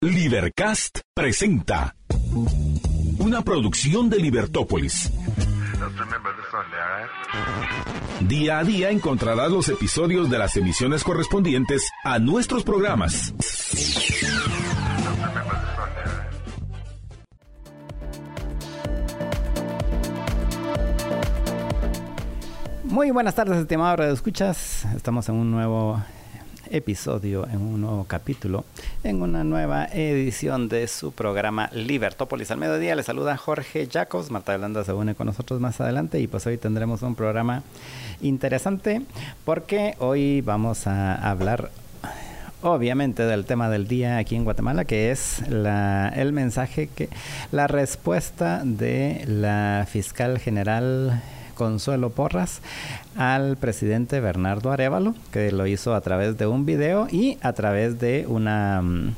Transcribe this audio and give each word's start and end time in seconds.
Libercast 0.00 1.00
presenta 1.12 1.96
una 3.18 3.42
producción 3.42 4.08
de 4.08 4.18
Libertópolis. 4.18 5.10
Día 8.20 8.60
a 8.60 8.64
día 8.64 8.90
encontrarás 8.90 9.50
los 9.50 9.68
episodios 9.68 10.30
de 10.30 10.38
las 10.38 10.56
emisiones 10.56 11.02
correspondientes 11.02 11.90
a 12.04 12.20
nuestros 12.20 12.62
programas. 12.62 13.34
Muy 22.84 23.10
buenas 23.10 23.34
tardes, 23.34 23.56
estimados 23.58 23.98
Radio 23.98 24.12
Escuchas. 24.12 24.84
Estamos 24.94 25.28
en 25.28 25.34
un 25.34 25.50
nuevo 25.50 26.00
episodio, 26.70 27.46
en 27.46 27.60
un 27.60 27.80
nuevo 27.80 28.04
capítulo, 28.04 28.64
en 29.04 29.22
una 29.22 29.44
nueva 29.44 29.86
edición 29.86 30.68
de 30.68 30.88
su 30.88 31.12
programa 31.12 31.70
Libertópolis 31.72 32.50
al 32.50 32.58
mediodía. 32.58 32.94
Les 32.94 33.06
saluda 33.06 33.36
Jorge 33.36 33.88
Jacos. 33.90 34.30
Marta 34.30 34.52
Yolanda 34.52 34.84
se 34.84 34.92
une 34.92 35.14
con 35.14 35.26
nosotros 35.26 35.60
más 35.60 35.80
adelante 35.80 36.20
y 36.20 36.26
pues 36.26 36.46
hoy 36.46 36.58
tendremos 36.58 37.02
un 37.02 37.14
programa 37.14 37.62
interesante 38.20 39.02
porque 39.44 39.94
hoy 39.98 40.40
vamos 40.40 40.86
a 40.86 41.14
hablar 41.14 41.70
obviamente 42.62 43.24
del 43.24 43.44
tema 43.44 43.70
del 43.70 43.86
día 43.86 44.18
aquí 44.18 44.36
en 44.36 44.44
Guatemala, 44.44 44.84
que 44.84 45.10
es 45.10 45.48
la, 45.48 46.08
el 46.08 46.32
mensaje 46.32 46.88
que 46.88 47.08
la 47.52 47.66
respuesta 47.66 48.62
de 48.64 49.24
la 49.26 49.86
fiscal 49.88 50.38
general 50.38 51.22
Consuelo 51.58 52.10
Porras 52.10 52.60
al 53.16 53.56
presidente 53.56 54.20
Bernardo 54.20 54.70
Arevalo, 54.70 55.16
que 55.32 55.50
lo 55.50 55.66
hizo 55.66 55.92
a 55.92 56.00
través 56.00 56.38
de 56.38 56.46
un 56.46 56.64
video 56.64 57.08
y 57.10 57.36
a 57.42 57.52
través 57.52 57.98
de 57.98 58.26
una 58.28 58.80
mm, 58.80 59.14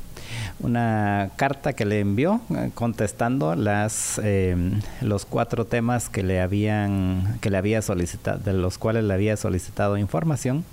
una 0.59 1.31
carta 1.35 1.73
que 1.73 1.85
le 1.85 1.99
envió 1.99 2.41
eh, 2.49 2.71
contestando 2.73 3.55
las 3.55 4.19
eh, 4.23 4.55
los 5.01 5.25
cuatro 5.25 5.65
temas 5.65 6.09
que 6.09 6.23
le 6.23 6.41
habían 6.41 7.37
que 7.41 7.49
le 7.51 7.57
había 7.57 7.81
solicitado 7.81 8.39
de 8.39 8.53
los 8.53 8.77
cuales 8.77 9.03
le 9.03 9.13
había 9.13 9.37
solicitado 9.37 9.97
información. 9.97 10.65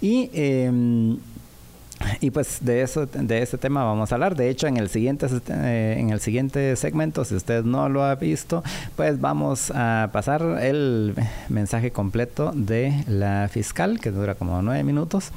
Y 0.00 0.30
eh, 0.34 0.70
y 2.20 2.30
pues 2.30 2.58
de 2.60 2.82
eso, 2.82 3.06
de 3.06 3.42
ese 3.42 3.58
tema 3.58 3.84
vamos 3.84 4.12
a 4.12 4.14
hablar. 4.14 4.36
De 4.36 4.48
hecho, 4.48 4.66
en 4.66 4.76
el 4.76 4.88
siguiente, 4.88 5.26
eh, 5.48 5.96
en 5.98 6.10
el 6.10 6.20
siguiente 6.20 6.76
segmento, 6.76 7.24
si 7.24 7.34
usted 7.34 7.64
no 7.64 7.88
lo 7.88 8.04
ha 8.04 8.14
visto, 8.14 8.62
pues 8.96 9.20
vamos 9.20 9.72
a 9.74 10.10
pasar 10.12 10.42
el 10.60 11.14
mensaje 11.48 11.90
completo 11.90 12.52
de 12.54 13.04
la 13.06 13.48
fiscal, 13.50 14.00
que 14.00 14.10
dura 14.10 14.34
como 14.34 14.60
nueve 14.62 14.84
minutos, 14.84 15.30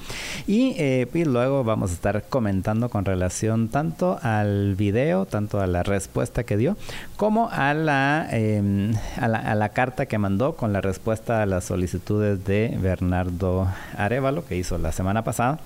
y, 0.48 0.76
eh, 0.78 1.08
y 1.14 1.26
luego 1.26 1.64
vamos 1.64 1.92
a 1.92 1.94
estar 1.94 2.24
comentando 2.30 2.90
con 2.90 3.06
relación 3.06 3.70
tanto 3.70 4.20
al 4.22 4.76
video, 4.76 5.26
tanto 5.26 5.62
a 5.62 5.68
la 5.68 5.84
respuesta 5.84 6.44
que 6.44 6.58
dio, 6.58 6.78
como 7.18 7.50
a 7.52 7.74
la, 7.74 8.28
em, 8.32 8.94
a 9.18 9.28
la, 9.28 9.40
a 9.40 9.56
la 9.56 9.70
carta 9.70 10.06
que 10.06 10.18
mandó 10.18 10.56
con 10.56 10.74
la 10.74 10.82
respuesta 10.82 11.42
a 11.42 11.46
las 11.46 11.66
solicitudes 11.66 12.44
de 12.46 12.78
Bernardo 12.82 13.68
Arevalo, 13.98 14.46
que 14.46 14.58
hizo 14.58 14.78
la 14.78 14.92
semana 14.92 15.24
pasada, 15.24 15.60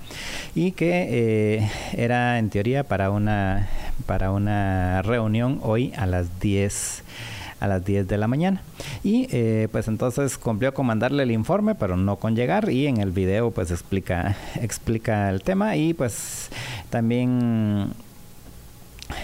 y 0.54 0.72
que 0.72 0.85
eh, 0.92 1.70
era 1.92 2.38
en 2.38 2.50
teoría 2.50 2.84
para 2.84 3.10
una, 3.10 3.68
para 4.06 4.30
una 4.30 5.02
reunión 5.02 5.60
hoy 5.62 5.92
a 5.96 6.06
las 6.06 6.40
10 6.40 7.02
a 7.58 7.66
las 7.66 7.84
10 7.84 8.06
de 8.06 8.18
la 8.18 8.28
mañana. 8.28 8.62
Y 9.02 9.28
eh, 9.30 9.68
pues 9.72 9.88
entonces 9.88 10.36
cumplió 10.38 10.74
con 10.74 10.86
mandarle 10.86 11.22
el 11.22 11.30
informe, 11.30 11.74
pero 11.74 11.96
no 11.96 12.16
con 12.16 12.36
llegar. 12.36 12.70
Y 12.70 12.86
en 12.86 12.98
el 12.98 13.10
video 13.10 13.50
pues 13.50 13.70
explica, 13.70 14.36
explica 14.60 15.30
el 15.30 15.42
tema. 15.42 15.76
Y 15.76 15.94
pues 15.94 16.50
también 16.90 17.90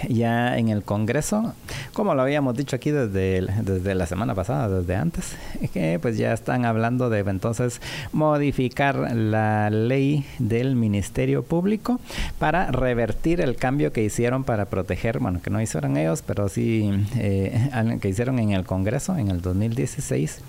ya 0.09 0.59
en 0.59 0.69
el 0.69 0.83
Congreso, 0.83 1.55
como 1.93 2.15
lo 2.15 2.23
habíamos 2.23 2.57
dicho 2.57 2.77
aquí 2.77 2.91
desde, 2.91 3.43
desde 3.63 3.95
la 3.95 4.07
semana 4.07 4.35
pasada, 4.35 4.69
desde 4.69 4.97
antes, 4.97 5.37
que 5.73 5.99
pues 6.01 6.17
ya 6.17 6.33
están 6.33 6.65
hablando 6.65 7.11
de 7.11 7.21
entonces 7.21 7.81
modificar 8.13 9.15
la 9.15 9.71
ley 9.71 10.27
del 10.39 10.77
Ministerio 10.77 11.43
Público 11.43 12.01
para 12.39 12.71
revertir 12.71 13.41
el 13.41 13.57
cambio 13.57 13.93
que 13.93 14.03
hicieron 14.03 14.45
para 14.45 14.67
proteger, 14.67 15.19
bueno, 15.19 15.41
que 15.43 15.51
no 15.51 15.61
hicieron 15.61 15.97
ellos, 15.97 16.23
pero 16.27 16.49
sí 16.49 16.91
eh, 17.17 17.71
que 18.01 18.09
hicieron 18.09 18.39
en 18.39 18.53
el 18.53 18.65
Congreso 18.65 19.17
en 19.17 19.29
el 19.29 19.41
2016, 19.41 20.41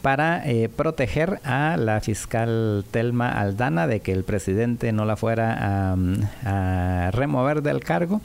para 0.00 0.48
eh, 0.48 0.68
proteger 0.68 1.40
a 1.44 1.76
la 1.76 2.00
fiscal 2.00 2.84
Telma 2.90 3.30
Aldana 3.30 3.86
de 3.86 4.00
que 4.00 4.12
el 4.12 4.24
presidente 4.24 4.92
no 4.92 5.04
la 5.04 5.16
fuera 5.16 5.92
a, 5.92 5.96
a 6.44 7.10
remover 7.12 7.62
del 7.62 7.80
cargo 7.80 8.20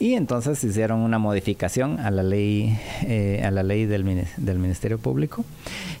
y 0.00 0.14
entonces 0.14 0.62
hicieron 0.62 1.00
una 1.00 1.18
modificación 1.18 1.98
a 1.98 2.10
la 2.10 2.22
ley 2.22 2.78
eh, 3.02 3.42
a 3.44 3.50
la 3.50 3.64
ley 3.64 3.84
del, 3.84 4.26
del, 4.36 4.58
Ministerio 4.58 4.98
Público. 4.98 5.44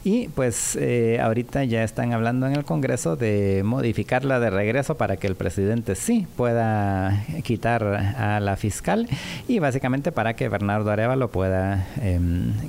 Y 0.04 0.28
pues 0.28 0.76
eh, 0.76 1.18
ahorita 1.20 1.64
ya 1.64 1.82
están 1.82 2.12
hablando 2.12 2.46
en 2.46 2.54
el 2.54 2.64
Congreso 2.64 3.16
de 3.16 3.62
modificarla 3.64 4.38
de 4.38 4.50
regreso 4.50 4.96
para 4.96 5.16
que 5.16 5.26
el 5.26 5.34
presidente 5.34 5.96
sí 5.96 6.26
pueda 6.36 7.24
quitar 7.42 7.82
a 7.84 8.38
la 8.38 8.56
fiscal 8.56 9.08
y 9.48 9.58
básicamente 9.58 10.12
para 10.12 10.34
que 10.34 10.48
Bernardo 10.48 10.90
Arevalo 10.90 11.28
pueda 11.28 11.86
eh, 12.00 12.20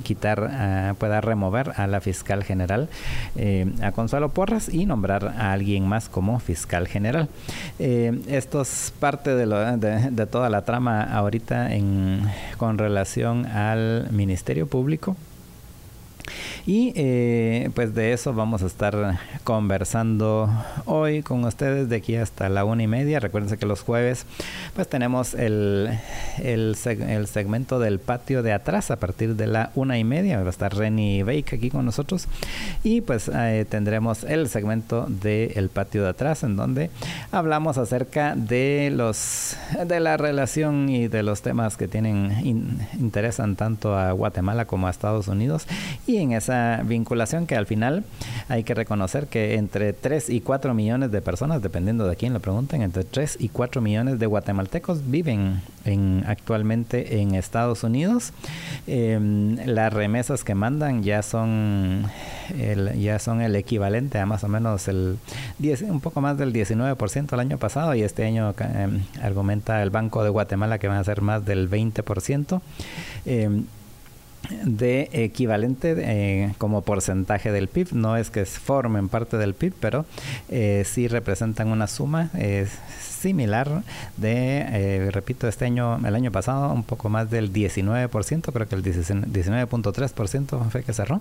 quitar 0.02 0.96
pueda 0.98 1.20
remover 1.20 1.72
a 1.76 1.86
la 1.86 2.00
fiscal 2.00 2.42
general 2.42 2.88
eh, 3.36 3.70
a 3.82 3.92
Consuelo 3.92 4.30
Porras 4.30 4.68
y 4.68 4.86
nombrar 4.86 5.28
a 5.28 5.52
alguien 5.52 5.86
más 5.86 6.08
como 6.08 6.40
fiscal 6.40 6.88
general. 6.88 7.28
Esto 7.78 8.62
es 8.62 8.92
parte 8.98 9.34
de, 9.34 9.46
lo, 9.46 9.76
de, 9.76 10.10
de 10.10 10.26
toda 10.26 10.48
la 10.48 10.62
trama 10.62 11.19
ahorita 11.20 11.74
en, 11.74 12.22
con 12.56 12.78
relación 12.78 13.46
al 13.46 14.08
Ministerio 14.10 14.66
Público. 14.66 15.16
Y 16.66 16.92
eh, 16.94 17.70
pues 17.74 17.94
de 17.94 18.12
eso 18.12 18.32
vamos 18.32 18.62
a 18.62 18.66
estar 18.66 19.18
conversando 19.44 20.50
hoy 20.84 21.22
con 21.22 21.44
ustedes 21.44 21.88
de 21.88 21.96
aquí 21.96 22.16
hasta 22.16 22.48
la 22.48 22.64
una 22.64 22.82
y 22.82 22.86
media. 22.86 23.20
Recuerden 23.20 23.56
que 23.58 23.66
los 23.66 23.82
jueves 23.82 24.26
pues 24.74 24.88
tenemos 24.88 25.34
el, 25.34 25.90
el, 26.38 26.76
el, 26.84 27.26
segmento 27.26 27.78
del 27.78 27.98
patio 27.98 28.42
de 28.42 28.52
atrás 28.52 28.90
a 28.90 28.96
partir 28.96 29.36
de 29.36 29.46
la 29.46 29.70
una 29.74 29.98
y 29.98 30.04
media. 30.04 30.40
Va 30.40 30.46
a 30.46 30.50
estar 30.50 30.74
Renny 30.74 31.22
Bake 31.22 31.56
aquí 31.56 31.70
con 31.70 31.84
nosotros. 31.84 32.26
Y 32.84 33.00
pues 33.00 33.30
eh, 33.32 33.66
tendremos 33.68 34.24
el 34.24 34.48
segmento 34.48 35.06
del 35.08 35.68
patio 35.68 36.02
de 36.02 36.10
atrás 36.10 36.42
en 36.42 36.56
donde 36.56 36.90
hablamos 37.32 37.78
acerca 37.78 38.34
de 38.36 38.92
los 38.94 39.56
de 39.86 40.00
la 40.00 40.16
relación 40.16 40.88
y 40.88 41.08
de 41.08 41.22
los 41.22 41.42
temas 41.42 41.76
que 41.76 41.88
tienen 41.88 42.32
in, 42.44 42.78
interesan 42.98 43.56
tanto 43.56 43.96
a 43.96 44.12
Guatemala 44.12 44.66
como 44.66 44.86
a 44.86 44.90
Estados 44.90 45.28
Unidos. 45.28 45.66
Y 46.06 46.18
esa 46.32 46.82
vinculación 46.84 47.46
que 47.46 47.56
al 47.56 47.66
final 47.66 48.04
hay 48.48 48.64
que 48.64 48.74
reconocer 48.74 49.26
que 49.26 49.56
entre 49.56 49.92
3 49.92 50.30
y 50.30 50.40
4 50.40 50.74
millones 50.74 51.10
de 51.10 51.20
personas, 51.22 51.62
dependiendo 51.62 52.06
de 52.06 52.16
quién 52.16 52.32
lo 52.32 52.40
pregunten, 52.40 52.82
entre 52.82 53.04
3 53.04 53.38
y 53.40 53.48
4 53.48 53.80
millones 53.80 54.18
de 54.18 54.26
guatemaltecos 54.26 55.10
viven 55.10 55.62
en, 55.84 56.24
actualmente 56.26 57.20
en 57.20 57.34
Estados 57.34 57.82
Unidos. 57.84 58.32
Eh, 58.86 59.18
las 59.66 59.92
remesas 59.92 60.44
que 60.44 60.54
mandan 60.54 61.02
ya 61.02 61.22
son 61.22 62.04
el, 62.58 62.98
ya 63.00 63.18
son 63.18 63.40
el 63.40 63.56
equivalente 63.56 64.18
a 64.18 64.26
más 64.26 64.44
o 64.44 64.48
menos 64.48 64.88
el 64.88 65.18
10, 65.58 65.82
un 65.82 66.00
poco 66.00 66.20
más 66.20 66.38
del 66.38 66.52
19% 66.52 67.32
el 67.32 67.40
año 67.40 67.58
pasado 67.58 67.94
y 67.94 68.02
este 68.02 68.24
año 68.24 68.54
eh, 68.58 68.88
argumenta 69.22 69.82
el 69.82 69.90
Banco 69.90 70.22
de 70.22 70.30
Guatemala 70.30 70.78
que 70.78 70.88
van 70.88 70.98
a 70.98 71.04
ser 71.04 71.22
más 71.22 71.44
del 71.44 71.70
20%. 71.70 72.60
Eh, 73.26 73.62
de 74.64 75.08
equivalente 75.12 75.94
eh, 75.98 76.54
como 76.58 76.82
porcentaje 76.82 77.52
del 77.52 77.68
PIB. 77.68 77.92
No 77.92 78.16
es 78.16 78.30
que 78.30 78.44
formen 78.44 79.08
parte 79.08 79.36
del 79.36 79.54
PIB, 79.54 79.74
pero 79.80 80.06
eh, 80.48 80.84
sí 80.86 81.08
representan 81.08 81.68
una 81.68 81.86
suma 81.86 82.30
eh, 82.34 82.66
similar 83.20 83.82
de, 84.16 84.64
eh, 84.68 85.10
repito, 85.10 85.46
este 85.48 85.64
año, 85.64 85.98
el 86.06 86.14
año 86.14 86.32
pasado, 86.32 86.72
un 86.72 86.82
poco 86.82 87.08
más 87.08 87.30
del 87.30 87.52
19%, 87.52 88.52
creo 88.52 88.68
que 88.68 88.74
el 88.74 88.82
19.3% 88.82 90.70
fue 90.70 90.82
que 90.82 90.92
cerró. 90.92 91.20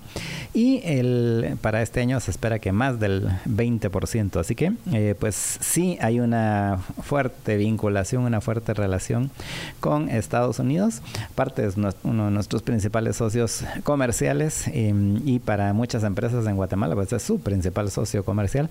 Y 0.53 0.81
el, 0.83 1.57
para 1.61 1.81
este 1.81 2.01
año 2.01 2.19
se 2.19 2.31
espera 2.31 2.59
que 2.59 2.71
más 2.71 2.99
del 2.99 3.29
20%. 3.45 4.39
Así 4.39 4.55
que, 4.55 4.73
eh, 4.93 5.15
pues 5.19 5.57
sí 5.59 5.97
hay 6.01 6.19
una 6.19 6.79
fuerte 7.03 7.57
vinculación, 7.57 8.23
una 8.23 8.41
fuerte 8.41 8.73
relación 8.73 9.31
con 9.79 10.09
Estados 10.09 10.59
Unidos. 10.59 11.01
Parte 11.35 11.65
es 11.65 11.75
uno 12.03 12.25
de 12.25 12.31
nuestros 12.31 12.61
principales 12.61 13.17
socios 13.17 13.63
comerciales 13.83 14.67
eh, 14.67 14.93
y 15.25 15.39
para 15.39 15.73
muchas 15.73 16.03
empresas 16.03 16.45
en 16.47 16.55
Guatemala, 16.55 16.95
pues 16.95 17.11
es 17.13 17.23
su 17.23 17.39
principal 17.39 17.91
socio 17.91 18.23
comercial. 18.23 18.69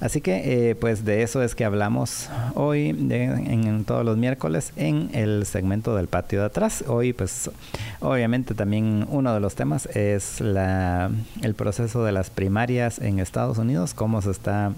Así 0.00 0.20
que, 0.20 0.70
eh, 0.70 0.74
pues 0.74 1.04
de 1.04 1.22
eso 1.22 1.42
es 1.42 1.54
que 1.54 1.64
hablamos 1.64 2.28
hoy, 2.54 2.67
en, 2.74 3.10
en, 3.12 3.84
todos 3.84 4.04
los 4.04 4.16
miércoles, 4.16 4.72
en 4.76 5.10
el 5.12 5.46
segmento 5.46 5.94
del 5.96 6.08
patio 6.08 6.40
de 6.40 6.46
atrás. 6.46 6.84
Hoy, 6.86 7.12
pues, 7.12 7.50
obviamente 8.00 8.54
también 8.54 9.06
uno 9.08 9.34
de 9.34 9.40
los 9.40 9.54
temas 9.54 9.86
es 9.86 10.40
la, 10.40 11.10
el 11.42 11.54
proceso 11.54 12.04
de 12.04 12.12
las 12.12 12.30
primarias 12.30 12.98
en 12.98 13.18
Estados 13.18 13.58
Unidos, 13.58 13.94
cómo 13.94 14.22
se 14.22 14.30
está 14.30 14.72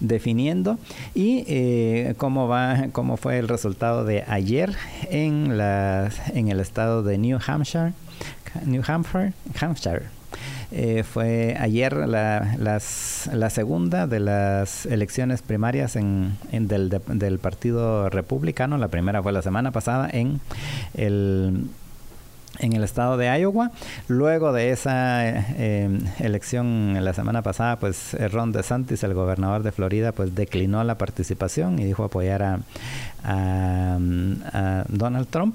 definiendo 0.00 0.78
y 1.14 1.44
eh, 1.46 2.14
cómo 2.16 2.48
va, 2.48 2.88
cómo 2.92 3.16
fue 3.16 3.38
el 3.38 3.48
resultado 3.48 4.04
de 4.04 4.24
ayer 4.26 4.74
en 5.10 5.56
la, 5.56 6.10
en 6.34 6.48
el 6.48 6.60
estado 6.60 7.02
de 7.02 7.18
New 7.18 7.38
Hampshire, 7.46 7.92
New 8.64 8.82
Hampshire, 8.86 9.32
Hampshire. 9.60 10.13
Eh, 10.76 11.04
fue 11.04 11.56
ayer 11.60 11.94
la, 11.94 12.56
las, 12.58 13.30
la, 13.32 13.48
segunda 13.48 14.08
de 14.08 14.18
las 14.18 14.86
elecciones 14.86 15.40
primarias 15.40 15.94
en, 15.94 16.36
en 16.50 16.66
del, 16.66 16.88
del 17.06 17.38
Partido 17.38 18.10
Republicano. 18.10 18.76
La 18.76 18.88
primera 18.88 19.22
fue 19.22 19.30
la 19.30 19.42
semana 19.42 19.70
pasada 19.70 20.10
en 20.12 20.40
el 20.94 21.68
en 22.58 22.72
el 22.72 22.84
estado 22.84 23.16
de 23.16 23.26
Iowa. 23.38 23.70
Luego 24.08 24.52
de 24.52 24.70
esa 24.70 25.26
eh, 25.26 25.88
elección 26.18 26.96
la 27.04 27.12
semana 27.12 27.42
pasada, 27.42 27.76
pues 27.76 28.16
Ron 28.32 28.52
DeSantis, 28.52 29.02
el 29.02 29.14
gobernador 29.14 29.62
de 29.62 29.72
Florida, 29.72 30.12
pues 30.12 30.34
declinó 30.34 30.82
la 30.84 30.98
participación 30.98 31.78
y 31.78 31.84
dijo 31.84 32.04
apoyar 32.04 32.42
a, 32.42 32.58
a, 33.24 34.84
Donald 34.88 35.28
Trump. 35.28 35.54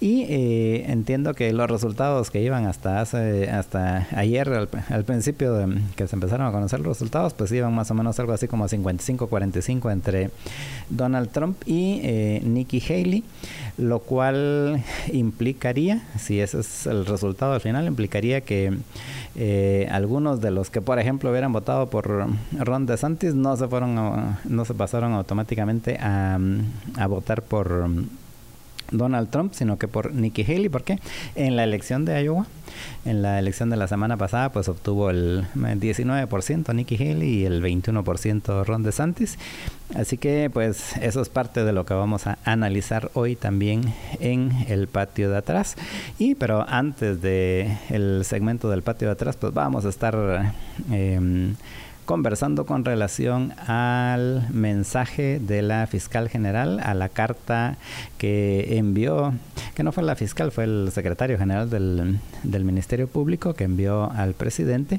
Y 0.00 0.22
eh, 0.28 0.84
entiendo 0.88 1.34
que 1.34 1.52
los 1.52 1.70
resultados 1.70 2.30
que 2.30 2.42
iban 2.42 2.66
hasta 2.66 3.00
hace, 3.00 3.50
hasta 3.50 4.06
ayer, 4.12 4.48
al, 4.48 5.04
principio 5.04 5.52
de, 5.54 5.80
que 5.96 6.08
se 6.08 6.16
empezaron 6.16 6.46
a 6.46 6.52
conocer 6.52 6.80
los 6.80 6.88
resultados, 6.88 7.34
pues 7.34 7.52
iban 7.52 7.74
más 7.74 7.90
o 7.90 7.94
menos 7.94 8.18
algo 8.18 8.32
así 8.32 8.48
como 8.48 8.66
55-45 8.66 9.92
entre 9.92 10.30
Donald 10.88 11.30
Trump 11.30 11.56
y 11.66 12.00
eh, 12.02 12.42
Nikki 12.44 12.80
Haley, 12.80 13.24
lo 13.76 14.00
cual 14.00 14.82
implicaría, 15.12 16.02
si 16.18 16.40
ese 16.40 16.60
es 16.60 16.86
el 16.86 17.06
resultado 17.06 17.52
al 17.52 17.60
final, 17.60 17.86
implicaría 17.86 18.40
que 18.40 18.78
eh, 19.36 19.88
algunos 19.90 20.40
de 20.40 20.50
los 20.50 20.70
que, 20.70 20.80
por 20.80 20.98
ejemplo, 20.98 21.30
hubieran 21.30 21.52
votado 21.52 21.90
por 21.90 22.28
Ron 22.52 22.86
DeSantis 22.86 23.34
no 23.34 23.56
se 23.56 23.68
fueron, 23.68 24.36
no 24.44 24.64
se 24.64 24.74
pasaron 24.74 25.12
automáticamente 25.12 25.98
a, 25.98 26.38
a 26.96 27.06
votar 27.10 27.42
por 27.42 27.90
Donald 28.90 29.30
Trump, 29.30 29.52
sino 29.54 29.78
que 29.78 29.88
por 29.88 30.12
Nikki 30.12 30.42
Haley, 30.42 30.68
porque 30.68 30.98
en 31.34 31.56
la 31.56 31.64
elección 31.64 32.04
de 32.04 32.22
Iowa, 32.22 32.46
en 33.04 33.22
la 33.22 33.38
elección 33.38 33.70
de 33.70 33.76
la 33.76 33.88
semana 33.88 34.16
pasada, 34.16 34.50
pues 34.50 34.68
obtuvo 34.68 35.10
el 35.10 35.46
19% 35.54 36.74
Nikki 36.74 36.96
Haley 36.96 37.28
y 37.28 37.44
el 37.44 37.62
21% 37.62 38.64
Ron 38.64 38.82
DeSantis. 38.82 39.38
Así 39.94 40.18
que 40.18 40.50
pues 40.52 40.96
eso 40.98 41.20
es 41.20 41.28
parte 41.28 41.64
de 41.64 41.72
lo 41.72 41.84
que 41.84 41.94
vamos 41.94 42.26
a 42.26 42.38
analizar 42.44 43.10
hoy 43.14 43.36
también 43.36 43.92
en 44.20 44.52
el 44.68 44.86
patio 44.86 45.30
de 45.30 45.38
atrás. 45.38 45.76
Y 46.18 46.34
pero 46.34 46.64
antes 46.68 47.20
de 47.20 47.76
el 47.90 48.24
segmento 48.24 48.70
del 48.70 48.82
patio 48.82 49.08
de 49.08 49.12
atrás, 49.12 49.36
pues 49.36 49.52
vamos 49.52 49.84
a 49.84 49.88
estar 49.88 50.52
eh, 50.92 51.54
conversando 52.10 52.66
con 52.66 52.84
relación 52.84 53.52
al 53.68 54.48
mensaje 54.52 55.38
de 55.38 55.62
la 55.62 55.86
fiscal 55.86 56.28
general, 56.28 56.80
a 56.80 56.92
la 56.92 57.08
carta 57.08 57.76
que 58.18 58.78
envió, 58.78 59.32
que 59.76 59.84
no 59.84 59.92
fue 59.92 60.02
la 60.02 60.16
fiscal, 60.16 60.50
fue 60.50 60.64
el 60.64 60.90
secretario 60.92 61.38
general 61.38 61.70
del, 61.70 62.64
Ministerio 62.64 63.06
Público 63.06 63.54
que 63.54 63.62
envió 63.62 64.10
al 64.10 64.34
presidente, 64.34 64.98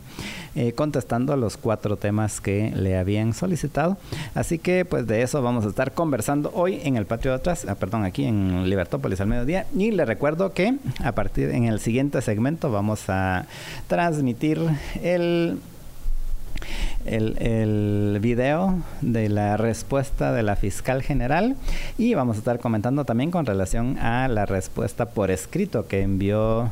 eh, 0.56 0.72
contestando 0.72 1.34
a 1.34 1.36
los 1.36 1.58
cuatro 1.58 1.98
temas 1.98 2.40
que 2.40 2.72
le 2.74 2.98
habían 2.98 3.34
solicitado. 3.34 3.98
Así 4.34 4.58
que 4.58 4.86
pues 4.86 5.06
de 5.06 5.22
eso 5.22 5.42
vamos 5.42 5.66
a 5.66 5.68
estar 5.68 5.92
conversando 5.92 6.50
hoy 6.56 6.80
en 6.86 6.96
el 6.96 7.06
patio 7.06 7.32
de 7.32 7.38
atrás, 7.40 7.66
ah, 7.68 7.76
perdón, 7.76 8.06
aquí 8.06 8.24
en 8.24 8.70
Libertópolis 8.70 9.20
al 9.20 9.28
mediodía. 9.28 9.66
Y 9.76 9.92
le 9.92 10.06
recuerdo 10.06 10.54
que 10.54 10.78
a 11.04 11.12
partir 11.12 11.50
en 11.50 11.66
el 11.66 11.82
siguiente 11.82 12.22
segmento 12.22 12.72
vamos 12.72 13.10
a 13.10 13.48
transmitir 13.90 14.62
el 15.04 15.60
el, 17.12 18.20
video 18.22 18.82
de 19.02 19.30
la 19.30 19.58
respuesta 19.58 20.32
de 20.32 20.44
la 20.44 20.56
fiscal 20.56 21.02
general 21.02 21.56
y 21.98 22.14
vamos 22.14 22.36
a 22.36 22.40
estar 22.40 22.60
comentando 22.60 23.04
también 23.06 23.32
con 23.32 23.46
relación 23.46 23.98
a 23.98 24.28
la 24.28 24.46
respuesta 24.46 25.10
por 25.10 25.32
escrito 25.32 25.88
que 25.88 26.02
envió 26.02 26.72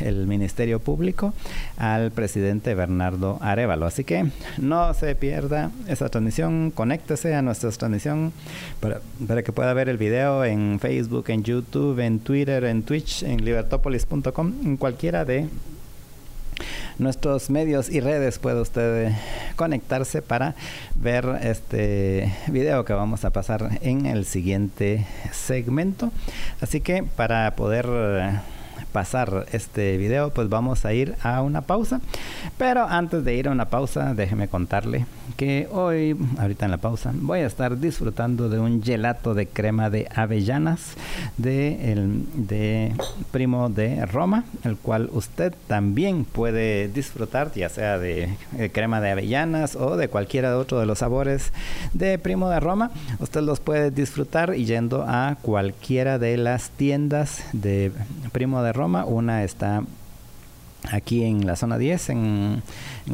el 0.00 0.26
Ministerio 0.26 0.80
Público 0.80 1.32
al 1.76 2.10
presidente 2.10 2.74
Bernardo 2.74 3.38
Arevalo. 3.40 3.86
Así 3.86 4.04
que 4.04 4.26
no 4.58 4.92
se 4.94 5.14
pierda 5.14 5.70
esa 5.88 6.08
transmisión, 6.08 6.70
conéctese 6.70 7.34
a 7.34 7.42
nuestra 7.42 7.70
transmisión 7.70 8.32
para, 8.80 9.00
para 9.26 9.42
que 9.42 9.52
pueda 9.52 9.72
ver 9.72 9.88
el 9.88 9.98
video 9.98 10.44
en 10.44 10.78
Facebook, 10.80 11.26
en 11.28 11.44
YouTube, 11.44 11.98
en 12.00 12.18
Twitter, 12.18 12.64
en 12.64 12.82
Twitch, 12.82 13.22
en 13.22 13.44
libertopolis.com, 13.44 14.52
en 14.64 14.76
cualquiera 14.76 15.24
de 15.24 15.48
nuestros 16.98 17.50
medios 17.50 17.90
y 17.90 18.00
redes 18.00 18.38
puede 18.38 18.60
usted 18.60 19.12
conectarse 19.56 20.22
para 20.22 20.54
ver 20.94 21.26
este 21.42 22.32
video 22.48 22.84
que 22.84 22.92
vamos 22.92 23.24
a 23.24 23.30
pasar 23.30 23.78
en 23.82 24.06
el 24.06 24.24
siguiente 24.24 25.06
segmento. 25.32 26.10
Así 26.60 26.80
que 26.80 27.02
para 27.02 27.54
poder 27.56 27.86
pasar 28.96 29.44
este 29.52 29.98
video, 29.98 30.30
pues 30.30 30.48
vamos 30.48 30.86
a 30.86 30.94
ir 30.94 31.16
a 31.22 31.42
una 31.42 31.60
pausa. 31.60 32.00
Pero 32.56 32.86
antes 32.88 33.26
de 33.26 33.34
ir 33.34 33.46
a 33.46 33.50
una 33.50 33.66
pausa, 33.66 34.14
déjeme 34.14 34.48
contarle 34.48 35.04
que 35.36 35.68
hoy, 35.70 36.16
ahorita 36.38 36.64
en 36.64 36.70
la 36.70 36.78
pausa, 36.78 37.12
voy 37.12 37.40
a 37.40 37.46
estar 37.46 37.78
disfrutando 37.78 38.48
de 38.48 38.58
un 38.58 38.82
gelato 38.82 39.34
de 39.34 39.48
crema 39.48 39.90
de 39.90 40.08
avellanas 40.14 40.94
de, 41.36 41.92
el, 41.92 42.24
de 42.48 42.94
Primo 43.32 43.68
de 43.68 44.06
Roma, 44.06 44.44
el 44.64 44.78
cual 44.78 45.10
usted 45.12 45.52
también 45.66 46.24
puede 46.24 46.88
disfrutar, 46.88 47.52
ya 47.52 47.68
sea 47.68 47.98
de, 47.98 48.30
de 48.52 48.70
crema 48.70 49.02
de 49.02 49.10
avellanas 49.10 49.76
o 49.76 49.98
de 49.98 50.08
cualquiera 50.08 50.56
otro 50.56 50.80
de 50.80 50.86
los 50.86 51.00
sabores 51.00 51.52
de 51.92 52.18
Primo 52.18 52.48
de 52.48 52.60
Roma. 52.60 52.92
Usted 53.18 53.42
los 53.42 53.60
puede 53.60 53.90
disfrutar 53.90 54.54
yendo 54.54 55.04
a 55.06 55.36
cualquiera 55.42 56.18
de 56.18 56.38
las 56.38 56.70
tiendas 56.70 57.44
de 57.52 57.92
Primo 58.32 58.62
de 58.62 58.72
Roma 58.72 58.85
una 58.86 59.44
está 59.44 59.82
aquí 60.90 61.24
en 61.24 61.46
la 61.46 61.56
zona 61.56 61.78
10, 61.78 62.10
en, 62.10 62.62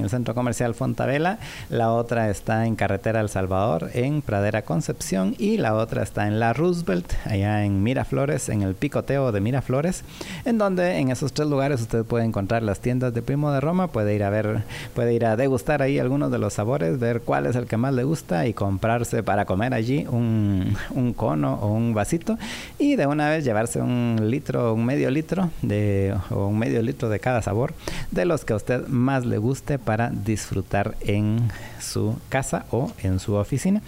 el 0.00 0.10
centro 0.10 0.34
comercial 0.34 0.74
Fontavela. 0.74 1.38
La 1.68 1.92
otra 1.92 2.30
está 2.30 2.66
en 2.66 2.76
Carretera 2.76 3.20
El 3.20 3.28
Salvador, 3.28 3.90
en 3.94 4.22
Pradera 4.22 4.62
Concepción. 4.62 5.34
Y 5.38 5.58
la 5.58 5.74
otra 5.74 6.02
está 6.02 6.26
en 6.26 6.40
La 6.40 6.52
Roosevelt, 6.52 7.12
allá 7.24 7.64
en 7.64 7.82
Miraflores, 7.82 8.48
en 8.48 8.62
el 8.62 8.74
picoteo 8.74 9.32
de 9.32 9.40
Miraflores. 9.40 10.04
En 10.44 10.58
donde 10.58 10.98
en 10.98 11.10
esos 11.10 11.32
tres 11.32 11.48
lugares 11.48 11.80
usted 11.80 12.04
puede 12.04 12.24
encontrar 12.24 12.62
las 12.62 12.80
tiendas 12.80 13.14
de 13.14 13.22
Primo 13.22 13.52
de 13.52 13.60
Roma. 13.60 13.88
Puede 13.88 14.14
ir 14.14 14.24
a 14.24 14.30
ver, 14.30 14.62
puede 14.94 15.14
ir 15.14 15.26
a 15.26 15.36
degustar 15.36 15.82
ahí 15.82 15.98
algunos 15.98 16.30
de 16.30 16.38
los 16.38 16.54
sabores, 16.54 16.98
ver 16.98 17.22
cuál 17.22 17.46
es 17.46 17.56
el 17.56 17.66
que 17.66 17.76
más 17.76 17.94
le 17.94 18.04
gusta 18.04 18.46
y 18.46 18.54
comprarse 18.54 19.22
para 19.22 19.44
comer 19.44 19.74
allí 19.74 20.06
un, 20.08 20.76
un 20.90 21.12
cono 21.12 21.54
o 21.54 21.72
un 21.72 21.94
vasito. 21.94 22.38
Y 22.78 22.96
de 22.96 23.06
una 23.06 23.28
vez 23.28 23.44
llevarse 23.44 23.80
un 23.80 24.16
litro, 24.22 24.74
un 24.74 24.84
medio 24.84 25.10
litro 25.10 25.50
de, 25.62 26.14
o 26.30 26.46
un 26.46 26.58
medio 26.58 26.82
litro 26.82 27.08
de 27.08 27.20
cada 27.20 27.42
sabor 27.42 27.74
de 28.10 28.24
los 28.24 28.44
que 28.44 28.52
a 28.52 28.56
usted 28.56 28.86
más 28.88 29.24
le 29.24 29.38
guste 29.38 29.78
para 29.84 30.10
disfrutar 30.10 30.96
en 31.00 31.50
su 31.80 32.16
casa 32.28 32.64
o 32.70 32.92
en 33.02 33.20
su 33.20 33.34
oficina. 33.34 33.82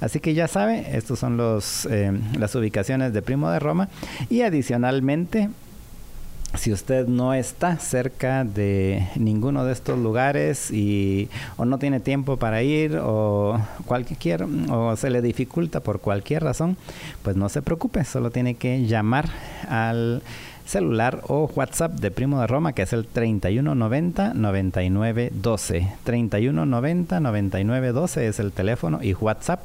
Así 0.00 0.20
que 0.20 0.34
ya 0.34 0.48
sabe, 0.48 0.96
estos 0.96 1.18
son 1.18 1.36
los, 1.36 1.86
eh, 1.86 2.12
las 2.38 2.54
ubicaciones 2.54 3.12
de 3.12 3.22
Primo 3.22 3.50
de 3.50 3.58
Roma 3.58 3.88
y 4.28 4.42
adicionalmente 4.42 5.50
si 6.58 6.72
usted 6.72 7.06
no 7.06 7.32
está 7.32 7.78
cerca 7.78 8.44
de 8.44 9.06
ninguno 9.14 9.64
de 9.64 9.72
estos 9.72 9.98
lugares 9.98 10.70
y 10.72 11.28
o 11.56 11.64
no 11.64 11.78
tiene 11.78 12.00
tiempo 12.00 12.38
para 12.38 12.62
ir 12.62 12.98
o 13.00 13.60
cualquier 13.86 14.46
o 14.70 14.96
se 14.96 15.10
le 15.10 15.22
dificulta 15.22 15.80
por 15.80 16.00
cualquier 16.00 16.42
razón, 16.42 16.76
pues 17.22 17.36
no 17.36 17.48
se 17.48 17.62
preocupe, 17.62 18.04
solo 18.04 18.30
tiene 18.30 18.54
que 18.54 18.84
llamar 18.86 19.28
al 19.68 20.22
celular 20.70 21.22
o 21.26 21.50
WhatsApp 21.54 21.92
de 21.94 22.10
Primo 22.10 22.40
de 22.40 22.46
Roma, 22.46 22.72
que 22.72 22.82
es 22.82 22.92
el 22.92 23.06
3190 23.06 24.34
9912. 24.34 25.92
3190 26.04 27.20
9912 27.20 28.26
es 28.28 28.38
el 28.38 28.52
teléfono 28.52 29.00
y 29.02 29.14
WhatsApp 29.14 29.62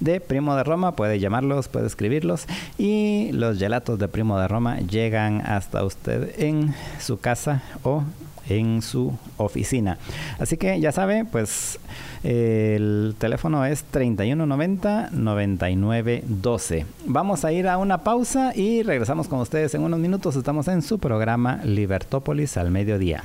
de 0.00 0.20
Primo 0.20 0.56
de 0.56 0.64
Roma. 0.64 0.96
Puede 0.96 1.20
llamarlos, 1.20 1.68
puede 1.68 1.86
escribirlos 1.86 2.46
y 2.78 3.30
los 3.32 3.58
gelatos 3.58 3.98
de 3.98 4.08
Primo 4.08 4.38
de 4.38 4.48
Roma 4.48 4.80
llegan 4.80 5.42
hasta 5.42 5.84
usted 5.84 6.34
en 6.38 6.74
su 7.00 7.20
casa 7.20 7.62
o 7.82 8.02
en 8.48 8.82
su 8.82 9.12
oficina. 9.36 9.98
Así 10.38 10.56
que 10.56 10.80
ya 10.80 10.92
sabe, 10.92 11.24
pues 11.24 11.78
el 12.22 13.14
teléfono 13.18 13.64
es 13.64 13.84
3190 13.84 15.10
9912. 15.12 16.86
Vamos 17.06 17.44
a 17.44 17.52
ir 17.52 17.68
a 17.68 17.78
una 17.78 17.98
pausa 17.98 18.52
y 18.54 18.82
regresamos 18.82 19.28
con 19.28 19.40
ustedes 19.40 19.74
en 19.74 19.82
unos 19.82 20.00
minutos. 20.00 20.36
Estamos 20.36 20.68
en 20.68 20.82
su 20.82 20.98
programa 20.98 21.60
Libertópolis 21.64 22.56
al 22.56 22.70
mediodía. 22.70 23.22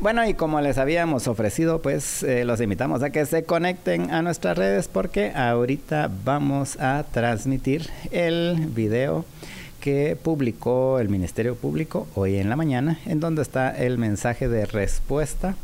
Bueno, 0.00 0.26
y 0.26 0.32
como 0.32 0.62
les 0.62 0.78
habíamos 0.78 1.28
ofrecido, 1.28 1.82
pues 1.82 2.22
eh, 2.22 2.46
los 2.46 2.62
invitamos 2.62 3.02
a 3.02 3.10
que 3.10 3.26
se 3.26 3.44
conecten 3.44 4.10
a 4.10 4.22
nuestras 4.22 4.56
redes 4.56 4.88
porque 4.88 5.30
ahorita 5.34 6.10
vamos 6.24 6.80
a 6.80 7.04
transmitir 7.12 7.90
el 8.10 8.68
video 8.74 9.26
que 9.80 10.16
publicó 10.22 11.00
el 11.00 11.08
Ministerio 11.08 11.56
Público 11.56 12.06
hoy 12.14 12.36
en 12.36 12.48
la 12.48 12.56
mañana, 12.56 12.98
en 13.06 13.18
donde 13.18 13.42
está 13.42 13.70
el 13.76 13.98
mensaje 13.98 14.48
de 14.48 14.66
respuesta 14.66 15.56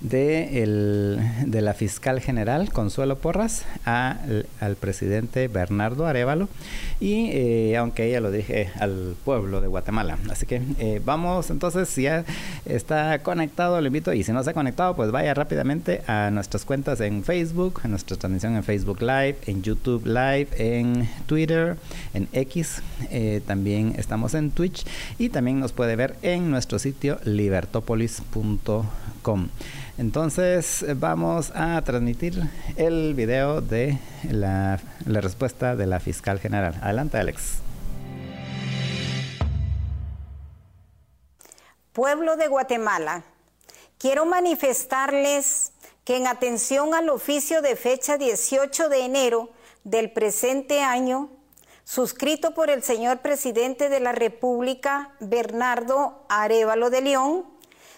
de, 0.00 1.18
la 1.52 1.74
fiscal 1.74 2.20
general 2.20 2.72
Consuelo 2.72 3.18
Porras 3.18 3.64
al 3.84 4.76
presidente 4.78 5.48
Bernardo 5.48 6.06
Arevalo 6.06 6.48
y 7.00 7.30
eh, 7.32 7.76
aunque 7.76 8.06
ella 8.06 8.20
lo 8.20 8.30
dije 8.30 8.70
al 8.78 9.16
pueblo 9.24 9.60
de 9.60 9.68
Guatemala. 9.68 10.18
Así 10.30 10.46
que 10.46 10.62
eh, 10.78 11.00
vamos 11.04 11.50
entonces, 11.50 11.88
si 11.88 12.02
ya 12.02 12.24
está 12.64 13.18
conectado, 13.20 13.80
lo 13.80 13.86
invito 13.86 14.12
y 14.12 14.22
si 14.22 14.32
no 14.32 14.42
se 14.42 14.50
ha 14.50 14.54
conectado, 14.54 14.94
pues 14.94 15.10
vaya 15.10 15.34
rápidamente 15.34 16.02
a 16.06 16.30
nuestras 16.30 16.64
cuentas 16.64 17.00
en 17.00 17.24
Facebook, 17.24 17.80
a 17.84 17.88
nuestra 17.88 18.16
transmisión 18.16 18.56
en 18.56 18.64
Facebook 18.64 19.00
Live, 19.00 19.36
en 19.46 19.62
YouTube 19.62 20.06
Live, 20.06 20.48
en 20.58 21.08
Twitter, 21.26 21.76
en 22.14 22.28
X, 22.32 22.82
eh, 23.10 23.40
también 23.46 23.94
estamos 23.98 24.34
en 24.34 24.50
Twitch 24.50 24.84
y 25.18 25.30
también 25.30 25.60
nos 25.60 25.72
puede 25.72 25.96
ver 25.96 26.16
en 26.22 26.50
nuestro 26.50 26.78
sitio 26.78 27.18
libertopolis.com. 27.24 29.48
Entonces 29.98 30.84
vamos 30.96 31.52
a 31.54 31.80
transmitir 31.82 32.34
el 32.76 33.14
video 33.14 33.62
de 33.62 33.98
la, 34.30 34.78
la 35.06 35.20
respuesta 35.22 35.74
de 35.74 35.86
la 35.86 36.00
fiscal 36.00 36.38
general. 36.38 36.78
Adelante, 36.82 37.16
Alex. 37.16 37.60
Pueblo 41.94 42.36
de 42.36 42.48
Guatemala, 42.48 43.24
quiero 43.98 44.26
manifestarles 44.26 45.72
que 46.04 46.18
en 46.18 46.26
atención 46.26 46.94
al 46.94 47.08
oficio 47.08 47.62
de 47.62 47.74
fecha 47.74 48.18
18 48.18 48.90
de 48.90 49.04
enero 49.04 49.48
del 49.82 50.12
presente 50.12 50.82
año, 50.82 51.30
suscrito 51.84 52.52
por 52.52 52.68
el 52.68 52.82
señor 52.82 53.20
presidente 53.20 53.88
de 53.88 54.00
la 54.00 54.12
República, 54.12 55.14
Bernardo 55.20 56.26
Arevalo 56.28 56.90
de 56.90 57.00
León, 57.00 57.55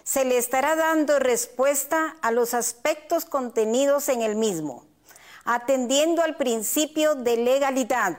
se 0.08 0.24
le 0.24 0.38
estará 0.38 0.74
dando 0.74 1.18
respuesta 1.18 2.16
a 2.22 2.30
los 2.30 2.54
aspectos 2.54 3.26
contenidos 3.26 4.08
en 4.08 4.22
el 4.22 4.36
mismo, 4.36 4.86
atendiendo 5.44 6.22
al 6.22 6.36
principio 6.36 7.14
de 7.14 7.36
legalidad, 7.36 8.16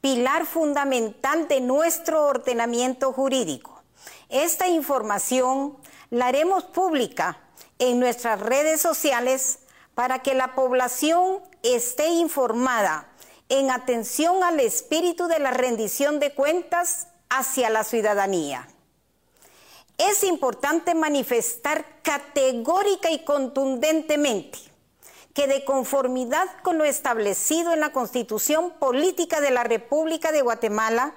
pilar 0.00 0.46
fundamental 0.46 1.46
de 1.46 1.60
nuestro 1.60 2.24
ordenamiento 2.24 3.12
jurídico. 3.12 3.82
Esta 4.30 4.68
información 4.68 5.76
la 6.08 6.28
haremos 6.28 6.64
pública 6.64 7.38
en 7.78 8.00
nuestras 8.00 8.40
redes 8.40 8.80
sociales 8.80 9.58
para 9.94 10.20
que 10.20 10.32
la 10.32 10.54
población 10.54 11.42
esté 11.62 12.08
informada 12.08 13.06
en 13.50 13.70
atención 13.70 14.42
al 14.42 14.60
espíritu 14.60 15.26
de 15.26 15.40
la 15.40 15.50
rendición 15.50 16.20
de 16.20 16.32
cuentas 16.32 17.08
hacia 17.28 17.68
la 17.68 17.84
ciudadanía 17.84 18.66
es 19.98 20.22
importante 20.22 20.94
manifestar 20.94 21.84
categórica 22.02 23.10
y 23.10 23.24
contundentemente 23.24 24.58
que 25.34 25.48
de 25.48 25.64
conformidad 25.64 26.46
con 26.62 26.78
lo 26.78 26.84
establecido 26.84 27.72
en 27.72 27.80
la 27.80 27.92
Constitución 27.92 28.72
Política 28.78 29.40
de 29.40 29.50
la 29.50 29.64
República 29.64 30.32
de 30.32 30.42
Guatemala, 30.42 31.14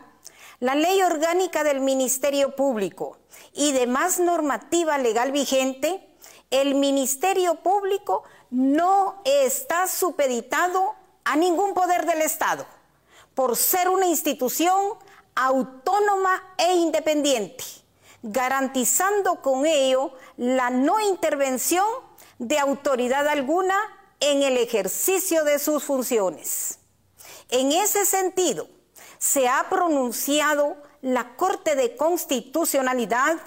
la 0.60 0.76
Ley 0.76 1.02
Orgánica 1.02 1.64
del 1.64 1.80
Ministerio 1.80 2.56
Público 2.56 3.18
y 3.54 3.72
demás 3.72 4.20
normativa 4.20 4.98
legal 4.98 5.32
vigente, 5.32 6.08
el 6.50 6.76
Ministerio 6.76 7.56
Público 7.56 8.24
no 8.50 9.22
está 9.26 9.88
supeditado 9.88 10.96
a 11.24 11.36
ningún 11.36 11.74
poder 11.74 12.06
del 12.06 12.22
Estado, 12.22 12.66
por 13.34 13.56
ser 13.56 13.90
una 13.90 14.08
institución 14.08 14.76
autónoma 15.36 16.44
e 16.58 16.74
independiente 16.74 17.81
garantizando 18.24 19.42
con 19.42 19.66
ello 19.66 20.14
la 20.38 20.70
no 20.70 21.00
intervención 21.00 21.86
de 22.40 22.60
autoridad 22.60 23.28
alguna 23.28 23.76
en 24.20 24.44
el 24.44 24.58
ejercicio 24.58 25.44
de 25.44 25.60
sus 25.60 25.84
funciones. 25.84 26.80
En 27.50 27.72
ese 27.72 28.06
sentido, 28.06 28.68
se 29.18 29.48
ha 29.48 29.68
pronunciado 29.70 30.78
la 31.02 31.36
Corte 31.36 31.76
de 31.76 31.96
Constitucionalidad 31.96 33.38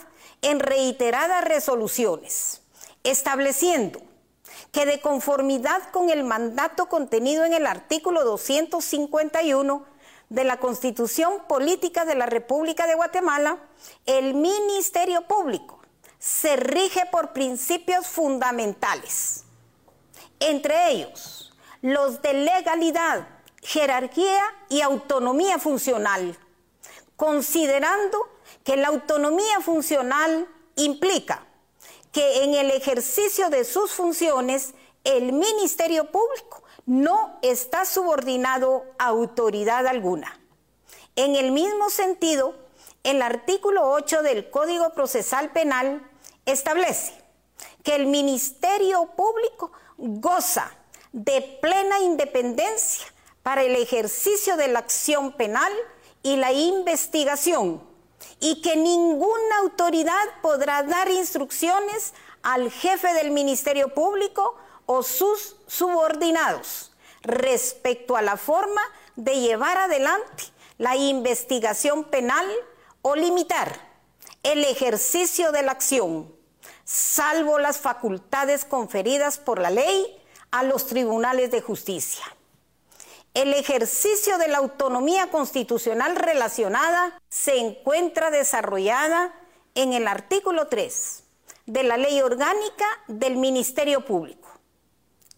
en 0.43 0.61
reiteradas 0.61 1.45
resoluciones, 1.45 2.63
estableciendo 3.03 4.01
que 4.73 4.87
de 4.87 5.01
conformidad 5.01 5.91
con 5.93 6.11
el 6.11 6.25
mandato 6.25 6.87
contenido 6.87 7.45
en 7.45 7.55
el 7.55 7.67
artículo 7.67 8.25
251 8.25 9.94
de 10.29 10.45
la 10.45 10.59
Constitución 10.59 11.43
Política 11.49 12.05
de 12.05 12.15
la 12.15 12.27
República 12.27 12.87
de 12.87 12.95
Guatemala, 12.95 13.59
el 14.07 14.35
Ministerio 14.35 15.23
Público 15.23 15.81
se 16.19 16.57
rige 16.57 17.05
por 17.13 17.33
principios 17.33 18.07
fundamentales, 18.07 19.45
entre 20.41 20.91
ellos 20.91 21.53
los 21.83 22.23
de 22.23 22.33
legalidad, 22.33 23.29
jerarquía 23.63 24.43
y 24.71 24.81
autonomía 24.81 25.59
funcional, 25.59 26.39
considerando 27.17 28.19
que 28.65 28.77
la 28.77 28.89
autonomía 28.89 29.61
funcional 29.61 30.49
implica 30.77 31.47
que 32.11 32.45
en 32.45 32.55
el 32.55 32.71
ejercicio 32.71 33.51
de 33.51 33.65
sus 33.65 33.93
funciones 33.93 34.73
el 35.05 35.33
Ministerio 35.33 36.11
Público 36.11 36.64
no 36.87 37.39
está 37.43 37.85
subordinado 37.85 38.85
a 38.99 39.07
autoridad 39.07 39.87
alguna. 39.87 40.39
En 41.17 41.37
el 41.37 41.53
mismo 41.53 41.91
sentido, 41.91 42.55
el 43.05 43.23
artículo 43.23 43.91
8 43.91 44.23
del 44.23 44.51
Código 44.51 44.91
Procesal 44.91 45.51
Penal 45.53 46.03
establece 46.47 47.15
que 47.83 47.95
el 47.95 48.07
Ministerio 48.07 49.07
Público 49.17 49.73
goza 49.97 50.71
de 51.13 51.41
plena 51.63 52.01
independencia 52.01 53.07
para 53.43 53.63
el 53.63 53.77
ejercicio 53.77 54.57
de 54.57 54.69
la 54.69 54.81
acción 54.81 55.33
penal 55.33 55.73
y 56.23 56.37
la 56.37 56.53
investigación 56.53 57.83
y 58.41 58.63
que 58.63 58.77
ninguna 58.77 59.59
autoridad 59.61 60.25
podrá 60.43 60.83
dar 60.83 61.11
instrucciones 61.11 62.15
al 62.43 62.71
jefe 62.71 63.13
del 63.15 63.31
Ministerio 63.31 63.95
Público 63.95 64.57
o 64.87 65.03
sus 65.03 65.57
subordinados 65.67 66.93
respecto 67.23 68.17
a 68.17 68.23
la 68.23 68.37
forma 68.37 68.83
de 69.17 69.41
llevar 69.41 69.79
adelante 69.79 70.45
la 70.79 70.97
investigación 70.97 72.05
penal 72.05 72.47
o 73.03 73.17
limitar 73.17 73.79
el 74.43 74.65
ejercicio 74.65 75.53
de 75.53 75.63
la 75.63 75.73
acción, 75.73 76.35
salvo 76.85 77.59
las 77.59 77.79
facultades 77.79 78.65
conferidas 78.65 79.39
por 79.39 79.59
la 79.59 79.71
ley 79.71 80.21
a 80.51 80.63
los 80.63 80.87
tribunales 80.87 81.51
de 81.51 81.63
justicia. 81.63 82.25
El 83.33 83.53
ejercicio 83.55 84.39
de 84.39 84.47
la 84.47 84.59
autonomía 84.59 85.31
constitucional 85.31 86.15
relacionada 86.15 87.21
se 87.29 87.59
encuentra 87.59 88.31
desarrollada 88.31 89.35
en 89.75 89.93
el 89.93 90.07
artículo 90.07 90.69
3 90.69 91.25
de 91.67 91.83
la 91.83 91.97
Ley 91.97 92.21
Orgánica 92.21 92.87
del 93.09 93.37
Ministerio 93.37 94.05
Público, 94.05 94.44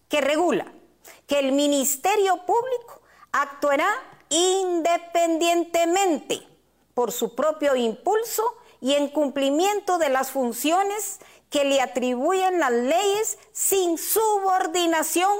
que 0.09 0.21
regula 0.21 0.71
que 1.25 1.39
el 1.39 1.51
Ministerio 1.51 2.45
Público 2.45 3.01
actuará 3.31 3.87
independientemente 4.29 6.47
por 6.93 7.11
su 7.11 7.35
propio 7.35 7.75
impulso 7.75 8.43
y 8.81 8.93
en 8.93 9.09
cumplimiento 9.09 9.97
de 9.97 10.09
las 10.09 10.31
funciones 10.31 11.19
que 11.49 11.63
le 11.63 11.81
atribuyen 11.81 12.59
las 12.59 12.71
leyes 12.71 13.37
sin 13.51 13.97
subordinación 13.97 15.31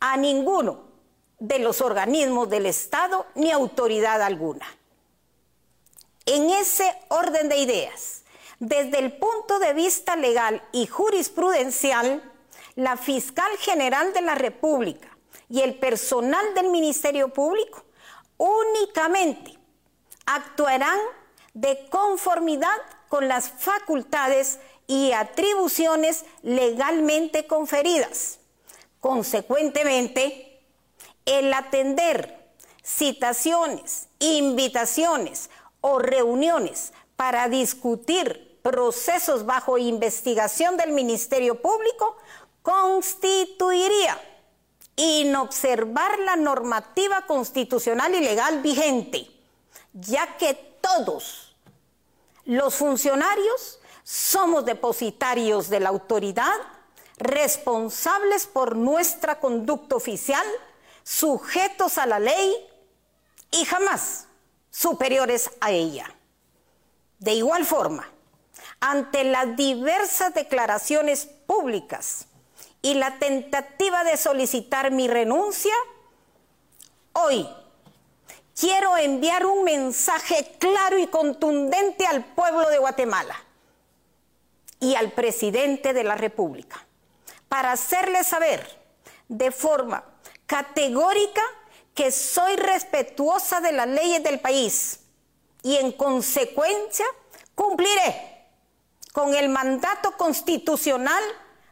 a 0.00 0.16
ninguno 0.16 0.88
de 1.38 1.58
los 1.58 1.80
organismos 1.80 2.48
del 2.48 2.66
Estado 2.66 3.26
ni 3.34 3.50
autoridad 3.50 4.22
alguna. 4.22 4.66
En 6.26 6.50
ese 6.50 6.94
orden 7.08 7.48
de 7.48 7.58
ideas, 7.58 8.22
desde 8.58 8.98
el 8.98 9.18
punto 9.18 9.58
de 9.58 9.72
vista 9.72 10.16
legal 10.16 10.62
y 10.72 10.86
jurisprudencial, 10.86 12.29
la 12.74 12.96
fiscal 12.96 13.50
general 13.58 14.12
de 14.12 14.22
la 14.22 14.34
República 14.34 15.08
y 15.48 15.60
el 15.60 15.74
personal 15.74 16.54
del 16.54 16.70
Ministerio 16.70 17.28
Público 17.28 17.84
únicamente 18.36 19.58
actuarán 20.26 20.98
de 21.54 21.88
conformidad 21.88 22.76
con 23.08 23.28
las 23.28 23.50
facultades 23.50 24.60
y 24.86 25.12
atribuciones 25.12 26.24
legalmente 26.42 27.46
conferidas. 27.46 28.38
Consecuentemente, 29.00 30.62
el 31.26 31.52
atender 31.52 32.40
citaciones, 32.82 34.08
invitaciones 34.18 35.50
o 35.80 35.98
reuniones 35.98 36.92
para 37.16 37.48
discutir 37.48 38.58
procesos 38.62 39.46
bajo 39.46 39.78
investigación 39.78 40.76
del 40.76 40.92
Ministerio 40.92 41.60
Público 41.60 42.16
constituiría 42.62 44.20
inobservar 44.96 46.18
la 46.20 46.36
normativa 46.36 47.26
constitucional 47.26 48.14
y 48.14 48.20
legal 48.20 48.60
vigente, 48.60 49.30
ya 49.92 50.36
que 50.36 50.54
todos 50.80 51.56
los 52.44 52.74
funcionarios 52.74 53.78
somos 54.02 54.64
depositarios 54.64 55.68
de 55.68 55.80
la 55.80 55.88
autoridad 55.88 56.56
responsables 57.16 58.46
por 58.46 58.76
nuestra 58.76 59.40
conducta 59.40 59.96
oficial, 59.96 60.46
sujetos 61.02 61.98
a 61.98 62.06
la 62.06 62.18
ley 62.18 62.54
y 63.50 63.64
jamás 63.64 64.26
superiores 64.70 65.50
a 65.60 65.70
ella. 65.70 66.14
De 67.18 67.34
igual 67.34 67.66
forma, 67.66 68.08
ante 68.80 69.24
las 69.24 69.56
diversas 69.56 70.32
declaraciones 70.32 71.26
públicas 71.46 72.26
y 72.82 72.94
la 72.94 73.18
tentativa 73.18 74.04
de 74.04 74.16
solicitar 74.16 74.90
mi 74.90 75.08
renuncia, 75.08 75.74
hoy 77.12 77.48
quiero 78.58 78.96
enviar 78.96 79.46
un 79.46 79.64
mensaje 79.64 80.56
claro 80.58 80.98
y 80.98 81.06
contundente 81.06 82.06
al 82.06 82.24
pueblo 82.24 82.68
de 82.70 82.78
Guatemala 82.78 83.36
y 84.80 84.94
al 84.94 85.12
presidente 85.12 85.92
de 85.92 86.04
la 86.04 86.16
República 86.16 86.86
para 87.48 87.72
hacerle 87.72 88.24
saber 88.24 88.78
de 89.28 89.50
forma 89.50 90.04
categórica 90.46 91.42
que 91.94 92.10
soy 92.10 92.56
respetuosa 92.56 93.60
de 93.60 93.72
las 93.72 93.88
leyes 93.88 94.22
del 94.22 94.40
país 94.40 95.00
y 95.62 95.76
en 95.76 95.92
consecuencia 95.92 97.04
cumpliré 97.54 98.46
con 99.12 99.34
el 99.34 99.48
mandato 99.48 100.16
constitucional 100.16 101.22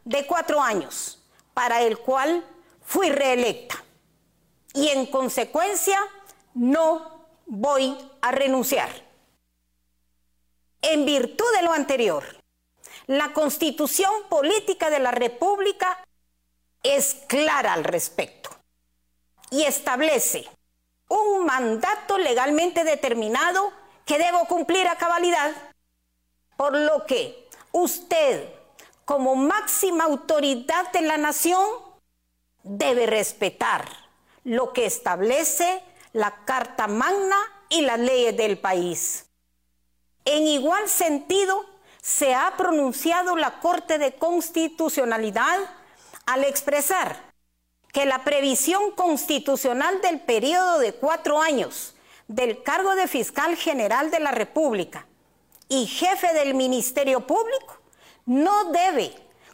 de 0.09 0.25
cuatro 0.25 0.59
años 0.59 1.19
para 1.53 1.83
el 1.83 1.99
cual 1.99 2.43
fui 2.81 3.11
reelecta. 3.11 3.83
Y 4.73 4.89
en 4.89 5.05
consecuencia 5.05 5.99
no 6.55 7.27
voy 7.45 7.95
a 8.21 8.31
renunciar. 8.31 8.89
En 10.81 11.05
virtud 11.05 11.45
de 11.55 11.61
lo 11.61 11.73
anterior, 11.73 12.23
la 13.05 13.33
constitución 13.33 14.11
política 14.29 14.89
de 14.89 14.99
la 14.99 15.11
República 15.11 16.03
es 16.81 17.13
clara 17.27 17.73
al 17.73 17.83
respecto 17.83 18.49
y 19.51 19.63
establece 19.63 20.49
un 21.07 21.45
mandato 21.45 22.17
legalmente 22.17 22.83
determinado 22.83 23.71
que 24.05 24.17
debo 24.17 24.45
cumplir 24.45 24.87
a 24.87 24.97
cabalidad, 24.97 25.51
por 26.57 26.75
lo 26.75 27.05
que 27.05 27.47
usted, 27.71 28.58
como 29.09 29.35
máxima 29.35 30.03
autoridad 30.03 30.91
de 30.91 31.01
la 31.01 31.17
nación, 31.17 31.65
debe 32.61 33.07
respetar 33.07 33.89
lo 34.43 34.71
que 34.71 34.85
establece 34.85 35.81
la 36.13 36.45
Carta 36.45 36.85
Magna 36.85 37.35
y 37.69 37.81
las 37.81 37.97
leyes 37.99 38.37
del 38.37 38.59
país. 38.59 39.25
En 40.25 40.45
igual 40.45 40.87
sentido, 40.87 41.65
se 42.03 42.35
ha 42.35 42.53
pronunciado 42.55 43.35
la 43.35 43.59
Corte 43.61 43.97
de 43.97 44.13
Constitucionalidad 44.13 45.57
al 46.27 46.43
expresar 46.43 47.31
que 47.91 48.05
la 48.05 48.23
previsión 48.23 48.91
constitucional 48.91 50.01
del 50.01 50.19
periodo 50.19 50.77
de 50.77 50.93
cuatro 50.93 51.41
años 51.41 51.95
del 52.27 52.61
cargo 52.61 52.93
de 52.93 53.07
fiscal 53.07 53.55
general 53.55 54.11
de 54.11 54.19
la 54.19 54.29
República 54.29 55.07
y 55.67 55.87
jefe 55.87 56.31
del 56.33 56.53
Ministerio 56.53 57.25
Público 57.25 57.78
no 58.29 58.65
debe 58.65 59.11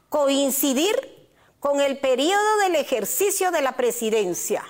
coincidir 0.10 1.30
con 1.62 1.80
el 1.80 1.98
periodo 1.98 2.58
del 2.58 2.76
ejercicio 2.76 3.50
de 3.52 3.62
la 3.62 3.78
presidencia 3.78 4.66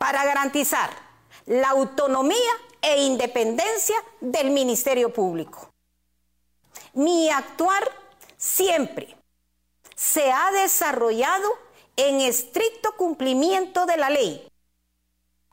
para 0.00 0.24
garantizar 0.24 0.90
la 1.46 1.68
autonomía 1.68 2.52
e 2.82 3.02
independencia 3.02 3.94
del 4.20 4.50
Ministerio 4.50 5.12
Público. 5.12 5.70
Mi 6.92 7.30
actuar 7.30 7.88
siempre 8.36 9.16
se 9.94 10.32
ha 10.32 10.50
desarrollado 10.50 11.48
en 11.94 12.20
estricto 12.20 12.96
cumplimiento 12.96 13.86
de 13.86 13.96
la 13.96 14.10
ley, 14.10 14.50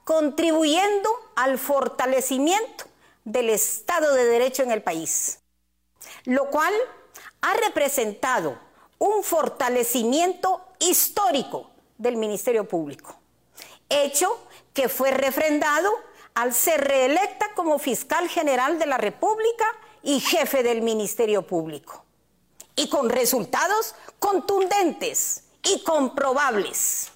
contribuyendo 0.03 1.11
al 1.35 1.59
fortalecimiento 1.59 2.85
del 3.23 3.51
Estado 3.51 4.15
de 4.15 4.25
Derecho 4.25 4.63
en 4.63 4.71
el 4.71 4.81
país, 4.81 5.41
lo 6.23 6.49
cual 6.49 6.73
ha 7.41 7.53
representado 7.53 8.57
un 8.99 9.23
fortalecimiento 9.23 10.61
histórico 10.79 11.69
del 11.97 12.17
Ministerio 12.17 12.67
Público, 12.67 13.15
hecho 13.89 14.47
que 14.73 14.89
fue 14.89 15.11
refrendado 15.11 15.89
al 16.33 16.53
ser 16.53 16.87
reelecta 16.87 17.47
como 17.55 17.79
fiscal 17.79 18.29
general 18.29 18.77
de 18.79 18.85
la 18.85 18.97
República 18.97 19.65
y 20.03 20.19
jefe 20.19 20.63
del 20.63 20.81
Ministerio 20.81 21.41
Público, 21.41 22.03
y 22.75 22.89
con 22.89 23.09
resultados 23.09 23.95
contundentes 24.19 25.43
y 25.63 25.83
comprobables. 25.83 27.11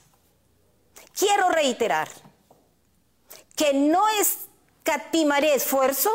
Quiero 1.13 1.49
reiterar 1.49 2.09
que 3.55 3.73
no 3.73 4.03
escatimaré 4.19 5.53
esfuerzo 5.53 6.09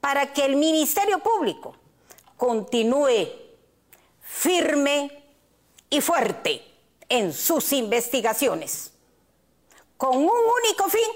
para 0.00 0.32
que 0.32 0.44
el 0.44 0.56
Ministerio 0.56 1.20
Público 1.20 1.74
continúe 2.36 3.41
firme 4.32 5.22
y 5.90 6.00
fuerte 6.00 6.64
en 7.08 7.32
sus 7.34 7.72
investigaciones, 7.72 8.92
con 9.98 10.16
un 10.16 10.24
único 10.24 10.88
fin, 10.88 11.06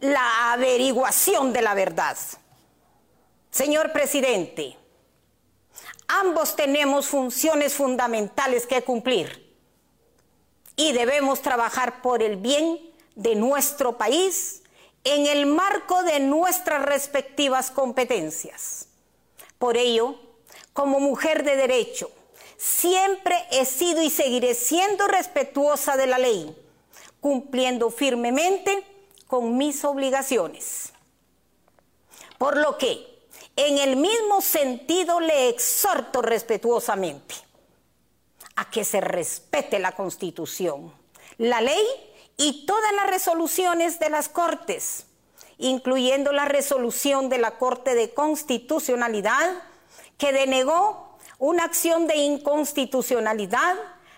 la 0.00 0.52
averiguación 0.52 1.52
de 1.52 1.60
la 1.60 1.74
verdad. 1.74 2.16
Señor 3.50 3.92
presidente, 3.92 4.76
ambos 6.06 6.54
tenemos 6.54 7.08
funciones 7.08 7.74
fundamentales 7.74 8.66
que 8.66 8.82
cumplir 8.82 9.52
y 10.76 10.92
debemos 10.92 11.42
trabajar 11.42 12.00
por 12.00 12.22
el 12.22 12.36
bien 12.36 12.80
de 13.16 13.34
nuestro 13.34 13.98
país 13.98 14.62
en 15.04 15.26
el 15.26 15.46
marco 15.46 16.04
de 16.04 16.20
nuestras 16.20 16.82
respectivas 16.84 17.72
competencias. 17.72 18.86
Por 19.58 19.76
ello, 19.76 20.14
como 20.72 21.00
mujer 21.00 21.42
de 21.42 21.56
derecho, 21.56 22.10
siempre 22.62 23.44
he 23.50 23.64
sido 23.64 24.02
y 24.02 24.08
seguiré 24.08 24.54
siendo 24.54 25.08
respetuosa 25.08 25.96
de 25.96 26.06
la 26.06 26.18
ley, 26.18 26.56
cumpliendo 27.20 27.90
firmemente 27.90 28.86
con 29.26 29.56
mis 29.56 29.84
obligaciones. 29.84 30.92
Por 32.38 32.56
lo 32.56 32.78
que, 32.78 33.04
en 33.56 33.78
el 33.78 33.96
mismo 33.96 34.40
sentido, 34.40 35.18
le 35.18 35.48
exhorto 35.48 36.22
respetuosamente 36.22 37.34
a 38.54 38.70
que 38.70 38.84
se 38.84 39.00
respete 39.00 39.80
la 39.80 39.96
Constitución, 39.96 40.92
la 41.38 41.60
ley 41.60 41.84
y 42.36 42.64
todas 42.64 42.92
las 42.94 43.08
resoluciones 43.08 43.98
de 43.98 44.08
las 44.08 44.28
Cortes, 44.28 45.06
incluyendo 45.58 46.30
la 46.32 46.44
resolución 46.44 47.28
de 47.28 47.38
la 47.38 47.58
Corte 47.58 47.96
de 47.96 48.14
Constitucionalidad 48.14 49.62
que 50.16 50.32
denegó 50.32 51.01
una 51.42 51.64
acción 51.64 52.06
de 52.06 52.14
inconstitucionalidad 52.18 53.74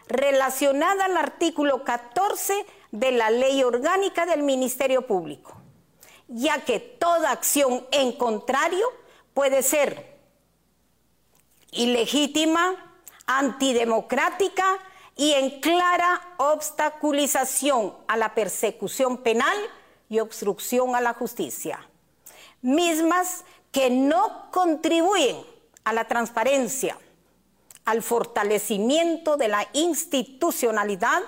relacionada 0.09 1.07
al 1.07 1.17
artículo 1.17 1.83
14 1.83 2.67
de 2.91 3.13
la 3.13 3.31
Ley 3.31 3.63
Orgánica 3.63 4.27
del 4.27 4.43
Ministerio 4.43 5.07
Público, 5.07 5.57
ya 6.29 6.61
que 6.67 6.81
toda 6.81 7.31
acción 7.31 7.87
en 7.93 8.13
contrario 8.13 8.87
puede 9.33 9.63
ser 9.63 10.19
ilegítima, 11.71 12.95
antidemocrática 13.25 14.67
y 15.17 15.33
en 15.33 15.63
clara 15.63 16.21
obstaculización 16.37 17.95
a 18.07 18.19
la 18.19 18.35
persecución 18.35 19.17
penal 19.17 19.57
y 20.11 20.19
obstrucción 20.19 20.95
a 20.95 21.01
la 21.01 21.15
justicia, 21.15 21.89
mismas 22.61 23.47
que 23.73 23.89
no 23.89 24.51
contribuyen 24.51 25.39
a 25.85 25.95
la 25.95 26.07
transparencia, 26.07 26.99
al 27.85 28.03
fortalecimiento 28.03 29.37
de 29.37 29.49
la 29.49 29.69
institucionalidad 29.73 31.23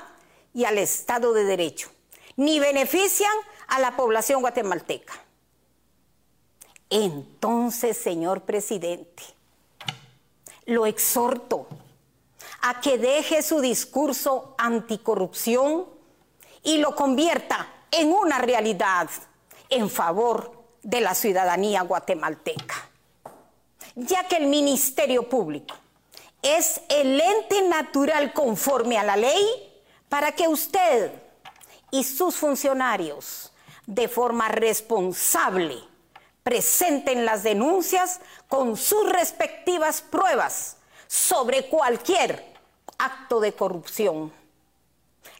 y 0.54 0.64
al 0.64 0.78
Estado 0.78 1.32
de 1.32 1.44
Derecho, 1.44 1.90
ni 2.36 2.58
benefician 2.58 3.32
a 3.68 3.78
la 3.78 3.96
población 3.96 4.40
guatemalteca. 4.40 5.14
Entonces, 6.88 7.96
señor 7.96 8.42
presidente, 8.42 9.22
lo 10.66 10.86
exhorto 10.86 11.66
a 12.62 12.80
que 12.80 12.98
deje 12.98 13.42
su 13.42 13.60
discurso 13.60 14.54
anticorrupción 14.56 15.86
y 16.62 16.78
lo 16.78 16.94
convierta 16.94 17.68
en 17.90 18.12
una 18.12 18.38
realidad 18.38 19.08
en 19.68 19.90
favor 19.90 20.64
de 20.82 21.00
la 21.00 21.14
ciudadanía 21.14 21.82
guatemalteca, 21.82 22.88
ya 23.94 24.26
que 24.28 24.36
el 24.36 24.46
Ministerio 24.46 25.28
Público 25.28 25.74
es 26.42 26.80
el 26.88 27.20
ente 27.20 27.62
natural 27.62 28.32
conforme 28.32 28.98
a 28.98 29.04
la 29.04 29.16
ley 29.16 29.44
para 30.08 30.32
que 30.32 30.48
usted 30.48 31.12
y 31.90 32.04
sus 32.04 32.36
funcionarios 32.36 33.52
de 33.86 34.08
forma 34.08 34.48
responsable 34.48 35.78
presenten 36.42 37.24
las 37.24 37.42
denuncias 37.42 38.20
con 38.48 38.76
sus 38.76 39.08
respectivas 39.08 40.02
pruebas 40.02 40.76
sobre 41.06 41.68
cualquier 41.68 42.54
acto 42.98 43.40
de 43.40 43.52
corrupción, 43.52 44.32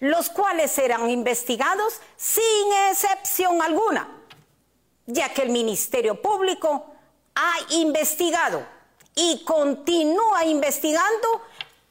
los 0.01 0.31
cuales 0.31 0.71
serán 0.71 1.09
investigados 1.11 2.01
sin 2.17 2.43
excepción 2.91 3.63
alguna, 3.63 4.09
ya 5.07 5.33
que 5.33 5.43
el 5.43 5.51
Ministerio 5.51 6.21
Público 6.21 6.87
ha 7.35 7.55
investigado 7.71 8.67
y 9.17 9.43
continúa 9.45 10.45
investigando 10.45 11.27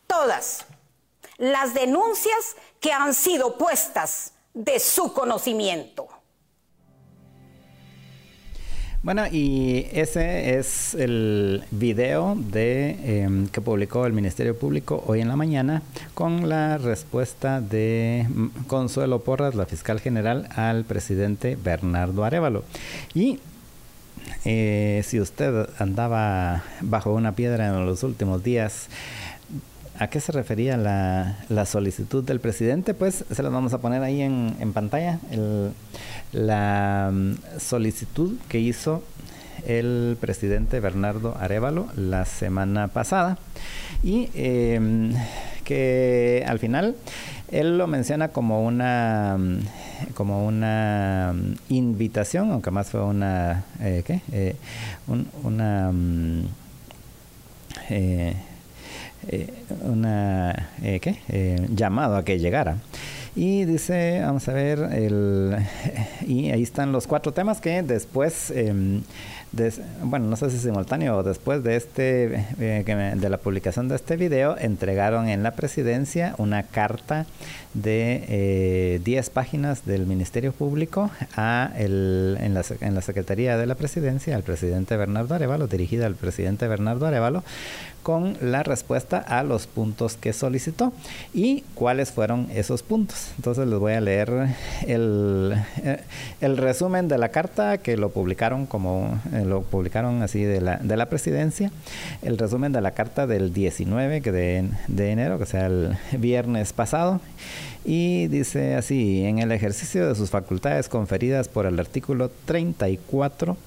todas 0.07 0.65
las 1.37 1.73
denuncias 1.73 2.55
que 2.79 2.93
han 2.93 3.13
sido 3.13 3.57
puestas 3.57 4.31
de 4.53 4.79
su 4.79 5.11
conocimiento. 5.11 6.07
Bueno, 9.05 9.27
y 9.31 9.85
ese 9.91 10.57
es 10.57 10.95
el 10.95 11.63
video 11.69 12.35
de 12.35 13.21
em, 13.21 13.47
que 13.49 13.61
publicó 13.61 14.07
el 14.07 14.13
Ministerio 14.13 14.57
Público 14.57 15.03
hoy 15.05 15.21
en 15.21 15.27
la 15.27 15.35
mañana 15.35 15.83
con 16.15 16.49
la 16.49 16.79
respuesta 16.79 17.61
de 17.61 18.25
mm, 18.27 18.47
Consuelo 18.65 19.19
Porras, 19.19 19.53
la 19.53 19.67
fiscal 19.67 19.99
general, 19.99 20.47
al 20.55 20.85
presidente 20.85 21.55
Bernardo 21.55 22.23
Arevalo. 22.23 22.63
Y 23.13 23.39
eh, 24.45 25.01
si 25.05 25.19
usted 25.19 25.67
andaba 25.79 26.63
bajo 26.81 27.13
una 27.13 27.35
piedra 27.35 27.67
en 27.67 27.85
los 27.85 28.03
últimos 28.03 28.43
días, 28.43 28.89
¿A 29.97 30.07
qué 30.07 30.19
se 30.19 30.33
refería 30.33 30.75
la, 30.75 31.65
solicitud 31.65 32.21
del 32.21 32.41
presidente? 32.41 32.93
Pues 32.93 33.23
se 33.31 33.43
las 33.43 33.51
vamos 33.51 33.71
a 33.71 33.77
poner 33.77 34.03
ahí 34.03 34.21
en, 34.21 34.73
pantalla. 34.73 35.19
la 36.33 37.11
mm, 37.13 37.35
solicitud 37.59 38.37
que 38.49 38.59
hizo 38.59 39.03
el 39.65 40.17
presidente 40.19 40.81
Bernardo 40.81 41.37
Arevalo 41.39 41.87
la 41.95 42.25
semana 42.25 42.89
pasada 42.89 43.37
y 44.03 44.29
em, 44.35 45.13
que 45.63 46.43
al 46.45 46.59
final 46.59 46.95
él 47.49 47.77
lo 47.77 47.87
menciona 47.87 48.27
como 48.27 48.65
una 48.65 49.37
mm, 49.39 49.59
como 50.13 50.45
una 50.45 51.33
mm, 51.35 51.55
invitación 51.69 52.51
aunque 52.51 52.71
más 52.71 52.89
fue 52.89 53.03
una 53.03 53.63
eh, 53.79 54.03
¿qué? 54.05 54.21
Eh, 54.31 54.55
una 55.43 55.91
eh, 57.89 58.35
eh, 59.27 59.47
una 59.83 60.69
eh, 60.83 60.99
¿qué? 60.99 61.17
Eh, 61.29 61.67
llamado 61.69 62.17
a 62.17 62.23
que 62.23 62.39
llegara. 62.39 62.77
Y 63.35 63.65
dice, 63.65 64.21
vamos 64.21 64.47
a 64.47 64.53
ver, 64.53 64.79
el, 64.93 65.57
y 66.27 66.51
ahí 66.51 66.63
están 66.63 66.91
los 66.91 67.05
cuatro 67.07 67.33
temas 67.33 67.59
que 67.59 67.81
después 67.83 68.53
bueno, 70.03 70.27
no 70.27 70.35
sé 70.35 70.49
si 70.49 70.59
simultáneo 70.59 71.17
o 71.17 71.23
después 71.23 71.63
de 71.63 71.75
este, 71.75 72.45
eh, 72.59 73.13
de 73.15 73.29
la 73.29 73.37
publicación 73.37 73.87
de 73.87 73.95
este 73.95 74.17
video, 74.17 74.57
entregaron 74.57 75.29
en 75.29 75.43
la 75.43 75.51
presidencia 75.51 76.35
una 76.37 76.63
carta 76.63 77.25
de 77.73 78.99
10 79.03 79.27
eh, 79.27 79.31
páginas 79.33 79.85
del 79.85 80.05
Ministerio 80.05 80.51
Público 80.51 81.09
a 81.35 81.71
el, 81.77 82.37
en, 82.39 82.53
la, 82.53 82.63
en 82.81 82.95
la 82.95 83.01
Secretaría 83.01 83.57
de 83.57 83.65
la 83.65 83.75
Presidencia 83.75 84.35
al 84.35 84.43
presidente 84.43 84.97
Bernardo 84.97 85.35
Arevalo, 85.35 85.67
dirigida 85.67 86.05
al 86.05 86.15
presidente 86.15 86.67
Bernardo 86.67 87.05
Arevalo, 87.05 87.43
con 88.05 88.37
la 88.39 88.61
respuesta 88.61 89.17
a 89.17 89.41
los 89.41 89.65
puntos 89.65 90.15
que 90.15 90.31
solicitó. 90.31 90.93
Y 91.33 91.63
cuáles 91.73 92.11
fueron 92.11 92.49
esos 92.53 92.83
puntos. 92.83 93.31
Entonces 93.37 93.67
les 93.67 93.79
voy 93.79 93.93
a 93.93 93.99
leer 93.99 94.49
el, 94.85 95.55
eh, 95.83 96.03
resumen 96.39 97.07
de 97.07 97.17
la 97.17 97.29
carta 97.29 97.79
que 97.79 97.97
lo 97.97 98.09
publicaron 98.09 98.67
como 98.67 99.19
lo 99.43 99.63
publicaron 99.63 100.21
así 100.21 100.43
de 100.43 100.61
la, 100.61 100.77
de 100.77 100.97
la 100.97 101.09
presidencia, 101.09 101.71
el 102.21 102.37
resumen 102.37 102.71
de 102.73 102.81
la 102.81 102.91
carta 102.91 103.25
del 103.25 103.51
19 103.51 104.21
de, 104.21 104.69
de 104.87 105.11
enero, 105.11 105.39
que 105.39 105.47
sea 105.47 105.65
el 105.65 105.97
viernes 106.11 106.73
pasado, 106.73 107.21
y 107.83 108.27
dice 108.27 108.75
así, 108.75 109.25
en 109.25 109.39
el 109.39 109.51
ejercicio 109.51 110.07
de 110.07 110.13
sus 110.13 110.29
facultades 110.29 110.89
conferidas 110.89 111.47
por 111.47 111.65
el 111.65 111.79
artículo 111.79 112.29
34 112.45 113.57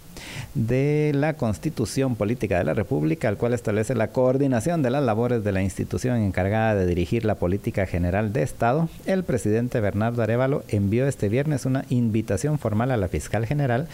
de 0.55 1.13
la 1.15 1.35
Constitución 1.35 2.17
Política 2.17 2.59
de 2.59 2.65
la 2.65 2.75
República, 2.75 3.29
al 3.29 3.37
cual 3.37 3.55
establece 3.55 3.95
la 3.95 4.09
coordinación 4.09 4.83
de 4.83 4.91
las 4.91 5.03
labores 5.03 5.45
de 5.45 5.53
la 5.53 5.63
institución 5.63 6.17
encargada 6.17 6.75
de 6.75 6.87
dirigir 6.87 7.25
la 7.25 7.37
política 7.37 7.87
general 7.87 8.33
de 8.33 8.43
Estado, 8.43 8.89
el 9.07 9.25
presidente 9.25 9.81
Bernardo 9.81 10.23
Arevalo 10.23 10.63
envió 10.69 11.07
este 11.07 11.29
viernes 11.29 11.67
una 11.67 11.85
invitación 11.89 12.59
formal 12.59 12.91
a 12.91 12.97
la 12.97 13.09
fiscal 13.09 13.47
general 13.47 13.89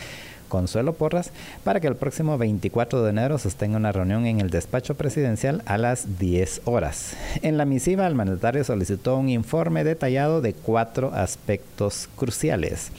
Consuelo 0.48 0.92
Porras 0.94 1.32
para 1.64 1.80
que 1.80 1.88
el 1.88 1.96
próximo 1.96 2.38
24 2.38 3.02
de 3.02 3.10
enero 3.10 3.38
sostenga 3.38 3.76
una 3.76 3.90
reunión 3.92 4.26
en 4.26 4.40
el 4.40 4.50
despacho 4.50 4.94
presidencial 4.94 5.62
a 5.66 5.78
las 5.78 6.18
10 6.20 6.62
horas. 6.64 7.16
En 7.42 7.58
la 7.58 7.64
misiva, 7.64 8.06
el 8.06 8.14
mandatario 8.14 8.62
solicitó 8.62 9.16
un 9.16 9.28
informe 9.28 9.82
detallado 9.82 10.40
de 10.40 10.52
cuatro 10.52 11.12
aspectos 11.12 12.08
cruciales. 12.14 12.90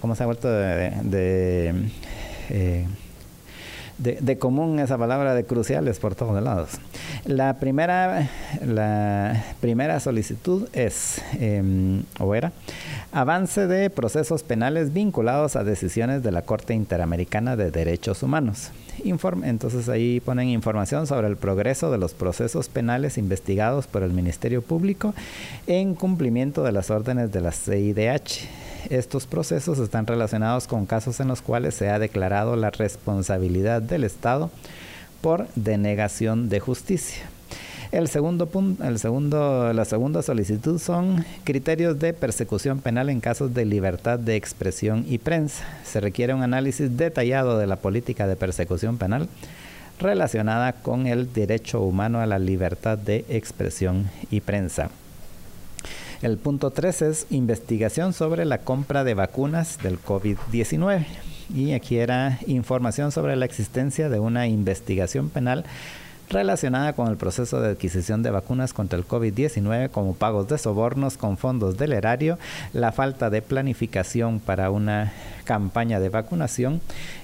Como 0.00 0.16
se 0.16 0.22
ha 0.24 0.26
vuelto 0.26 0.48
de, 0.48 1.72
eh, 2.50 2.86
de, 3.98 4.38
común 4.38 4.78
esa 4.78 4.98
palabra 4.98 5.34
de 5.34 5.44
cruciales 5.44 5.98
por 5.98 6.14
todos 6.14 6.42
lados. 6.42 6.70
La 7.24 7.54
primera, 7.54 8.28
la 8.64 9.44
primera 9.60 10.00
solicitud 10.00 10.68
es, 10.72 11.22
em, 11.40 12.02
o 12.20 12.34
era, 12.34 12.52
avance 13.12 13.66
de 13.66 13.88
procesos 13.88 14.42
penales 14.42 14.92
vinculados 14.92 15.56
a 15.56 15.64
decisiones 15.64 16.22
de 16.22 16.32
la 16.32 16.42
Corte 16.42 16.74
Interamericana 16.74 17.56
de 17.56 17.70
Derechos 17.70 18.22
Humanos. 18.22 18.70
Entonces 19.44 19.88
ahí 19.88 20.20
ponen 20.20 20.48
información 20.48 21.06
sobre 21.06 21.28
el 21.28 21.36
progreso 21.36 21.90
de 21.90 21.98
los 21.98 22.12
procesos 22.12 22.68
penales 22.68 23.18
investigados 23.18 23.86
por 23.86 24.02
el 24.02 24.12
Ministerio 24.12 24.62
Público 24.62 25.14
en 25.66 25.94
cumplimiento 25.94 26.64
de 26.64 26.72
las 26.72 26.90
órdenes 26.90 27.30
de 27.30 27.40
la 27.40 27.52
CIDH 27.52 28.65
estos 28.90 29.26
procesos 29.26 29.78
están 29.78 30.06
relacionados 30.06 30.66
con 30.66 30.86
casos 30.86 31.20
en 31.20 31.28
los 31.28 31.42
cuales 31.42 31.74
se 31.74 31.88
ha 31.88 31.98
declarado 31.98 32.56
la 32.56 32.70
responsabilidad 32.70 33.82
del 33.82 34.04
Estado 34.04 34.50
por 35.20 35.46
denegación 35.54 36.48
de 36.48 36.60
justicia. 36.60 37.24
El 37.92 38.08
segundo 38.08 38.46
punto, 38.46 38.84
el 38.84 38.98
segundo, 38.98 39.72
la 39.72 39.84
segunda 39.84 40.22
solicitud 40.22 40.78
son 40.80 41.24
criterios 41.44 41.98
de 41.98 42.12
persecución 42.12 42.80
penal 42.80 43.08
en 43.10 43.20
casos 43.20 43.54
de 43.54 43.64
libertad 43.64 44.18
de 44.18 44.36
expresión 44.36 45.04
y 45.08 45.18
prensa. 45.18 45.64
Se 45.84 46.00
requiere 46.00 46.34
un 46.34 46.42
análisis 46.42 46.96
detallado 46.96 47.58
de 47.58 47.66
la 47.66 47.76
política 47.76 48.26
de 48.26 48.36
persecución 48.36 48.98
penal 48.98 49.28
relacionada 49.98 50.72
con 50.72 51.06
el 51.06 51.32
derecho 51.32 51.80
humano 51.80 52.20
a 52.20 52.26
la 52.26 52.38
libertad 52.38 52.98
de 52.98 53.24
expresión 53.28 54.10
y 54.30 54.40
prensa. 54.40 54.90
El 56.22 56.38
punto 56.38 56.70
3 56.70 57.02
es 57.02 57.26
investigación 57.28 58.14
sobre 58.14 58.46
la 58.46 58.58
compra 58.58 59.04
de 59.04 59.12
vacunas 59.12 59.78
del 59.82 60.00
COVID-19. 60.00 61.04
Y 61.54 61.72
aquí 61.72 61.98
era 61.98 62.38
información 62.46 63.12
sobre 63.12 63.36
la 63.36 63.44
existencia 63.44 64.08
de 64.08 64.18
una 64.18 64.46
investigación 64.46 65.28
penal 65.28 65.64
relacionada 66.30 66.94
con 66.94 67.08
el 67.08 67.18
proceso 67.18 67.60
de 67.60 67.68
adquisición 67.68 68.22
de 68.22 68.30
vacunas 68.30 68.72
contra 68.72 68.98
el 68.98 69.06
COVID-19 69.06 69.90
como 69.90 70.14
pagos 70.14 70.48
de 70.48 70.56
sobornos 70.56 71.18
con 71.18 71.36
fondos 71.36 71.76
del 71.76 71.92
erario, 71.92 72.38
la 72.72 72.92
falta 72.92 73.28
de 73.28 73.42
planificación 73.42 74.40
para 74.40 74.70
una 74.70 75.12
campaña 75.44 76.00
de 76.00 76.08
vacunación 76.08 76.80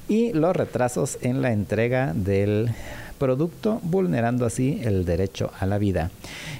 y 0.06 0.34
los 0.34 0.54
retrasos 0.54 1.18
en 1.22 1.40
la 1.40 1.52
entrega 1.52 2.12
del 2.14 2.70
producto, 3.18 3.80
vulnerando 3.82 4.44
así 4.46 4.80
el 4.82 5.04
derecho 5.04 5.50
a 5.58 5.66
la 5.66 5.78
vida. 5.78 6.10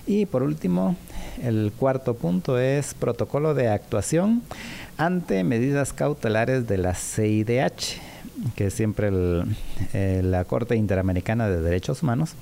Y 0.06 0.26
por 0.26 0.42
último, 0.42 0.96
el 1.42 1.72
cuarto 1.78 2.14
punto 2.14 2.58
es 2.58 2.94
protocolo 2.94 3.54
de 3.54 3.68
actuación 3.68 4.42
ante 4.96 5.44
medidas 5.44 5.92
cautelares 5.92 6.66
de 6.66 6.78
la 6.78 6.94
CIDH, 6.94 8.00
que 8.54 8.66
es 8.66 8.74
siempre 8.74 9.10
la 9.12 10.44
Corte 10.44 10.76
Interamericana 10.76 11.48
de 11.48 11.60
Derechos 11.60 12.02
Humanos. 12.02 12.34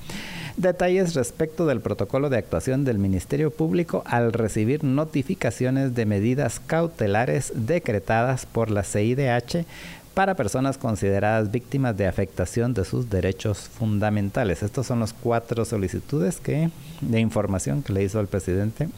Detalles 0.57 1.15
respecto 1.15 1.67
del 1.67 1.81
protocolo 1.81 2.29
de 2.29 2.39
actuación 2.39 2.85
del 2.85 2.99
Ministerio 2.99 3.51
Público 3.51 4.03
al 4.05 4.33
recibir 4.33 4.85
notificaciones 4.85 5.95
de 5.95 6.07
medidas 6.07 6.61
cautelares 6.61 7.53
decretadas 7.55 8.47
por 8.47 8.71
la 8.71 8.83
CIDH 8.83 9.65
para 10.21 10.35
personas 10.35 10.77
consideradas 10.77 11.51
víctimas 11.51 11.97
de 11.97 12.07
afectación 12.07 12.75
de 12.75 12.85
sus 12.85 13.09
derechos 13.09 13.59
fundamentales. 13.59 14.63
Estos 14.63 14.87
son 14.87 15.01
los 15.01 15.15
cuatro 15.15 15.65
solicitudes 15.65 16.41
que, 16.41 16.69
de 17.01 17.21
información 17.21 17.83
que 17.83 17.95
le 17.95 18.05
hizo 18.05 18.21
el 18.21 18.27
presidente 18.27 18.91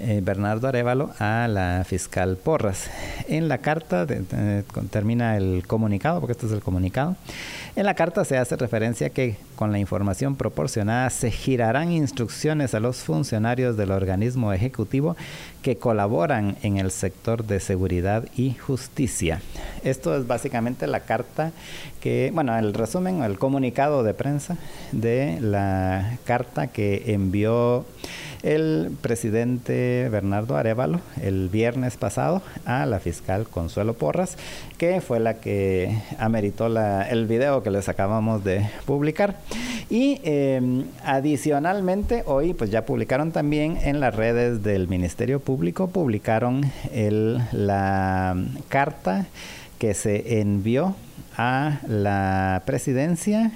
eh, 0.00 0.20
Bernardo 0.22 0.68
Arevalo 0.68 1.10
a 1.18 1.48
la 1.48 1.84
fiscal 1.86 2.36
Porras. 2.36 2.90
En 3.28 3.48
la 3.48 3.58
carta, 3.58 4.06
termina 4.90 5.36
el 5.36 5.64
comunicado, 5.66 6.20
porque 6.20 6.32
este 6.32 6.46
es 6.46 6.52
el 6.52 6.60
comunicado, 6.60 7.16
en 7.78 7.86
la 7.86 7.94
carta 7.94 8.24
se 8.24 8.36
hace 8.36 8.56
referencia 8.56 9.10
que 9.10 9.36
con 9.54 9.70
la 9.70 9.78
información 9.78 10.34
proporcionada 10.34 11.10
se 11.10 11.30
girarán 11.30 11.92
instrucciones 11.92 12.74
a 12.74 12.80
los 12.80 12.98
funcionarios 12.98 13.76
del 13.76 13.92
organismo 13.92 14.52
ejecutivo 14.52 15.16
que 15.62 15.76
colaboran 15.76 16.56
en 16.62 16.78
el 16.78 16.90
sector 16.90 17.44
de 17.44 17.60
seguridad 17.60 18.24
y 18.36 18.54
justicia. 18.54 19.42
Esto 19.84 20.16
es 20.16 20.26
básicamente 20.26 20.86
la 20.86 21.00
carta 21.00 21.52
que, 22.00 22.30
bueno, 22.34 22.58
el 22.58 22.74
resumen, 22.74 23.22
el 23.22 23.38
comunicado 23.38 24.02
de 24.02 24.14
prensa 24.14 24.56
de 24.92 25.38
la 25.40 26.18
carta 26.24 26.68
que 26.68 27.12
envió 27.12 27.84
el 28.42 28.90
presidente 29.00 30.08
Bernardo 30.10 30.56
Arevalo 30.56 31.00
el 31.22 31.48
viernes 31.48 31.96
pasado 31.96 32.42
a 32.64 32.86
la 32.86 33.00
fiscal 33.00 33.46
Consuelo 33.48 33.94
Porras, 33.94 34.36
que 34.76 35.00
fue 35.00 35.20
la 35.20 35.34
que 35.34 35.98
ameritó 36.18 36.68
la, 36.68 37.08
el 37.08 37.26
video 37.26 37.62
que 37.62 37.70
les 37.70 37.88
acabamos 37.88 38.44
de 38.44 38.68
publicar. 38.86 39.36
Y 39.90 40.20
em, 40.24 40.84
adicionalmente, 41.04 42.22
hoy 42.26 42.54
pues 42.54 42.70
ya 42.70 42.84
publicaron 42.84 43.32
también 43.32 43.78
en 43.82 44.00
las 44.00 44.14
redes 44.14 44.62
del 44.62 44.88
Ministerio 44.88 45.40
Público, 45.40 45.88
publicaron 45.88 46.70
el, 46.92 47.40
la 47.52 48.36
carta 48.68 49.26
que 49.78 49.94
se 49.94 50.40
envió 50.40 50.94
a 51.38 51.78
la 51.86 52.62
presidencia 52.66 53.52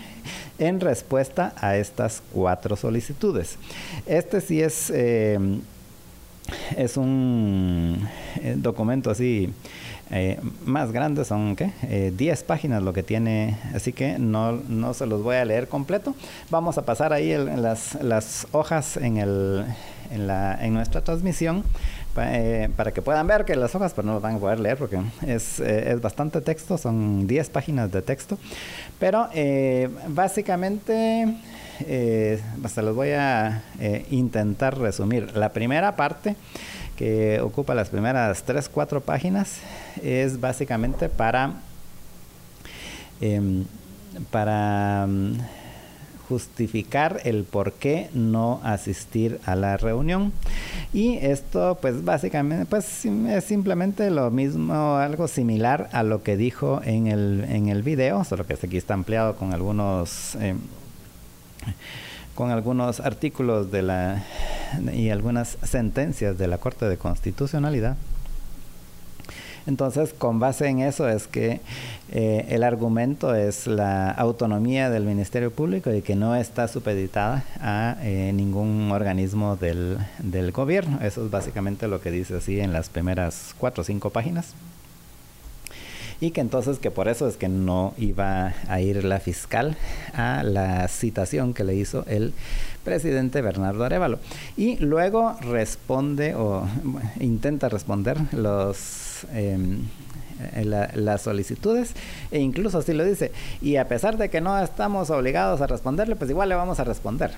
en 0.58 0.80
respuesta 0.80 1.52
a 1.60 1.76
estas 1.76 2.22
cuatro 2.32 2.76
solicitudes. 2.76 3.58
Este 4.06 4.40
sí 4.40 4.62
es, 4.62 4.90
eh, 4.94 5.38
es 6.76 6.96
un 6.96 8.08
eh, 8.40 8.54
documento 8.56 9.10
así 9.10 9.52
eh, 10.12 10.38
más 10.64 10.92
grande, 10.92 11.24
son 11.24 11.56
¿qué? 11.56 12.12
10 12.16 12.44
páginas 12.44 12.82
lo 12.82 12.92
que 12.92 13.02
tiene, 13.02 13.58
así 13.74 13.92
que 13.92 14.18
no, 14.18 14.52
no, 14.52 14.94
se 14.94 15.06
los 15.06 15.22
voy 15.22 15.36
a 15.36 15.44
leer 15.44 15.68
completo. 15.68 16.14
Vamos 16.50 16.78
a 16.78 16.84
pasar 16.84 17.12
ahí 17.12 17.36
las, 17.36 18.00
las 18.00 18.46
hojas 18.52 18.96
en, 18.96 19.16
el, 19.16 19.64
en, 20.12 20.28
la, 20.28 20.56
en 20.64 20.74
nuestra 20.74 21.02
transmisión 21.02 21.64
eh, 22.16 22.68
para 22.76 22.92
que 22.92 23.02
puedan 23.02 23.26
ver 23.26 23.44
que 23.44 23.56
las 23.56 23.74
hojas 23.74 23.94
pues 23.94 24.06
no 24.06 24.14
lo 24.14 24.20
van 24.20 24.36
a 24.36 24.38
poder 24.38 24.60
leer 24.60 24.76
porque 24.76 25.00
es, 25.26 25.60
eh, 25.60 25.92
es 25.92 26.00
bastante 26.00 26.40
texto, 26.40 26.76
son 26.76 27.26
10 27.26 27.50
páginas 27.50 27.90
de 27.90 28.02
texto, 28.02 28.38
pero 28.98 29.28
eh, 29.34 29.88
básicamente 30.08 31.36
hasta 32.64 32.82
los 32.82 32.94
voy 32.94 33.10
a 33.10 33.62
intentar 34.10 34.78
resumir. 34.78 35.36
La 35.36 35.52
primera 35.52 35.96
parte 35.96 36.36
que 36.96 37.40
ocupa 37.40 37.74
las 37.74 37.88
primeras 37.88 38.44
3, 38.44 38.68
4 38.68 39.00
páginas 39.00 39.58
es 40.02 40.38
básicamente 40.38 41.08
para 41.08 41.54
em, 43.20 43.64
para 44.30 45.06
justificar 46.32 47.20
el 47.24 47.44
por 47.44 47.74
qué 47.74 48.08
no 48.14 48.58
asistir 48.64 49.38
a 49.44 49.54
la 49.54 49.76
reunión. 49.76 50.32
Y 50.94 51.18
esto 51.18 51.76
pues 51.82 52.06
básicamente 52.06 52.64
pues 52.64 53.04
es 53.04 53.44
simplemente 53.44 54.10
lo 54.10 54.30
mismo, 54.30 54.96
algo 54.96 55.28
similar 55.28 55.90
a 55.92 56.02
lo 56.02 56.22
que 56.22 56.38
dijo 56.38 56.80
en 56.84 57.06
el, 57.06 57.44
en 57.50 57.68
el 57.68 57.82
video, 57.82 58.24
solo 58.24 58.46
que 58.46 58.54
aquí 58.54 58.78
está 58.78 58.94
ampliado 58.94 59.36
con 59.36 59.52
algunos... 59.52 60.36
Eh, 60.36 60.54
con 62.34 62.50
algunos 62.50 63.00
artículos 63.00 63.70
de 63.70 63.82
la 63.82 64.24
y 64.94 65.10
algunas 65.10 65.58
sentencias 65.62 66.38
de 66.38 66.46
la 66.46 66.56
Corte 66.56 66.86
de 66.86 66.96
Constitucionalidad 66.96 67.98
entonces, 69.66 70.12
con 70.12 70.40
base 70.40 70.66
en 70.66 70.80
eso 70.80 71.08
es 71.08 71.26
que 71.26 71.60
eh, 72.10 72.46
el 72.50 72.62
argumento 72.62 73.34
es 73.34 73.66
la 73.66 74.10
autonomía 74.10 74.90
del 74.90 75.04
Ministerio 75.04 75.50
Público 75.50 75.92
y 75.92 76.02
que 76.02 76.16
no 76.16 76.34
está 76.36 76.68
supeditada 76.68 77.44
a 77.60 77.96
eh, 78.02 78.32
ningún 78.34 78.90
organismo 78.90 79.56
del, 79.56 79.98
del 80.18 80.52
gobierno. 80.52 80.98
Eso 81.02 81.24
es 81.24 81.30
básicamente 81.30 81.88
lo 81.88 82.00
que 82.00 82.10
dice 82.10 82.36
así 82.36 82.60
en 82.60 82.72
las 82.72 82.88
primeras 82.88 83.54
cuatro 83.58 83.82
o 83.82 83.84
cinco 83.84 84.10
páginas 84.10 84.54
y 86.22 86.30
que 86.30 86.40
entonces 86.40 86.78
que 86.78 86.92
por 86.92 87.08
eso 87.08 87.26
es 87.26 87.36
que 87.36 87.48
no 87.48 87.94
iba 87.98 88.54
a 88.68 88.80
ir 88.80 89.02
la 89.02 89.18
fiscal 89.18 89.76
a 90.14 90.44
la 90.44 90.86
citación 90.86 91.52
que 91.52 91.64
le 91.64 91.74
hizo 91.74 92.04
el 92.06 92.32
presidente 92.84 93.42
Bernardo 93.42 93.84
Arevalo. 93.84 94.20
Y 94.56 94.76
luego 94.76 95.36
responde 95.40 96.36
o 96.36 96.64
intenta 97.18 97.68
responder 97.68 98.18
los 98.32 99.11
Em, 99.32 99.82
las 100.64 101.22
solicitudes 101.22 101.94
e 102.30 102.38
incluso 102.40 102.78
así 102.78 102.92
lo 102.92 103.04
dice 103.04 103.32
y 103.60 103.76
a 103.76 103.88
pesar 103.88 104.16
de 104.16 104.28
que 104.28 104.40
no 104.40 104.58
estamos 104.58 105.10
obligados 105.10 105.60
a 105.60 105.66
responderle 105.66 106.16
pues 106.16 106.30
igual 106.30 106.48
le 106.48 106.54
vamos 106.54 106.80
a 106.80 106.84
responder. 106.84 107.32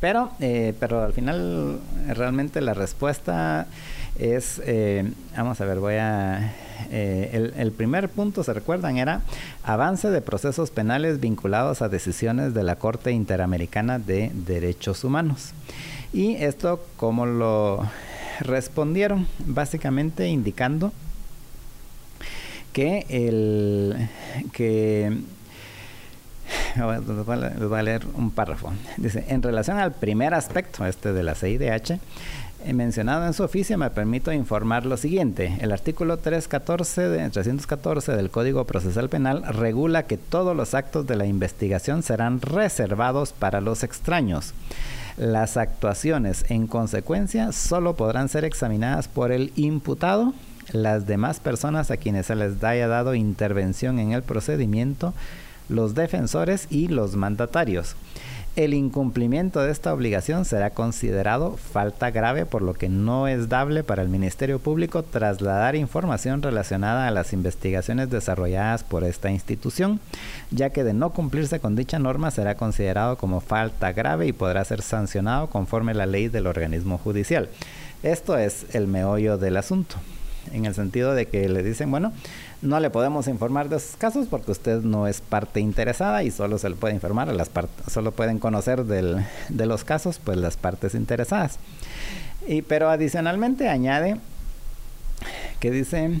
Pero 0.00 0.30
eh, 0.40 0.74
pero 0.78 1.02
al 1.02 1.12
final 1.12 1.80
realmente 2.08 2.60
la 2.60 2.74
respuesta 2.74 3.66
es 4.18 4.60
eh, 4.64 5.10
vamos 5.36 5.60
a 5.60 5.64
ver 5.64 5.80
voy 5.80 5.94
a 5.94 6.52
eh, 6.90 7.30
el, 7.32 7.54
el, 7.56 7.72
primer 7.72 8.10
punto 8.10 8.44
se 8.44 8.52
recuerdan 8.52 8.98
era 8.98 9.22
avance 9.62 10.10
de 10.10 10.20
procesos 10.20 10.70
penales 10.70 11.20
vinculados 11.20 11.80
a 11.80 11.88
decisiones 11.88 12.52
de 12.52 12.62
la 12.62 12.76
Corte 12.76 13.12
Interamericana 13.12 13.98
de 13.98 14.30
Derechos 14.34 15.02
Humanos. 15.02 15.52
Y 16.12 16.34
esto 16.36 16.84
como 16.98 17.24
lo 17.24 17.80
respondieron 18.40 19.26
básicamente 19.38 20.28
indicando 20.28 20.92
que 22.76 23.06
el 23.08 23.96
que 24.52 25.10
les 26.76 27.68
voy 27.68 27.78
a 27.78 27.82
leer 27.82 28.02
un 28.16 28.30
párrafo. 28.30 28.70
Dice, 28.98 29.24
en 29.28 29.42
relación 29.42 29.78
al 29.78 29.92
primer 29.92 30.34
aspecto, 30.34 30.84
este 30.84 31.14
de 31.14 31.22
la 31.22 31.34
CIDH, 31.34 31.98
mencionado 32.74 33.26
en 33.26 33.32
su 33.32 33.44
oficio, 33.44 33.78
me 33.78 33.88
permito 33.88 34.30
informar 34.30 34.84
lo 34.84 34.98
siguiente. 34.98 35.56
El 35.60 35.72
artículo 35.72 36.18
314 36.18 37.08
de, 37.08 37.30
314 37.30 38.12
del 38.12 38.28
Código 38.28 38.66
Procesal 38.66 39.08
Penal 39.08 39.42
regula 39.54 40.02
que 40.02 40.18
todos 40.18 40.54
los 40.54 40.74
actos 40.74 41.06
de 41.06 41.16
la 41.16 41.24
investigación 41.24 42.02
serán 42.02 42.42
reservados 42.42 43.32
para 43.32 43.62
los 43.62 43.84
extraños. 43.84 44.52
Las 45.16 45.56
actuaciones, 45.56 46.44
en 46.50 46.66
consecuencia, 46.66 47.52
solo 47.52 47.96
podrán 47.96 48.28
ser 48.28 48.44
examinadas 48.44 49.08
por 49.08 49.32
el 49.32 49.50
imputado 49.56 50.34
las 50.72 51.06
demás 51.06 51.40
personas 51.40 51.90
a 51.90 51.96
quienes 51.96 52.26
se 52.26 52.36
les 52.36 52.62
haya 52.62 52.88
dado 52.88 53.14
intervención 53.14 53.98
en 53.98 54.12
el 54.12 54.22
procedimiento, 54.22 55.14
los 55.68 55.94
defensores 55.94 56.66
y 56.70 56.88
los 56.88 57.16
mandatarios. 57.16 57.96
El 58.56 58.72
incumplimiento 58.72 59.60
de 59.60 59.70
esta 59.70 59.92
obligación 59.92 60.46
será 60.46 60.70
considerado 60.70 61.58
falta 61.58 62.10
grave 62.10 62.46
por 62.46 62.62
lo 62.62 62.72
que 62.72 62.88
no 62.88 63.28
es 63.28 63.50
dable 63.50 63.84
para 63.84 64.00
el 64.00 64.08
Ministerio 64.08 64.58
Público 64.60 65.02
trasladar 65.02 65.76
información 65.76 66.40
relacionada 66.40 67.06
a 67.06 67.10
las 67.10 67.34
investigaciones 67.34 68.08
desarrolladas 68.08 68.82
por 68.82 69.04
esta 69.04 69.30
institución, 69.30 70.00
ya 70.50 70.70
que 70.70 70.84
de 70.84 70.94
no 70.94 71.10
cumplirse 71.10 71.60
con 71.60 71.76
dicha 71.76 71.98
norma 71.98 72.30
será 72.30 72.54
considerado 72.54 73.18
como 73.18 73.42
falta 73.42 73.92
grave 73.92 74.26
y 74.26 74.32
podrá 74.32 74.64
ser 74.64 74.80
sancionado 74.80 75.48
conforme 75.48 75.92
la 75.92 76.06
ley 76.06 76.28
del 76.28 76.46
organismo 76.46 76.96
judicial. 76.96 77.50
Esto 78.02 78.38
es 78.38 78.74
el 78.74 78.86
meollo 78.86 79.36
del 79.36 79.58
asunto 79.58 79.96
en 80.52 80.66
el 80.66 80.74
sentido 80.74 81.14
de 81.14 81.26
que 81.26 81.48
le 81.48 81.62
dicen, 81.62 81.90
bueno, 81.90 82.12
no 82.62 82.80
le 82.80 82.90
podemos 82.90 83.28
informar 83.28 83.68
de 83.68 83.76
esos 83.76 83.96
casos 83.96 84.26
porque 84.28 84.52
usted 84.52 84.82
no 84.82 85.06
es 85.06 85.20
parte 85.20 85.60
interesada 85.60 86.22
y 86.22 86.30
solo 86.30 86.58
se 86.58 86.68
le 86.68 86.76
puede 86.76 86.94
informar 86.94 87.28
a 87.28 87.32
las 87.32 87.50
solo 87.90 88.12
pueden 88.12 88.38
conocer 88.38 88.84
del, 88.84 89.24
de 89.48 89.66
los 89.66 89.84
casos 89.84 90.20
pues 90.22 90.36
las 90.38 90.56
partes 90.56 90.94
interesadas. 90.94 91.58
Y, 92.46 92.62
pero 92.62 92.90
adicionalmente 92.90 93.68
añade 93.68 94.16
que 95.60 95.70
dice 95.70 96.20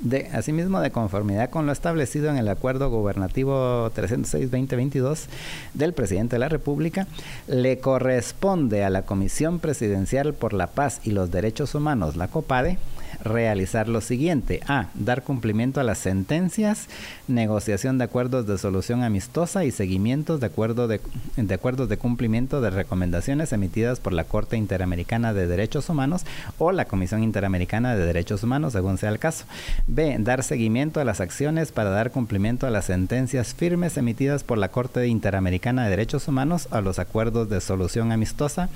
de, 0.00 0.28
asimismo, 0.32 0.80
de 0.80 0.90
conformidad 0.90 1.50
con 1.50 1.66
lo 1.66 1.72
establecido 1.72 2.30
en 2.30 2.36
el 2.36 2.48
Acuerdo 2.48 2.90
Gubernativo 2.90 3.90
306-2022 3.94 5.26
del 5.74 5.92
Presidente 5.92 6.36
de 6.36 6.40
la 6.40 6.48
República, 6.48 7.06
le 7.46 7.78
corresponde 7.78 8.84
a 8.84 8.90
la 8.90 9.02
Comisión 9.02 9.58
Presidencial 9.58 10.34
por 10.34 10.52
la 10.52 10.68
Paz 10.68 11.00
y 11.04 11.10
los 11.10 11.30
Derechos 11.30 11.74
Humanos, 11.74 12.16
la 12.16 12.28
COPADE, 12.28 12.78
realizar 13.22 13.88
lo 13.88 14.00
siguiente. 14.00 14.60
A. 14.66 14.86
Dar 14.94 15.22
cumplimiento 15.22 15.80
a 15.80 15.84
las 15.84 15.98
sentencias, 15.98 16.88
negociación 17.26 17.98
de 17.98 18.04
acuerdos 18.04 18.46
de 18.46 18.58
solución 18.58 19.02
amistosa 19.02 19.64
y 19.64 19.70
seguimientos 19.70 20.40
de, 20.40 20.46
acuerdo 20.46 20.88
de, 20.88 21.00
de 21.36 21.54
acuerdos 21.54 21.88
de 21.88 21.98
cumplimiento 21.98 22.60
de 22.60 22.70
recomendaciones 22.70 23.52
emitidas 23.52 24.00
por 24.00 24.12
la 24.12 24.24
Corte 24.24 24.56
Interamericana 24.56 25.32
de 25.32 25.46
Derechos 25.46 25.88
Humanos 25.88 26.24
o 26.58 26.72
la 26.72 26.86
Comisión 26.86 27.22
Interamericana 27.22 27.94
de 27.94 28.04
Derechos 28.04 28.42
Humanos, 28.42 28.72
según 28.72 28.98
sea 28.98 29.10
el 29.10 29.18
caso. 29.18 29.44
B. 29.86 30.16
Dar 30.20 30.42
seguimiento 30.42 31.00
a 31.00 31.04
las 31.04 31.20
acciones 31.20 31.72
para 31.72 31.90
dar 31.90 32.10
cumplimiento 32.10 32.66
a 32.66 32.70
las 32.70 32.86
sentencias 32.86 33.54
firmes 33.54 33.96
emitidas 33.96 34.44
por 34.44 34.58
la 34.58 34.68
Corte 34.68 35.06
Interamericana 35.06 35.84
de 35.84 35.90
Derechos 35.90 36.28
Humanos 36.28 36.68
a 36.70 36.80
los 36.80 36.98
acuerdos 36.98 37.48
de 37.48 37.60
solución 37.60 38.12
amistosa 38.12 38.68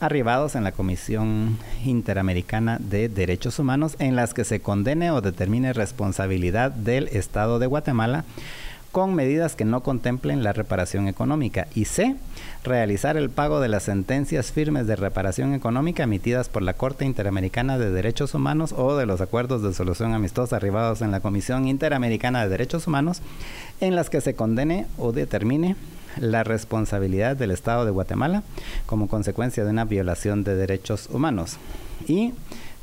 arribados 0.00 0.54
en 0.54 0.64
la 0.64 0.72
Comisión 0.72 1.58
Interamericana 1.84 2.78
de 2.80 3.08
Derechos 3.08 3.58
Humanos 3.58 3.89
en 3.98 4.16
las 4.16 4.34
que 4.34 4.44
se 4.44 4.60
condene 4.60 5.10
o 5.10 5.20
determine 5.20 5.72
responsabilidad 5.72 6.70
del 6.70 7.08
Estado 7.08 7.58
de 7.58 7.66
Guatemala 7.66 8.24
con 8.92 9.14
medidas 9.14 9.54
que 9.54 9.64
no 9.64 9.82
contemplen 9.82 10.42
la 10.42 10.52
reparación 10.52 11.06
económica. 11.06 11.68
Y 11.74 11.84
C, 11.84 12.16
realizar 12.64 13.16
el 13.16 13.30
pago 13.30 13.60
de 13.60 13.68
las 13.68 13.84
sentencias 13.84 14.50
firmes 14.50 14.86
de 14.86 14.96
reparación 14.96 15.54
económica 15.54 16.02
emitidas 16.02 16.48
por 16.48 16.62
la 16.62 16.74
Corte 16.74 17.04
Interamericana 17.04 17.78
de 17.78 17.90
Derechos 17.90 18.34
Humanos 18.34 18.74
o 18.76 18.96
de 18.96 19.06
los 19.06 19.20
acuerdos 19.20 19.62
de 19.62 19.72
solución 19.72 20.12
amistosa 20.12 20.56
arribados 20.56 21.02
en 21.02 21.12
la 21.12 21.20
Comisión 21.20 21.68
Interamericana 21.68 22.42
de 22.42 22.48
Derechos 22.48 22.86
Humanos 22.86 23.22
en 23.80 23.94
las 23.94 24.10
que 24.10 24.20
se 24.20 24.34
condene 24.34 24.86
o 24.98 25.12
determine 25.12 25.76
la 26.18 26.42
responsabilidad 26.42 27.36
del 27.36 27.52
Estado 27.52 27.84
de 27.84 27.92
Guatemala 27.92 28.42
como 28.86 29.06
consecuencia 29.06 29.64
de 29.64 29.70
una 29.70 29.84
violación 29.84 30.42
de 30.42 30.56
derechos 30.56 31.08
humanos. 31.12 31.58
Y 32.08 32.32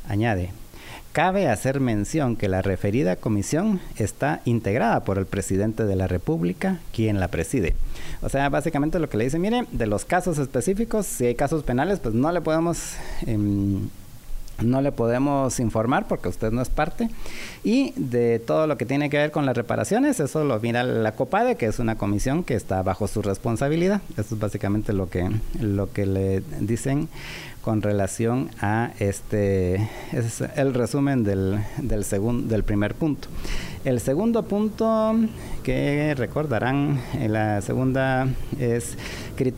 añade, 0.08 0.52
Cabe 1.12 1.48
hacer 1.48 1.80
mención 1.80 2.36
que 2.36 2.48
la 2.48 2.62
referida 2.62 3.16
comisión 3.16 3.80
está 3.96 4.40
integrada 4.44 5.04
por 5.04 5.18
el 5.18 5.26
presidente 5.26 5.84
de 5.84 5.96
la 5.96 6.06
República, 6.06 6.78
quien 6.92 7.18
la 7.18 7.28
preside. 7.28 7.74
O 8.20 8.28
sea, 8.28 8.48
básicamente 8.50 8.98
lo 8.98 9.08
que 9.08 9.16
le 9.16 9.24
dice, 9.24 9.38
mire, 9.38 9.64
de 9.72 9.86
los 9.86 10.04
casos 10.04 10.38
específicos, 10.38 11.06
si 11.06 11.26
hay 11.26 11.34
casos 11.34 11.64
penales, 11.64 11.98
pues 12.00 12.14
no 12.14 12.30
le 12.30 12.40
podemos... 12.40 12.94
Em, 13.26 13.88
no 14.62 14.82
le 14.82 14.90
podemos 14.90 15.60
informar 15.60 16.06
porque 16.08 16.28
usted 16.28 16.50
no 16.50 16.62
es 16.62 16.68
parte. 16.68 17.08
Y 17.62 17.92
de 17.96 18.40
todo 18.40 18.66
lo 18.66 18.76
que 18.76 18.86
tiene 18.86 19.08
que 19.08 19.16
ver 19.16 19.30
con 19.30 19.46
las 19.46 19.56
reparaciones, 19.56 20.18
eso 20.20 20.44
lo 20.44 20.58
mira 20.60 20.82
la 20.82 21.12
COPADE, 21.12 21.56
que 21.56 21.66
es 21.66 21.78
una 21.78 21.96
comisión 21.96 22.42
que 22.42 22.54
está 22.54 22.82
bajo 22.82 23.06
su 23.06 23.22
responsabilidad. 23.22 24.00
Eso 24.16 24.34
es 24.34 24.40
básicamente 24.40 24.92
lo 24.92 25.08
que, 25.08 25.30
lo 25.60 25.92
que 25.92 26.06
le 26.06 26.42
dicen 26.60 27.08
con 27.68 27.82
relación 27.82 28.48
a 28.62 28.92
este, 28.98 29.74
es 30.14 30.40
el 30.56 30.72
resumen 30.72 31.22
del, 31.22 31.58
del, 31.76 32.02
del 32.48 32.64
primer 32.64 32.94
punto. 32.94 33.28
El 33.84 34.00
segundo 34.00 34.44
punto 34.44 35.14
que 35.64 36.14
recordarán, 36.16 36.98
en 37.12 37.34
la 37.34 37.60
segunda 37.60 38.26
es 38.58 38.96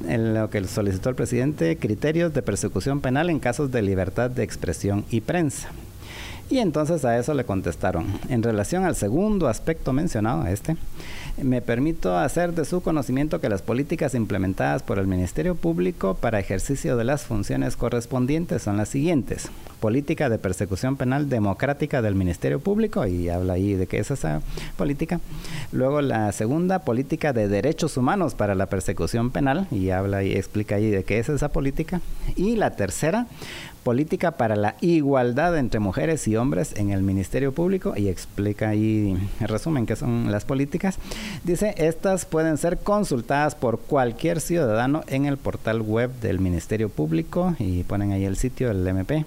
lo 0.09 0.51
que 0.51 0.64
solicitó 0.64 1.09
el 1.09 1.14
presidente, 1.14 1.77
criterios 1.77 2.35
de 2.35 2.42
persecución 2.42 3.01
penal 3.01 3.31
en 3.31 3.38
casos 3.38 3.70
de 3.70 3.81
libertad 3.81 4.29
de 4.29 4.42
expresión 4.42 5.05
y 5.09 5.20
prensa. 5.20 5.68
Y 6.51 6.59
entonces 6.59 7.05
a 7.05 7.16
eso 7.16 7.33
le 7.33 7.44
contestaron. 7.44 8.07
En 8.29 8.42
relación 8.42 8.85
al 8.85 8.96
segundo 8.96 9.46
aspecto 9.46 9.92
mencionado, 9.92 10.49
este, 10.49 10.77
me 11.42 11.62
permito 11.62 12.16
hacer 12.16 12.55
de 12.55 12.64
su 12.64 12.83
conocimiento 12.83 13.40
que 13.40 13.48
las 13.48 13.62
políticas 13.62 14.14
implementadas 14.14 14.83
por 14.83 14.98
el 14.98 15.07
Ministerio 15.07 15.55
Público 15.55 16.14
para 16.14 16.40
ejercicio 16.40 16.96
de 16.96 17.05
las 17.05 17.24
funciones 17.24 17.76
correspondientes 17.76 18.62
son 18.62 18.76
las 18.76 18.88
siguientes. 18.88 19.50
Política 19.80 20.28
de 20.28 20.38
persecución 20.38 20.96
penal 20.96 21.28
democrática 21.28 22.02
del 22.02 22.14
Ministerio 22.14 22.60
Público, 22.60 23.06
y 23.06 23.28
habla 23.28 23.54
ahí 23.54 23.74
de 23.74 23.86
qué 23.86 23.98
es 23.98 24.10
esa 24.10 24.42
política. 24.76 25.20
Luego 25.72 26.02
la 26.02 26.30
segunda, 26.32 26.80
política 26.80 27.32
de 27.32 27.48
derechos 27.48 27.96
humanos 27.96 28.34
para 28.34 28.54
la 28.54 28.66
persecución 28.66 29.30
penal, 29.30 29.66
y 29.70 29.90
habla 29.90 30.22
y 30.22 30.32
explica 30.32 30.76
ahí 30.76 30.90
de 30.90 31.04
qué 31.04 31.18
es 31.18 31.28
esa 31.28 31.48
política. 31.48 32.00
Y 32.36 32.56
la 32.56 32.76
tercera, 32.76 33.26
política 33.82 34.32
para 34.32 34.56
la 34.56 34.76
igualdad 34.80 35.56
entre 35.56 35.80
mujeres 35.80 36.28
y 36.28 36.36
hombres 36.36 36.74
en 36.76 36.90
el 36.90 37.02
Ministerio 37.02 37.52
Público 37.52 37.94
y 37.96 38.08
explica 38.08 38.68
ahí, 38.68 39.16
en 39.40 39.48
resumen, 39.48 39.86
qué 39.86 39.96
son 39.96 40.30
las 40.30 40.44
políticas. 40.44 40.98
Dice, 41.44 41.74
estas 41.78 42.26
pueden 42.26 42.58
ser 42.58 42.78
consultadas 42.78 43.54
por 43.54 43.80
cualquier 43.80 44.40
ciudadano 44.40 45.02
en 45.06 45.24
el 45.24 45.38
portal 45.38 45.80
web 45.80 46.10
del 46.20 46.40
Ministerio 46.40 46.88
Público 46.88 47.54
y 47.58 47.82
ponen 47.84 48.12
ahí 48.12 48.24
el 48.24 48.36
sitio 48.36 48.68
del 48.68 48.86
MP 48.86 49.24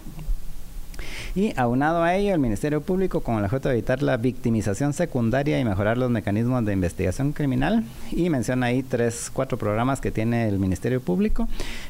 y 1.36 1.54
aunado 1.58 2.04
a 2.04 2.16
ello, 2.16 2.34
el 2.34 2.40
Ministerio 2.40 2.82
Público, 2.82 3.22
con 3.22 3.38
el 3.38 3.46
objeto 3.46 3.70
de 3.70 3.76
evitar 3.76 4.04
la 4.04 4.18
victimización 4.18 4.94
secundaria 4.94 5.60
y 5.60 5.66
mejorar 5.66 5.98
los 5.98 6.12
mecanismos 6.12 6.64
de 6.66 6.74
investigación 6.74 7.32
criminal, 7.32 7.84
y 8.12 8.30
menciona 8.30 8.68
ahí 8.68 8.84
tres, 8.84 9.32
cuatro 9.34 9.58
programas 9.58 10.00
que 10.00 10.12
tiene 10.12 10.48
el 10.48 10.60
Ministerio 10.60 11.02
Público, 11.02 11.48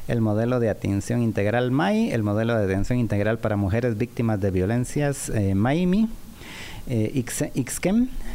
el 0.08 0.20
modelo 0.20 0.60
de 0.60 0.70
atención 0.70 1.22
integral 1.22 1.70
MAI, 1.70 2.10
el 2.12 2.22
modelo 2.22 2.56
de 2.56 2.64
atención 2.64 2.98
integral 2.98 3.38
para 3.38 3.56
mujeres 3.56 3.98
víctimas 3.98 4.40
de 4.40 4.50
violencias 4.50 5.28
eh, 5.28 5.54
MAIMI, 5.54 6.08
eh, 6.86 7.24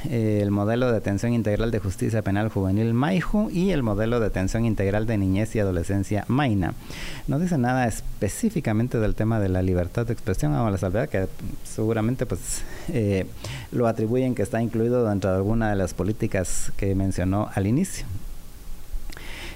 eh, 0.06 0.40
el 0.42 0.52
modelo 0.52 0.92
de 0.92 0.98
atención 0.98 1.34
integral 1.34 1.72
de 1.72 1.80
justicia 1.80 2.22
penal 2.22 2.50
juvenil 2.50 2.94
MAIJU 2.94 3.50
y 3.52 3.72
el 3.72 3.84
modelo 3.84 4.20
de 4.20 4.28
atención 4.28 4.66
integral 4.66 5.06
de 5.06 5.18
niñez 5.18 5.56
y 5.56 5.60
adolescencia 5.60 6.26
MAINA. 6.28 6.74
No 7.28 7.40
dice 7.40 7.58
nada 7.58 7.88
específicamente 7.88 9.00
del 9.00 9.16
tema 9.16 9.40
de 9.40 9.50
la 9.50 9.62
libertad 9.62 10.06
de 10.06 10.14
expresión 10.14 10.54
a 10.54 10.70
la 10.70 10.78
salvedad 10.78 11.10
que 11.10 11.28
seguramente 11.64 12.26
pues 12.26 12.64
eh, 12.90 13.26
lo 13.72 13.88
atribuyen 13.88 14.36
que 14.36 14.44
está 14.44 14.62
incluido 14.62 15.08
dentro 15.08 15.32
de 15.32 15.38
alguna 15.38 15.70
de 15.70 15.76
las 15.76 15.94
políticas 15.94 16.72
que 16.78 16.96
mencionó 16.96 17.50
al 17.54 17.68
inicio. 17.68 18.06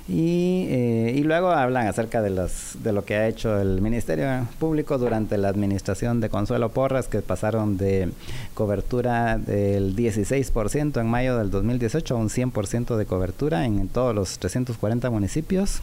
Y, 0.08 0.68
eh, 0.70 1.14
y, 1.16 1.24
luego 1.24 1.52
hablan 1.52 1.88
acerca 1.88 2.22
de, 2.22 2.30
los, 2.30 2.76
de 2.84 2.92
lo 2.92 3.06
que 3.06 3.16
ha 3.16 3.28
hecho 3.28 3.62
el 3.62 3.82
Ministerio 3.82 4.46
Público 4.60 4.98
durante 4.98 5.38
la 5.38 5.48
administración 5.48 6.20
de 6.20 6.28
Consuelo 6.28 6.70
Porras, 6.70 7.08
que 7.08 7.22
pasaron 7.22 7.78
de 7.78 8.10
cobertura 8.54 9.38
del 9.38 9.96
16% 9.96 11.00
en 11.00 11.08
mayo 11.08 11.38
del 11.38 11.52
2018 11.52 12.16
a 12.16 12.18
un 12.18 12.28
100% 12.28 12.98
de 12.98 13.06
cobertura 13.06 13.66
en, 13.66 13.88
todos 13.88 14.14
los 14.14 14.40
340 14.40 15.10
municipios. 15.10 15.80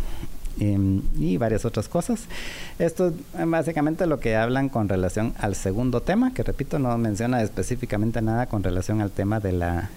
Em, 0.59 1.01
y 1.19 1.39
varias 1.39 1.65
otras 1.65 1.89
cosas. 1.89 2.25
Esto 2.79 3.15
es 3.39 3.47
básicamente 3.49 4.07
lo 4.07 4.21
que 4.21 4.37
hablan 4.37 4.69
con 4.69 4.91
relación 4.91 5.33
al 5.39 5.55
segundo 5.55 6.03
tema, 6.03 6.35
que 6.35 6.43
repito, 6.43 6.79
no 6.79 6.99
menciona 6.99 7.41
específicamente 7.41 8.21
nada 8.21 8.45
con 8.47 8.63
relación 8.63 9.01
al 9.01 9.11
tema 9.11 9.41
de 9.41 9.53
la 9.53 9.89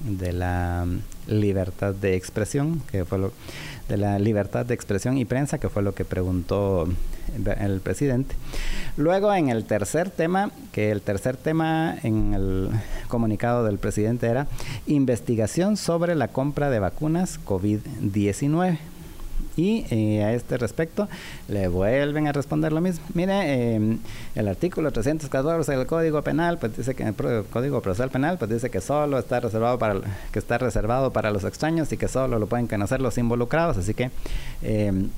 de 0.00 0.32
la 0.32 0.84
mm, 0.86 1.30
libertad 1.32 1.94
de 1.94 2.14
expresión, 2.14 2.82
que 2.90 3.04
fue 3.04 3.18
lo, 3.18 3.32
de 3.88 3.96
la 3.96 4.18
libertad 4.18 4.66
de 4.66 4.74
expresión 4.74 5.16
y 5.18 5.24
prensa, 5.24 5.58
que 5.58 5.68
fue 5.68 5.82
lo 5.82 5.94
que 5.94 6.04
preguntó 6.04 6.88
el 7.60 7.80
presidente. 7.80 8.34
Luego 8.96 9.32
en 9.34 9.48
el 9.48 9.64
tercer 9.64 10.10
tema, 10.10 10.50
que 10.72 10.90
el 10.90 11.02
tercer 11.02 11.36
tema 11.36 11.96
en 12.02 12.34
el 12.34 12.70
comunicado 13.08 13.64
del 13.64 13.78
presidente 13.78 14.26
era 14.26 14.46
investigación 14.86 15.76
sobre 15.76 16.14
la 16.14 16.28
compra 16.28 16.70
de 16.70 16.78
vacunas 16.78 17.38
COVID-19. 17.44 18.78
Y 19.56 19.86
eh, 19.90 20.22
a 20.22 20.32
este 20.32 20.58
respecto 20.58 21.08
le 21.48 21.68
vuelven 21.68 22.28
a 22.28 22.32
responder 22.32 22.72
lo 22.72 22.80
mismo. 22.80 23.04
Mire, 23.14 23.74
em, 23.74 23.98
el 24.34 24.48
artículo 24.48 24.92
314 24.92 25.72
del 25.76 25.86
Código 25.86 26.22
Penal, 26.22 26.58
pues 26.58 26.76
dice 26.76 26.94
que 26.94 27.04
el 27.04 27.14
Código 27.50 27.80
Procesal 27.80 28.10
Penal, 28.10 28.36
pues 28.38 28.50
dice 28.50 28.70
que 28.70 28.80
solo 28.80 29.18
está 29.18 29.40
reservado 29.40 29.78
para 29.78 30.00
que 30.30 30.38
está 30.38 30.58
reservado 30.58 31.12
para 31.12 31.30
los 31.30 31.44
extraños 31.44 31.90
y 31.92 31.96
que 31.96 32.08
solo 32.08 32.38
lo 32.38 32.46
pueden 32.46 32.66
conocer 32.66 33.00
los 33.00 33.16
involucrados. 33.16 33.78
Así 33.78 33.94
que 33.94 34.10
em, 34.62 35.08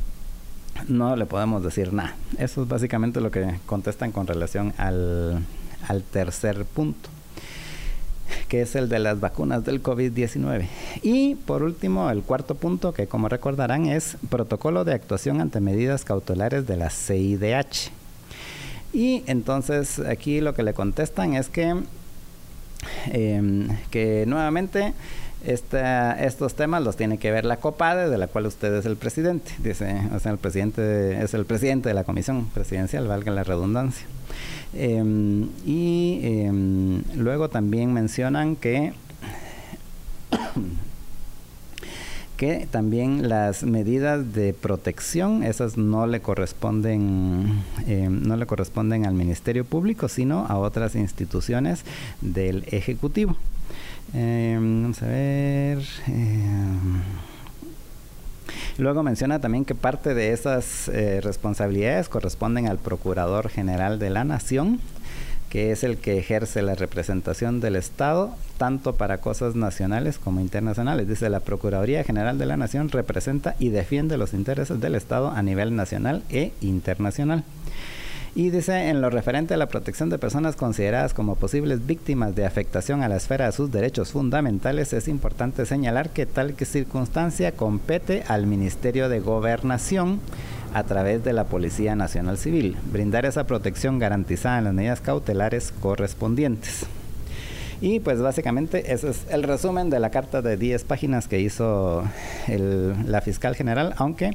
no 0.87 1.16
le 1.16 1.27
podemos 1.27 1.64
decir 1.64 1.92
nada. 1.92 2.14
Eso 2.38 2.62
es 2.62 2.68
básicamente 2.68 3.20
lo 3.20 3.31
que 3.31 3.59
contestan 3.66 4.12
con 4.12 4.27
relación 4.27 4.72
al 4.79 5.42
tercer 6.12 6.64
punto 6.64 7.11
que 8.49 8.62
es 8.62 8.75
el 8.75 8.88
de 8.88 8.99
las 8.99 9.21
vacunas 9.21 9.64
del 9.64 9.83
COVID-19. 9.83 10.67
Y 11.03 11.35
por 11.35 11.62
último, 11.62 12.11
el 12.11 12.23
cuarto 12.23 12.55
punto, 12.55 12.93
que 12.93 13.07
como 13.07 13.29
recordarán 13.29 13.87
es 13.87 14.17
protocolo 14.29 14.85
de 14.85 14.95
actuación 14.95 15.41
ante 15.41 15.61
medidas 15.61 16.05
cautelares 16.05 16.67
de 16.67 16.77
la 16.77 16.91
CIDH. 16.91 17.91
Y 18.93 19.23
entonces 19.27 19.99
aquí 19.99 20.41
lo 20.41 20.55
que 20.55 20.62
le 20.62 20.73
contestan 20.73 21.35
es 21.35 21.49
que, 21.49 21.83
em, 23.12 23.69
que 23.91 24.25
nuevamente 24.27 24.95
estos 25.45 26.55
temas 26.55 26.83
los 26.83 26.97
tiene 26.97 27.19
que 27.19 27.31
ver 27.31 27.45
la 27.45 27.59
COPADE, 27.59 28.09
de 28.09 28.19
la 28.19 28.27
cual 28.27 28.47
usted 28.47 28.75
es 28.75 28.87
el 28.87 28.97
presidente. 28.97 29.53
Dice, 29.59 30.01
o 30.14 30.19
sea, 30.19 30.33
el 30.33 30.38
presidente 30.38 31.23
es 31.23 31.35
el 31.35 31.45
presidente 31.45 31.88
de 31.88 31.95
la 31.95 32.05
comisión 32.05 32.47
presidencial, 32.47 33.07
valga 33.07 33.31
la 33.31 33.45
redundancia. 33.45 34.07
Em, 34.74 35.48
y 35.64 36.20
em, 36.22 37.02
luego 37.16 37.48
también 37.48 37.92
mencionan 37.92 38.54
que 38.54 38.92
que 42.37 42.68
también 42.70 43.28
las 43.28 43.62
medidas 43.62 44.35
de 44.35 44.52
protección 44.52 45.42
esas 45.42 45.78
no 45.78 46.07
le 46.07 46.20
corresponden 46.20 47.64
em, 47.87 48.22
no 48.22 48.37
le 48.37 48.44
corresponden 48.46 49.07
al 49.07 49.14
ministerio 49.14 49.64
público 49.64 50.07
sino 50.09 50.44
a 50.46 50.59
otras 50.59 50.94
instituciones 50.94 51.85
del 52.20 52.64
ejecutivo. 52.70 53.37
Vamos 54.12 55.02
a 55.02 55.07
ver 55.07 55.78
Luego 58.79 59.03
menciona 59.03 59.41
también 59.41 59.64
que 59.64 59.75
parte 59.75 60.14
de 60.14 60.33
esas 60.33 60.88
eh, 60.88 61.21
responsabilidades 61.21 62.09
corresponden 62.09 62.69
al 62.69 62.79
Procurador 62.79 63.48
General 63.48 63.98
de 63.98 64.09
la 64.09 64.23
Nación, 64.23 64.81
que 65.50 65.73
es 65.73 65.83
el 65.83 65.98
que 65.98 66.17
ejerce 66.17 66.63
la 66.63 66.77
representación 66.77 67.59
del 67.61 67.75
Estado, 67.75 68.37
tanto 68.57 68.94
para 68.94 69.19
cosas 69.19 69.57
nacionales 69.57 70.19
como 70.19 70.40
internacionales. 70.40 71.09
Dice, 71.09 71.29
la 71.29 71.40
Procuraduría 71.40 72.05
General 72.05 72.38
de 72.38 72.46
la 72.46 72.57
Nación 72.57 72.88
representa 72.90 73.57
y 73.59 73.71
defiende 73.71 74.17
los 74.17 74.33
intereses 74.33 74.81
del 74.81 74.94
Estado 74.94 75.33
a 75.33 75.42
nivel 75.42 75.75
nacional 75.75 76.23
e 76.31 76.52
internacional. 76.61 77.42
Y 78.39 78.51
dice, 78.51 78.89
en 78.89 79.01
lo 79.01 79.11
referente 79.11 79.55
a 79.55 79.57
la 79.57 79.67
protección 79.67 80.11
de 80.11 80.19
personas 80.19 80.55
consideradas 80.55 81.13
como 81.13 81.35
posibles 81.35 81.85
víctimas 81.85 82.37
de 82.37 82.47
afectación 82.47 83.03
a 83.03 83.09
la 83.09 83.17
esfera 83.17 83.47
de 83.47 83.53
sus 83.53 83.73
derechos 83.73 84.13
fundamentales, 84.13 84.93
es 84.93 85.09
importante 85.09 85.67
señalar 85.67 86.11
que 86.11 86.25
tal 86.25 86.55
circunstancia 86.55 87.51
compete 87.51 88.23
al 88.29 88.47
Ministerio 88.47 89.09
de 89.09 89.19
Gobernación 89.19 90.21
a 90.73 90.85
través 90.85 91.25
de 91.25 91.33
la 91.33 91.47
Policía 91.47 91.97
Nacional 91.97 92.39
Civil, 92.39 92.77
brindar 92.93 93.27
esa 93.27 93.43
protección 93.43 93.99
garantizada 93.99 94.59
en 94.59 94.65
las 94.67 94.75
medidas 94.75 95.01
cautelares 95.01 95.73
correspondientes. 95.73 96.87
Y 97.81 98.00
pues 98.00 98.20
básicamente 98.20 98.92
ese 98.92 99.10
es 99.10 99.24
el 99.31 99.44
resumen 99.44 99.88
de 99.88 100.00
la 100.00 100.10
carta 100.10 100.42
de 100.42 100.56
10 100.56 100.83
páginas 100.83 101.29
que 101.29 101.38
hizo 101.38 102.02
la 102.48 103.20
fiscal 103.20 103.54
general, 103.54 103.94
aunque 103.98 104.33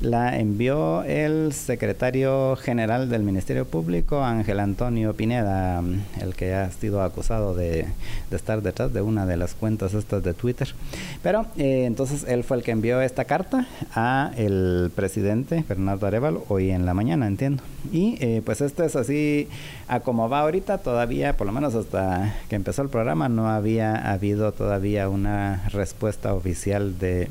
la 0.00 0.38
envió 0.38 1.02
el 1.02 1.52
secretario 1.52 2.54
general 2.56 3.08
del 3.08 3.22
Ministerio 3.22 3.64
Público, 3.64 4.22
Ángel 4.22 4.60
Antonio 4.60 5.14
Pineda, 5.14 5.82
el 6.20 6.34
que 6.36 6.54
ha 6.54 6.70
sido 6.70 7.02
acusado 7.02 7.54
de, 7.54 7.86
estar 8.30 8.62
detrás 8.62 8.92
de 8.92 9.00
una 9.00 9.26
de 9.26 9.36
las 9.36 9.54
cuentas 9.54 9.94
estas 9.94 10.22
de 10.22 10.34
Twitter. 10.34 10.74
Pero 11.22 11.46
eh, 11.56 11.84
entonces 11.86 12.24
él 12.28 12.44
fue 12.44 12.58
el 12.58 12.62
que 12.62 12.70
envió 12.70 13.00
esta 13.00 13.24
carta 13.24 13.66
a 13.94 14.30
el 14.36 14.92
presidente 14.94 15.62
Fernando 15.62 16.06
Arevalo 16.06 16.44
hoy 16.48 16.70
en 16.70 16.86
la 16.86 16.94
mañana, 16.94 17.26
entiendo. 17.26 17.62
Y 17.92 18.16
eh, 18.20 18.42
pues 18.44 18.60
esto 18.60 18.84
es 18.84 18.96
así 18.96 19.48
a 19.88 20.00
como 20.00 20.28
va 20.28 20.40
ahorita, 20.40 20.78
todavía, 20.78 21.36
por 21.36 21.46
lo 21.46 21.52
menos 21.52 21.74
hasta 21.74 22.34
que 22.48 22.56
empezó 22.56 22.83
el 22.84 22.90
programa, 22.90 23.28
no 23.28 23.48
había 23.48 24.12
habido 24.12 24.52
todavía 24.52 25.08
una 25.08 25.68
respuesta 25.70 26.34
oficial 26.34 26.98
de 26.98 27.28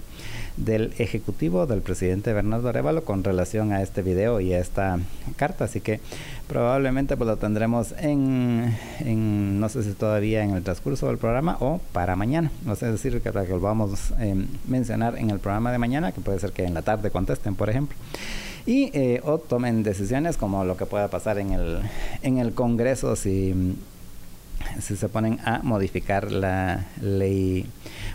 del 0.58 0.94
Ejecutivo 1.00 1.66
del 1.66 1.82
presidente 1.82 2.32
Bernardo 2.32 2.70
Arevalo 2.70 3.04
con 3.04 3.24
relación 3.24 3.72
a 3.72 3.82
este 3.82 4.02
video 4.04 4.40
y 4.40 4.54
a 4.54 4.60
esta 4.60 5.00
carta. 5.36 5.66
Así 5.66 5.82
que 5.82 6.00
probablemente 6.48 7.18
pues 7.18 7.28
lo 7.28 7.38
tendremos 7.38 7.94
en, 7.98 8.76
en 9.00 9.60
no 9.60 9.70
sé 9.70 9.84
si 9.84 9.94
todavía 9.94 10.44
en 10.44 10.52
el 10.52 10.64
transcurso 10.64 11.08
del 11.08 11.18
programa 11.18 11.58
o 11.60 11.80
para 11.92 12.16
mañana. 12.16 12.52
No 12.66 12.76
sé 12.76 12.92
decir 12.92 13.22
que 13.22 13.32
lo 13.32 13.60
vamos 13.60 14.12
a 14.12 14.26
eh, 14.26 14.36
mencionar 14.68 15.18
en 15.18 15.32
el 15.32 15.40
programa 15.40 15.72
de 15.72 15.80
mañana, 15.80 16.12
que 16.12 16.22
puede 16.22 16.40
ser 16.40 16.52
que 16.52 16.66
en 16.66 16.74
la 16.74 16.82
tarde 16.84 17.12
contesten, 17.12 17.56
por 17.56 17.70
ejemplo 17.70 17.98
y 18.66 18.92
eh, 18.94 19.20
o 19.26 19.40
tomen 19.40 19.84
decisiones 19.84 20.38
como 20.38 20.64
lo 20.64 20.78
que 20.78 20.86
pueda 20.86 21.10
pasar 21.10 21.38
en 21.38 21.52
el, 21.52 21.80
en 22.22 22.38
el 22.38 22.54
Congreso 22.54 23.18
si, 23.18 23.76
si 24.82 24.96
se 24.96 25.10
ponen 25.10 25.40
a 25.46 25.60
modificar 25.64 26.32
la 26.32 26.86
ley 27.02 27.66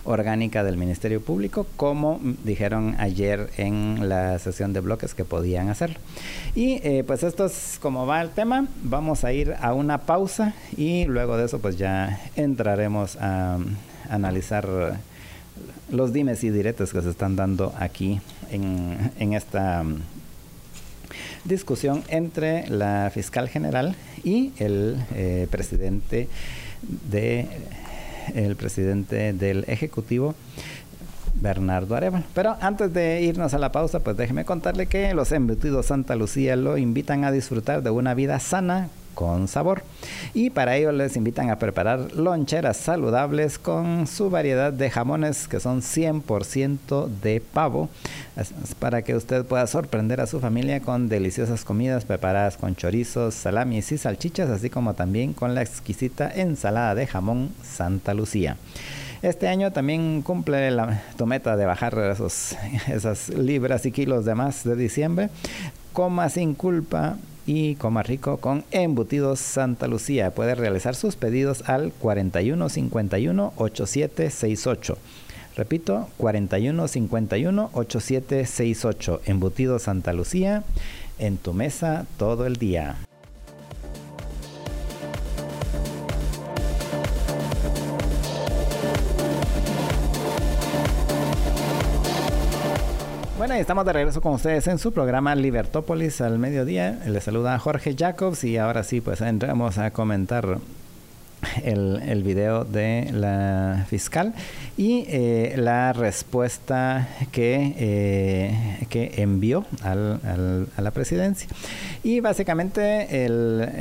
orgánica 0.04 0.64
del 0.64 0.76
Ministerio 0.76 1.20
Público, 1.20 1.66
como 1.76 2.20
dijeron 2.44 2.96
ayer 2.98 3.50
en 3.56 4.08
la 4.08 4.38
sesión 4.38 4.72
de 4.72 4.80
bloques 4.80 5.14
que 5.14 5.24
podían 5.24 5.68
hacerlo. 5.68 5.98
Y 6.54 6.80
eh, 6.82 7.04
pues 7.06 7.22
esto 7.22 7.46
es 7.46 7.78
como 7.80 8.06
va 8.06 8.20
el 8.20 8.30
tema. 8.30 8.66
Vamos 8.82 9.24
a 9.24 9.32
ir 9.32 9.54
a 9.60 9.74
una 9.74 9.98
pausa 9.98 10.54
y 10.76 11.04
luego 11.04 11.36
de 11.36 11.46
eso 11.46 11.58
pues 11.58 11.76
ya 11.76 12.20
entraremos 12.36 13.16
a 13.16 13.58
analizar 14.08 14.98
los 15.90 16.12
dimes 16.12 16.44
y 16.44 16.50
diretes 16.50 16.92
que 16.92 17.02
se 17.02 17.10
están 17.10 17.36
dando 17.36 17.74
aquí 17.78 18.20
en, 18.50 19.12
en 19.18 19.32
esta 19.32 19.84
discusión 21.48 22.04
entre 22.08 22.68
la 22.68 23.10
fiscal 23.12 23.48
general 23.48 23.96
y 24.24 24.52
el 24.58 24.96
eh, 25.14 25.46
presidente 25.50 26.28
de 27.10 27.48
el 28.34 28.56
presidente 28.56 29.32
del 29.32 29.64
ejecutivo 29.68 30.34
Bernardo 31.34 31.96
Arevalo. 31.96 32.24
Pero 32.34 32.56
antes 32.60 32.92
de 32.92 33.22
irnos 33.22 33.54
a 33.54 33.58
la 33.58 33.72
pausa, 33.72 34.00
pues 34.00 34.16
déjeme 34.16 34.44
contarle 34.44 34.86
que 34.86 35.14
los 35.14 35.32
embutidos 35.32 35.86
Santa 35.86 36.16
Lucía 36.16 36.56
lo 36.56 36.78
invitan 36.78 37.24
a 37.24 37.32
disfrutar 37.32 37.82
de 37.82 37.90
una 37.90 38.14
vida 38.14 38.38
sana, 38.40 38.88
con 39.18 39.48
sabor. 39.48 39.82
Y 40.32 40.50
para 40.50 40.76
ello 40.76 40.92
les 40.92 41.16
invitan 41.16 41.50
a 41.50 41.58
preparar 41.58 42.12
loncheras 42.12 42.76
saludables 42.76 43.58
con 43.58 44.06
su 44.06 44.30
variedad 44.30 44.72
de 44.72 44.90
jamones 44.90 45.48
que 45.48 45.58
son 45.58 45.82
100% 45.82 47.08
de 47.20 47.40
pavo, 47.40 47.88
para 48.78 49.02
que 49.02 49.16
usted 49.16 49.44
pueda 49.44 49.66
sorprender 49.66 50.20
a 50.20 50.28
su 50.28 50.38
familia 50.38 50.78
con 50.78 51.08
deliciosas 51.08 51.64
comidas 51.64 52.04
preparadas 52.04 52.56
con 52.56 52.76
chorizos, 52.76 53.34
salamis 53.34 53.90
y 53.90 53.98
salchichas, 53.98 54.50
así 54.50 54.70
como 54.70 54.94
también 54.94 55.32
con 55.32 55.52
la 55.52 55.62
exquisita 55.62 56.30
ensalada 56.32 56.94
de 56.94 57.08
jamón 57.08 57.50
Santa 57.64 58.14
Lucía. 58.14 58.56
Este 59.22 59.48
año 59.48 59.72
también 59.72 60.22
cumple 60.22 60.70
la, 60.70 61.02
tu 61.16 61.26
meta 61.26 61.56
de 61.56 61.66
bajar 61.66 61.98
esos, 61.98 62.54
esas 62.86 63.30
libras 63.30 63.84
y 63.84 63.90
kilos 63.90 64.24
de 64.24 64.36
más 64.36 64.62
de 64.62 64.76
diciembre. 64.76 65.30
Coma 65.92 66.28
sin 66.28 66.54
culpa 66.54 67.16
y 67.48 67.76
coma 67.76 68.02
rico 68.02 68.36
con 68.36 68.62
embutidos 68.72 69.40
Santa 69.40 69.88
Lucía. 69.88 70.32
Puede 70.32 70.54
realizar 70.54 70.94
sus 70.94 71.16
pedidos 71.16 71.66
al 71.66 71.92
4151 71.98 73.54
8768. 73.56 74.98
Repito, 75.56 76.08
4151 76.18 77.70
8768. 77.72 79.22
Embutidos 79.24 79.82
Santa 79.84 80.12
Lucía 80.12 80.62
en 81.18 81.38
tu 81.38 81.54
mesa 81.54 82.06
todo 82.18 82.46
el 82.46 82.56
día. 82.56 82.96
Bueno, 93.48 93.62
estamos 93.62 93.86
de 93.86 93.94
regreso 93.94 94.20
con 94.20 94.34
ustedes 94.34 94.66
en 94.66 94.78
su 94.78 94.92
programa 94.92 95.34
Libertópolis 95.34 96.20
al 96.20 96.38
mediodía. 96.38 97.00
Les 97.06 97.24
saluda 97.24 97.58
Jorge 97.58 97.96
Jacobs 97.96 98.44
y 98.44 98.58
ahora 98.58 98.82
sí, 98.82 99.00
pues 99.00 99.22
entramos 99.22 99.78
a 99.78 99.90
comentar 99.90 100.58
el, 101.64 102.02
el 102.06 102.22
video 102.24 102.64
de 102.64 103.08
la 103.10 103.86
fiscal 103.88 104.34
y 104.76 105.06
eh, 105.08 105.54
la 105.56 105.94
respuesta 105.94 107.08
que, 107.32 107.74
eh, 107.78 108.86
que 108.90 109.14
envió 109.16 109.64
al, 109.82 110.68
a 110.76 110.82
la 110.82 110.90
presidencia. 110.90 111.48
Y 112.04 112.20
básicamente 112.20 113.26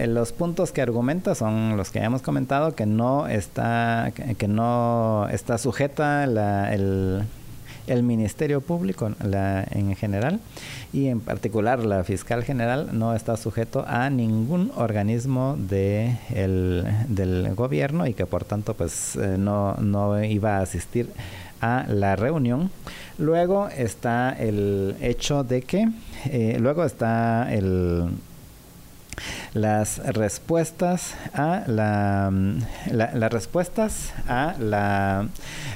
los 0.08 0.32
puntos 0.32 0.72
que 0.72 0.82
argumenta 0.82 1.36
son 1.36 1.76
los 1.76 1.92
que 1.92 2.00
hemos 2.00 2.22
comentado, 2.22 2.74
que 2.74 2.86
no 2.86 3.28
está, 3.28 4.14
no 4.48 5.28
está 5.28 5.58
sujeta 5.58 6.26
la, 6.26 6.74
el 6.74 7.24
el 7.88 8.04
Ministerio 8.04 8.62
Público 8.62 9.12
en 9.20 9.96
general 9.96 10.40
y 10.94 11.08
en 11.08 11.20
particular 11.20 11.84
la 11.84 12.04
fiscal 12.04 12.44
general 12.44 12.90
no 12.94 13.16
está 13.16 13.38
sujeto 13.38 13.84
a 13.88 14.10
ningún 14.10 14.72
organismo 14.76 15.56
de 15.58 16.18
del 16.30 17.54
gobierno 17.56 18.08
y 18.08 18.14
que 18.14 18.26
por 18.26 18.44
tanto 18.44 18.74
pues 18.74 19.16
eh, 19.16 19.38
no, 19.38 19.76
no 19.76 20.24
iba 20.24 20.58
a 20.58 20.62
asistir 20.62 21.10
a 21.62 21.86
la 21.88 22.16
reunión. 22.16 22.70
Luego 23.18 23.68
está 23.70 24.36
el 24.38 24.96
hecho 25.02 25.44
de 25.44 25.62
que, 25.62 25.90
eh, 26.26 26.58
luego 26.60 26.84
está 26.84 27.52
el 27.52 28.10
las 29.54 29.98
respuestas 30.14 31.16
a 31.34 31.64
la, 31.68 32.32
las 32.92 33.32
respuestas 33.32 34.14
a 34.28 34.56
la 34.60 35.28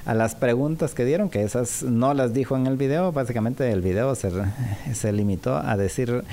a 0.05 0.13
las 0.13 0.35
preguntas 0.35 0.93
que 0.93 1.05
dieron 1.05 1.29
que 1.29 1.43
esas 1.43 1.83
no 1.83 2.13
las 2.13 2.33
dijo 2.33 2.55
en 2.55 2.67
el 2.67 2.77
video. 2.77 3.11
Básicamente 3.11 3.71
el 3.71 3.81
video 3.81 4.15
se, 4.15 4.31
se 4.93 5.11
limitó 5.11 5.57
a 5.57 5.77
decir 5.77 6.23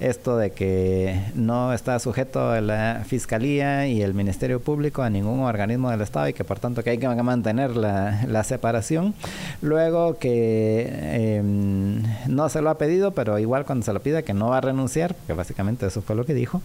esto 0.00 0.36
de 0.36 0.52
que 0.52 1.20
no 1.34 1.72
está 1.72 1.98
sujeto 1.98 2.50
a 2.50 2.60
la 2.60 3.02
fiscalía 3.06 3.86
y 3.86 4.02
el 4.02 4.14
ministerio 4.14 4.60
público 4.60 5.02
a 5.02 5.10
ningún 5.10 5.40
organismo 5.40 5.90
del 5.90 6.00
estado 6.00 6.28
y 6.28 6.32
que 6.32 6.44
por 6.44 6.58
tanto 6.58 6.82
que 6.82 6.90
hay 6.90 6.98
que 6.98 7.08
mantener 7.08 7.76
la, 7.76 8.24
la 8.26 8.44
separación. 8.44 9.14
Luego 9.60 10.18
que 10.18 11.36
em, 11.38 12.02
no 12.26 12.48
se 12.48 12.62
lo 12.62 12.70
ha 12.70 12.78
pedido 12.78 13.12
pero 13.12 13.38
igual 13.38 13.64
cuando 13.64 13.84
se 13.84 13.92
lo 13.92 14.00
pida 14.00 14.22
que 14.22 14.34
no 14.34 14.48
va 14.48 14.58
a 14.58 14.60
renunciar 14.60 15.14
que 15.26 15.32
básicamente 15.32 15.86
eso 15.86 16.02
fue 16.02 16.16
lo 16.16 16.24
que 16.24 16.34
dijo 16.34 16.57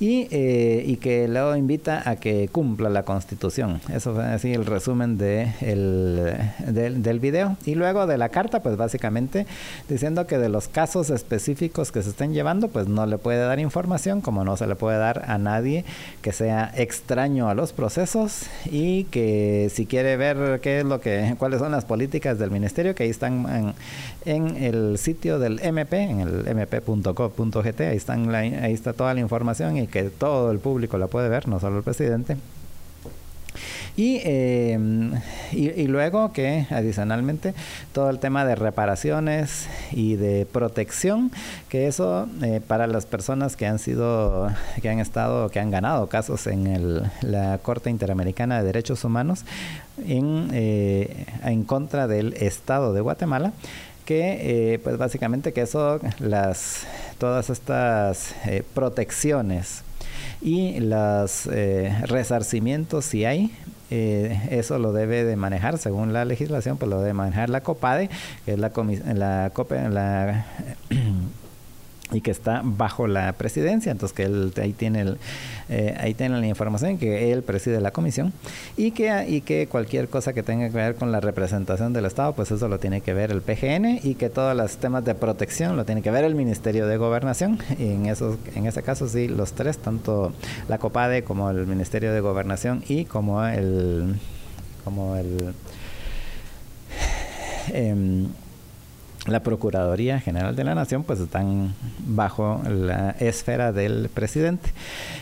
y, 0.00 0.26
eh, 0.30 0.82
y 0.86 0.96
que 0.96 1.28
luego 1.28 1.54
invita 1.54 2.08
a 2.08 2.16
que 2.16 2.48
cumpla 2.48 2.88
la 2.88 3.02
constitución. 3.02 3.82
Eso 3.92 4.14
fue 4.14 4.24
así 4.24 4.52
el 4.52 4.64
resumen 4.64 5.18
de 5.18 5.52
el, 5.60 7.02
del, 7.02 7.20
video. 7.20 7.58
Y 7.66 7.74
luego 7.74 8.06
de 8.06 8.16
la 8.16 8.30
carta, 8.30 8.60
pues 8.62 8.78
básicamente 8.78 9.46
diciendo 9.90 10.26
que 10.26 10.38
de 10.38 10.48
los 10.48 10.68
casos 10.68 11.10
específicos 11.10 11.92
que 11.92 12.02
se 12.02 12.10
estén 12.10 12.32
llevando, 12.32 12.68
pues 12.68 12.88
no 12.88 13.04
le 13.04 13.18
puede 13.18 13.40
dar 13.40 13.60
información, 13.60 14.22
como 14.22 14.42
no 14.42 14.56
se 14.56 14.66
le 14.66 14.74
puede 14.74 14.96
dar 14.96 15.30
a 15.30 15.36
nadie 15.36 15.84
que 16.22 16.32
sea 16.32 16.72
extraño 16.74 17.50
a 17.50 17.54
los 17.54 17.74
procesos 17.74 18.46
y 18.64 19.04
que 19.04 19.70
si 19.70 19.84
quiere 19.84 20.16
ver 20.16 20.60
qué 20.60 20.78
es 20.78 20.84
lo 20.86 21.00
que, 21.00 21.34
cuáles 21.38 21.58
son 21.58 21.72
las 21.72 21.84
políticas 21.84 22.38
del 22.38 22.50
ministerio, 22.50 22.94
que 22.94 23.02
ahí 23.02 23.10
están 23.10 23.74
en, 24.24 24.44
en 24.56 24.56
el 24.62 24.96
sitio 24.96 25.38
del 25.38 25.60
MP, 25.62 26.00
en 26.00 26.20
el 26.20 26.56
mp.gov.gt, 26.56 27.80
ahí 27.82 27.96
están 27.96 28.34
ahí 28.34 28.72
está 28.72 28.94
toda 28.94 29.12
la 29.12 29.20
información 29.20 29.29
y 29.76 29.86
que 29.86 30.04
todo 30.04 30.50
el 30.50 30.58
público 30.58 30.98
la 30.98 31.06
puede 31.06 31.28
ver, 31.28 31.48
no 31.48 31.60
solo 31.60 31.78
el 31.78 31.82
presidente. 31.84 32.36
Y, 33.96 34.20
em, 34.24 35.12
y, 35.52 35.86
luego 35.88 36.32
que 36.32 36.66
adicionalmente 36.70 37.54
todo 37.92 38.08
el 38.08 38.18
tema 38.18 38.44
de 38.44 38.54
reparaciones 38.54 39.68
y 39.90 40.14
de 40.14 40.46
protección, 40.46 41.30
que 41.68 41.86
eso 41.86 42.28
eh, 42.42 42.60
para 42.66 42.86
las 42.86 43.04
personas 43.06 43.56
que 43.56 43.66
han 43.66 43.78
sido, 43.78 44.48
que 44.80 44.88
han 44.88 45.00
estado, 45.00 45.50
que 45.50 45.58
han 45.58 45.70
ganado 45.70 46.06
casos 46.06 46.46
en 46.46 46.66
el, 46.66 47.02
la 47.22 47.58
Corte 47.58 47.90
Interamericana 47.90 48.58
de 48.58 48.64
Derechos 48.64 49.04
Humanos 49.04 49.44
en, 50.06 50.48
eh, 50.52 51.26
en 51.44 51.64
contra 51.64 52.06
del 52.06 52.34
Estado 52.34 52.92
de 52.94 53.00
Guatemala, 53.00 53.52
que 54.10 54.72
eh, 54.72 54.78
pues 54.80 54.98
básicamente 54.98 55.52
que 55.52 55.60
eso 55.60 56.00
las 56.18 56.84
todas 57.18 57.48
estas 57.48 58.34
eh, 58.44 58.64
protecciones 58.74 59.84
y 60.42 60.80
los 60.80 61.46
eh, 61.46 61.96
resarcimientos 62.06 63.04
si 63.04 63.24
hay 63.24 63.54
eso 63.90 64.80
lo 64.80 64.92
debe 64.92 65.22
de 65.22 65.36
manejar 65.36 65.78
según 65.78 66.12
la 66.12 66.24
legislación 66.24 66.76
pues 66.76 66.90
lo 66.90 66.98
debe 66.98 67.12
manejar 67.12 67.50
la 67.50 67.60
COPADE 67.60 68.10
que 68.44 68.54
es 68.54 68.58
la, 68.58 68.72
la, 69.14 69.52
la 69.90 70.46
y 72.12 72.20
que 72.20 72.30
está 72.30 72.62
bajo 72.64 73.06
la 73.06 73.32
presidencia, 73.32 73.92
entonces 73.92 74.16
que 74.16 74.24
él 74.24 74.52
ahí 74.60 74.72
tiene 74.72 75.02
el, 75.02 75.18
eh, 75.68 75.96
ahí 75.98 76.14
tiene 76.14 76.40
la 76.40 76.46
información 76.46 76.98
que 76.98 77.32
él 77.32 77.42
preside 77.42 77.80
la 77.80 77.90
comisión 77.90 78.32
y 78.76 78.90
que 78.90 79.10
y 79.28 79.40
que 79.42 79.66
cualquier 79.66 80.08
cosa 80.08 80.32
que 80.32 80.42
tenga 80.42 80.68
que 80.68 80.76
ver 80.76 80.94
con 80.96 81.12
la 81.12 81.20
representación 81.20 81.92
del 81.92 82.06
Estado, 82.06 82.32
pues 82.34 82.50
eso 82.50 82.68
lo 82.68 82.78
tiene 82.78 83.00
que 83.00 83.14
ver 83.14 83.30
el 83.30 83.42
PGN 83.42 84.00
y 84.02 84.14
que 84.14 84.28
todos 84.28 84.56
los 84.56 84.76
temas 84.78 85.04
de 85.04 85.14
protección 85.14 85.76
lo 85.76 85.84
tiene 85.84 86.02
que 86.02 86.10
ver 86.10 86.24
el 86.24 86.34
Ministerio 86.34 86.86
de 86.86 86.96
Gobernación. 86.96 87.58
Y 87.78 87.92
en 87.92 88.06
esos 88.06 88.36
en 88.54 88.66
ese 88.66 88.82
caso 88.82 89.08
sí 89.08 89.28
los 89.28 89.52
tres, 89.52 89.78
tanto 89.78 90.32
la 90.68 90.78
COPADE 90.78 91.22
como 91.24 91.50
el 91.50 91.66
Ministerio 91.66 92.12
de 92.12 92.20
Gobernación 92.20 92.82
y 92.88 93.04
como 93.04 93.44
el 93.46 94.16
como 94.84 95.16
el 95.16 95.54
eh, 97.72 98.26
la 99.26 99.42
Procuraduría 99.42 100.20
General 100.20 100.56
de 100.56 100.64
la 100.64 100.74
Nación 100.74 101.04
pues 101.04 101.20
están 101.20 101.74
bajo 101.98 102.62
la 102.68 103.10
esfera 103.20 103.72
del 103.72 104.08
presidente. 104.08 104.70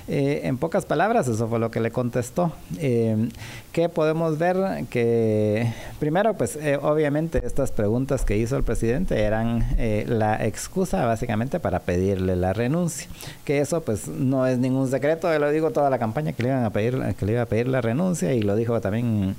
Eh, 0.06 0.42
en 0.44 0.56
pocas 0.58 0.86
palabras, 0.86 1.26
eso 1.28 1.48
fue 1.48 1.58
lo 1.58 1.70
que 1.70 1.80
le 1.80 1.90
contestó. 1.90 2.52
Eh, 2.78 3.28
¿Qué 3.72 3.88
podemos 3.88 4.38
ver? 4.38 4.86
Que 4.90 5.72
primero, 6.00 6.34
pues 6.34 6.56
eh, 6.56 6.78
obviamente 6.80 7.40
estas 7.44 7.70
preguntas 7.70 8.24
que 8.24 8.36
hizo 8.36 8.56
el 8.56 8.62
presidente 8.62 9.22
eran 9.22 9.66
la 10.06 10.44
excusa 10.44 11.04
básicamente 11.04 11.60
para 11.60 11.80
pedirle 11.80 12.36
la 12.36 12.52
renuncia. 12.52 13.08
Que 13.44 13.60
eso 13.60 13.82
pues 13.82 14.08
no 14.08 14.46
es 14.46 14.58
ningún 14.58 14.90
secreto, 14.90 15.36
lo 15.38 15.50
digo 15.50 15.70
toda 15.70 15.90
la 15.90 15.98
campaña 15.98 16.32
que 16.32 16.42
le 16.42 16.48
iban 16.50 16.64
a 16.64 16.70
pedir, 16.70 16.98
que 17.18 17.26
le 17.26 17.32
iba 17.32 17.42
a 17.42 17.46
pedir 17.46 17.68
la 17.68 17.80
renuncia 17.80 18.32
y 18.32 18.42
lo 18.42 18.56
dijo 18.56 18.80
también 18.80 19.36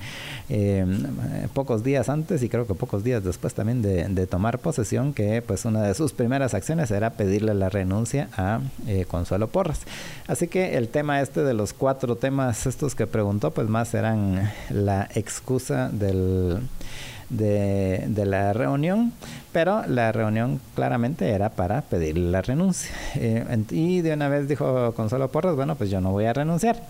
pocos 1.53 1.83
días 1.83 2.09
antes 2.09 2.41
y 2.41 2.49
creo 2.49 2.65
que 2.65 2.73
pocos 2.73 3.03
días 3.03 3.23
después 3.23 3.53
también 3.53 3.81
de 3.81 4.27
tomar 4.27 4.59
posesión 4.59 5.13
que 5.13 5.41
pues 5.41 5.65
una 5.65 5.81
de 5.83 5.93
sus 5.93 6.13
primeras 6.13 6.53
acciones 6.53 6.91
era 6.91 7.11
pedirle 7.11 7.53
la 7.53 7.69
renuncia 7.69 8.29
a 8.35 8.59
eh, 8.87 9.05
Consuelo 9.07 9.47
Porras. 9.47 9.81
Así 10.27 10.47
que 10.47 10.77
el 10.77 10.89
tema 10.89 11.21
este 11.21 11.43
de 11.43 11.53
los 11.53 11.73
cuatro 11.73 12.15
temas 12.15 12.65
estos 12.65 12.95
que 12.95 13.07
preguntó 13.07 13.51
pues 13.51 13.67
más 13.67 13.93
la 14.69 15.07
excusa 15.13 15.89
del 15.89 16.59
de, 17.29 18.25
la 18.25 18.53
reunión, 18.53 19.13
pero 19.51 19.85
la 19.87 20.11
reunión 20.11 20.59
claramente 20.75 21.29
era 21.29 21.49
para 21.49 21.81
pedirle 21.81 22.31
la 22.31 22.41
renuncia. 22.41 22.91
Eh, 23.15 23.43
y 23.71 24.01
de 24.01 24.13
una 24.13 24.29
vez 24.29 24.47
dijo 24.47 24.93
Consuelo 24.93 25.29
Porras, 25.29 25.55
bueno, 25.55 25.75
pues 25.75 25.89
yo 25.89 25.99
no 25.99 26.11
voy 26.11 26.25
a 26.25 26.33
renunciar 26.33 26.81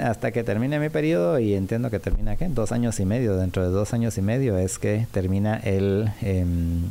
hasta 0.00 0.30
que 0.30 0.44
termine 0.44 0.78
mi 0.78 0.88
periodo 0.88 1.38
y 1.38 1.54
entiendo 1.54 1.90
que 1.90 1.98
termina, 1.98 2.36
¿qué? 2.36 2.48
Dos 2.48 2.70
años 2.70 3.00
y 3.00 3.04
medio, 3.04 3.36
dentro 3.36 3.62
de 3.62 3.70
dos 3.70 3.92
años 3.94 4.16
y 4.18 4.22
medio 4.22 4.56
es 4.58 4.78
que 4.78 5.06
termina 5.10 5.56
el... 5.56 6.10
Em, 6.20 6.82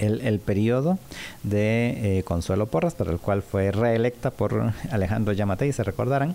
el, 0.00 0.40
periodo 0.40 0.98
de 1.42 2.18
eh, 2.18 2.22
Consuelo 2.24 2.66
Porras, 2.66 2.94
para 2.94 3.12
el 3.12 3.18
cual 3.18 3.42
fue 3.42 3.70
reelecta 3.70 4.30
por 4.30 4.72
Alejandro 4.90 5.32
Yamatei, 5.32 5.72
se 5.72 5.84
recordarán. 5.84 6.34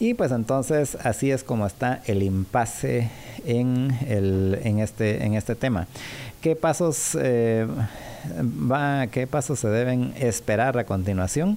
Y 0.00 0.14
pues 0.14 0.32
entonces 0.32 0.96
así 1.02 1.30
es 1.30 1.44
como 1.44 1.66
está 1.66 2.02
el 2.06 2.22
impasse 2.22 3.08
en, 3.46 3.96
el, 4.08 4.58
en, 4.64 4.80
este, 4.80 5.24
en 5.24 5.34
este 5.34 5.54
tema. 5.54 5.86
¿Qué 6.40 6.56
pasos, 6.56 7.16
eh, 7.20 7.68
va, 8.68 9.06
¿Qué 9.06 9.28
pasos 9.28 9.60
se 9.60 9.68
deben 9.68 10.12
esperar 10.18 10.76
a 10.76 10.82
continuación? 10.82 11.56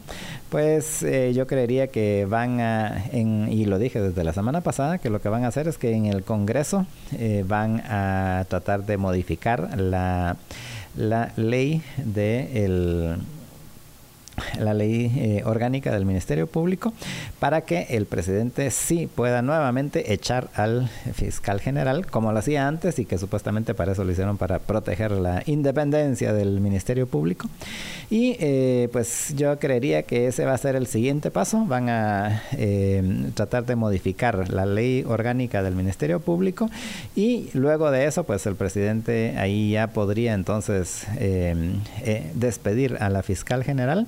Pues 0.49 1.01
eh, 1.01 1.33
yo 1.33 1.47
creería 1.47 1.87
que 1.87 2.27
van 2.29 2.59
a, 2.59 3.03
y 3.11 3.65
lo 3.65 3.79
dije 3.79 3.99
desde 3.99 4.23
la 4.23 4.31
semana 4.31 4.61
pasada, 4.61 4.99
que 4.99 5.09
lo 5.09 5.21
que 5.21 5.29
van 5.29 5.43
a 5.43 5.47
hacer 5.47 5.67
es 5.67 5.79
que 5.79 5.91
en 5.93 6.05
el 6.05 6.21
Congreso 6.23 6.85
van 7.45 7.81
a 7.87 8.45
tratar 8.47 8.85
de 8.85 8.97
modificar 8.97 9.75
la 9.79 10.37
la 10.97 11.31
ley 11.35 11.81
de 11.97 12.65
el 12.65 13.17
la 14.59 14.73
ley 14.73 15.11
eh, 15.15 15.41
orgánica 15.45 15.91
del 15.91 16.05
Ministerio 16.05 16.47
Público 16.47 16.93
para 17.39 17.61
que 17.61 17.87
el 17.89 18.05
presidente 18.05 18.69
sí 18.71 19.07
pueda 19.13 19.41
nuevamente 19.41 20.13
echar 20.13 20.49
al 20.55 20.89
fiscal 21.13 21.61
general 21.61 22.07
como 22.07 22.31
lo 22.31 22.39
hacía 22.39 22.67
antes 22.67 22.99
y 22.99 23.05
que 23.05 23.17
supuestamente 23.17 23.73
para 23.73 23.93
eso 23.93 24.03
lo 24.03 24.11
hicieron 24.11 24.37
para 24.37 24.59
proteger 24.59 25.11
la 25.11 25.43
independencia 25.45 26.33
del 26.33 26.59
Ministerio 26.59 27.07
Público. 27.07 27.49
Y 28.09 28.35
eh, 28.39 28.89
pues 28.91 29.33
yo 29.35 29.57
creería 29.57 30.03
que 30.03 30.27
ese 30.27 30.45
va 30.45 30.53
a 30.53 30.57
ser 30.57 30.75
el 30.75 30.87
siguiente 30.87 31.31
paso. 31.31 31.65
Van 31.65 31.89
a 31.89 32.43
eh, 32.53 33.31
tratar 33.33 33.65
de 33.65 33.75
modificar 33.75 34.49
la 34.51 34.65
ley 34.65 35.03
orgánica 35.07 35.63
del 35.63 35.75
Ministerio 35.75 36.19
Público 36.19 36.69
y 37.15 37.49
luego 37.53 37.91
de 37.91 38.05
eso 38.05 38.23
pues 38.25 38.45
el 38.45 38.55
presidente 38.55 39.35
ahí 39.37 39.71
ya 39.71 39.87
podría 39.87 40.33
entonces 40.33 41.07
despedir 42.33 42.97
a 42.99 43.09
la 43.09 43.23
fiscal 43.23 43.63
general 43.63 44.07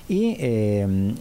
y 0.07 0.35
eh, 0.39 1.15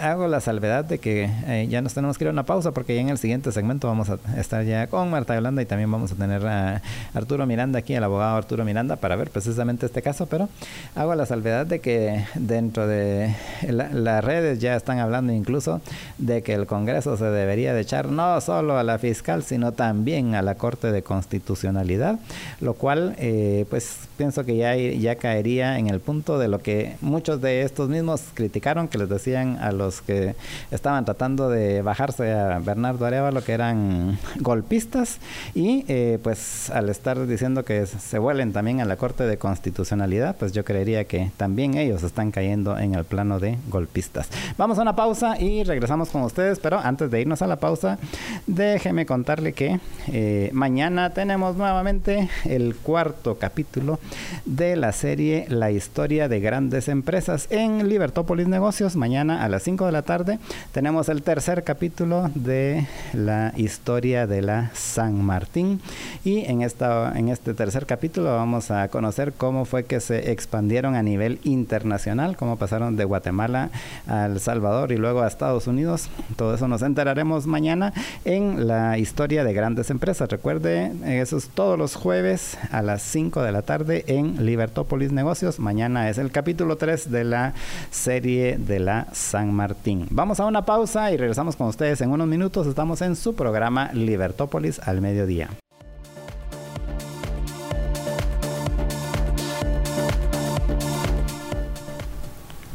hago 0.00 0.28
la 0.28 0.40
salvedad 0.40 0.84
de 0.84 0.98
que 0.98 1.30
eh, 1.46 1.66
ya 1.68 1.80
nos 1.80 1.94
tenemos 1.94 2.18
que 2.18 2.24
ir 2.24 2.28
a 2.28 2.32
una 2.32 2.44
pausa 2.44 2.72
porque 2.72 2.94
ya 2.94 3.00
en 3.00 3.08
el 3.08 3.18
siguiente 3.18 3.52
segmento 3.52 3.86
vamos 3.88 4.10
a 4.10 4.18
estar 4.38 4.64
ya 4.64 4.86
con 4.88 5.10
Marta 5.10 5.34
Yolanda 5.34 5.62
y 5.62 5.66
también 5.66 5.90
vamos 5.90 6.12
a 6.12 6.14
tener 6.16 6.46
a 6.46 6.82
Arturo 7.14 7.46
Miranda 7.46 7.78
aquí, 7.78 7.94
el 7.94 8.04
abogado 8.04 8.36
Arturo 8.36 8.64
Miranda, 8.64 8.96
para 8.96 9.16
ver 9.16 9.30
precisamente 9.30 9.86
este 9.86 10.02
caso, 10.02 10.26
pero 10.26 10.48
hago 10.94 11.14
la 11.14 11.26
salvedad 11.26 11.66
de 11.66 11.80
que 11.80 12.24
dentro 12.34 12.86
de 12.86 13.34
las 13.68 14.24
redes 14.24 14.58
ya 14.58 14.76
están 14.76 14.98
hablando 14.98 15.32
incluso 15.32 15.80
de 16.18 16.42
que 16.42 16.54
el 16.54 16.66
Congreso 16.66 17.16
se 17.16 17.24
debería 17.24 17.74
de 17.74 17.80
echar 17.80 18.06
no 18.10 18.40
solo 18.40 18.78
a 18.78 18.82
la 18.82 18.98
fiscal, 18.98 19.42
sino 19.42 19.72
también 19.72 20.34
a 20.34 20.42
la 20.42 20.56
Corte 20.56 20.92
de 20.92 21.02
Constitucionalidad, 21.02 22.18
lo 22.60 22.74
cual 22.74 23.14
eh, 23.18 23.66
pues 23.70 23.96
pienso 24.16 24.44
que 24.44 24.56
ya, 24.56 24.74
ya 24.76 25.16
caería 25.16 25.78
en 25.78 25.88
el 25.88 26.00
punto 26.00 26.38
de 26.38 26.48
lo 26.48 26.58
que 26.58 26.96
muchos 27.00 27.40
de 27.40 27.62
estos 27.62 27.88
mismos 27.88 28.15
criticaron, 28.34 28.88
que 28.88 28.98
les 28.98 29.08
decían 29.08 29.58
a 29.60 29.72
los 29.72 30.00
que 30.00 30.34
estaban 30.70 31.04
tratando 31.04 31.48
de 31.48 31.82
bajarse 31.82 32.32
a 32.32 32.58
Bernardo 32.58 33.06
Arevalo 33.06 33.42
que 33.42 33.52
eran 33.52 34.18
golpistas 34.40 35.18
y 35.54 35.84
eh, 35.88 36.18
pues 36.22 36.70
al 36.70 36.88
estar 36.88 37.26
diciendo 37.26 37.64
que 37.64 37.86
se 37.86 38.18
vuelen 38.18 38.52
también 38.52 38.80
a 38.80 38.84
la 38.84 38.96
Corte 38.96 39.24
de 39.24 39.38
Constitucionalidad, 39.38 40.36
pues 40.36 40.52
yo 40.52 40.64
creería 40.64 41.04
que 41.04 41.30
también 41.36 41.76
ellos 41.76 42.02
están 42.02 42.30
cayendo 42.30 42.78
en 42.78 42.94
el 42.94 43.04
plano 43.04 43.38
de 43.38 43.58
golpistas. 43.68 44.28
Vamos 44.58 44.78
a 44.78 44.82
una 44.82 44.96
pausa 44.96 45.40
y 45.40 45.64
regresamos 45.64 46.10
con 46.10 46.22
ustedes, 46.22 46.58
pero 46.58 46.78
antes 46.78 47.10
de 47.10 47.20
irnos 47.20 47.42
a 47.42 47.46
la 47.46 47.56
pausa, 47.56 47.98
déjeme 48.46 49.06
contarle 49.06 49.52
que 49.52 49.80
eh, 50.08 50.50
mañana 50.52 51.10
tenemos 51.10 51.56
nuevamente 51.56 52.28
el 52.44 52.76
cuarto 52.76 53.36
capítulo 53.38 53.98
de 54.44 54.76
la 54.76 54.92
serie 54.92 55.46
La 55.48 55.70
historia 55.70 56.28
de 56.28 56.40
grandes 56.40 56.88
empresas 56.88 57.46
en 57.50 57.88
Libertópolis 58.06 58.46
Negocios. 58.46 58.94
Mañana 58.94 59.42
a 59.42 59.48
las 59.48 59.64
5 59.64 59.84
de 59.84 59.90
la 59.90 60.02
tarde 60.02 60.38
tenemos 60.70 61.08
el 61.08 61.24
tercer 61.24 61.64
capítulo 61.64 62.30
de 62.36 62.86
la 63.12 63.52
historia 63.56 64.28
de 64.28 64.42
la 64.42 64.70
San 64.74 65.20
Martín. 65.24 65.80
Y 66.24 66.44
en, 66.44 66.62
esta, 66.62 67.18
en 67.18 67.30
este 67.30 67.52
tercer 67.52 67.84
capítulo 67.84 68.32
vamos 68.36 68.70
a 68.70 68.86
conocer 68.86 69.32
cómo 69.32 69.64
fue 69.64 69.86
que 69.86 69.98
se 69.98 70.30
expandieron 70.30 70.94
a 70.94 71.02
nivel 71.02 71.40
internacional, 71.42 72.36
cómo 72.36 72.58
pasaron 72.58 72.94
de 72.94 73.04
Guatemala 73.04 73.70
a 74.06 74.26
El 74.26 74.38
Salvador 74.38 74.92
y 74.92 74.98
luego 74.98 75.22
a 75.22 75.26
Estados 75.26 75.66
Unidos. 75.66 76.08
Todo 76.36 76.54
eso 76.54 76.68
nos 76.68 76.82
enteraremos 76.82 77.48
mañana 77.48 77.92
en 78.24 78.68
la 78.68 78.98
historia 78.98 79.42
de 79.42 79.52
grandes 79.52 79.90
empresas. 79.90 80.28
Recuerde, 80.28 80.92
eso 81.20 81.38
es 81.38 81.48
todos 81.48 81.76
los 81.76 81.96
jueves 81.96 82.56
a 82.70 82.82
las 82.82 83.02
5 83.02 83.42
de 83.42 83.50
la 83.50 83.62
tarde 83.62 84.04
en 84.06 84.46
Libertópolis 84.46 85.10
Negocios. 85.10 85.58
Mañana 85.58 86.08
es 86.08 86.18
el 86.18 86.30
capítulo 86.30 86.76
3 86.76 87.10
de 87.10 87.24
la 87.24 87.54
serie 87.96 88.58
de 88.58 88.78
la 88.78 89.08
San 89.12 89.52
Martín. 89.52 90.06
Vamos 90.10 90.38
a 90.38 90.46
una 90.46 90.64
pausa 90.64 91.10
y 91.10 91.16
regresamos 91.16 91.56
con 91.56 91.66
ustedes 91.66 92.00
en 92.00 92.10
unos 92.10 92.28
minutos. 92.28 92.66
Estamos 92.66 93.02
en 93.02 93.16
su 93.16 93.34
programa 93.34 93.90
Libertópolis 93.92 94.78
al 94.78 95.00
mediodía. 95.00 95.48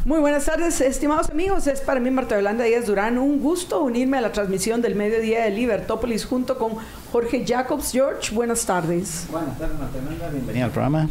Muy 0.04 0.20
buenas 0.20 0.46
tardes, 0.46 0.82
estimados 0.82 1.30
amigos. 1.30 1.68
Es 1.68 1.80
para 1.80 2.00
mí, 2.00 2.10
Marta 2.10 2.36
Yolanda 2.36 2.64
Díaz 2.66 2.88
Durán, 2.88 3.18
un 3.18 3.40
gusto 3.40 3.82
unirme 3.82 4.18
a 4.18 4.22
la 4.22 4.32
transmisión 4.32 4.82
del 4.82 4.96
mediodía 4.96 5.46
de 5.46 5.52
Libertópolis 5.52 6.26
junto 6.26 6.58
con 6.58 6.74
Jorge 7.12 7.46
Jacobs. 7.48 7.92
George, 7.92 8.34
buenas 8.34 8.66
tardes. 8.66 9.28
Buenas 9.32 9.58
tardes, 9.58 9.80
Marta 9.80 10.00
Yolanda. 10.04 10.30
Bienvenido 10.30 10.66
al 10.66 10.72
programa. 10.72 11.08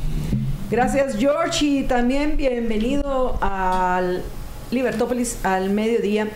Gracias, 0.71 1.17
George, 1.17 1.65
y 1.65 1.83
también 1.83 2.37
bienvenido 2.37 3.37
al 3.41 4.23
Libertópolis 4.71 5.45
al 5.45 5.71
mediodía 5.71 6.29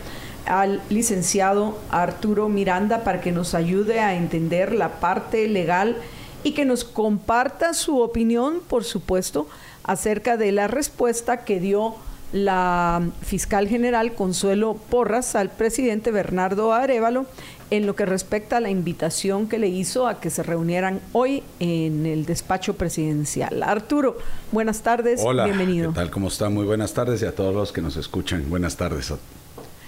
al 0.45 0.81
licenciado 0.89 1.79
Arturo 1.89 2.49
Miranda 2.49 3.05
para 3.05 3.21
que 3.21 3.31
nos 3.31 3.55
ayude 3.55 4.01
a 4.01 4.13
entender 4.15 4.73
la 4.73 4.99
parte 4.99 5.47
legal 5.47 5.95
y 6.43 6.51
que 6.51 6.65
nos 6.65 6.83
comparta 6.83 7.73
su 7.73 8.01
opinión, 8.01 8.59
por 8.67 8.83
supuesto, 8.83 9.47
acerca 9.85 10.35
de 10.35 10.51
la 10.51 10.67
respuesta 10.67 11.45
que 11.45 11.61
dio 11.61 11.95
la 12.33 13.07
fiscal 13.21 13.69
general 13.69 14.15
Consuelo 14.15 14.73
Porras 14.89 15.35
al 15.35 15.49
presidente 15.49 16.11
Bernardo 16.11 16.73
Arevalo 16.73 17.25
en 17.71 17.85
lo 17.85 17.95
que 17.95 18.05
respecta 18.05 18.57
a 18.57 18.59
la 18.59 18.69
invitación 18.69 19.47
que 19.47 19.57
le 19.57 19.67
hizo 19.67 20.07
a 20.07 20.19
que 20.19 20.29
se 20.29 20.43
reunieran 20.43 21.01
hoy 21.13 21.43
en 21.59 22.05
el 22.05 22.25
despacho 22.25 22.75
presidencial. 22.75 23.63
Arturo, 23.63 24.17
buenas 24.51 24.81
tardes, 24.81 25.21
Hola, 25.23 25.45
bienvenido. 25.45 25.91
¿Qué 25.91 25.95
tal? 25.95 26.11
¿Cómo 26.11 26.27
está? 26.27 26.49
Muy 26.49 26.65
buenas 26.65 26.93
tardes 26.93 27.21
y 27.21 27.25
a 27.25 27.33
todos 27.33 27.53
los 27.53 27.71
que 27.71 27.81
nos 27.81 27.97
escuchan. 27.97 28.49
Buenas 28.49 28.77
tardes. 28.77 29.13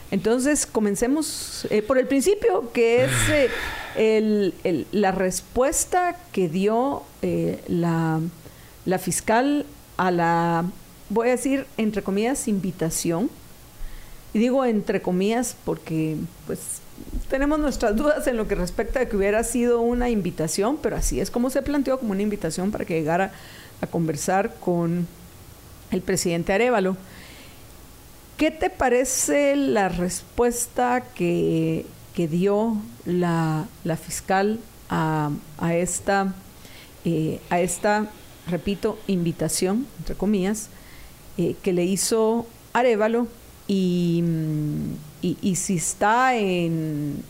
Entonces, 0.10 0.66
comencemos 0.66 1.68
eh, 1.70 1.82
por 1.82 1.98
el 1.98 2.08
principio, 2.08 2.72
que 2.72 3.06
es 3.06 3.12
eh, 3.96 4.86
la 4.92 5.12
respuesta 5.12 6.18
que 6.32 6.50
dio 6.50 7.04
eh, 7.22 7.62
la, 7.68 8.20
la 8.86 9.00
fiscal 9.00 9.66
a 9.98 10.12
la 10.12 10.66
voy 11.10 11.30
a 11.30 11.32
decir 11.32 11.66
entre 11.78 12.02
comillas 12.02 12.48
invitación. 12.48 13.30
Y 14.34 14.40
digo 14.40 14.66
entre 14.66 15.02
comillas 15.02 15.56
porque 15.66 16.18
pues 16.46 16.77
tenemos 17.30 17.60
nuestras 17.60 17.96
dudas 17.96 18.28
en 18.28 18.38
lo 18.38 18.48
que 18.48 18.56
respecta 18.56 19.02
a 19.02 19.06
que 19.06 19.18
hubiera 19.18 19.44
sido 19.44 19.82
una 19.82 20.10
invitación, 20.10 20.78
pero 20.82 20.96
así 20.96 21.20
es 21.20 21.32
como 21.32 21.50
se 21.50 21.62
planteó 21.62 22.00
como 22.00 22.12
una 22.12 22.22
invitación 22.22 22.72
para 22.72 22.86
que 22.86 22.94
llegara 22.94 23.32
a 23.82 23.88
conversar 23.88 24.56
con 24.56 25.08
el 25.92 26.02
presidente 26.02 26.54
Arevalo. 26.54 26.98
¿Qué 28.38 28.52
te 28.52 28.70
parece 28.70 29.56
la 29.56 29.90
respuesta 29.90 31.04
que, 31.16 31.86
dio 32.16 32.78
la, 33.06 33.68
fiscal 34.02 34.60
a, 34.90 35.32
esta, 35.72 36.34
eh, 37.06 37.40
a 37.50 37.60
esta, 37.60 38.10
repito, 38.48 39.00
invitación, 39.08 39.88
entre 40.00 40.16
comillas, 40.16 40.70
eh, 41.38 41.56
que 41.62 41.74
le 41.74 41.84
hizo 41.84 42.48
Arevalo 42.74 43.28
y, 43.68 44.24
y, 45.22 45.56
si 45.56 45.78
está 45.78 46.36
en, 46.36 47.24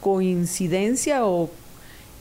coincidencia 0.00 1.26
o 1.26 1.50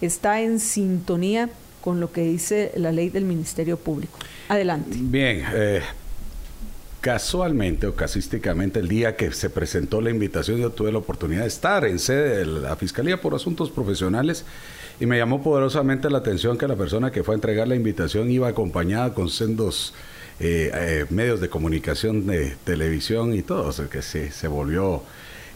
está 0.02 0.42
en 0.42 0.60
sintonía 0.60 1.50
con 1.82 2.00
lo 2.00 2.12
que 2.12 2.22
dice 2.22 2.72
la 2.76 2.92
ley 2.92 3.10
del 3.10 3.24
Ministerio 3.24 3.78
Público. 3.78 4.18
Adelante. 4.50 4.98
Bien, 5.00 5.46
eh, 5.54 5.82
casualmente 7.02 7.88
o 7.88 7.96
casísticamente 7.96 8.80
el 8.80 8.88
día 8.88 9.16
que 9.16 9.32
se 9.32 9.50
presentó 9.50 10.02
la 10.02 10.10
invitación 10.10 10.58
yo 10.58 10.72
tuve 10.72 10.92
la 10.92 10.98
oportunidad 10.98 11.42
de 11.42 11.48
estar 11.48 11.86
en 11.86 12.00
sede 12.00 12.40
de 12.40 12.46
la 12.46 12.76
Fiscalía 12.76 13.22
por 13.22 13.34
Asuntos 13.34 13.72
Profesionales 13.72 14.44
y 15.00 15.06
me 15.06 15.18
llamó 15.18 15.42
poderosamente 15.42 16.10
la 16.10 16.18
atención 16.18 16.58
que 16.58 16.68
la 16.68 16.76
persona 16.76 17.12
que 17.12 17.24
fue 17.24 17.36
a 17.36 17.38
entregar 17.38 17.68
la 17.68 17.76
invitación 17.76 18.30
iba 18.30 18.50
acompañada 18.50 19.14
con 19.14 19.30
sendos 19.30 19.94
eh, 20.40 20.72
eh, 20.74 21.06
medios 21.10 21.42
de 21.42 21.50
comunicación 21.50 22.28
de 22.28 22.56
televisión 22.64 23.34
y 23.34 23.42
todo, 23.42 23.68
o 23.68 23.72
sea 23.72 23.88
que 23.88 24.02
se, 24.02 24.32
se 24.32 24.48
volvió... 24.48 25.04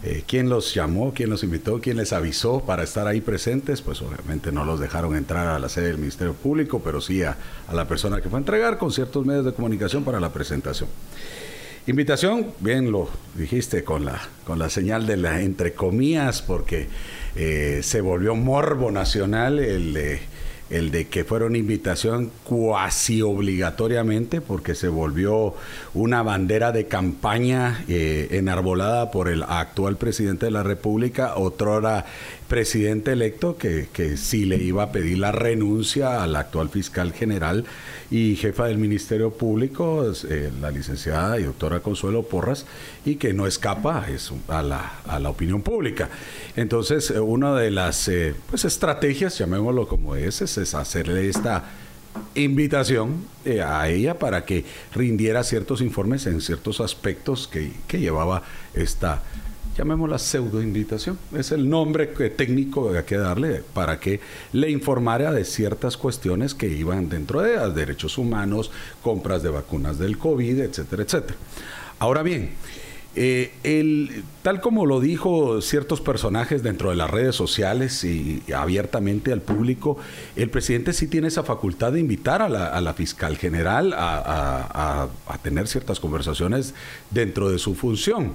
Eh, 0.02 0.22
¿Quién 0.26 0.50
los 0.50 0.74
llamó? 0.74 1.14
¿Quién 1.14 1.30
los 1.30 1.44
invitó? 1.44 1.80
¿Quién 1.80 1.96
les 1.96 2.12
avisó 2.12 2.60
para 2.60 2.82
estar 2.82 3.06
ahí 3.06 3.22
presentes? 3.22 3.80
Pues 3.80 4.02
obviamente 4.02 4.52
no 4.52 4.66
los 4.66 4.78
dejaron 4.78 5.16
entrar 5.16 5.46
a 5.46 5.58
la 5.58 5.70
sede 5.70 5.86
del 5.86 5.96
Ministerio 5.96 6.34
Público, 6.34 6.82
pero 6.84 7.00
sí 7.00 7.22
a, 7.22 7.38
a 7.66 7.74
la 7.74 7.88
persona 7.88 8.20
que 8.20 8.28
fue 8.28 8.38
a 8.38 8.40
entregar 8.40 8.76
con 8.76 8.92
ciertos 8.92 9.24
medios 9.24 9.46
de 9.46 9.54
comunicación 9.54 10.04
para 10.04 10.20
la 10.20 10.30
presentación. 10.30 10.90
Invitación, 11.86 12.48
bien 12.60 12.92
lo 12.92 13.08
dijiste 13.34 13.82
con 13.82 14.04
la, 14.04 14.20
con 14.44 14.58
la 14.58 14.68
señal 14.68 15.06
de 15.06 15.16
la 15.16 15.40
entre 15.40 15.72
comillas, 15.72 16.42
porque 16.42 16.88
se 17.34 18.00
volvió 18.02 18.34
morbo 18.34 18.90
nacional 18.90 19.58
el 19.58 20.18
el 20.70 20.90
de 20.90 21.08
que 21.08 21.24
fuera 21.24 21.46
una 21.46 21.58
invitación 21.58 22.30
cuasi 22.44 23.22
obligatoriamente 23.22 24.40
porque 24.40 24.74
se 24.74 24.88
volvió 24.88 25.54
una 25.92 26.22
bandera 26.22 26.72
de 26.72 26.86
campaña 26.86 27.84
eh, 27.88 28.28
enarbolada 28.32 29.10
por 29.10 29.28
el 29.28 29.42
actual 29.42 29.96
presidente 29.96 30.46
de 30.46 30.52
la 30.52 30.62
República, 30.62 31.36
otrora 31.36 32.06
presidente 32.54 33.10
electo, 33.10 33.58
que, 33.58 33.88
que 33.92 34.16
sí 34.16 34.44
le 34.44 34.58
iba 34.58 34.84
a 34.84 34.92
pedir 34.92 35.18
la 35.18 35.32
renuncia 35.32 36.22
al 36.22 36.36
actual 36.36 36.68
fiscal 36.68 37.12
general 37.12 37.64
y 38.12 38.36
jefa 38.36 38.66
del 38.66 38.78
Ministerio 38.78 39.32
Público, 39.32 40.12
eh, 40.30 40.52
la 40.60 40.70
licenciada 40.70 41.40
y 41.40 41.42
doctora 41.42 41.80
Consuelo 41.80 42.22
Porras, 42.22 42.64
y 43.04 43.16
que 43.16 43.32
no 43.32 43.48
escapa 43.48 44.06
a, 44.46 44.62
la, 44.62 45.00
a 45.04 45.18
la 45.18 45.30
opinión 45.30 45.62
pública. 45.62 46.10
Entonces, 46.54 47.10
eh, 47.10 47.18
una 47.18 47.56
de 47.56 47.72
las 47.72 48.06
eh, 48.06 48.36
pues, 48.48 48.64
estrategias, 48.64 49.36
llamémoslo 49.36 49.88
como 49.88 50.14
es, 50.14 50.40
es, 50.40 50.74
hacerle 50.76 51.28
esta 51.28 51.64
invitación 52.36 53.24
a 53.66 53.88
ella 53.88 54.20
para 54.20 54.44
que 54.44 54.64
rindiera 54.94 55.42
ciertos 55.42 55.80
informes 55.80 56.24
en 56.26 56.40
ciertos 56.40 56.80
aspectos 56.80 57.48
que, 57.48 57.72
que 57.88 57.98
llevaba 57.98 58.44
esta 58.74 59.22
llamémosla 59.76 60.18
pseudo 60.18 60.62
invitación, 60.62 61.18
es 61.36 61.52
el 61.52 61.68
nombre 61.68 62.06
técnico 62.06 62.90
que 62.92 62.98
hay 62.98 63.04
que 63.04 63.16
darle 63.16 63.62
para 63.74 63.98
que 63.98 64.20
le 64.52 64.70
informara 64.70 65.32
de 65.32 65.44
ciertas 65.44 65.96
cuestiones 65.96 66.54
que 66.54 66.68
iban 66.68 67.08
dentro 67.08 67.40
de 67.42 67.56
las 67.56 67.74
derechos 67.74 68.18
humanos, 68.18 68.70
compras 69.02 69.42
de 69.42 69.50
vacunas 69.50 69.98
del 69.98 70.18
COVID, 70.18 70.60
etcétera, 70.60 71.02
etcétera. 71.02 71.36
Ahora 71.98 72.22
bien, 72.22 72.52
eh, 73.16 73.52
el, 73.62 74.24
tal 74.42 74.60
como 74.60 74.86
lo 74.86 74.98
dijo 74.98 75.60
ciertos 75.60 76.00
personajes 76.00 76.64
dentro 76.64 76.90
de 76.90 76.96
las 76.96 77.08
redes 77.08 77.36
sociales 77.36 78.02
y, 78.02 78.42
abiertamente 78.52 79.32
al 79.32 79.40
público, 79.40 79.98
el 80.34 80.50
presidente 80.50 80.92
sí 80.92 81.06
tiene 81.06 81.28
esa 81.28 81.44
facultad 81.44 81.92
de 81.92 82.00
invitar 82.00 82.42
a 82.42 82.48
la, 82.48 82.94
fiscal 82.94 83.36
general 83.36 83.94
a, 83.96 85.08
tener 85.42 85.68
ciertas 85.68 86.00
conversaciones 86.00 86.74
dentro 87.10 87.50
de 87.50 87.58
su 87.58 87.74
función. 87.74 88.32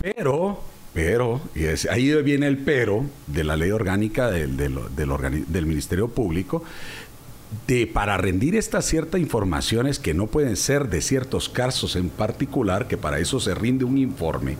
Pero, 0.00 0.60
pero, 0.94 1.40
y 1.54 1.66
ahí 1.88 2.22
viene 2.22 2.46
el 2.46 2.58
pero 2.58 3.04
de 3.26 3.44
la 3.44 3.56
ley 3.56 3.70
orgánica 3.70 4.30
del, 4.30 4.56
del, 4.56 5.66
Ministerio 5.66 6.08
Público, 6.08 6.64
de 7.66 7.86
para 7.86 8.16
rendir 8.16 8.56
estas 8.56 8.86
ciertas 8.86 9.20
informaciones 9.20 9.98
que 9.98 10.14
no 10.14 10.26
pueden 10.26 10.56
ser 10.56 10.88
de 10.88 11.02
ciertos 11.02 11.48
casos 11.48 11.96
en 11.96 12.08
particular, 12.08 12.88
que 12.88 12.96
para 12.96 13.18
eso 13.18 13.40
se 13.40 13.54
rinde 13.54 13.84
un 13.84 13.98
informe, 13.98 14.56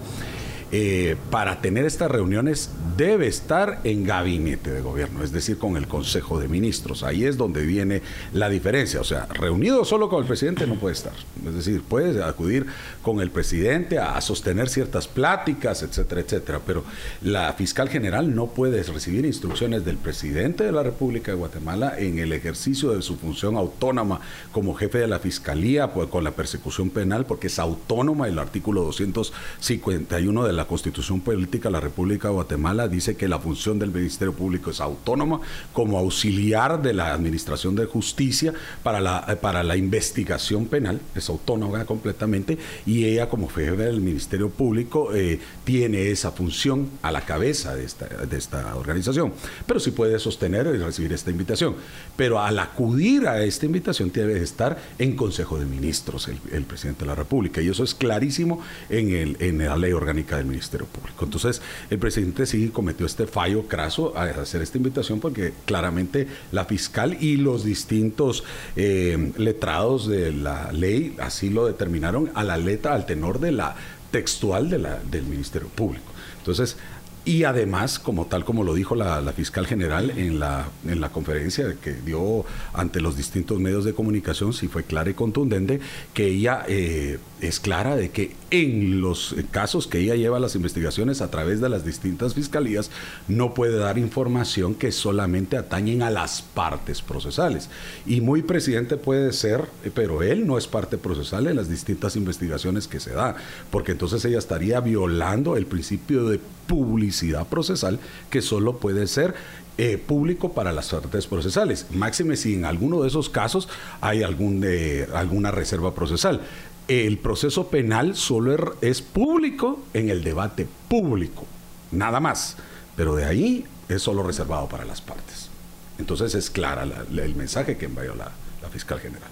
eh, 0.73 1.17
para 1.31 1.61
tener 1.61 1.85
estas 1.85 2.11
reuniones 2.11 2.71
debe 2.97 3.27
estar 3.27 3.81
en 3.83 4.05
gabinete 4.05 4.71
de 4.71 4.81
gobierno, 4.81 5.25
es 5.25 5.33
decir, 5.33 5.59
con 5.59 5.77
el 5.77 5.89
Consejo 5.89 6.39
de 6.39 6.47
Ministros. 6.47 7.03
Ahí 7.03 7.25
es 7.25 7.37
donde 7.37 7.65
viene 7.65 8.03
la 8.33 8.49
diferencia. 8.49 9.01
O 9.01 9.05
sea, 9.05 9.27
reunido 9.27 9.85
solo 9.85 10.09
con 10.09 10.21
el 10.21 10.27
presidente 10.29 10.67
no 10.67 10.77
puede 10.77 10.95
estar. 10.95 11.13
Es 11.47 11.55
decir, 11.55 11.83
puede 11.83 12.23
acudir 12.23 12.67
con 13.03 13.21
el 13.21 13.31
presidente 13.31 13.99
a, 13.99 14.21
sostener 14.21 14.69
ciertas 14.69 15.09
pláticas, 15.09 15.83
etcétera, 15.83 16.21
etcétera. 16.21 16.61
Pero 16.65 16.85
la 17.23 17.53
fiscal 17.55 17.89
general 17.89 18.35
no 18.35 18.47
puede 18.47 18.83
recibir 18.83 19.25
instrucciones 19.25 19.85
del 19.85 19.97
presidente 19.97 20.65
de 20.65 20.73
la 20.73 20.83
República 20.83 21.33
de 21.33 21.39
Guatemala 21.39 21.95
en 21.99 22.19
el 22.19 22.33
ejercicio 22.33 22.93
de 22.93 23.03
su 23.03 23.17
función 23.17 23.57
autónoma 23.57 24.21
como 24.53 24.75
jefe 24.75 24.99
de 24.99 25.09
la 25.09 25.19
fiscalía 25.19 25.93
pues, 25.93 26.09
con 26.09 26.23
la 26.23 26.33
persecución 26.33 26.91
penal, 26.91 27.27
porque 27.27 27.49
es 27.49 27.59
autónoma 27.59 28.29
el 28.29 28.39
artículo 28.39 28.83
251 28.85 30.45
de 30.45 30.53
la 30.53 30.60
la 30.61 30.67
Constitución 30.67 31.21
Política 31.23 31.69
de 31.69 31.73
la 31.73 31.81
República 31.81 32.29
de 32.29 32.35
Guatemala 32.35 32.87
dice 32.87 33.17
que 33.17 33.29
la 33.29 33.39
función 33.39 33.79
del 33.79 33.91
Ministerio 33.91 34.35
Público 34.35 34.71
es 34.71 34.81
autónoma 34.81 35.41
como 35.73 35.99
auxiliar 35.99 36.83
de 36.83 36.93
la 36.93 37.15
Administración 37.15 37.75
de 37.75 37.87
Justicia 37.87 38.53
para 38.83 39.01
la, 39.01 39.25
eh, 39.27 39.37
para 39.37 39.63
la 39.63 39.79
investigación 39.79 40.67
penal, 40.67 41.01
es 41.15 41.31
autónoma 41.31 41.87
completamente, 41.87 42.59
y 42.85 43.07
ella 43.07 43.31
como 43.31 43.49
jefe 43.49 43.85
del 43.85 44.03
Ministerio 44.03 44.51
Público 44.51 45.15
eh, 45.15 45.41
tiene 45.65 46.11
esa 46.11 46.31
función 46.31 46.91
a 47.01 47.11
la 47.11 47.23
cabeza 47.23 47.75
de 47.75 47.85
esta, 47.85 48.07
de 48.07 48.37
esta 48.37 48.77
organización. 48.77 49.33
Pero 49.67 49.81
sí 49.81 49.93
puede 49.93 50.19
sostener 50.19 50.67
y 50.67 50.79
recibir 50.79 51.15
esta 51.15 51.31
invitación. 51.31 51.75
Pero 52.17 52.39
al 52.39 52.59
acudir 52.59 53.27
a 53.27 53.43
esta 53.43 53.65
invitación 53.65 54.13
debe 54.13 54.43
estar 54.43 54.79
en 54.99 55.17
Consejo 55.17 55.59
de 55.59 55.65
Ministros 55.65 56.29
el, 56.29 56.65
presidente 56.65 57.01
de 57.01 57.07
la 57.07 57.15
República, 57.15 57.63
y 57.63 57.69
eso 57.69 57.83
es 57.83 57.95
clarísimo 57.95 58.61
en, 58.91 59.15
el, 59.15 59.37
en 59.41 59.59
la 59.59 59.77
ley 59.79 59.93
orgánica 59.93 60.37
del 60.37 60.50
Ministerio 60.51 60.87
Público. 60.87 61.25
Entonces, 61.25 61.63
el 61.89 61.99
presidente 61.99 62.47
sí 62.47 62.69
cometió 62.69 63.07
este 63.07 63.27
fallo 63.27 63.67
craso 63.67 64.17
a 64.17 64.25
hacer 64.25 64.63
esta 64.63 64.79
invitación 64.79 65.21
porque 65.21 65.53
claramente 65.65 66.27
la 66.53 66.65
fiscal 66.65 67.17
y 67.21 67.37
los 67.37 67.65
distintos 67.65 68.45
eh, 68.77 69.33
letrados 69.37 70.07
de 70.07 70.33
la 70.33 70.73
ley 70.73 71.17
así 71.21 71.51
lo 71.51 71.67
determinaron 71.67 72.31
a 72.35 72.45
la 72.45 72.57
letra, 72.57 72.95
al 72.95 73.07
tenor 73.07 73.41
de 73.41 73.53
la 73.53 73.77
textual 74.11 74.69
de 74.69 74.79
la, 74.79 74.99
del 74.99 75.25
Ministerio 75.25 75.69
Público. 75.69 76.11
Entonces, 76.39 76.77
y 77.25 77.45
además, 77.45 77.99
como 77.99 78.27
tal 78.27 78.45
como 78.45 78.65
lo 78.65 78.75
dijo 78.75 78.95
la, 78.95 79.21
fiscal 79.33 79.67
general 79.67 80.11
en 80.11 80.41
la, 80.41 80.69
en 80.87 81.01
la 81.01 81.11
conferencia 81.11 81.77
que 81.83 81.93
dio 81.93 82.45
ante 82.73 83.01
los 83.01 83.17
distintos 83.17 83.61
medios 83.61 83.85
de 83.85 83.93
comunicación, 83.93 84.53
sí 84.53 84.69
fue 84.69 84.85
clara 84.85 85.11
y 85.11 85.15
contundente, 85.15 85.81
que 86.15 86.27
ella 86.27 86.65
eh, 86.67 87.19
es 87.41 87.61
clara 87.61 87.97
de 87.97 88.11
que 88.11 88.35
en 88.51 89.01
los 89.01 89.37
casos 89.51 89.87
que 89.87 89.99
ella 89.99 90.15
lleva 90.17 90.41
las 90.41 90.55
investigaciones 90.57 91.21
a 91.21 91.31
través 91.31 91.61
de 91.61 91.69
las 91.69 91.85
distintas 91.85 92.35
fiscalías, 92.35 92.91
no 93.29 93.55
puede 93.55 93.77
dar 93.77 93.99
información 93.99 94.75
que 94.75 94.91
solamente 94.91 95.57
atañen 95.57 96.03
a 96.03 96.11
las 96.11 96.43
partes 96.43 97.03
procesales. 97.03 97.69
Y 98.07 98.23
muy 98.23 98.43
presidente 98.43 98.97
puede 98.97 99.33
ser, 99.33 99.67
pero 99.95 100.23
él 100.23 100.47
no 100.47 100.59
es 100.59 100.67
parte 100.67 100.99
procesal 100.99 101.47
en 101.47 101.57
las 101.57 101.69
distintas 101.69 102.17
investigaciones 102.17 102.89
que 102.89 102.99
se 102.99 103.13
da, 103.13 103.37
porque 103.71 103.93
entonces 103.93 104.25
ella 104.25 104.39
estaría 104.39 104.81
violando 104.81 105.57
el 105.57 105.67
principio 105.67 106.25
de 106.25 106.41
publicidad 106.67 107.47
procesal 107.47 107.99
que 108.31 108.43
solo 108.43 108.79
puede 108.79 109.07
ser 109.07 109.35
eh, 109.79 109.99
público 109.99 110.53
para 110.53 110.73
las 110.73 110.91
partes 110.91 111.27
procesales. 111.27 111.87
Máxime 111.91 112.37
si 112.37 112.55
en 112.55 112.65
alguno 112.65 113.03
de 113.03 113.09
esos 113.09 113.31
casos 113.31 113.69
hay 114.01 114.23
algún, 114.23 114.61
de 114.61 115.09
alguna 115.15 115.51
reserva 115.51 115.95
procesal 115.95 116.43
el 116.91 117.19
proceso 117.19 117.69
penal 117.69 118.17
solo 118.17 118.53
er, 118.53 118.73
es 118.81 119.01
público 119.01 119.81
en 119.95 120.11
el 120.11 120.25
debate 120.25 120.67
público, 120.89 121.47
nada 121.93 122.19
más. 122.19 122.57
Pero 122.97 123.15
de 123.15 123.25
ahí 123.25 123.65
es 123.89 124.03
solo 124.03 124.25
reservado 124.25 124.67
para 124.69 124.85
las 124.85 125.01
partes. 125.01 125.51
Entonces 125.99 126.35
es 126.35 126.51
clara 126.51 126.83
el 126.83 127.35
mensaje 127.37 127.77
que 127.77 127.85
envió 127.87 128.15
la, 128.17 128.33
fiscal 128.71 129.01
general. 129.01 129.31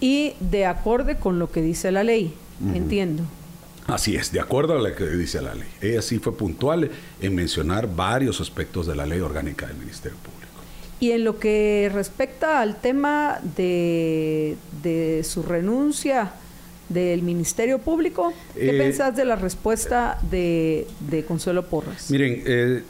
Y 0.00 0.34
de 0.40 0.64
acuerdo 0.66 1.18
con 1.18 1.38
lo 1.38 1.50
que 1.50 1.60
dice 1.60 1.90
la 1.90 2.04
ley, 2.04 2.34
entiendo. 2.74 3.24
Así 3.88 4.14
es, 4.16 4.30
de 4.32 4.38
acuerdo 4.38 4.78
a 4.78 4.80
lo 4.80 4.94
que 4.94 5.06
dice 5.06 5.42
la 5.42 5.54
ley. 5.54 5.68
Ella 5.80 6.02
sí 6.02 6.18
fue 6.18 6.36
puntual 6.36 6.90
en 7.20 7.34
mencionar 7.34 7.88
varios 7.94 8.40
aspectos 8.40 8.86
de 8.86 8.94
la 8.94 9.06
ley 9.06 9.20
orgánica 9.20 9.66
del 9.66 9.76
Ministerio 9.76 10.18
Público. 10.18 10.48
Y 11.00 11.12
en 11.12 11.24
lo 11.24 11.38
que 11.38 11.90
respecta 11.92 12.60
al 12.60 12.80
tema 12.80 13.40
de, 13.56 14.56
de 14.82 15.24
su 15.24 15.42
renuncia, 15.42 16.32
del 16.88 17.22
Ministerio 17.22 17.78
Público. 17.78 18.32
¿Qué 18.54 18.70
eh, 18.70 18.78
pensás 18.78 19.14
de 19.14 19.24
la 19.24 19.36
respuesta 19.36 20.18
de, 20.30 20.86
Consuelo 21.26 21.66
Porras? 21.66 22.10
Miren, 22.10 22.42
eh, 22.46 22.82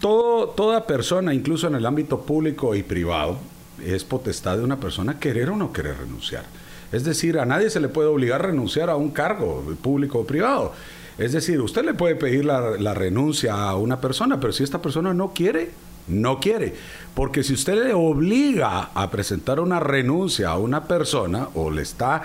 todo, 0.00 0.48
toda 0.48 0.86
persona, 0.86 1.34
incluso 1.34 1.66
en 1.66 1.74
el 1.74 1.86
ámbito 1.86 2.22
público 2.22 2.74
y 2.74 2.82
privado, 2.82 3.38
es 3.84 4.04
potestad 4.04 4.58
de 4.58 4.64
una 4.64 4.78
persona 4.78 5.18
querer 5.18 5.50
o 5.50 5.56
no 5.56 5.72
querer 5.72 5.98
renunciar. 5.98 6.44
Es 6.92 7.04
decir, 7.04 7.38
a 7.38 7.46
nadie 7.46 7.70
se 7.70 7.80
le 7.80 7.88
puede 7.88 8.08
obligar 8.08 8.40
a 8.40 8.48
renunciar 8.48 8.90
a 8.90 8.96
un 8.96 9.10
cargo 9.10 9.62
público 9.82 10.20
o 10.20 10.26
privado. 10.26 10.72
Es 11.18 11.32
decir, 11.32 11.60
usted 11.60 11.84
le 11.84 11.94
puede 11.94 12.16
pedir 12.16 12.44
la, 12.46 12.94
renuncia 12.94 13.54
a 13.54 13.76
una 13.76 14.00
persona, 14.00 14.40
pero 14.40 14.52
si 14.52 14.64
esta 14.64 14.80
persona 14.80 15.12
no 15.12 15.32
quiere, 15.34 15.70
no 16.08 16.40
quiere. 16.40 16.74
Porque 17.14 17.42
si 17.42 17.52
usted 17.52 17.84
le 17.84 17.92
obliga 17.92 18.90
a 18.94 19.10
presentar 19.10 19.60
una 19.60 19.80
renuncia 19.80 20.48
a 20.48 20.58
una 20.58 20.84
persona 20.84 21.48
o 21.54 21.70
le 21.70 21.82
está 21.82 22.22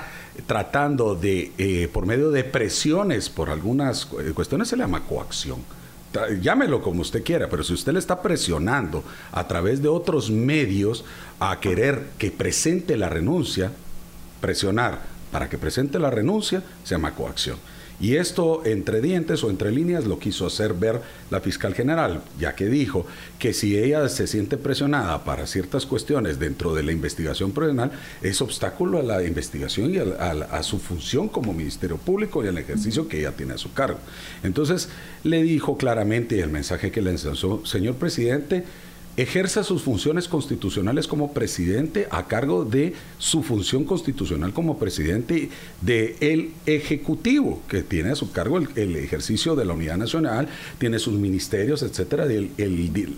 tratando 0.47 1.13
de, 1.13 1.51
eh, 1.57 1.89
por 1.91 2.05
medio 2.05 2.31
de 2.31 2.45
presiones 2.45 3.29
por 3.29 3.49
algunas 3.49 4.07
eh, 4.19 4.31
cuestiones, 4.33 4.69
se 4.69 4.77
le 4.77 4.83
llama 4.83 5.03
coacción. 5.03 5.59
Llámelo 6.41 6.81
como 6.81 7.01
usted 7.01 7.21
quiera, 7.21 7.49
pero 7.49 7.65
si 7.65 7.73
usted 7.73 7.91
le 7.91 7.99
está 7.99 8.21
presionando 8.21 9.03
a 9.33 9.45
través 9.49 9.81
de 9.81 9.89
otros 9.89 10.31
medios 10.31 11.03
a 11.41 11.59
querer 11.59 12.11
que 12.17 12.31
presente 12.31 12.95
la 12.95 13.09
renuncia, 13.09 13.73
presionar 14.41 15.01
para 15.31 15.49
que 15.49 15.57
presente 15.57 15.99
la 15.99 16.09
renuncia, 16.09 16.63
se 16.83 16.95
llama 16.95 17.15
coacción. 17.15 17.57
Y 17.99 18.17
esto 18.17 18.65
entre 18.65 18.99
dientes 18.99 19.43
o 19.43 19.49
entre 19.49 19.71
líneas 19.71 20.05
lo 20.05 20.19
quiso 20.19 20.45
hacer 20.45 20.73
ver 20.73 20.99
la 21.29 21.39
fiscal 21.39 21.73
general, 21.73 22.21
ya 22.37 22.53
que 22.53 22.65
dijo 22.65 23.05
que 23.39 23.53
si 23.53 23.77
ella 23.77 24.09
se 24.09 24.27
siente 24.27 24.57
presionada 24.57 25.23
para 25.23 25.47
ciertas 25.47 25.85
cuestiones 25.85 26.37
dentro 26.37 26.75
de 26.75 26.83
la 26.83 26.91
investigación 26.91 27.53
penal, 27.53 27.91
es 28.21 28.41
obstáculo 28.41 28.99
a 28.99 29.03
la 29.03 29.23
investigación 29.23 29.93
y 29.93 29.97
a, 29.97 30.63
su 30.63 30.79
función 30.79 31.29
como 31.29 31.53
Ministerio 31.53 31.97
Público 31.97 32.43
y 32.43 32.47
al 32.47 32.57
ejercicio 32.57 33.07
que 33.07 33.19
ella 33.19 33.31
tiene 33.31 33.53
a 33.53 33.57
su 33.57 33.71
cargo. 33.71 33.99
Entonces 34.43 34.89
le 35.23 35.41
dijo 35.43 35.77
claramente 35.77 36.41
el 36.41 36.49
mensaje 36.49 36.91
que 36.91 37.01
le 37.01 37.11
ensalzó, 37.11 37.65
señor 37.65 37.95
presidente, 37.95 38.65
ejerza 39.17 39.63
sus 39.63 39.81
funciones 39.81 40.27
constitucionales 40.27 41.07
como 41.07 41.33
presidente 41.33 42.07
a 42.11 42.27
cargo 42.27 42.65
de 42.65 42.93
su 43.17 43.43
función 43.43 43.85
constitucional 43.85 44.53
como 44.53 44.77
presidente 44.77 45.49
del 45.81 46.15
el 46.19 46.51
Ejecutivo, 46.65 47.61
que 47.69 47.81
tiene 47.83 48.11
a 48.11 48.15
su 48.15 48.31
cargo 48.31 48.57
el, 48.57 48.95
ejercicio 48.95 49.55
de 49.55 49.65
la 49.65 49.73
unidad 49.73 49.97
nacional, 49.97 50.47
tiene 50.77 50.99
sus 50.99 51.13
ministerios, 51.13 51.83
etcétera, 51.83 52.25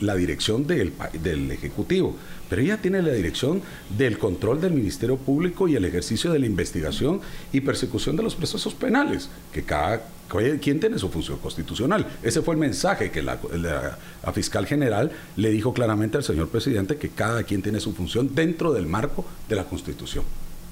la 0.01 0.15
dirección 0.15 0.67
del, 0.67 0.93
del 1.23 1.51
Ejecutivo 1.51 2.15
pero 2.49 2.61
ella 2.61 2.77
tiene 2.77 3.01
la 3.01 3.11
dirección 3.11 3.61
del 3.97 4.17
control 4.17 4.61
del 4.61 4.73
Ministerio 4.73 5.17
Público 5.17 5.67
y 5.67 5.75
el 5.75 5.85
ejercicio 5.85 6.31
de 6.31 6.39
la 6.39 6.45
investigación 6.45 7.21
y 7.51 7.61
persecución 7.61 8.15
de 8.15 8.23
los 8.23 8.35
procesos 8.35 8.73
penales, 8.73 9.29
que 9.51 9.63
cada 9.63 10.03
quien 10.61 10.79
tiene 10.79 10.99
su 10.99 11.09
función 11.09 11.37
constitucional. 11.39 12.05
Ese 12.23 12.41
fue 12.41 12.55
el 12.55 12.59
mensaje 12.59 13.11
que 13.11 13.21
la, 13.21 13.39
fiscal 14.33 14.65
general 14.65 15.11
le 15.35 15.49
dijo 15.49 15.73
claramente 15.73 16.17
al 16.17 16.23
señor 16.23 16.49
presidente 16.49 16.97
que 16.97 17.09
cada 17.09 17.43
quien 17.43 17.61
tiene 17.61 17.79
su 17.79 17.93
función 17.93 18.35
dentro 18.35 18.73
del 18.73 18.87
marco 18.87 19.25
de 19.47 19.55
la 19.55 19.63
Constitución. 19.63 20.23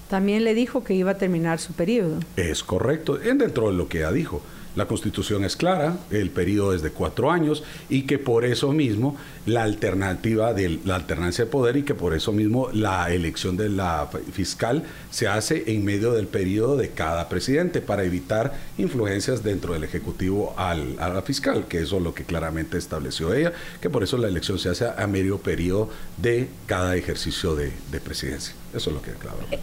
También 0.09 0.43
le 0.43 0.53
dijo 0.53 0.83
que 0.83 0.93
iba 0.93 1.11
a 1.11 1.17
terminar 1.17 1.59
su 1.59 1.73
periodo. 1.73 2.19
Es 2.35 2.63
correcto, 2.63 3.17
dentro 3.17 3.71
de 3.71 3.73
lo 3.73 3.87
que 3.87 3.99
ella 3.99 4.11
dijo. 4.11 4.41
La 4.75 4.85
constitución 4.85 5.43
es 5.45 5.55
clara, 5.55 5.97
el 6.11 6.29
periodo 6.29 6.73
es 6.73 6.81
de 6.81 6.91
cuatro 6.91 7.31
años 7.31 7.63
y 7.89 8.03
que 8.03 8.19
por 8.19 8.45
eso 8.45 8.71
mismo 8.73 9.17
la 9.45 9.63
alternativa 9.63 10.53
de 10.53 10.79
la 10.83 10.95
alternancia 10.95 11.45
de 11.45 11.51
poder 11.51 11.77
y 11.77 11.83
que 11.83 11.95
por 11.95 12.13
eso 12.13 12.31
mismo 12.31 12.69
la 12.73 13.11
elección 13.11 13.57
de 13.57 13.69
la 13.69 14.09
fiscal 14.33 14.83
se 15.11 15.27
hace 15.27 15.63
en 15.67 15.85
medio 15.85 16.11
del 16.13 16.27
periodo 16.27 16.75
de 16.77 16.89
cada 16.89 17.29
presidente 17.29 17.81
para 17.81 18.03
evitar 18.03 18.53
influencias 18.77 19.43
dentro 19.43 19.73
del 19.73 19.83
Ejecutivo 19.83 20.53
al, 20.57 20.99
a 20.99 21.09
la 21.09 21.21
fiscal, 21.21 21.67
que 21.67 21.79
eso 21.79 21.97
es 21.97 22.03
lo 22.03 22.13
que 22.13 22.23
claramente 22.23 22.77
estableció 22.77 23.33
ella, 23.33 23.53
que 23.81 23.89
por 23.89 24.03
eso 24.03 24.17
la 24.17 24.27
elección 24.27 24.59
se 24.59 24.69
hace 24.69 24.85
a 24.85 25.07
medio 25.07 25.37
periodo 25.37 25.89
de 26.17 26.49
cada 26.65 26.95
ejercicio 26.95 27.55
de, 27.55 27.71
de 27.91 27.99
presidencia. 27.99 28.53
Eso 28.73 28.89
es 28.89 28.95
lo 28.95 29.01
que. 29.01 29.11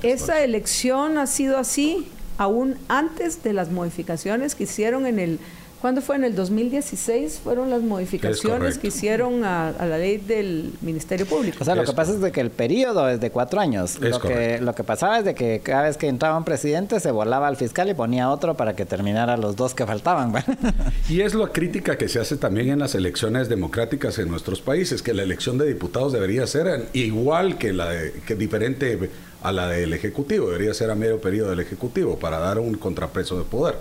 ¿Esa 0.02 0.42
elección 0.42 1.18
ha 1.18 1.26
sido 1.26 1.58
así 1.58 2.08
aún 2.39 2.76
antes 2.89 3.43
de 3.43 3.53
las 3.53 3.70
modificaciones 3.70 4.55
que 4.55 4.64
hicieron 4.64 5.07
en 5.07 5.18
el 5.18 5.39
¿Cuándo 5.83 6.01
fue? 6.01 6.14
En 6.14 6.22
el 6.22 6.37
2016 6.37 7.41
fueron 7.43 7.68
las 7.68 7.83
modificaciones 7.83 8.78
que 8.78 8.87
hicieron 8.87 9.43
a, 9.43 9.72
la 9.80 9.99
ley 9.99 10.16
del 10.16 10.72
Ministerio 10.80 11.26
Público. 11.26 11.59
O 11.61 11.64
sea, 11.64 11.74
lo 11.74 11.83
que 11.83 11.93
pasa 11.93 12.12
es 12.12 12.20
de 12.20 12.30
que 12.30 12.41
el 12.41 12.51
periodo 12.51 13.09
es 13.09 13.20
de 13.20 13.33
cuatro 13.33 13.61
años. 13.61 13.99
lo, 13.99 14.20
que, 14.20 14.61
lo 14.61 14.76
que 14.76 14.85
pasaba 14.85 15.18
es 15.18 15.24
de 15.24 15.35
que 15.35 15.59
cada 15.61 15.83
vez 15.83 15.97
que 15.97 16.07
entraba 16.07 16.39
un 16.39 16.45
presidente 16.45 17.01
se 17.01 17.11
volaba 17.11 17.49
al 17.49 17.57
fiscal 17.57 17.91
y 17.91 17.95
ponía 17.95 18.30
otro 18.30 18.57
para 18.57 18.76
que 18.76 18.87
terminara 18.87 19.37
los 19.37 19.57
dos 19.57 19.74
que 19.74 19.85
faltaban. 19.85 20.33
y 21.09 21.22
es 21.22 21.35
la 21.35 21.49
crítica 21.49 21.99
que 21.99 22.09
se 22.09 22.20
hace 22.20 22.37
también 22.37 22.68
en 22.68 22.78
las 22.78 22.95
elecciones 22.95 23.49
democráticas 23.49 24.20
en 24.20 24.28
nuestros 24.28 24.61
países, 24.61 25.03
que 25.03 25.12
la 25.14 25.24
elección 25.24 25.59
de 25.59 25.66
diputados 25.66 26.12
debería 26.12 26.47
ser 26.47 26.91
igual 26.93 27.59
que 27.59 27.72
la 27.72 27.91
de, 27.91 28.12
que 28.24 28.37
diferente 28.37 29.11
a 29.43 29.51
la 29.51 29.66
del 29.66 29.93
Ejecutivo, 29.95 30.47
debería 30.47 30.74
ser 30.74 30.93
a 30.93 30.95
medio 30.95 31.20
periodo 31.20 31.51
del 31.51 31.59
Ejecutivo 31.59 32.20
para 32.20 32.39
dar 32.39 32.61
un 32.61 32.74
contrapeso 32.74 33.37
de 33.37 33.43
poder. 33.43 33.74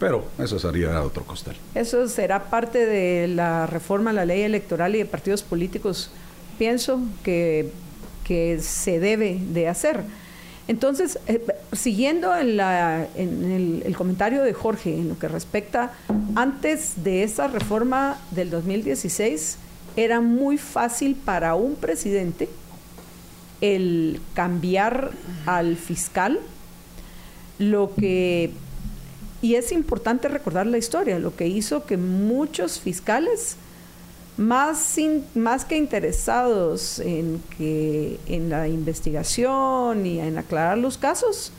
Pero 0.00 0.24
eso 0.38 0.58
sería 0.58 1.02
otro 1.02 1.24
costal. 1.24 1.54
Eso 1.74 2.08
será 2.08 2.44
parte 2.44 2.86
de 2.86 3.28
la 3.28 3.66
reforma 3.66 4.10
a 4.10 4.12
la 4.14 4.24
ley 4.24 4.40
electoral 4.40 4.94
y 4.96 4.98
de 4.98 5.04
partidos 5.04 5.42
políticos, 5.42 6.10
pienso 6.58 7.00
que, 7.22 7.70
que 8.24 8.58
se 8.60 8.98
debe 8.98 9.38
de 9.52 9.68
hacer. 9.68 10.02
Entonces, 10.68 11.18
eh, 11.26 11.44
siguiendo 11.72 12.34
en, 12.34 12.56
la, 12.56 13.06
en 13.14 13.82
el, 13.84 13.94
comentario 13.94 14.42
de 14.42 14.54
Jorge 14.54 14.94
en 14.94 15.10
lo 15.10 15.18
que 15.18 15.28
respecta, 15.28 15.92
antes 16.34 17.04
de 17.04 17.22
esa 17.22 17.48
reforma 17.48 18.16
del 18.30 18.50
2016, 18.50 19.58
era 19.96 20.22
muy 20.22 20.56
fácil 20.56 21.14
para 21.14 21.56
un 21.56 21.74
presidente 21.74 22.48
el 23.60 24.20
cambiar 24.32 25.10
al 25.44 25.76
fiscal, 25.76 26.40
lo 27.58 27.92
que 27.94 28.52
y 29.42 29.54
es 29.54 29.72
importante 29.72 30.28
recordar 30.28 30.66
la 30.66 30.78
historia, 30.78 31.18
lo 31.18 31.34
que 31.34 31.46
hizo 31.46 31.86
que 31.86 31.96
muchos 31.96 32.78
fiscales, 32.78 33.56
más, 34.36 34.96
más 35.34 35.64
que 35.64 35.76
interesados 35.76 36.98
en, 36.98 37.42
que, 37.56 38.18
en 38.26 38.50
la 38.50 38.68
investigación 38.68 40.04
y 40.04 40.20
en 40.20 40.38
aclarar 40.38 40.78
los 40.78 40.98
casos, 40.98 41.52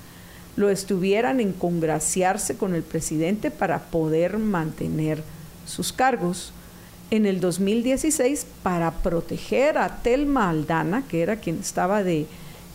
lo 0.56 0.70
estuvieran 0.70 1.40
en 1.40 1.54
congraciarse 1.54 2.56
con 2.56 2.76
el 2.76 2.84
presidente 2.84 3.50
para 3.52 3.80
poder 3.80 4.38
mantener 4.38 5.24
sus 5.66 5.92
cargos. 5.92 6.54
En 7.10 7.26
el 7.26 7.40
2016, 7.40 8.46
para 8.64 8.92
proteger 8.92 9.78
a 9.78 10.02
Telma 10.02 10.50
Aldana, 10.50 11.04
que 11.08 11.22
era 11.22 11.38
quien 11.38 11.60
estaba 11.60 12.04
de, 12.04 12.26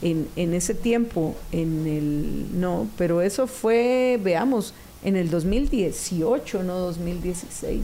en, 0.02 0.28
en 0.36 0.54
ese 0.54 0.74
tiempo 0.74 1.34
en 1.52 1.86
el... 1.86 2.60
No, 2.60 2.88
pero 2.98 3.22
eso 3.22 3.46
fue, 3.46 4.20
veamos, 4.22 4.74
en 5.06 5.14
el 5.14 5.30
2018, 5.30 6.64
no 6.64 6.78
2016. 6.80 7.78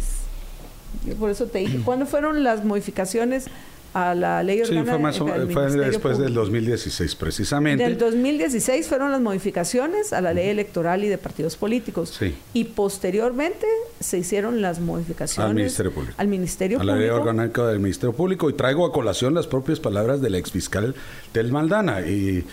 Yo 1.06 1.14
por 1.14 1.30
eso 1.30 1.46
te 1.46 1.60
dije, 1.60 1.78
¿cuándo 1.84 2.04
fueron 2.04 2.42
las 2.42 2.64
modificaciones 2.64 3.46
a 3.94 4.14
la 4.16 4.42
ley 4.42 4.60
orgánica? 4.60 5.12
Sí, 5.12 5.20
fue, 5.52 5.70
después 5.70 6.18
del 6.18 6.34
2016, 6.34 7.14
precisamente. 7.14 7.84
Del 7.84 7.96
2016 7.96 8.88
fueron 8.88 9.12
las 9.12 9.20
modificaciones 9.20 10.12
a 10.12 10.20
la 10.20 10.34
ley 10.34 10.48
electoral 10.48 11.04
y 11.04 11.08
de 11.08 11.16
partidos 11.16 11.56
políticos. 11.56 12.12
Sí. 12.18 12.34
Y 12.54 12.64
posteriormente 12.64 13.66
se 14.00 14.18
hicieron 14.18 14.60
las 14.60 14.80
modificaciones 14.80 15.48
al 15.48 15.54
Ministerio 15.54 15.92
Público. 15.92 16.14
Al 16.16 16.26
Ministerio 16.26 16.80
a 16.80 16.84
la 16.84 16.96
ley 16.96 17.08
orgánica 17.08 17.68
del 17.68 17.78
Ministerio 17.78 18.16
Público. 18.16 18.50
Y 18.50 18.54
traigo 18.54 18.84
a 18.84 18.92
colación 18.92 19.32
las 19.32 19.46
propias 19.46 19.78
palabras 19.78 20.20
del 20.20 20.34
exfiscal 20.34 20.96
del 21.32 21.52
Maldana. 21.52 22.00
Y 22.00 22.44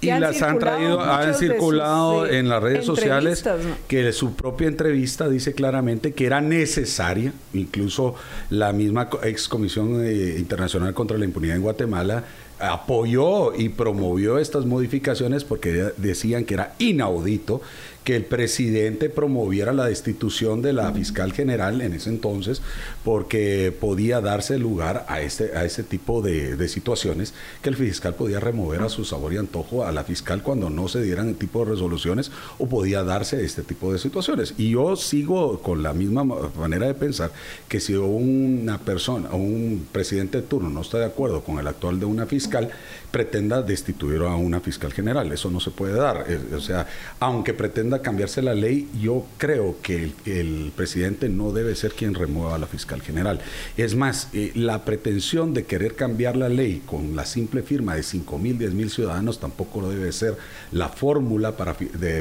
y 0.00 0.06
las 0.06 0.42
han 0.42 0.58
traído, 0.58 1.00
han 1.00 1.34
circulado 1.34 2.26
en 2.26 2.48
las 2.48 2.62
redes 2.62 2.84
sociales 2.84 3.44
que 3.88 4.12
su 4.12 4.34
propia 4.34 4.68
entrevista 4.68 5.28
dice 5.28 5.54
claramente 5.54 6.12
que 6.12 6.26
era 6.26 6.40
necesaria, 6.40 7.32
incluso 7.52 8.14
la 8.50 8.72
misma 8.72 9.08
ex 9.22 9.48
Comisión 9.48 10.04
eh, 10.04 10.36
Internacional 10.38 10.94
contra 10.94 11.18
la 11.18 11.24
Impunidad 11.24 11.56
en 11.56 11.62
Guatemala 11.62 12.24
apoyó 12.60 13.54
y 13.54 13.68
promovió 13.68 14.38
estas 14.38 14.66
modificaciones 14.66 15.44
porque 15.44 15.92
decían 15.96 16.44
que 16.44 16.54
era 16.54 16.74
inaudito 16.78 17.60
que 18.04 18.16
el 18.16 18.24
presidente 18.24 19.10
promoviera 19.10 19.72
la 19.72 19.84
destitución 19.84 20.62
de 20.62 20.72
la 20.72 20.90
fiscal 20.92 21.32
general 21.32 21.82
en 21.82 21.92
ese 21.92 22.08
entonces, 22.08 22.62
porque 23.08 23.74
podía 23.80 24.20
darse 24.20 24.58
lugar 24.58 25.06
a 25.08 25.22
este, 25.22 25.56
a 25.56 25.64
ese 25.64 25.82
tipo 25.82 26.20
de, 26.20 26.68
situaciones, 26.68 27.32
que 27.62 27.70
el 27.70 27.74
fiscal 27.74 28.14
podía 28.14 28.38
remover 28.38 28.82
a 28.82 28.90
su 28.90 29.02
sabor 29.06 29.32
y 29.32 29.38
antojo 29.38 29.86
a 29.86 29.92
la 29.92 30.04
fiscal 30.04 30.42
cuando 30.42 30.68
no 30.68 30.88
se 30.88 31.00
dieran 31.00 31.30
el 31.30 31.36
tipo 31.36 31.64
de 31.64 31.70
resoluciones 31.70 32.30
o 32.58 32.68
podía 32.68 33.04
darse 33.04 33.42
este 33.42 33.62
tipo 33.62 33.94
de 33.94 33.98
situaciones. 33.98 34.52
Y 34.58 34.72
yo 34.72 34.94
sigo 34.94 35.62
con 35.62 35.82
la 35.82 35.94
misma 35.94 36.22
manera 36.22 36.86
de 36.86 36.92
pensar 36.92 37.30
que 37.66 37.80
si 37.80 37.94
una 37.94 38.76
persona 38.76 39.30
o 39.30 39.36
un 39.36 39.88
presidente 39.90 40.42
de 40.42 40.46
turno 40.46 40.68
no 40.68 40.82
está 40.82 40.98
de 40.98 41.06
acuerdo 41.06 41.42
con 41.42 41.58
el 41.58 41.66
actual 41.66 41.98
de 41.98 42.04
una 42.04 42.26
fiscal, 42.26 42.70
pretenda 43.10 43.62
destituir 43.62 44.22
a 44.22 44.36
una 44.36 44.60
fiscal 44.60 44.92
general. 44.92 45.32
Eso 45.32 45.50
no 45.50 45.60
se 45.60 45.70
puede 45.70 45.94
dar. 45.94 46.26
O 46.54 46.60
sea, 46.60 46.86
aunque 47.20 47.54
pretenda 47.54 48.02
cambiarse 48.02 48.42
la 48.42 48.54
ley, 48.54 48.88
yo 49.00 49.24
creo 49.38 49.76
que 49.82 50.12
el, 50.26 50.72
presidente 50.76 51.28
no 51.28 51.52
debe 51.52 51.74
ser 51.74 51.92
quien 51.92 52.14
remueva 52.14 52.54
a 52.54 52.58
la 52.58 52.66
fiscal 52.66 52.97
general. 53.00 53.40
Es 53.76 53.94
más, 53.94 54.28
eh, 54.32 54.52
la 54.54 54.84
pretensión 54.84 55.54
de 55.54 55.64
querer 55.64 55.94
cambiar 55.94 56.36
la 56.36 56.48
ley 56.48 56.82
con 56.84 57.16
la 57.16 57.24
simple 57.24 57.62
firma 57.62 57.94
de 57.94 58.02
5 58.02 58.38
mil, 58.38 58.58
10 58.58 58.72
mil 58.74 58.90
ciudadanos 58.90 59.40
tampoco 59.40 59.88
debe 59.88 60.12
ser 60.12 60.36
la 60.72 60.88
fórmula 60.88 61.56
para, 61.56 61.76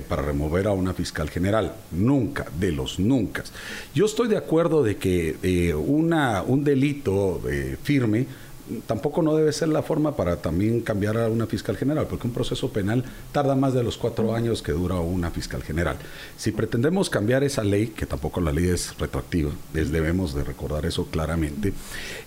para 0.07 0.21
remover 0.21 0.67
a 0.67 0.71
una 0.71 0.93
fiscal 0.93 1.29
general. 1.29 1.73
Nunca, 1.91 2.45
de 2.59 2.71
los 2.71 2.99
nunca. 2.99 3.43
Yo 3.93 4.05
estoy 4.05 4.27
de 4.27 4.37
acuerdo 4.37 4.83
de 4.83 4.97
que 4.97 5.37
eh, 5.43 5.73
una, 5.73 6.41
un 6.43 6.63
delito 6.63 7.41
eh, 7.49 7.77
firme, 7.81 8.27
tampoco 8.85 9.21
no 9.21 9.35
debe 9.35 9.51
ser 9.53 9.69
la 9.69 9.81
forma 9.81 10.15
para 10.15 10.37
también 10.37 10.81
cambiar 10.81 11.17
a 11.17 11.29
una 11.29 11.47
fiscal 11.47 11.77
general, 11.77 12.07
porque 12.09 12.27
un 12.27 12.33
proceso 12.33 12.69
penal 12.71 13.03
tarda 13.31 13.55
más 13.55 13.73
de 13.73 13.83
los 13.83 13.97
cuatro 13.97 14.33
años 14.33 14.61
que 14.61 14.71
dura 14.71 14.95
una 14.95 15.31
fiscal 15.31 15.63
general. 15.63 15.97
Si 16.37 16.51
pretendemos 16.51 17.09
cambiar 17.09 17.43
esa 17.43 17.63
ley, 17.63 17.87
que 17.87 18.05
tampoco 18.05 18.41
la 18.41 18.51
ley 18.51 18.67
es 18.67 18.97
retroactiva, 18.97 19.51
debemos 19.73 20.33
de 20.33 20.43
recordar 20.43 20.85
eso 20.85 21.05
claramente, 21.05 21.73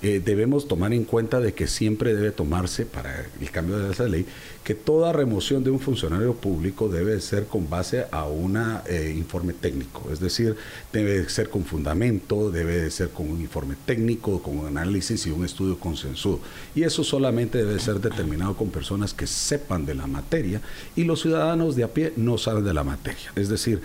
eh, 0.03 0.23
debemos 0.25 0.69
tomar 0.69 0.93
en 0.93 1.05
cuenta 1.05 1.41
de 1.41 1.53
que 1.53 1.67
siempre 1.67 2.15
debe 2.15 2.31
tomarse 2.31 2.87
para 2.87 3.27
el 3.41 3.51
cambio 3.51 3.79
de 3.79 3.93
esa 3.93 4.07
ley 4.07 4.27
que 4.65 4.75
toda 4.75 5.13
remoción 5.13 5.65
de 5.65 5.71
un 5.71 5.81
funcionario 5.81 6.35
público 6.35 6.89
debe 6.89 7.21
ser 7.21 7.47
con 7.47 7.69
base 7.69 8.07
a 8.11 8.27
un 8.27 8.57
eh, 8.87 9.15
informe 9.17 9.53
técnico, 9.53 10.11
es 10.13 10.21
decir, 10.21 10.57
debe 10.93 11.29
ser 11.29 11.49
con 11.49 11.65
fundamento, 11.65 12.51
debe 12.51 12.91
ser 12.91 13.11
con 13.11 13.31
un 13.31 13.41
informe 13.41 13.75
técnico, 13.87 14.43
con 14.43 14.59
un 14.59 14.67
análisis 14.67 15.27
y 15.27 15.31
un 15.31 15.45
estudio 15.45 15.79
consensuado. 15.79 16.30
Y 16.75 16.83
eso 16.83 17.03
solamente 17.03 17.59
debe 17.59 17.81
ser 17.81 18.01
determinado 18.01 18.55
con 18.57 18.71
personas 18.71 19.15
que 19.15 19.27
sepan 19.27 19.87
de 19.87 19.95
la 19.95 20.07
materia 20.07 20.61
y 20.95 21.05
los 21.05 21.23
ciudadanos 21.23 21.75
de 21.77 21.85
a 21.85 21.89
pie 21.89 22.13
no 22.17 22.39
saben 22.39 22.65
de 22.65 22.75
la 22.75 22.85
materia. 22.85 23.33
Es 23.35 23.49
decir, 23.49 23.81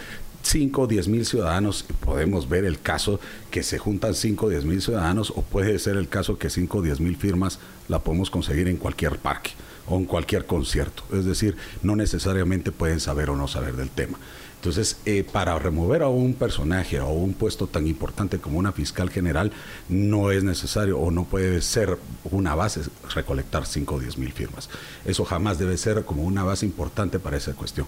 5 0.46 0.82
o 0.82 0.88
10 0.88 1.08
mil 1.08 1.26
ciudadanos, 1.26 1.86
podemos 2.02 2.48
ver 2.48 2.66
el 2.66 2.80
caso 2.80 3.20
que 3.50 3.64
se 3.64 3.80
juntan 3.80 4.14
5 4.14 4.46
o 4.46 4.50
10 4.50 4.66
mil 4.66 4.82
ciudadanos, 4.82 5.32
o 5.36 5.42
puede 5.42 5.80
ser 5.80 5.98
el 5.98 6.08
caso 6.08 6.38
que 6.38 6.52
5 6.52 6.78
o 6.78 6.82
10 6.84 7.00
mil 7.00 7.18
firmas 7.18 7.60
la 7.88 8.00
podemos 8.00 8.30
conseguir 8.30 8.68
en 8.68 8.78
cualquier 8.78 9.18
parque 9.18 9.52
o 9.88 9.98
en 9.98 10.06
cualquier 10.06 10.46
concierto. 10.46 11.04
Es 11.12 11.26
decir, 11.26 11.56
no 11.82 11.96
necesariamente 11.96 12.72
pueden 12.72 13.00
saber 13.00 13.32
o 13.32 13.36
no 13.36 13.48
saber 13.48 13.76
del 13.76 13.90
tema. 13.90 14.20
Entonces, 14.66 14.98
eh, 15.06 15.24
para 15.24 15.60
remover 15.60 16.02
a 16.02 16.08
un 16.08 16.34
personaje 16.34 17.00
o 17.00 17.10
un 17.10 17.36
puesto 17.36 17.68
tan 17.68 17.86
importante 17.86 18.40
como 18.40 18.58
una 18.58 18.72
fiscal 18.72 19.12
general, 19.12 19.52
no 19.90 20.32
es 20.32 20.44
necesario 20.44 20.98
o 20.98 21.12
no 21.12 21.26
puede 21.26 21.62
ser 21.62 22.00
una 22.32 22.56
base 22.56 22.82
recolectar 23.14 23.68
5 23.68 23.94
o 23.94 24.00
10 24.00 24.18
mil 24.18 24.34
firmas. 24.34 24.68
Eso 25.06 25.24
jamás 25.24 25.60
debe 25.60 25.78
ser 25.78 26.04
como 26.04 26.24
una 26.24 26.44
base 26.44 26.66
importante 26.66 27.20
para 27.20 27.38
esa 27.38 27.54
cuestión. 27.54 27.86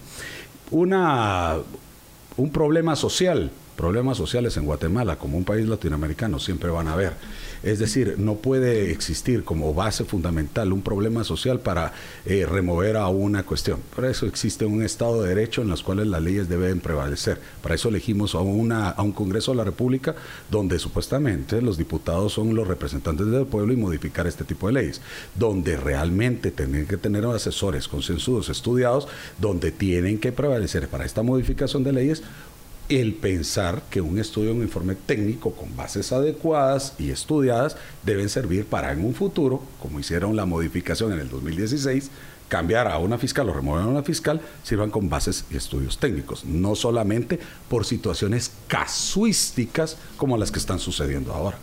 Una, 0.70 1.56
un 2.36 2.50
problema 2.52 2.94
social 2.94 3.50
problemas 3.78 4.18
sociales 4.18 4.56
en 4.56 4.66
Guatemala, 4.66 5.16
como 5.16 5.38
un 5.38 5.44
país 5.44 5.68
latinoamericano, 5.68 6.40
siempre 6.40 6.68
van 6.68 6.88
a 6.88 6.94
haber. 6.94 7.12
Es 7.62 7.78
decir, 7.78 8.16
no 8.18 8.34
puede 8.34 8.90
existir 8.90 9.44
como 9.44 9.72
base 9.72 10.04
fundamental 10.04 10.72
un 10.72 10.82
problema 10.82 11.22
social 11.22 11.60
para 11.60 11.92
eh, 12.26 12.44
remover 12.44 12.96
a 12.96 13.06
una 13.08 13.44
cuestión. 13.44 13.78
Por 13.94 14.04
eso 14.04 14.26
existe 14.26 14.64
un 14.64 14.82
Estado 14.82 15.22
de 15.22 15.28
Derecho 15.28 15.62
en 15.62 15.68
los 15.68 15.84
cuales 15.84 16.08
las 16.08 16.20
leyes 16.20 16.48
deben 16.48 16.80
prevalecer. 16.80 17.40
Para 17.62 17.76
eso 17.76 17.88
elegimos 17.88 18.34
a, 18.34 18.40
una, 18.40 18.90
a 18.90 19.02
un 19.02 19.12
Congreso 19.12 19.52
de 19.52 19.58
la 19.58 19.64
República 19.64 20.16
donde 20.50 20.78
supuestamente 20.80 21.62
los 21.62 21.78
diputados 21.78 22.32
son 22.32 22.54
los 22.56 22.66
representantes 22.66 23.28
del 23.28 23.46
pueblo 23.46 23.72
y 23.72 23.76
modificar 23.76 24.26
este 24.26 24.44
tipo 24.44 24.66
de 24.66 24.72
leyes. 24.72 25.00
Donde 25.36 25.76
realmente 25.76 26.50
tienen 26.50 26.86
que 26.86 26.96
tener 26.96 27.24
asesores 27.26 27.86
consensuados, 27.86 28.48
estudiados, 28.48 29.06
donde 29.40 29.70
tienen 29.70 30.18
que 30.18 30.32
prevalecer 30.32 30.88
para 30.88 31.04
esta 31.04 31.22
modificación 31.22 31.84
de 31.84 31.92
leyes 31.92 32.22
el 32.88 33.14
pensar 33.14 33.82
que 33.90 34.00
un 34.00 34.18
estudio, 34.18 34.52
un 34.52 34.62
informe 34.62 34.94
técnico 34.94 35.52
con 35.52 35.76
bases 35.76 36.10
adecuadas 36.12 36.94
y 36.98 37.10
estudiadas 37.10 37.76
deben 38.04 38.28
servir 38.28 38.64
para 38.64 38.92
en 38.92 39.04
un 39.04 39.14
futuro, 39.14 39.62
como 39.80 40.00
hicieron 40.00 40.36
la 40.36 40.46
modificación 40.46 41.12
en 41.12 41.20
el 41.20 41.28
2016, 41.28 42.10
cambiar 42.48 42.88
a 42.88 42.98
una 42.98 43.18
fiscal 43.18 43.48
o 43.50 43.52
remover 43.52 43.84
a 43.84 43.86
una 43.86 44.02
fiscal, 44.02 44.40
sirvan 44.62 44.90
con 44.90 45.10
bases 45.10 45.44
y 45.50 45.56
estudios 45.56 45.98
técnicos, 45.98 46.44
no 46.46 46.74
solamente 46.74 47.38
por 47.68 47.84
situaciones 47.84 48.52
casuísticas 48.68 49.96
como 50.16 50.38
las 50.38 50.50
que 50.50 50.58
están 50.58 50.78
sucediendo 50.78 51.34
ahora. 51.34 51.58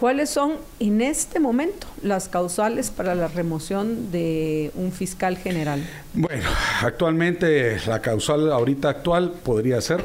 ¿Cuáles 0.00 0.30
son 0.30 0.52
en 0.78 1.02
este 1.02 1.40
momento 1.40 1.86
las 2.02 2.30
causales 2.30 2.90
para 2.90 3.14
la 3.14 3.28
remoción 3.28 4.10
de 4.10 4.70
un 4.74 4.92
fiscal 4.92 5.36
general? 5.36 5.86
Bueno, 6.14 6.48
actualmente 6.80 7.76
la 7.86 8.00
causal 8.00 8.50
ahorita 8.50 8.88
actual 8.88 9.30
podría 9.44 9.78
ser 9.82 10.02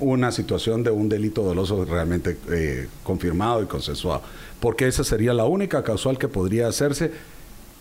una 0.00 0.32
situación 0.32 0.82
de 0.82 0.90
un 0.90 1.08
delito 1.08 1.44
doloso 1.44 1.84
realmente 1.84 2.36
eh, 2.50 2.88
confirmado 3.04 3.62
y 3.62 3.66
consensuado, 3.66 4.22
porque 4.58 4.88
esa 4.88 5.04
sería 5.04 5.32
la 5.32 5.44
única 5.44 5.84
causal 5.84 6.18
que 6.18 6.26
podría 6.26 6.66
hacerse 6.66 7.12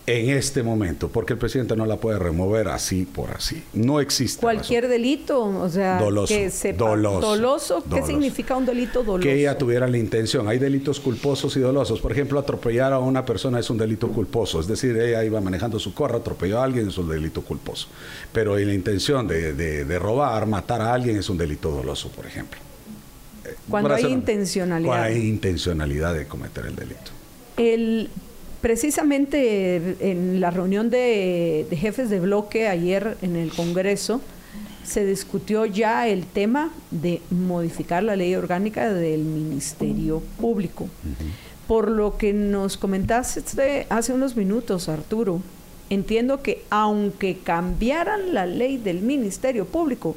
en 0.08 0.30
este 0.30 0.64
momento, 0.64 1.10
porque 1.10 1.34
el 1.34 1.39
presidente 1.39 1.76
no 1.76 1.86
la 1.86 1.97
puede 1.97 2.18
remover 2.18 2.70
así 2.70 3.03
por 3.03 3.30
así. 3.32 3.62
No 3.74 3.99
existe. 3.99 4.39
Cualquier 4.39 4.88
delito, 4.88 5.43
o 5.43 5.68
sea, 5.68 5.99
doloso, 5.99 6.34
que 6.34 6.74
doloso, 6.74 7.84
¿Qué 7.93 8.01
significa 8.03 8.55
un 8.55 8.66
delito 8.66 9.03
doloso? 9.03 9.28
Que 9.28 9.41
ella 9.41 9.58
tuviera 9.58 9.86
la 9.86 9.97
intención. 9.97 10.47
Hay 10.47 10.60
delitos 10.60 11.01
culposos 11.01 11.58
y 11.58 11.60
dolosos. 11.60 11.99
Por 11.99 12.14
ejemplo, 12.14 12.39
atropellar 12.39 12.93
a 12.93 12.99
una 12.99 13.26
persona 13.26 13.60
es 13.60 13.70
un 13.70 13.78
delito 13.78 14.08
culposo. 14.08 14.62
Es 14.62 14.68
decir, 14.68 14.97
ella 14.97 15.26
iba 15.26 15.41
manejando 15.41 15.78
su 15.78 15.93
corra, 15.93 16.20
atropelló 16.20 16.62
a 16.62 16.64
alguien, 16.64 16.88
es 16.88 16.97
un 16.97 17.10
delito 17.10 17.41
culposo. 17.41 17.89
Pero 18.32 18.58
la 18.58 18.74
intención 18.74 19.28
de, 19.28 19.53
de, 19.53 19.99
robar, 19.99 20.47
matar 20.47 20.82
a 20.82 20.93
alguien 20.93 21.18
es 21.18 21.30
un 21.30 21.38
delito 21.38 21.70
doloso, 21.70 22.10
por 22.12 22.26
ejemplo. 22.26 22.62
Cuando 23.70 23.93
hay 23.93 24.05
intencionalidad. 24.05 24.89
Cuando 24.89 25.05
hay 25.05 25.28
intencionalidad 25.28 26.14
de 26.14 26.28
cometer 26.28 26.66
el 26.66 26.78
delito. 26.78 27.12
El 27.58 28.10
Precisamente 28.62 30.12
en 30.12 30.41
la 30.41 30.49
reunión 30.49 30.89
de, 30.89 31.68
jefes 31.72 32.10
de 32.10 32.20
bloque 32.20 32.68
ayer 32.68 33.18
en 33.22 33.36
el 33.36 33.51
Congreso 33.51 34.20
se 34.84 35.05
discutió 35.05 35.66
ya 35.66 36.08
el 36.08 36.26
tema 36.26 36.72
de 36.89 37.22
modificar 37.30 38.03
la 38.03 38.16
ley 38.16 38.34
orgánica 38.36 38.91
del 38.91 39.22
Ministerio 39.22 40.24
Público. 40.39 40.88
Por 41.68 41.91
lo 41.91 42.18
que 42.18 42.34
nos 42.34 42.78
comentaste 42.78 43.86
hace 43.89 44.14
unos 44.14 44.36
minutos, 44.36 44.89
Arturo, 44.89 45.41
entiendo 45.89 46.41
que 46.41 46.64
aunque 46.70 47.38
cambiaran 47.38 48.34
la 48.34 48.45
ley 48.45 48.78
del 48.78 49.01
Ministerio 49.01 49.66
Público, 49.66 50.16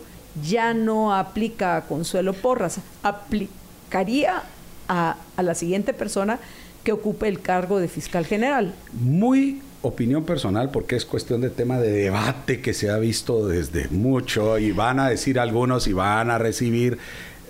ya 0.49 0.73
no 0.73 1.15
aplica 1.15 1.77
a 1.77 1.83
Consuelo 1.83 2.33
Porras, 2.33 2.79
aplicaría 3.03 4.45
a, 4.89 5.17
a 5.37 5.43
la 5.43 5.55
siguiente 5.55 5.93
persona 5.93 6.39
que 6.85 6.93
ocupe 6.93 7.29
el 7.29 7.41
cargo 7.41 7.79
de 7.79 7.89
fiscal 7.89 8.27
general. 8.27 8.75
Muy 8.93 9.63
opinión 9.83 10.25
personal 10.25 10.71
porque 10.71 10.97
es 10.97 11.05
cuestión 11.05 11.41
de 11.41 11.51
tema 11.51 11.79
de 11.79 11.91
debate 11.91 12.61
que 12.61 12.75
se 12.75 12.91
ha 12.91 12.99
visto 12.99 13.49
desde 13.49 13.89
mucho 13.89 14.59
y 14.59 14.73
van 14.73 15.01
a 15.01 15.09
decir 15.09 15.39
algunos 15.39 15.87
y 15.87 15.93
van 15.93 16.31
a 16.31 16.39
recibir 16.39 16.99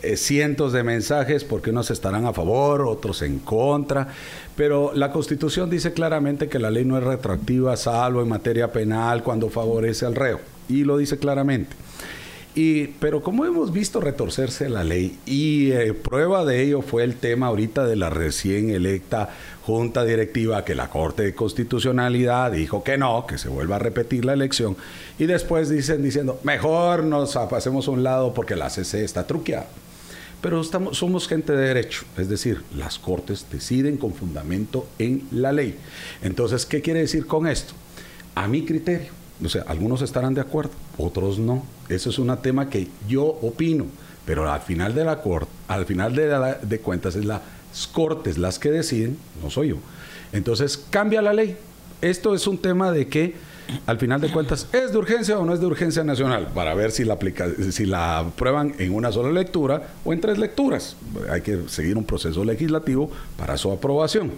eh, 0.03 0.17
cientos 0.17 0.73
de 0.73 0.83
mensajes 0.83 1.45
porque 1.45 1.71
unos 1.71 1.91
estarán 1.91 2.25
a 2.27 2.33
favor, 2.33 2.83
otros 2.83 3.23
en 3.23 3.39
contra, 3.41 4.09
pero 4.57 4.93
la 4.95 5.13
Constitución 5.13 5.69
dice 5.69 5.93
claramente 5.93 6.49
que 6.49 6.59
la 6.59 6.71
ley 6.71 6.85
no 6.85 6.97
es 6.97 7.05
retroactiva 7.05 7.77
salvo 7.77 8.23
en 8.23 8.29
materia 8.29 8.73
penal 8.73 9.23
cuando 9.23 9.51
favorece 9.51 10.07
al 10.07 10.15
reo 10.15 10.41
y 10.69 10.85
lo 10.85 10.97
dice 10.97 11.19
claramente. 11.19 11.77
Y, 12.55 12.89
pero 12.99 13.23
como 13.23 13.45
hemos 13.45 13.73
visto 13.73 14.01
retorcerse 14.01 14.69
la 14.69 14.83
ley, 14.83 15.19
y 15.25 15.71
eh, 15.71 15.95
prueba 15.95 16.45
de 16.45 16.63
ello 16.63 16.83
fue 16.83 17.05
el 17.05 17.15
tema 17.15 17.47
ahorita 17.47 17.87
de 17.87 17.95
la 17.95 18.11
recién 18.11 18.71
electa 18.71 19.29
junta 19.63 20.05
directiva 20.05 20.65
que 20.65 20.75
la 20.75 20.91
Corte 20.91 21.23
de 21.23 21.35
Constitucionalidad 21.35 22.51
dijo 22.51 22.83
que 22.83 22.99
no, 22.99 23.25
que 23.25 23.39
se 23.39 23.49
vuelva 23.49 23.77
a 23.77 23.79
repetir 23.79 24.25
la 24.25 24.33
elección, 24.33 24.77
y 25.17 25.27
después 25.27 25.69
dicen 25.69 26.03
diciendo, 26.03 26.41
mejor 26.43 27.05
nos 27.05 27.35
pasemos 27.49 27.87
a 27.87 27.93
un 27.93 28.03
lado 28.03 28.35
porque 28.35 28.57
la 28.57 28.69
CC 28.69 29.05
está 29.05 29.27
truqueada. 29.27 29.69
Pero 30.41 30.61
estamos, 30.61 30.97
somos 30.97 31.29
gente 31.29 31.53
de 31.53 31.69
derecho, 31.69 32.05
es 32.17 32.29
decir, 32.29 32.63
las 32.75 32.99
Cortes 32.99 33.47
deciden 33.53 33.97
con 33.97 34.15
fundamento 34.15 34.89
en 34.99 35.23
la 35.31 35.53
ley. 35.53 35.77
Entonces, 36.23 36.65
¿qué 36.67 36.81
quiere 36.81 37.01
decir 37.01 37.27
con 37.27 37.47
esto? 37.47 37.75
A 38.35 38.49
mi 38.49 38.65
criterio, 38.65 39.13
o 39.45 39.49
sea, 39.49 39.65
algunos 39.67 40.03
estarán 40.03 40.35
de 40.35 40.41
acuerdo, 40.41 40.73
otros 40.99 41.39
no. 41.39 41.65
Eso 41.89 42.11
es 42.11 42.19
un 42.19 42.37
tema 42.39 42.69
que 42.69 42.89
yo 43.09 43.25
opino, 43.25 43.87
pero 44.25 44.51
al 44.51 44.61
final 44.61 44.95
de 44.95 45.05
la 45.05 45.23
corte, 45.23 45.51
al 45.69 45.87
final 45.87 46.15
de, 46.15 46.57
de 46.63 46.81
cuentas 46.81 47.17
es 47.17 47.25
las 47.25 47.41
cortes 47.93 48.39
las 48.39 48.59
que 48.59 48.71
deciden, 48.71 49.19
no 49.43 49.51
soy 49.51 49.69
yo. 49.69 49.77
Entonces, 50.33 50.77
cambia 50.91 51.23
la 51.23 51.33
ley. 51.33 51.57
Esto 52.01 52.35
es 52.35 52.47
un 52.47 52.59
tema 52.59 52.93
de 52.93 53.09
que 53.09 53.35
al 53.87 53.99
final 53.99 54.21
de 54.21 54.31
cuentas, 54.31 54.67
¿es 54.73 54.93
de 54.93 54.99
urgencia 54.99 55.39
o 55.39 55.45
no 55.45 55.55
es 55.55 55.61
de 55.61 55.67
urgencia 55.67 56.05
nacional? 56.05 56.49
Para 56.55 56.75
ver 56.75 56.91
si 56.91 57.05
la, 57.05 57.15
aplica, 57.15 57.47
si 57.71 57.87
la 57.87 58.19
aprueban 58.21 58.75
en 58.79 58.95
una 58.95 59.13
sola 59.13 59.31
lectura 59.31 59.83
o 60.05 60.13
en 60.13 60.21
tres 60.21 60.39
lecturas. 60.39 60.97
Hay 61.31 61.43
que 61.43 61.69
seguir 61.69 61.97
un 61.97 62.05
proceso 62.05 62.45
legislativo 62.45 63.11
para 63.37 63.57
su 63.57 63.71
aprobación. 63.71 64.33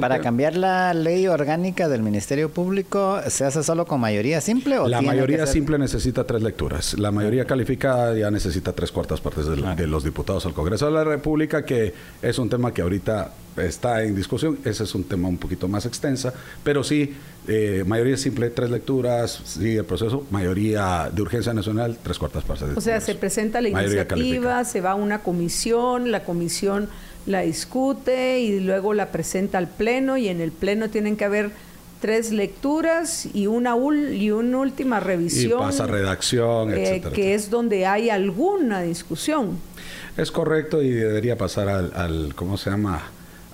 para, 0.00 0.20
cambiar 0.20 0.56
la 0.56 0.94
ley 0.94 1.26
orgánica 1.26 1.88
del 1.88 2.02
Ministerio 2.02 2.50
Público, 2.50 3.20
¿se 3.28 3.44
hace 3.44 3.62
solo 3.62 3.86
con 3.86 4.00
mayoría 4.00 4.40
simple? 4.40 4.78
¿o 4.78 4.88
la 4.88 5.02
mayoría 5.02 5.46
simple 5.46 5.78
necesita 5.78 6.24
tres 6.24 6.42
lecturas. 6.42 6.98
La 6.98 7.10
mayoría 7.10 7.44
calificada 7.44 8.16
ya 8.16 8.30
necesita 8.30 8.72
tres 8.72 8.92
cuartas 8.92 9.20
partes 9.20 9.46
de, 9.46 9.56
de 9.56 9.86
los 9.86 10.04
diputados 10.04 10.46
al 10.46 10.54
Congreso 10.54 10.86
de 10.86 10.92
la 10.92 11.04
República, 11.04 11.64
que 11.64 11.94
es 12.22 12.38
un 12.38 12.48
tema 12.48 12.72
que 12.72 12.82
ahorita 12.82 13.30
está 13.56 14.02
en 14.02 14.14
discusión. 14.14 14.58
Ese 14.64 14.84
es 14.84 14.94
un 14.94 15.04
tema 15.04 15.28
un 15.28 15.38
poquito 15.38 15.68
más 15.68 15.86
extensa, 15.86 16.32
pero 16.62 16.82
sí, 16.84 17.14
eh, 17.48 17.84
mayoría 17.86 18.16
simple, 18.16 18.50
tres 18.50 18.70
lecturas, 18.70 19.40
sigue 19.44 19.78
el 19.78 19.84
proceso, 19.84 20.26
mayoría 20.30 21.10
de 21.12 21.22
urgencia 21.22 21.52
nacional, 21.52 21.98
tres 22.02 22.18
cuartas 22.18 22.44
partes. 22.44 22.76
o 22.76 22.80
sea, 22.80 23.00
se 23.00 23.14
presenta 23.14 23.60
la 23.60 23.68
iniciativa, 23.68 24.64
se 24.64 24.80
va 24.80 24.92
a 24.92 24.94
una 24.94 25.22
comisión, 25.22 26.10
la 26.10 26.24
comisión 26.24 26.88
la 27.26 27.42
discute 27.42 28.40
y 28.40 28.60
luego 28.60 28.94
la 28.94 29.12
presenta 29.12 29.58
al 29.58 29.68
pleno 29.68 30.16
y 30.16 30.28
en 30.28 30.40
el 30.40 30.50
pleno 30.50 30.90
tienen 30.90 31.16
que 31.16 31.24
haber 31.24 31.50
tres 32.00 32.32
lecturas 32.32 33.28
y 33.32 33.46
una 33.46 33.76
y 33.76 34.30
una 34.32 34.58
última 34.58 34.98
revisión. 34.98 35.60
Y 35.60 35.62
pasa 35.62 35.86
redacción, 35.86 36.72
eh, 36.74 37.00
Que 37.14 37.34
es 37.34 37.48
donde 37.48 37.86
hay 37.86 38.10
alguna 38.10 38.82
discusión. 38.82 39.58
Es 40.16 40.32
correcto 40.32 40.82
y 40.82 40.90
debería 40.90 41.38
pasar 41.38 41.68
al, 41.68 41.92
al 41.94 42.34
¿cómo 42.34 42.58
se 42.58 42.70
llama? 42.70 43.02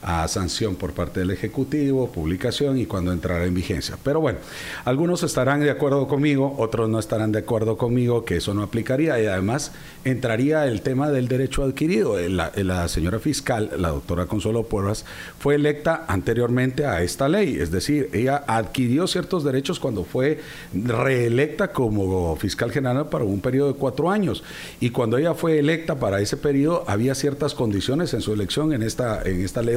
A 0.03 0.27
sanción 0.29 0.77
por 0.77 0.93
parte 0.93 1.21
del 1.21 1.31
Ejecutivo, 1.31 2.11
publicación 2.11 2.79
y 2.79 2.87
cuando 2.87 3.13
entrará 3.13 3.45
en 3.45 3.55
vigencia. 3.55 3.97
Pero 4.03 4.21
bueno, 4.21 4.39
algunos 4.85 5.23
estarán 5.23 5.61
de 5.61 5.71
acuerdo 5.71 6.09
conmigo, 6.09 6.55
otros 6.59 6.89
no 6.89 6.99
estarán 6.99 7.33
de 7.33 7.41
acuerdo 7.41 7.77
conmigo 7.77 8.25
que 8.25 8.37
eso 8.37 8.55
no 8.55 8.63
aplicaría 8.63 9.21
y 9.21 9.27
además 9.27 9.73
entraría 10.05 10.67
el 10.67 10.83
tema 10.83 11.11
del 11.11 11.29
derecho 11.29 11.65
adquirido. 11.65 12.19
La, 12.29 12.53
la 12.57 12.89
señora 12.89 13.19
fiscal, 13.19 13.71
la 13.77 13.89
doctora 13.89 14.27
Consuelo 14.27 14.65
Porras, 14.65 15.05
fue 15.39 15.55
electa 15.55 16.05
anteriormente 16.09 16.87
a 16.87 17.03
esta 17.03 17.29
ley, 17.29 17.57
es 17.59 17.71
decir, 17.71 18.11
ella 18.13 18.45
adquirió 18.47 19.07
ciertos 19.07 19.45
derechos 19.45 19.81
cuando 19.81 20.05
fue 20.05 20.41
reelecta 20.73 21.73
como 21.73 22.37
fiscal 22.37 22.71
general 22.71 23.09
para 23.09 23.25
un 23.25 23.41
periodo 23.41 23.73
de 23.73 23.79
cuatro 23.79 24.11
años 24.11 24.43
y 24.81 24.91
cuando 24.91 25.19
ella 25.19 25.35
fue 25.35 25.59
electa 25.59 25.99
para 25.99 26.21
ese 26.21 26.37
periodo 26.37 26.85
había 26.87 27.15
ciertas 27.15 27.55
condiciones 27.55 28.15
en 28.15 28.21
su 28.21 28.33
elección 28.33 28.73
en 28.73 28.83
esta, 28.83 29.23
en 29.23 29.45
esta 29.45 29.63
ley 29.63 29.77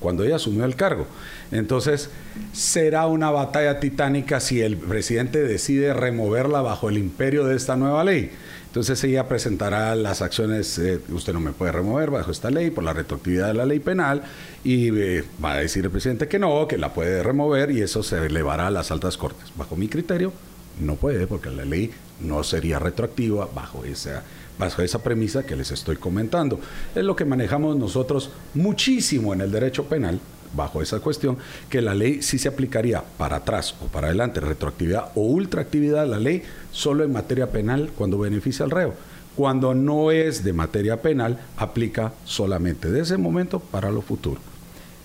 cuando 0.00 0.24
ella 0.24 0.36
asumió 0.36 0.64
el 0.64 0.76
cargo. 0.76 1.06
Entonces, 1.50 2.10
será 2.52 3.06
una 3.06 3.30
batalla 3.30 3.80
titánica 3.80 4.40
si 4.40 4.60
el 4.60 4.76
presidente 4.76 5.42
decide 5.42 5.94
removerla 5.94 6.62
bajo 6.62 6.88
el 6.88 6.98
imperio 6.98 7.44
de 7.46 7.56
esta 7.56 7.76
nueva 7.76 8.04
ley. 8.04 8.30
Entonces 8.66 9.02
ella 9.04 9.26
presentará 9.26 9.94
las 9.94 10.20
acciones, 10.20 10.78
eh, 10.78 11.00
usted 11.08 11.32
no 11.32 11.40
me 11.40 11.52
puede 11.52 11.72
remover 11.72 12.10
bajo 12.10 12.30
esta 12.30 12.50
ley 12.50 12.70
por 12.70 12.84
la 12.84 12.92
retroactividad 12.92 13.46
de 13.46 13.54
la 13.54 13.64
ley 13.64 13.78
penal 13.78 14.22
y 14.64 14.90
eh, 14.94 15.24
va 15.42 15.52
a 15.52 15.56
decir 15.60 15.86
el 15.86 15.90
presidente 15.90 16.28
que 16.28 16.38
no, 16.38 16.68
que 16.68 16.76
la 16.76 16.92
puede 16.92 17.22
remover 17.22 17.70
y 17.70 17.80
eso 17.80 18.02
se 18.02 18.26
elevará 18.26 18.66
a 18.66 18.70
las 18.70 18.90
altas 18.90 19.16
cortes. 19.16 19.50
Bajo 19.56 19.76
mi 19.76 19.88
criterio, 19.88 20.30
no 20.78 20.96
puede 20.96 21.26
porque 21.26 21.48
la 21.48 21.64
ley 21.64 21.90
no 22.20 22.44
sería 22.44 22.78
retroactiva 22.78 23.48
bajo 23.54 23.82
esa 23.84 24.22
bajo 24.58 24.82
esa 24.82 25.02
premisa 25.02 25.44
que 25.44 25.56
les 25.56 25.70
estoy 25.70 25.96
comentando. 25.96 26.60
Es 26.94 27.04
lo 27.04 27.16
que 27.16 27.24
manejamos 27.24 27.76
nosotros 27.76 28.30
muchísimo 28.54 29.34
en 29.34 29.40
el 29.40 29.50
derecho 29.50 29.84
penal, 29.84 30.20
bajo 30.54 30.80
esa 30.82 31.00
cuestión, 31.00 31.38
que 31.68 31.82
la 31.82 31.94
ley 31.94 32.22
sí 32.22 32.38
se 32.38 32.48
aplicaría 32.48 33.02
para 33.18 33.36
atrás 33.36 33.74
o 33.82 33.86
para 33.86 34.08
adelante, 34.08 34.40
retroactividad 34.40 35.10
o 35.14 35.22
ultraactividad, 35.22 36.06
la 36.06 36.18
ley 36.18 36.42
solo 36.72 37.04
en 37.04 37.12
materia 37.12 37.50
penal 37.50 37.90
cuando 37.96 38.18
beneficia 38.18 38.64
al 38.64 38.70
reo. 38.70 38.94
Cuando 39.36 39.74
no 39.74 40.10
es 40.10 40.44
de 40.44 40.54
materia 40.54 41.02
penal, 41.02 41.38
aplica 41.58 42.14
solamente 42.24 42.90
de 42.90 43.02
ese 43.02 43.18
momento 43.18 43.60
para 43.60 43.90
lo 43.90 44.00
futuro. 44.00 44.40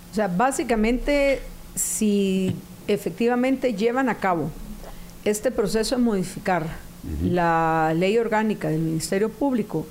O 0.09 0.15
sea, 0.15 0.29
básicamente, 0.29 1.41
si 1.75 2.55
efectivamente 2.87 3.73
llevan 3.73 4.07
a 4.07 4.15
cabo 4.15 4.49
este 5.25 5.51
proceso 5.51 5.95
de 5.95 6.01
modificar 6.01 6.65
la 7.23 7.93
ley 7.95 8.17
orgánica 8.17 8.69
del 8.69 8.81
Ministerio 8.81 9.29
Público, 9.29 9.85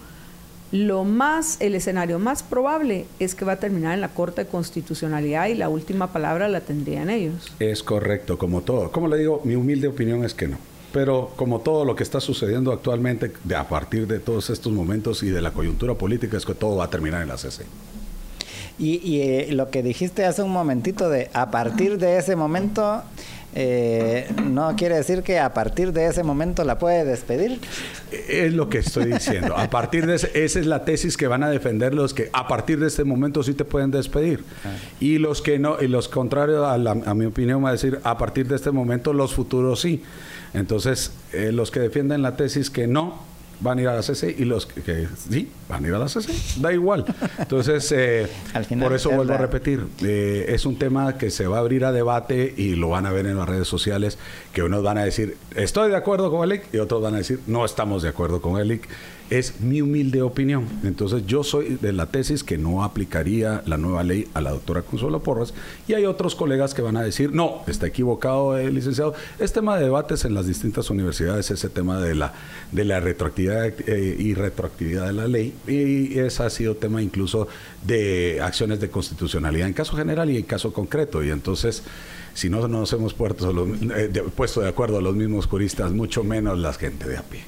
lo 0.73 1.03
más, 1.03 1.61
el 1.61 1.75
escenario 1.75 2.21
más 2.21 2.45
probable 2.45 3.07
es 3.19 3.35
que 3.35 3.45
va 3.45 3.53
a 3.53 3.57
terminar 3.57 3.95
en 3.95 4.01
la 4.01 4.11
Corte 4.11 4.45
de 4.45 4.51
Constitucionalidad 4.51 5.49
y 5.49 5.55
la 5.55 5.69
última 5.69 6.13
palabra 6.13 6.49
la 6.49 6.61
tendrían 6.61 7.11
ellos. 7.11 7.53
Es 7.59 7.83
correcto, 7.83 8.39
como 8.39 8.61
todo. 8.63 8.93
Como 8.93 9.09
le 9.09 9.19
digo, 9.19 9.41
mi 9.45 9.57
humilde 9.57 9.89
opinión 9.89 10.25
es 10.25 10.33
que 10.33 10.47
no. 10.47 10.59
Pero 10.93 11.33
como 11.37 11.61
todo 11.61 11.85
lo 11.85 11.97
que 11.97 12.05
está 12.05 12.21
sucediendo 12.21 12.73
actualmente, 12.73 13.33
de, 13.45 13.57
a 13.57 13.69
partir 13.69 14.07
de 14.07 14.21
todos 14.21 14.51
estos 14.51 14.73
momentos 14.73 15.23
y 15.23 15.31
de 15.31 15.41
la 15.41 15.53
coyuntura 15.53 15.95
política, 15.95 16.37
es 16.37 16.45
que 16.45 16.55
todo 16.55 16.77
va 16.77 16.85
a 16.85 16.91
terminar 16.91 17.23
en 17.23 17.29
la 17.29 17.37
CC. 17.37 17.65
Y, 18.79 19.21
eh, 19.21 19.49
lo 19.51 19.69
que 19.69 19.83
dijiste 19.83 20.25
hace 20.25 20.43
un 20.43 20.53
momentito 20.53 21.11
de 21.11 21.29
a 21.35 21.51
partir 21.51 21.99
de 21.99 22.17
ese 22.17 22.35
momento 22.35 23.03
eh, 23.55 24.29
no 24.45 24.75
quiere 24.77 24.97
decir 24.97 25.23
que 25.23 25.39
a 25.39 25.53
partir 25.53 25.93
de 25.93 26.07
ese 26.07 26.23
momento 26.23 26.65
la 26.65 26.79
puede 26.79 27.05
despedir. 27.05 27.61
Es 28.29 28.53
lo 28.53 28.69
que 28.69 28.79
estoy 28.79 29.07
diciendo. 29.07 29.57
A 29.57 29.69
partir 29.71 30.07
de 30.07 30.17
ese, 30.17 30.31
esa 30.45 30.61
es 30.61 30.67
la 30.67 30.85
tesis 30.85 31.17
que 31.17 31.27
van 31.27 31.43
a 31.43 31.51
defender 31.51 31.95
los 31.95 32.15
que 32.15 32.31
a 32.33 32.47
partir 32.49 32.79
de 32.79 32.87
este 32.87 33.05
momento 33.05 33.43
sí 33.43 33.55
te 33.55 33.65
pueden 33.65 33.91
despedir. 33.91 34.45
Ah. 34.65 34.69
Y 35.01 35.19
los 35.19 35.43
que 35.43 35.59
no, 35.59 35.81
y 35.81 35.89
los 35.89 36.09
contrarios 36.09 36.65
a, 36.65 36.75
a 36.75 37.15
mi 37.15 37.25
opinión 37.25 37.65
va 37.65 37.71
a 37.71 37.73
decir 37.73 37.99
a 38.05 38.19
partir 38.19 38.47
de 38.47 38.57
este 38.57 38.71
momento 38.71 39.13
los 39.13 39.35
futuros 39.35 39.81
sí. 39.81 40.03
Entonces, 40.55 41.13
eh, 41.33 41.53
los 41.53 41.71
que 41.71 41.81
defienden 41.81 42.23
la 42.23 42.37
tesis 42.37 42.71
que 42.71 42.87
no, 42.87 43.30
van 43.61 43.79
a 43.79 43.83
ir 43.83 43.89
a 43.89 43.95
la 43.95 44.03
CC 44.03 44.35
y 44.39 44.45
los 44.45 44.67
que, 44.67 45.09
sí, 45.29 45.51
van 45.69 45.85
a 45.85 45.89
ir 45.89 45.95
a 45.95 45.99
la 45.99 46.09
CC, 46.09 46.33
da 46.61 46.73
igual. 46.73 47.05
Entonces, 47.39 47.93
eh, 47.97 48.29
por 48.81 48.93
eso 48.93 49.11
vuelvo 49.11 49.35
a 49.35 49.39
repetir, 49.39 49.87
eh, 50.03 50.47
es 50.49 50.67
un 50.67 50.79
tema 50.79 51.19
que 51.19 51.31
se 51.31 51.47
va 51.47 51.59
a 51.59 51.61
abrir 51.61 51.85
a 51.85 51.93
debate 51.93 52.53
y 52.57 52.75
lo 52.75 52.91
van 52.91 53.07
a 53.07 53.13
ver 53.13 53.27
en 53.27 53.37
las 53.37 53.49
redes 53.49 53.69
sociales, 53.69 54.19
que 54.53 54.63
unos 54.63 54.83
van 54.83 54.99
a 54.99 55.05
decir, 55.05 55.37
estoy 55.55 55.91
de 55.91 55.97
acuerdo 55.97 56.31
con 56.31 56.51
el 56.51 56.57
IC 56.57 56.75
y 56.75 56.79
otros 56.79 57.03
van 57.03 57.15
a 57.15 57.19
decir, 57.19 57.41
no 57.47 57.65
estamos 57.65 58.03
de 58.03 58.09
acuerdo 58.09 58.41
con 58.41 58.61
el 58.61 58.73
IC 58.73 58.89
Es 59.31 59.61
mi 59.61 59.81
humilde 59.81 60.23
opinión. 60.23 60.67
Entonces 60.83 61.25
yo 61.27 61.45
soy 61.45 61.79
de 61.81 61.93
la 61.93 62.07
tesis 62.07 62.43
que 62.43 62.59
no 62.59 62.83
aplicaría 62.83 63.63
la 63.65 63.77
nueva 63.77 64.03
ley 64.03 64.29
a 64.35 64.41
la 64.41 64.51
doctora 64.51 64.83
Consuelo 64.83 65.23
Porras 65.23 65.55
y 65.87 65.95
hay 65.95 66.05
otros 66.05 66.35
colegas 66.35 66.75
que 66.75 66.83
van 66.83 66.97
a 66.97 67.03
decir, 67.03 67.33
no, 67.33 67.63
está 67.69 67.87
equivocado 67.87 68.59
el 68.59 68.75
licenciado. 68.75 69.15
Es 69.39 69.53
tema 69.53 69.77
de 69.77 69.85
debates 69.85 70.25
en 70.25 70.35
las 70.35 70.47
distintas 70.47 70.91
universidades, 70.91 71.51
ese 71.51 71.69
tema 71.69 72.01
de 72.01 72.17
la, 72.17 72.35
de 72.73 72.85
la 72.85 72.99
retroactividad 72.99 73.73
eh, 73.87 74.17
y 74.19 74.35
retroactividad 74.35 75.07
de 75.07 75.13
la 75.13 75.29
ley 75.29 75.55
y 75.67 76.19
ese 76.19 76.43
ha 76.43 76.51
sido 76.51 76.75
tema 76.75 77.01
incluso 77.01 77.47
de 77.87 78.41
acciones 78.43 78.81
de 78.81 78.91
constitucionalidad 78.91 79.69
en 79.69 79.75
caso 79.75 79.97
general 79.97 80.29
y 80.31 80.39
en 80.39 80.45
caso 80.45 80.73
concreto. 80.73 81.23
Y 81.23 81.31
entonces 81.31 81.85
si 82.35 82.49
no 82.49 82.67
nos 82.69 82.93
hemos 82.93 83.15
puesto, 83.15 83.67
eh, 83.97 84.25
puesto 84.35 84.61
de 84.61 84.69
acuerdo 84.69 84.99
a 84.99 85.03
los 85.03 85.15
mismos 85.15 85.47
juristas, 85.47 85.93
mucho 85.93 86.25
menos 86.25 86.59
la 86.59 86.73
gente 86.73 87.09
de 87.09 87.17
a 87.17 87.23
pie. 87.23 87.43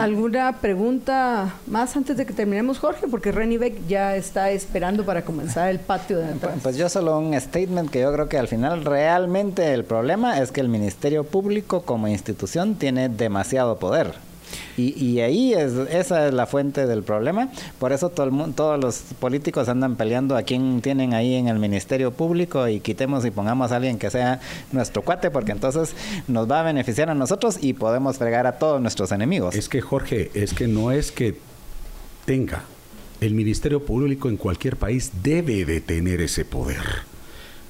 ¿Alguna 0.00 0.60
pregunta 0.60 1.54
más 1.66 1.94
antes 1.94 2.16
de 2.16 2.24
que 2.24 2.32
terminemos, 2.32 2.78
Jorge? 2.78 3.06
Porque 3.06 3.32
Renny 3.32 3.58
Beck 3.58 3.86
ya 3.86 4.16
está 4.16 4.50
esperando 4.50 5.04
para 5.04 5.22
comenzar 5.22 5.68
el 5.68 5.78
patio 5.78 6.18
de 6.18 6.24
atrás. 6.24 6.54
Pues 6.62 6.76
yo 6.76 6.88
solo 6.88 7.18
un 7.18 7.38
statement 7.38 7.90
que 7.90 8.00
yo 8.00 8.10
creo 8.12 8.28
que 8.28 8.38
al 8.38 8.48
final 8.48 8.84
realmente 8.84 9.74
el 9.74 9.84
problema 9.84 10.40
es 10.40 10.52
que 10.52 10.62
el 10.62 10.68
Ministerio 10.68 11.24
Público 11.24 11.82
como 11.82 12.08
institución 12.08 12.76
tiene 12.76 13.10
demasiado 13.10 13.78
poder. 13.78 14.14
Y, 14.76 15.20
ahí 15.20 15.52
es, 15.52 15.72
esa 15.90 16.28
es 16.28 16.34
la 16.34 16.46
fuente 16.46 16.86
del 16.86 17.02
problema. 17.02 17.50
Por 17.78 17.92
eso 17.92 18.08
todo 18.08 18.24
el 18.24 18.32
mundo, 18.32 18.54
todos 18.56 18.80
los 18.80 18.96
políticos 19.18 19.68
andan 19.68 19.96
peleando 19.96 20.36
a 20.36 20.42
quién 20.42 20.80
tienen 20.80 21.12
ahí 21.12 21.34
en 21.34 21.48
el 21.48 21.58
Ministerio 21.58 22.12
Público 22.12 22.66
y 22.66 22.80
quitemos 22.80 23.24
y 23.26 23.30
pongamos 23.30 23.72
a 23.72 23.76
alguien 23.76 23.98
que 23.98 24.10
sea 24.10 24.40
nuestro 24.72 25.02
cuate, 25.02 25.30
porque 25.30 25.52
entonces 25.52 25.94
nos 26.28 26.50
va 26.50 26.60
a 26.60 26.62
beneficiar 26.62 27.10
a 27.10 27.14
nosotros 27.14 27.58
y 27.60 27.74
podemos 27.74 28.16
fregar 28.16 28.46
a 28.46 28.52
todos 28.52 28.80
nuestros 28.80 29.12
enemigos. 29.12 29.54
Es 29.54 29.68
que, 29.68 29.80
Jorge, 29.80 30.30
es 30.34 30.54
que 30.54 30.66
no 30.66 30.92
es 30.92 31.12
que 31.12 31.36
tenga. 32.24 32.64
El 33.20 33.34
Ministerio 33.34 33.84
Público 33.84 34.30
en 34.30 34.38
cualquier 34.38 34.76
país 34.76 35.10
debe 35.22 35.66
de 35.66 35.82
tener 35.82 36.22
ese 36.22 36.46
poder. 36.46 36.82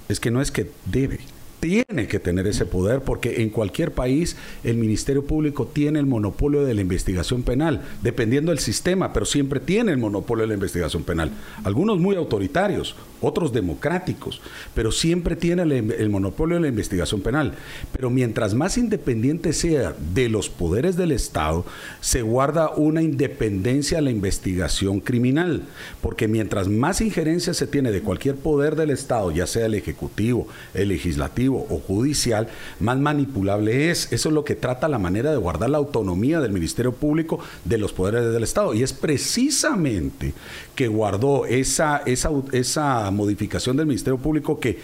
Es 0.09 0.21
que 0.21 0.31
no 0.31 0.41
es 0.41 0.53
que 0.53 0.71
debe 0.87 1.19
tiene 1.61 2.09
que 2.09 2.19
tener 2.19 2.47
ese 2.47 2.67
poder 2.67 3.03
porque 3.03 3.43
en 3.43 3.51
cualquier 3.51 3.93
país 3.93 4.37
el 4.65 4.77
Ministerio 4.77 5.25
Público 5.25 5.67
tiene 5.67 5.99
el 5.99 6.07
monopolio 6.07 6.65
de 6.65 6.75
la 6.75 6.81
investigación 6.81 7.43
penal, 7.43 7.83
dependiendo 8.03 8.51
del 8.51 8.59
sistema, 8.59 9.13
pero 9.13 9.27
siempre 9.27 9.61
tiene 9.61 9.93
el 9.93 9.99
monopolio 9.99 10.43
de 10.43 10.49
la 10.49 10.55
investigación 10.55 11.05
penal. 11.05 11.31
Algunos 11.65 11.99
muy 11.99 12.17
autoritarios, 12.17 12.97
otros 13.21 13.53
democráticos, 13.53 14.41
pero 14.75 14.93
siempre 14.93 15.37
tiene 15.37 15.63
el, 15.63 16.11
monopolio 16.11 16.57
de 16.57 16.63
la 16.63 16.69
investigación 16.69 17.21
penal. 17.21 17.55
Pero 17.93 18.11
mientras 18.11 18.55
más 18.55 18.79
independiente 18.79 19.53
sea 19.53 19.95
de 20.15 20.29
los 20.29 20.49
poderes 20.49 20.97
del 20.97 21.13
Estado, 21.13 21.65
se 22.01 22.23
guarda 22.23 22.71
una 22.71 23.03
independencia 23.03 23.99
a 23.99 24.03
la 24.03 24.11
investigación 24.11 25.01
criminal, 25.01 25.63
porque 26.01 26.29
mientras 26.29 26.69
más 26.69 27.01
injerencia 27.01 27.55
se 27.55 27.67
tiene 27.67 27.93
de 27.93 28.03
cualquier 28.03 28.37
poder 28.37 28.77
del 28.77 28.91
Estado, 28.91 29.31
ya 29.31 29.47
sea 29.47 29.67
el 29.67 29.75
ejecutivo, 29.75 30.49
el 30.75 30.89
legislativo, 30.89 31.67
o 31.69 31.79
judicial, 31.79 32.49
más 32.79 32.99
manipulable 32.99 33.91
es. 33.91 34.13
Eso 34.13 34.29
es 34.29 34.35
lo 34.35 34.45
que 34.45 34.55
trata 34.55 34.89
la 34.89 34.99
manera 34.99 35.31
de 35.31 35.37
guardar 35.37 35.71
la 35.71 35.79
autonomía 35.79 36.41
del 36.41 36.53
Ministerio 36.53 36.93
Público 36.93 37.41
de 37.65 37.79
los 37.79 37.93
poderes 37.93 38.33
del 38.33 38.43
Estado. 38.43 38.75
Y 38.75 38.83
es 38.83 38.93
precisamente 38.93 40.33
que 40.75 40.89
guardó 40.89 41.47
esa, 41.47 41.99
esa, 42.07 42.31
esa 42.53 43.10
modificación 43.11 43.77
del 43.77 43.87
Ministerio 43.87 44.19
Público 44.19 44.59
que 44.59 44.79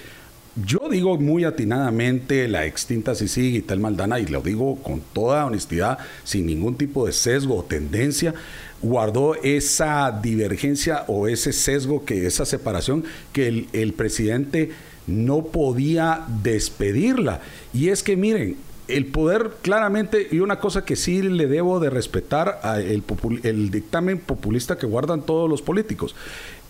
yo 0.64 0.88
digo 0.90 1.18
muy 1.18 1.44
atinadamente 1.44 2.48
la 2.48 2.64
extinta 2.64 3.12
y 3.36 3.60
tal 3.60 3.78
Maldana, 3.78 4.20
y 4.20 4.26
lo 4.26 4.40
digo 4.40 4.76
con 4.76 5.02
toda 5.12 5.44
honestidad, 5.44 5.98
sin 6.24 6.46
ningún 6.46 6.76
tipo 6.76 7.04
de 7.04 7.12
sesgo 7.12 7.58
o 7.58 7.62
tendencia, 7.62 8.32
guardó 8.80 9.34
esa 9.34 10.10
divergencia 10.22 11.04
o 11.08 11.28
ese 11.28 11.52
sesgo, 11.52 12.06
que 12.06 12.26
esa 12.26 12.46
separación 12.46 13.04
que 13.34 13.48
el, 13.48 13.68
el 13.74 13.92
presidente 13.92 14.70
no 15.06 15.44
podía 15.44 16.24
despedirla. 16.42 17.42
Y 17.74 17.90
es 17.90 18.02
que 18.02 18.16
miren, 18.16 18.56
el 18.88 19.06
poder 19.06 19.56
claramente, 19.62 20.28
y 20.30 20.38
una 20.38 20.60
cosa 20.60 20.84
que 20.84 20.96
sí 20.96 21.22
le 21.22 21.46
debo 21.46 21.80
de 21.80 21.90
respetar 21.90 22.60
al 22.62 23.02
el, 23.42 23.70
dictamen 23.70 24.18
populista 24.18 24.78
que 24.78 24.86
guardan 24.86 25.22
todos 25.22 25.50
los 25.50 25.62
políticos. 25.62 26.14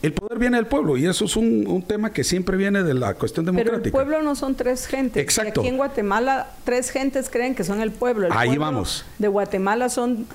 El 0.02 0.12
poder 0.12 0.38
viene 0.38 0.56
del 0.56 0.66
pueblo 0.66 0.96
y 0.96 1.06
eso 1.06 1.24
es 1.24 1.36
un, 1.36 1.84
tema 1.86 2.12
que 2.12 2.22
siempre 2.24 2.56
viene 2.56 2.82
de 2.82 2.94
la 2.94 3.14
cuestión 3.14 3.46
democrática. 3.46 3.82
Pero 3.82 3.86
el 3.86 3.92
pueblo 3.92 4.22
no 4.22 4.34
son 4.36 4.54
tres 4.54 4.86
gentes. 4.86 5.22
Exacto. 5.22 5.60
aquí 5.60 5.68
en 5.68 5.76
Guatemala 5.76 6.48
tres 6.64 6.90
gentes 6.90 7.30
creen 7.30 7.54
que 7.54 7.64
son 7.64 7.80
el 7.80 7.92
pueblo. 7.92 8.28
Ahí 8.30 8.56
vamos. 8.56 9.04
De 9.18 9.28
Guatemala 9.28 9.88
son 9.88 10.26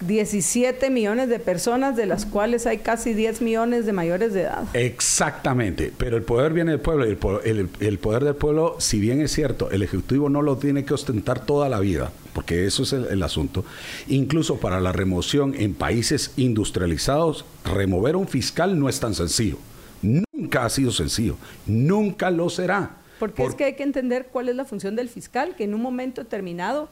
17 0.00 0.90
millones 0.90 1.28
de 1.28 1.38
personas, 1.38 1.96
de 1.96 2.06
las 2.06 2.24
cuales 2.24 2.66
hay 2.66 2.78
casi 2.78 3.14
10 3.14 3.42
millones 3.42 3.84
de 3.86 3.92
mayores 3.92 4.32
de 4.32 4.42
edad. 4.42 4.64
Exactamente, 4.74 5.92
pero 5.96 6.16
el 6.16 6.22
poder 6.22 6.52
viene 6.52 6.72
del 6.72 6.80
pueblo 6.80 7.06
y 7.06 7.10
el, 7.10 7.98
poder 7.98 8.24
del 8.24 8.36
pueblo, 8.36 8.76
si 8.78 9.00
bien 9.00 9.20
es 9.20 9.32
cierto, 9.32 9.70
el 9.70 9.82
Ejecutivo 9.82 10.28
no 10.28 10.42
lo 10.42 10.56
tiene 10.56 10.84
que 10.84 10.94
ostentar 10.94 11.44
toda 11.44 11.68
la 11.68 11.80
vida, 11.80 12.12
porque 12.32 12.66
eso 12.66 12.84
es 12.84 12.92
el, 12.92 13.22
asunto. 13.22 13.64
Incluso 14.06 14.58
para 14.60 14.80
la 14.80 14.92
remoción 14.92 15.54
en 15.56 15.74
países 15.74 16.32
industrializados, 16.36 17.44
remover 17.64 18.16
un 18.16 18.28
fiscal 18.28 18.78
no 18.78 18.88
es 18.88 19.00
tan 19.00 19.14
sencillo. 19.14 19.58
Nunca 20.00 20.64
ha 20.64 20.70
sido 20.70 20.92
sencillo, 20.92 21.36
nunca 21.66 22.30
lo 22.30 22.48
será. 22.48 22.96
Porque 23.18 23.44
es 23.44 23.54
que 23.56 23.64
hay 23.64 23.74
que 23.74 23.82
entender 23.82 24.28
cuál 24.30 24.48
es 24.48 24.54
la 24.54 24.64
función 24.64 24.94
del 24.94 25.08
fiscal, 25.08 25.56
que 25.56 25.64
en 25.64 25.74
un 25.74 25.82
momento 25.82 26.22
determinado 26.22 26.88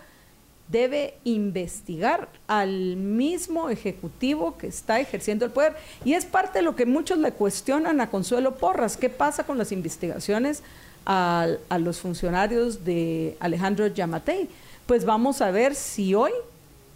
debe 0.68 1.14
investigar 1.24 2.28
al 2.48 2.96
mismo 2.96 3.70
ejecutivo 3.70 4.58
que 4.58 4.66
está 4.66 5.00
ejerciendo 5.00 5.44
el 5.44 5.52
poder. 5.52 5.74
Y 6.04 6.14
es 6.14 6.24
parte 6.24 6.58
de 6.58 6.64
lo 6.64 6.74
que 6.74 6.86
muchos 6.86 7.18
le 7.18 7.32
cuestionan 7.32 8.00
a 8.00 8.10
Consuelo 8.10 8.56
Porras. 8.56 8.96
¿Qué 8.96 9.08
pasa 9.08 9.44
con 9.44 9.58
las 9.58 9.72
investigaciones 9.72 10.62
a, 11.04 11.56
los 11.78 12.00
funcionarios 12.00 12.84
de 12.84 13.36
Alejandro 13.40 13.86
Yamatei? 13.86 14.48
Pues 14.86 15.04
vamos 15.04 15.40
a 15.40 15.50
ver 15.50 15.74
si 15.74 16.14
hoy 16.14 16.32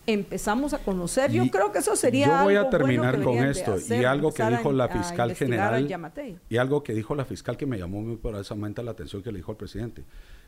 empezamos 0.07 0.75
a 0.75 0.79
conocer. 0.79 1.31
Yo 1.31 1.49
creo 1.49 1.71
que 1.71 1.79
eso 1.79 1.95
sería. 1.95 2.27
Yo 2.27 2.45
voy 2.45 2.57
a 2.57 2.69
terminar 2.71 3.23
con 3.23 3.39
esto 3.39 3.77
y 3.89 4.05
algo 4.05 4.33
que 4.33 4.45
dijo 4.45 4.73
la 4.73 4.89
fiscal 4.89 5.35
general 5.35 5.89
y 6.49 6.57
algo 6.57 6.83
que 6.83 6.93
dijo 6.93 7.15
la 7.15 7.25
fiscal 7.25 7.57
que 7.57 7.67
me 7.67 7.79
llamó 7.79 8.01
muy 8.03 8.17
poderosamente 8.17 8.83
la 8.83 8.93
atención 8.93 9.23
que 9.23 9.31
le 9.31 9.39
dijo 9.39 9.53
al 9.53 9.57
presidente. 9.57 10.03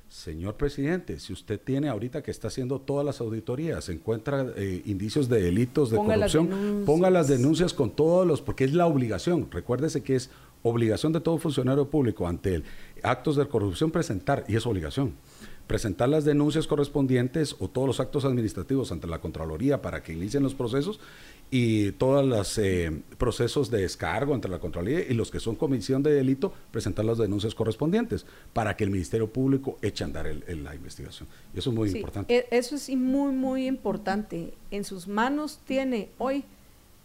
Señor 0.09 0.57
presidente, 0.57 1.19
si 1.19 1.33
usted 1.33 1.59
tiene 1.59 1.89
ahorita 1.89 2.23
que 2.23 2.31
está 2.31 2.49
haciendo 2.49 2.81
todas 2.81 3.05
las 3.05 3.21
auditorías, 3.21 3.89
encuentra 3.89 4.47
eh, 4.57 4.83
indicios 4.85 5.29
de 5.29 5.41
delitos, 5.41 5.91
de 5.91 5.97
corrupción, 5.97 6.83
ponga 6.85 7.11
las 7.11 7.29
denuncias 7.29 7.73
con 7.73 7.91
todos 7.91 8.27
los, 8.27 8.43
porque 8.43 8.65
es 8.65 8.75
la 8.75 8.87
obligación. 8.87 9.49
Recuérdese 9.51 10.03
que 10.03 10.17
es 10.17 10.31
obligación 10.63 11.13
de 11.13 11.21
todo 11.21 11.39
funcionario 11.39 11.89
público 11.89 12.29
ante 12.29 12.57
el 12.57 12.65
actos 13.03 13.37
de 13.37 13.49
corrupción 13.49 13.91
presentar, 13.91 14.45
y 14.49 14.57
es 14.57 14.67
obligación 14.67 15.15
presentar 15.67 16.09
las 16.09 16.25
denuncias 16.25 16.67
correspondientes 16.67 17.57
o 17.59 17.69
todos 17.69 17.87
los 17.87 18.01
actos 18.01 18.25
administrativos 18.25 18.93
ante 18.93 19.07
la 19.07 19.21
Contraloría 19.21 19.81
para 19.81 20.03
que 20.03 20.13
inicien 20.13 20.43
los 20.43 20.55
procesos 20.55 21.01
y 21.55 21.93
todos 21.93 22.25
los 22.25 22.57
eh, 22.57 22.91
procesos 23.19 23.71
de 23.71 23.83
descargo 23.83 24.33
ante 24.33 24.49
la 24.49 24.59
Contraloría 24.59 25.01
y 25.01 25.13
los 25.13 25.31
que 25.31 25.39
son 25.39 25.55
comisión 25.55 26.03
de 26.03 26.11
delito, 26.11 26.51
presentar 26.71 27.05
las 27.05 27.19
denuncias 27.19 27.55
correspondientes 27.55 28.25
para 28.55 28.75
que 28.75 28.85
el 28.85 28.91
Ministerio 28.91 29.31
Público 29.31 29.77
eche 29.83 30.03
a 30.03 30.07
andar 30.07 30.25
la 30.27 30.75
investigación. 30.75 31.29
Y 31.55 31.59
eso 31.59 31.69
es 31.69 31.77
muy 31.77 31.91
importante. 31.91 32.35
E, 32.35 32.47
eso 32.51 32.75
es 32.75 32.89
muy, 32.89 33.33
muy 33.33 33.67
importante. 33.67 34.55
En 34.71 34.83
sus 34.85 35.07
manos 35.07 35.61
tiene 35.67 36.09
hoy 36.17 36.43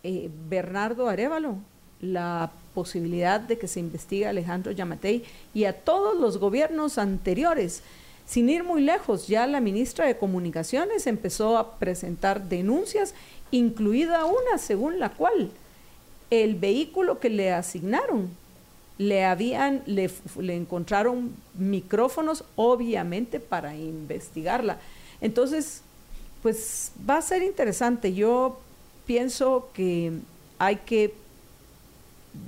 eh, 0.04 0.30
Bernardo 0.50 1.10
Arevalo 1.10 1.58
la 2.00 2.50
posibilidad 2.74 3.42
de 3.42 3.58
que 3.58 3.68
se 3.68 3.82
investigue 3.82 4.28
a 4.28 4.30
Alejandro 4.30 4.72
Yamatei 4.72 5.26
y 5.54 5.66
a 5.66 5.74
todos 5.74 6.18
los 6.18 6.38
gobiernos 6.38 6.98
anteriores. 6.98 7.84
Sin 8.26 8.50
ir 8.50 8.64
muy 8.64 8.82
lejos, 8.82 9.28
ya 9.28 9.48
la 9.48 9.62
ministra 9.62 10.06
de 10.06 10.18
Comunicaciones 10.18 11.08
empezó 11.08 11.58
a 11.58 11.80
presentar 11.80 12.50
denuncias 12.50 13.14
incluida 13.52 14.26
una 14.26 14.58
según 14.58 15.00
la 15.00 15.10
cual 15.10 15.52
el 16.30 16.56
vehículo 16.56 17.20
que 17.20 17.30
le 17.30 17.52
asignaron 17.54 18.30
le 18.98 19.26
habían 19.26 19.84
le, 19.86 20.10
encontraron 20.56 21.34
micrófonos 21.54 22.44
obviamente 22.56 23.40
para 23.40 23.76
investigarla. 23.76 24.80
Entonces 25.22 25.82
pues 26.42 26.92
va 27.08 27.18
a 27.18 27.22
ser 27.22 27.44
interesante. 27.44 28.14
Yo 28.14 28.60
pienso 29.06 29.70
que 29.74 30.14
hay 30.60 30.78
que 30.78 31.14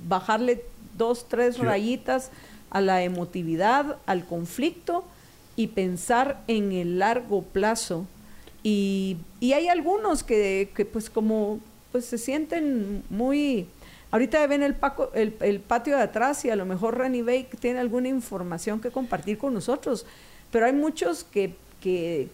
bajarle 0.08 0.64
dos 0.96 1.26
tres 1.28 1.58
rayitas 1.58 2.30
a 2.70 2.80
la 2.80 3.02
emotividad 3.02 3.96
al 4.06 4.26
conflicto 4.26 5.04
y 5.56 5.68
pensar 5.68 6.42
en 6.46 6.72
el 6.72 6.98
largo 6.98 7.42
plazo 7.42 8.06
y, 8.62 9.16
hay 9.40 9.68
algunos 9.68 10.22
que, 10.22 10.88
pues 10.92 11.10
como 11.10 11.60
pues 11.92 12.04
se 12.04 12.18
sienten 12.18 13.02
muy... 13.10 13.66
Ahorita 14.12 14.44
ven 14.46 14.62
el, 14.62 14.74
paco, 14.74 15.10
el, 15.14 15.36
el, 15.40 15.60
patio 15.60 15.96
de 15.96 16.02
atrás 16.02 16.44
y 16.44 16.50
a 16.50 16.56
lo 16.56 16.66
mejor 16.66 16.98
Renny 16.98 17.22
Bake 17.22 17.56
tiene 17.60 17.78
alguna 17.78 18.08
información 18.08 18.80
que 18.80 18.90
compartir 18.90 19.38
con 19.38 19.54
nosotros, 19.54 20.04
pero 20.50 20.66
hay 20.66 20.72
muchos 20.72 21.24
que, 21.24 21.54
que, 21.80 22.28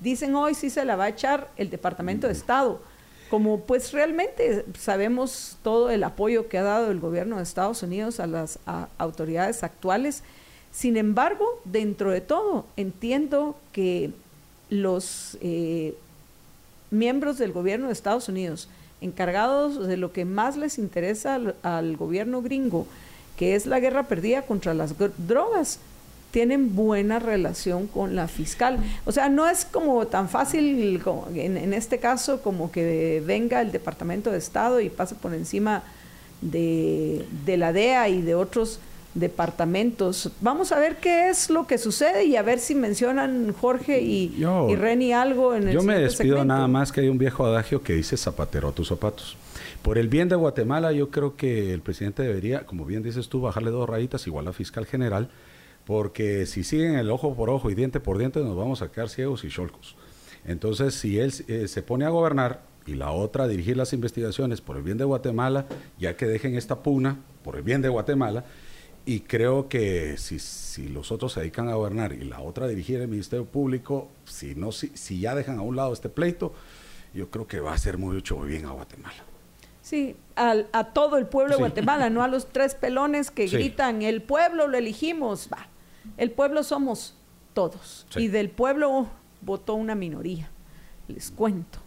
Dicen 0.00 0.34
hoy 0.34 0.54
sí 0.54 0.68
se 0.68 0.84
la 0.84 0.94
va 0.94 1.04
a 1.04 1.08
echar 1.08 1.50
el 1.56 1.70
Departamento 1.70 2.26
de 2.26 2.34
Estado. 2.34 2.80
Como 3.30 3.60
pues 3.60 3.92
realmente 3.92 4.64
sabemos 4.78 5.56
todo 5.62 5.90
el 5.90 6.04
apoyo 6.04 6.48
que 6.48 6.58
ha 6.58 6.62
dado 6.62 6.90
el 6.90 7.00
gobierno 7.00 7.38
de 7.38 7.42
Estados 7.42 7.82
Unidos 7.82 8.20
a 8.20 8.26
las 8.26 8.58
autoridades 8.98 9.64
actuales, 9.64 10.22
sin 10.70 10.98
embargo, 10.98 11.60
dentro 11.64 12.10
de 12.10 12.20
todo, 12.20 12.66
entiendo 12.76 13.56
que 13.72 14.12
los 14.70 15.36
eh, 15.40 15.94
miembros 16.90 17.38
del 17.38 17.52
gobierno 17.52 17.86
de 17.86 17.92
Estados 17.92 18.28
Unidos, 18.28 18.68
encargados 19.00 19.86
de 19.86 19.96
lo 19.96 20.12
que 20.12 20.24
más 20.24 20.56
les 20.56 20.78
interesa 20.78 21.40
al, 21.62 21.96
gobierno 21.96 22.42
gringo, 22.42 22.86
que 23.36 23.54
es 23.54 23.66
la 23.66 23.80
guerra 23.80 24.04
perdida 24.04 24.42
contra 24.42 24.74
las 24.74 24.94
drogas, 25.26 25.78
tienen 26.30 26.74
buena 26.74 27.18
relación 27.18 27.86
con 27.86 28.16
la 28.16 28.28
fiscal. 28.28 28.78
O 29.04 29.12
sea, 29.12 29.28
no 29.28 29.48
es 29.48 29.64
como 29.64 30.06
tan 30.06 30.28
fácil 30.28 31.00
en, 31.34 31.72
este 31.72 31.98
caso 31.98 32.42
como 32.42 32.70
que 32.70 33.22
venga 33.24 33.60
el 33.60 33.72
Departamento 33.72 34.30
de 34.30 34.38
Estado 34.38 34.80
y 34.80 34.90
pase 34.90 35.14
por 35.14 35.32
encima 35.34 35.82
de 36.42 37.24
la 37.46 37.72
DEA 37.72 38.08
y 38.08 38.22
de 38.22 38.34
otros 38.34 38.80
departamentos. 39.18 40.30
Vamos 40.40 40.72
a 40.72 40.78
ver 40.78 40.96
qué 40.96 41.28
es 41.28 41.50
lo 41.50 41.66
que 41.66 41.78
sucede 41.78 42.24
y 42.24 42.36
a 42.36 42.42
ver 42.42 42.58
si 42.58 42.74
mencionan 42.74 43.52
Jorge 43.52 44.00
y, 44.00 44.36
y 44.38 44.76
Reni 44.76 45.12
algo 45.12 45.54
en 45.54 45.68
el 45.68 45.74
Yo 45.74 45.82
me 45.82 45.98
despido 45.98 46.44
nada 46.44 46.68
más 46.68 46.92
que 46.92 47.00
hay 47.00 47.08
un 47.08 47.18
viejo 47.18 47.44
adagio 47.44 47.82
que 47.82 47.94
dice 47.94 48.16
zapatero 48.16 48.68
a 48.68 48.72
tus 48.72 48.88
zapatos. 48.88 49.36
Por 49.82 49.98
el 49.98 50.08
bien 50.08 50.28
de 50.28 50.36
Guatemala, 50.36 50.92
yo 50.92 51.10
creo 51.10 51.36
que 51.36 51.72
el 51.72 51.80
presidente 51.80 52.22
debería, 52.22 52.66
como 52.66 52.84
bien 52.84 53.02
dices 53.02 53.28
tú, 53.28 53.40
bajarle 53.40 53.70
dos 53.70 53.88
rayitas 53.88 54.26
igual 54.26 54.48
a 54.48 54.52
fiscal 54.52 54.84
general, 54.86 55.28
porque 55.84 56.46
si 56.46 56.64
siguen 56.64 56.96
el 56.96 57.10
ojo 57.10 57.34
por 57.34 57.50
ojo 57.50 57.70
y 57.70 57.74
diente 57.74 58.00
por 58.00 58.18
diente, 58.18 58.40
nos 58.40 58.56
vamos 58.56 58.82
a 58.82 58.90
quedar 58.90 59.08
ciegos 59.08 59.44
y 59.44 59.48
cholcos. 59.48 59.96
Entonces, 60.44 60.94
si 60.94 61.18
él 61.18 61.32
eh, 61.48 61.68
se 61.68 61.82
pone 61.82 62.04
a 62.04 62.08
gobernar 62.08 62.62
y 62.86 62.94
la 62.94 63.10
otra 63.10 63.44
a 63.44 63.48
dirigir 63.48 63.76
las 63.76 63.92
investigaciones 63.92 64.60
por 64.60 64.76
el 64.76 64.82
bien 64.82 64.98
de 64.98 65.04
Guatemala, 65.04 65.66
ya 65.98 66.16
que 66.16 66.26
dejen 66.26 66.56
esta 66.56 66.82
puna 66.82 67.18
por 67.44 67.56
el 67.56 67.62
bien 67.62 67.82
de 67.82 67.88
Guatemala, 67.88 68.44
y 69.06 69.20
creo 69.20 69.68
que 69.68 70.18
si, 70.18 70.40
si, 70.40 70.88
los 70.88 71.12
otros 71.12 71.32
se 71.32 71.40
dedican 71.40 71.68
a 71.68 71.74
gobernar 71.74 72.12
y 72.12 72.24
la 72.24 72.40
otra 72.40 72.66
a 72.66 72.68
dirigir 72.68 73.00
el 73.00 73.06
Ministerio 73.06 73.46
Público, 73.46 74.08
si, 74.24 74.56
no, 74.56 74.72
si, 74.72 74.88
si 74.88 75.20
ya 75.20 75.36
dejan 75.36 75.58
a 75.58 75.62
un 75.62 75.76
lado 75.76 75.92
este 75.92 76.08
pleito, 76.08 76.52
yo 77.14 77.30
creo 77.30 77.46
que 77.46 77.60
va 77.60 77.72
a 77.72 77.78
ser 77.78 77.98
mucho 77.98 78.40
bien 78.40 78.66
a 78.66 78.72
Guatemala. 78.72 79.24
Sí, 79.80 80.16
al, 80.34 80.68
a 80.72 80.86
todo 80.92 81.16
el 81.18 81.26
pueblo 81.26 81.52
de 81.52 81.58
Guatemala, 81.60 82.10
no 82.10 82.24
a 82.24 82.28
los 82.28 82.48
tres 82.48 82.74
pelones 82.74 83.30
que 83.30 83.46
gritan, 83.46 84.02
el 84.02 84.20
pueblo 84.20 84.66
lo 84.66 84.76
elegimos. 84.76 85.48
Va, 85.52 85.68
el 86.16 86.32
pueblo 86.32 86.64
somos 86.64 87.14
todos. 87.54 88.08
Y 88.16 88.26
del 88.26 88.50
pueblo 88.50 89.06
votó 89.40 89.74
una 89.74 89.94
minoría, 89.94 90.50
les 91.06 91.30
cuento, 91.30 91.78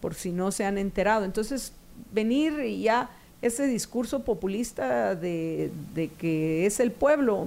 por 0.00 0.14
si 0.14 0.32
no 0.32 0.50
se 0.50 0.64
han 0.64 0.76
enterado. 0.78 1.24
Entonces, 1.24 1.72
venir 2.12 2.58
y 2.58 2.82
ya 2.82 3.10
ese 3.42 3.66
discurso 3.66 4.20
populista 4.20 5.14
de, 5.14 5.70
que 6.18 6.66
es 6.66 6.80
el 6.80 6.92
pueblo. 6.92 7.46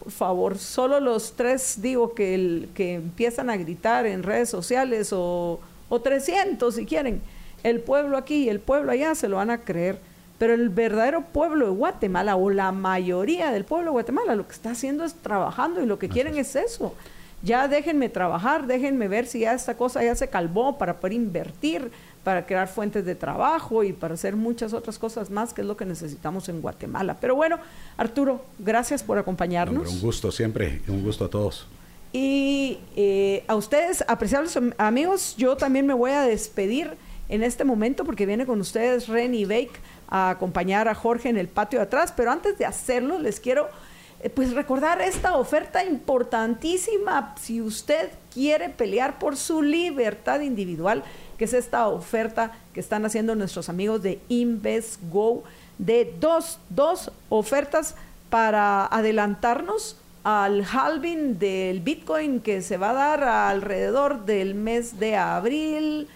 Por 0.00 0.12
favor, 0.12 0.58
solo 0.58 1.00
los 1.00 1.32
tres, 1.32 1.80
digo, 1.80 2.14
que, 2.14 2.34
el, 2.34 2.68
que 2.74 2.94
empiezan 2.94 3.48
a 3.48 3.56
gritar 3.56 4.06
en 4.06 4.22
redes 4.22 4.50
sociales 4.50 5.12
o, 5.12 5.60
o 5.88 6.00
300 6.00 6.74
si 6.74 6.84
quieren, 6.84 7.22
el 7.62 7.80
pueblo 7.80 8.18
aquí 8.18 8.44
y 8.44 8.48
el 8.50 8.60
pueblo 8.60 8.92
allá 8.92 9.14
se 9.14 9.28
lo 9.28 9.36
van 9.36 9.50
a 9.50 9.58
creer. 9.58 9.98
Pero 10.38 10.52
el 10.52 10.68
verdadero 10.68 11.22
pueblo 11.22 11.66
de 11.66 11.72
Guatemala 11.72 12.36
o 12.36 12.50
la 12.50 12.72
mayoría 12.72 13.52
del 13.52 13.64
pueblo 13.64 13.86
de 13.86 13.92
Guatemala 13.92 14.34
lo 14.34 14.46
que 14.46 14.52
está 14.52 14.72
haciendo 14.72 15.04
es 15.04 15.14
trabajando 15.14 15.80
y 15.80 15.86
lo 15.86 15.98
que 15.98 16.08
quieren 16.08 16.36
es 16.36 16.56
eso. 16.56 16.94
Ya 17.42 17.68
déjenme 17.68 18.08
trabajar, 18.08 18.66
déjenme 18.66 19.06
ver 19.06 19.26
si 19.26 19.40
ya 19.40 19.52
esta 19.52 19.76
cosa 19.76 20.02
ya 20.02 20.14
se 20.14 20.28
calvó 20.28 20.76
para 20.76 20.98
poder 20.98 21.12
invertir, 21.12 21.90
para 22.24 22.46
crear 22.46 22.66
fuentes 22.66 23.04
de 23.04 23.14
trabajo 23.14 23.84
y 23.84 23.92
para 23.92 24.14
hacer 24.14 24.34
muchas 24.34 24.72
otras 24.72 24.98
cosas 24.98 25.30
más, 25.30 25.52
que 25.52 25.60
es 25.60 25.66
lo 25.66 25.76
que 25.76 25.84
necesitamos 25.84 26.48
en 26.48 26.62
Guatemala. 26.62 27.18
Pero 27.20 27.36
bueno, 27.36 27.58
Arturo, 27.96 28.44
gracias 28.58 29.02
por 29.02 29.18
acompañarnos. 29.18 29.92
un 29.92 30.00
gusto 30.00 30.32
siempre, 30.32 30.80
un 30.88 31.02
gusto 31.02 31.26
a 31.26 31.30
todos. 31.30 31.66
Y 32.12 32.78
eh, 32.96 33.44
a 33.46 33.54
ustedes, 33.56 34.04
apreciables 34.08 34.58
amigos, 34.78 35.34
yo 35.36 35.56
también 35.56 35.86
me 35.86 35.94
voy 35.94 36.12
a 36.12 36.22
despedir 36.22 36.96
en 37.28 37.42
este 37.42 37.64
momento 37.64 38.04
porque 38.04 38.26
viene 38.26 38.46
con 38.46 38.60
ustedes 38.60 39.08
Renny 39.08 39.44
Bake 39.44 39.80
a 40.08 40.30
acompañar 40.30 40.88
a 40.88 40.94
Jorge 40.94 41.28
en 41.28 41.36
el 41.36 41.48
patio 41.48 41.78
de 41.80 41.84
atrás, 41.84 42.12
pero 42.16 42.30
antes 42.30 42.56
de 42.56 42.66
hacerlo 42.66 43.18
les 43.18 43.40
quiero 43.40 43.68
eh, 44.22 44.30
pues 44.30 44.52
recordar 44.52 45.00
esta 45.00 45.36
oferta 45.36 45.84
importantísima 45.84 47.34
si 47.40 47.60
usted 47.60 48.10
quiere 48.32 48.68
pelear 48.68 49.18
por 49.18 49.36
su 49.36 49.60
libertad 49.60 50.40
individual 50.40 51.02
que 51.36 51.44
es 51.44 51.52
esta 51.52 51.88
oferta 51.88 52.52
que 52.72 52.80
están 52.80 53.04
haciendo 53.04 53.34
nuestros 53.34 53.68
amigos 53.68 54.02
de 54.02 54.20
InvestGo, 54.28 55.44
de 55.78 56.14
dos, 56.20 56.58
dos 56.70 57.10
ofertas 57.28 57.96
para 58.30 58.86
adelantarnos 58.86 59.96
al 60.24 60.64
halving 60.64 61.38
del 61.38 61.80
Bitcoin 61.80 62.40
que 62.40 62.62
se 62.62 62.76
va 62.76 62.90
a 62.90 62.94
dar 62.94 63.24
alrededor 63.24 64.24
del 64.24 64.54
mes 64.54 64.98
de 64.98 65.16
abril 65.16 66.08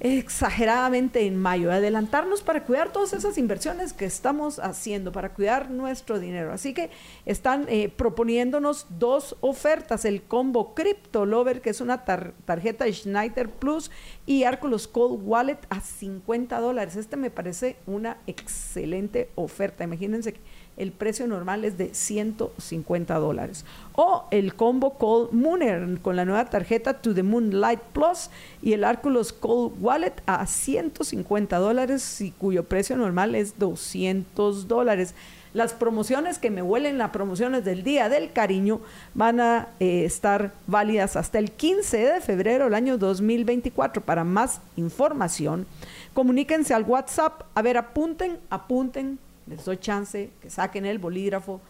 exageradamente 0.00 1.26
en 1.26 1.36
mayo, 1.36 1.72
adelantarnos 1.72 2.42
para 2.42 2.64
cuidar 2.64 2.92
todas 2.92 3.12
esas 3.12 3.38
inversiones 3.38 3.92
que 3.92 4.04
estamos 4.04 4.58
haciendo, 4.58 5.12
para 5.12 5.34
cuidar 5.34 5.70
nuestro 5.70 6.18
dinero. 6.18 6.52
Así 6.52 6.74
que 6.74 6.90
están 7.26 7.66
eh, 7.68 7.88
proponiéndonos 7.88 8.86
dos 8.90 9.36
ofertas, 9.40 10.04
el 10.04 10.22
combo 10.22 10.74
Crypto 10.74 11.26
Lover, 11.26 11.60
que 11.60 11.70
es 11.70 11.80
una 11.80 12.04
tarjeta 12.04 12.90
Schneider 12.90 13.50
Plus, 13.50 13.90
y 14.26 14.44
Arculus 14.44 14.86
Cold 14.86 15.20
Wallet 15.24 15.58
a 15.68 15.80
50 15.80 16.60
dólares. 16.60 16.96
Este 16.96 17.16
me 17.16 17.30
parece 17.30 17.76
una 17.86 18.18
excelente 18.26 19.30
oferta. 19.34 19.84
Imagínense 19.84 20.32
que 20.32 20.40
el 20.78 20.92
precio 20.92 21.26
normal 21.26 21.64
es 21.64 21.76
de 21.76 21.92
150 21.92 23.14
dólares. 23.16 23.64
O 23.92 24.24
el 24.30 24.54
combo 24.54 24.94
Cold 24.94 25.32
Mooner 25.32 26.00
con 26.00 26.16
la 26.16 26.24
nueva 26.24 26.46
tarjeta 26.46 26.94
To 26.94 27.14
the 27.14 27.22
Moon 27.22 27.60
Light 27.60 27.80
Plus 27.92 28.30
y 28.62 28.72
el 28.72 28.84
Arculus 28.84 29.32
Cold 29.32 29.74
Wallet 29.80 30.14
a 30.26 30.46
150 30.46 31.58
dólares 31.58 32.20
y 32.20 32.30
cuyo 32.30 32.64
precio 32.64 32.96
normal 32.96 33.34
es 33.34 33.58
200 33.58 34.68
dólares. 34.68 35.14
Las 35.54 35.72
promociones 35.72 36.38
que 36.38 36.50
me 36.50 36.62
huelen, 36.62 36.98
las 36.98 37.10
promociones 37.10 37.64
del 37.64 37.82
Día 37.82 38.08
del 38.08 38.32
Cariño, 38.32 38.80
van 39.14 39.40
a 39.40 39.68
eh, 39.80 40.04
estar 40.04 40.52
válidas 40.66 41.16
hasta 41.16 41.38
el 41.38 41.50
15 41.50 41.96
de 41.96 42.20
febrero 42.20 42.64
del 42.66 42.74
año 42.74 42.98
2024. 42.98 44.02
Para 44.02 44.24
más 44.24 44.60
información, 44.76 45.66
comuníquense 46.12 46.74
al 46.74 46.84
WhatsApp. 46.84 47.42
A 47.54 47.62
ver, 47.62 47.78
apunten, 47.78 48.38
apunten, 48.50 49.18
les 49.48 49.64
doy 49.64 49.78
chance 49.78 50.30
que 50.40 50.50
saquen 50.50 50.84
el 50.84 50.98
bolígrafo 50.98 51.60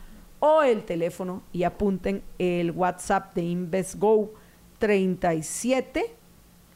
o 0.40 0.62
el 0.62 0.84
teléfono 0.84 1.42
y 1.52 1.64
apunten 1.64 2.22
el 2.38 2.70
WhatsApp 2.70 3.34
de 3.34 3.42
InvestGo 3.42 4.32
37 4.78 6.14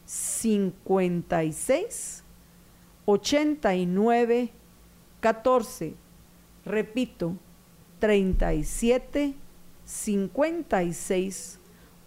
56 0.05 2.25
89 3.05 4.51
14. 5.21 5.95
Repito, 6.65 7.37
37 7.99 9.35
56 9.85 11.59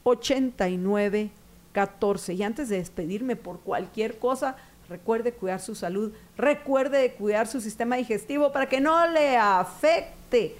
89 0.03 1.31
14. 1.71 2.33
Y 2.33 2.43
antes 2.43 2.69
de 2.69 2.77
despedirme 2.77 3.35
por 3.35 3.61
cualquier 3.61 4.19
cosa, 4.19 4.55
Recuerde 4.89 5.31
cuidar 5.31 5.59
su 5.59 5.73
salud, 5.73 6.11
recuerde 6.37 7.13
cuidar 7.13 7.47
su 7.47 7.59
sistema 7.59 7.95
digestivo 7.95 8.51
para 8.51 8.69
que 8.69 8.79
no 8.79 9.07
le 9.07 9.37
afecte 9.37 10.55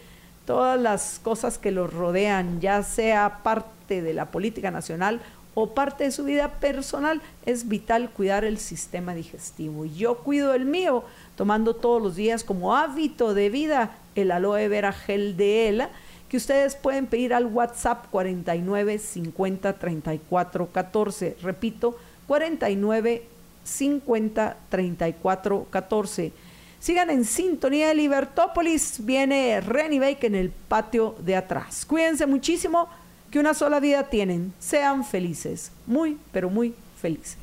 todas 0.45 0.79
las 0.79 1.19
cosas 1.23 1.57
que 1.57 1.71
lo 1.71 1.87
rodean, 1.87 2.59
ya 2.59 2.81
sea 2.83 3.39
parte 3.43 4.01
de 4.01 4.13
la 4.13 4.31
política 4.31 4.71
nacional 4.71 5.21
o 5.53 5.73
parte 5.73 6.05
de 6.05 6.11
su 6.11 6.23
vida 6.23 6.49
personal. 6.59 7.21
Es 7.45 7.67
vital 7.67 8.09
cuidar 8.09 8.45
el 8.45 8.57
sistema 8.57 9.13
digestivo. 9.13 9.85
Yo 9.85 10.17
cuido 10.17 10.53
el 10.53 10.65
mío 10.65 11.03
tomando 11.35 11.75
todos 11.75 12.01
los 12.01 12.15
días 12.15 12.43
como 12.43 12.75
hábito 12.75 13.33
de 13.33 13.49
vida 13.49 13.97
el 14.15 14.31
aloe 14.31 14.67
vera 14.69 14.93
gel 14.93 15.37
de 15.37 15.69
ELA 15.69 15.89
que 16.29 16.37
ustedes 16.37 16.75
pueden 16.75 17.05
pedir 17.05 17.33
al 17.33 17.45
WhatsApp 17.45 18.05
49 18.09 18.97
50 18.97 19.73
34 19.73 20.71
14. 20.71 21.37
Repito, 21.41 21.97
49 22.27 23.34
50 23.65 24.57
34 24.69 25.67
14. 25.69 26.31
Sigan 26.79 27.09
en 27.09 27.25
sintonía 27.25 27.89
de 27.89 27.95
Libertópolis. 27.95 29.03
Viene 29.03 29.59
Renny 29.59 29.99
Bake 29.99 30.27
en 30.27 30.35
el 30.35 30.51
patio 30.51 31.15
de 31.19 31.35
atrás. 31.35 31.85
Cuídense 31.85 32.25
muchísimo, 32.25 32.87
que 33.31 33.39
una 33.39 33.53
sola 33.53 33.79
vida 33.79 34.03
tienen. 34.03 34.53
Sean 34.59 35.03
felices, 35.03 35.71
muy, 35.85 36.17
pero 36.31 36.49
muy 36.49 36.73
felices. 37.01 37.37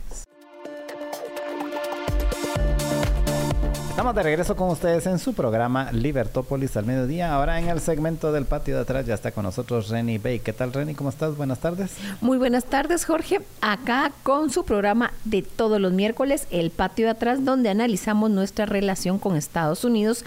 Estamos 3.92 4.14
de 4.14 4.22
regreso 4.22 4.56
con 4.56 4.70
ustedes 4.70 5.04
en 5.04 5.18
su 5.18 5.34
programa 5.34 5.92
Libertópolis 5.92 6.78
al 6.78 6.86
mediodía. 6.86 7.34
Ahora 7.34 7.58
en 7.58 7.68
el 7.68 7.78
segmento 7.78 8.32
del 8.32 8.46
patio 8.46 8.74
de 8.74 8.80
atrás 8.80 9.04
ya 9.04 9.12
está 9.12 9.32
con 9.32 9.44
nosotros 9.44 9.90
Reni 9.90 10.16
Bay. 10.16 10.40
¿Qué 10.40 10.54
tal 10.54 10.72
Reni? 10.72 10.94
¿Cómo 10.94 11.10
estás? 11.10 11.36
Buenas 11.36 11.58
tardes. 11.58 11.90
Muy 12.22 12.38
buenas 12.38 12.64
tardes 12.64 13.04
Jorge. 13.04 13.42
Acá 13.60 14.10
con 14.22 14.48
su 14.48 14.64
programa 14.64 15.12
de 15.26 15.42
todos 15.42 15.78
los 15.78 15.92
miércoles, 15.92 16.46
El 16.50 16.70
patio 16.70 17.04
de 17.04 17.10
atrás, 17.10 17.44
donde 17.44 17.68
analizamos 17.68 18.30
nuestra 18.30 18.64
relación 18.64 19.18
con 19.18 19.36
Estados 19.36 19.84
Unidos 19.84 20.24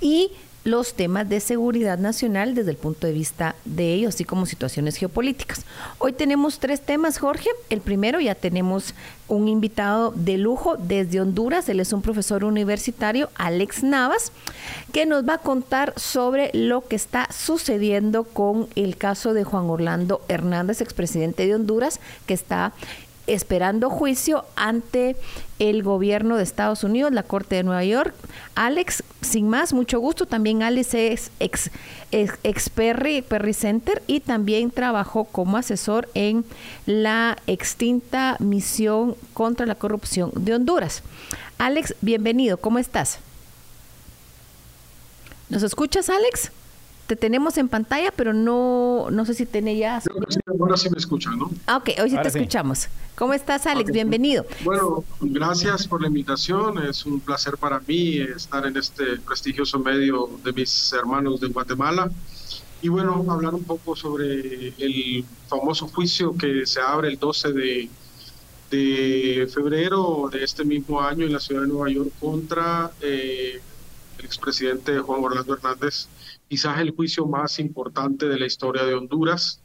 y 0.00 0.30
los 0.68 0.94
temas 0.94 1.28
de 1.28 1.40
seguridad 1.40 1.98
nacional 1.98 2.54
desde 2.54 2.70
el 2.70 2.76
punto 2.76 3.06
de 3.06 3.12
vista 3.12 3.56
de 3.64 3.94
ellos, 3.94 4.14
así 4.14 4.24
como 4.24 4.46
situaciones 4.46 4.96
geopolíticas. 4.96 5.64
Hoy 5.98 6.12
tenemos 6.12 6.58
tres 6.58 6.80
temas, 6.80 7.18
Jorge. 7.18 7.48
El 7.70 7.80
primero, 7.80 8.20
ya 8.20 8.34
tenemos 8.34 8.94
un 9.28 9.48
invitado 9.48 10.12
de 10.14 10.38
lujo 10.38 10.76
desde 10.76 11.20
Honduras. 11.20 11.68
Él 11.68 11.80
es 11.80 11.92
un 11.92 12.02
profesor 12.02 12.44
universitario, 12.44 13.30
Alex 13.34 13.82
Navas, 13.82 14.32
que 14.92 15.06
nos 15.06 15.26
va 15.26 15.34
a 15.34 15.38
contar 15.38 15.94
sobre 15.96 16.50
lo 16.52 16.86
que 16.86 16.96
está 16.96 17.28
sucediendo 17.32 18.24
con 18.24 18.68
el 18.74 18.96
caso 18.96 19.34
de 19.34 19.44
Juan 19.44 19.70
Orlando 19.70 20.20
Hernández, 20.28 20.80
expresidente 20.80 21.46
de 21.46 21.54
Honduras, 21.54 22.00
que 22.26 22.34
está 22.34 22.72
esperando 23.28 23.90
juicio 23.90 24.44
ante 24.56 25.16
el 25.58 25.82
gobierno 25.82 26.36
de 26.36 26.42
Estados 26.42 26.84
Unidos, 26.84 27.12
la 27.12 27.22
Corte 27.22 27.56
de 27.56 27.62
Nueva 27.62 27.84
York. 27.84 28.14
Alex, 28.54 29.04
sin 29.20 29.48
más, 29.48 29.72
mucho 29.72 30.00
gusto. 30.00 30.26
También 30.26 30.62
Alex 30.62 30.94
es 30.94 31.30
ex, 31.40 31.70
Perry, 32.70 33.22
Perry 33.22 33.54
Center 33.54 34.02
y 34.06 34.20
también 34.20 34.70
trabajó 34.70 35.24
como 35.24 35.56
asesor 35.56 36.08
en 36.14 36.44
la 36.86 37.36
extinta 37.46 38.36
misión 38.40 39.16
contra 39.34 39.66
la 39.66 39.74
corrupción 39.74 40.32
de 40.34 40.54
Honduras. 40.54 41.02
Alex, 41.58 41.94
bienvenido. 42.00 42.56
¿Cómo 42.56 42.78
estás? 42.78 43.18
¿Nos 45.48 45.62
escuchas, 45.62 46.10
Alex? 46.10 46.52
Te 47.08 47.16
tenemos 47.16 47.56
en 47.56 47.70
pantalla, 47.70 48.12
pero 48.14 48.34
no, 48.34 49.08
no 49.10 49.24
sé 49.24 49.32
si 49.32 49.46
tiene 49.46 49.78
ya... 49.78 50.02
ahora 50.60 50.76
sí 50.76 50.90
me 50.90 50.98
escuchan, 50.98 51.38
¿no? 51.38 51.50
Ah, 51.66 51.78
ok, 51.78 51.88
hoy 52.02 52.10
sí 52.10 52.16
te 52.22 52.28
escuchamos. 52.28 52.88
¿Cómo 53.16 53.32
estás, 53.32 53.66
Alex? 53.66 53.90
Bienvenido. 53.90 54.44
Bueno, 54.62 55.02
gracias 55.22 55.88
por 55.88 56.02
la 56.02 56.08
invitación. 56.08 56.84
Es 56.86 57.06
un 57.06 57.18
placer 57.20 57.56
para 57.56 57.80
mí 57.80 58.18
estar 58.18 58.66
en 58.66 58.76
este 58.76 59.16
prestigioso 59.20 59.78
medio 59.78 60.28
de 60.44 60.52
mis 60.52 60.92
hermanos 60.92 61.40
de 61.40 61.48
Guatemala. 61.48 62.10
Y 62.82 62.88
bueno, 62.88 63.24
hablar 63.30 63.54
un 63.54 63.64
poco 63.64 63.96
sobre 63.96 64.74
el 64.76 65.24
famoso 65.48 65.88
juicio 65.88 66.36
que 66.36 66.66
se 66.66 66.82
abre 66.82 67.08
el 67.08 67.18
12 67.18 67.52
de, 67.54 67.88
de 68.70 69.48
febrero 69.52 70.28
de 70.30 70.44
este 70.44 70.62
mismo 70.62 71.00
año 71.00 71.24
en 71.24 71.32
la 71.32 71.40
ciudad 71.40 71.62
de 71.62 71.68
Nueva 71.68 71.88
York 71.88 72.10
contra 72.20 72.92
eh, 73.00 73.62
el 74.18 74.24
expresidente 74.26 74.98
Juan 74.98 75.24
Orlando 75.24 75.54
Hernández 75.54 76.06
quizás 76.48 76.80
el 76.80 76.90
juicio 76.90 77.26
más 77.26 77.58
importante 77.58 78.26
de 78.26 78.38
la 78.38 78.46
historia 78.46 78.84
de 78.84 78.94
Honduras 78.94 79.60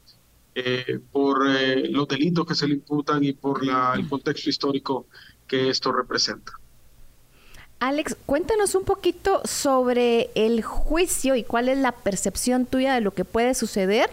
eh, 0.54 1.00
por 1.10 1.48
eh, 1.48 1.88
los 1.88 2.06
delitos 2.06 2.46
que 2.46 2.54
se 2.54 2.68
le 2.68 2.74
imputan 2.74 3.24
y 3.24 3.32
por 3.32 3.64
la, 3.64 3.94
el 3.96 4.08
contexto 4.08 4.50
histórico 4.50 5.06
que 5.48 5.68
esto 5.68 5.90
representa. 5.90 6.52
Alex, 7.80 8.16
cuéntanos 8.24 8.74
un 8.74 8.84
poquito 8.84 9.42
sobre 9.44 10.30
el 10.34 10.62
juicio 10.62 11.34
y 11.34 11.42
cuál 11.42 11.68
es 11.68 11.78
la 11.78 11.92
percepción 11.92 12.66
tuya 12.66 12.94
de 12.94 13.00
lo 13.00 13.12
que 13.12 13.24
puede 13.24 13.54
suceder 13.54 14.10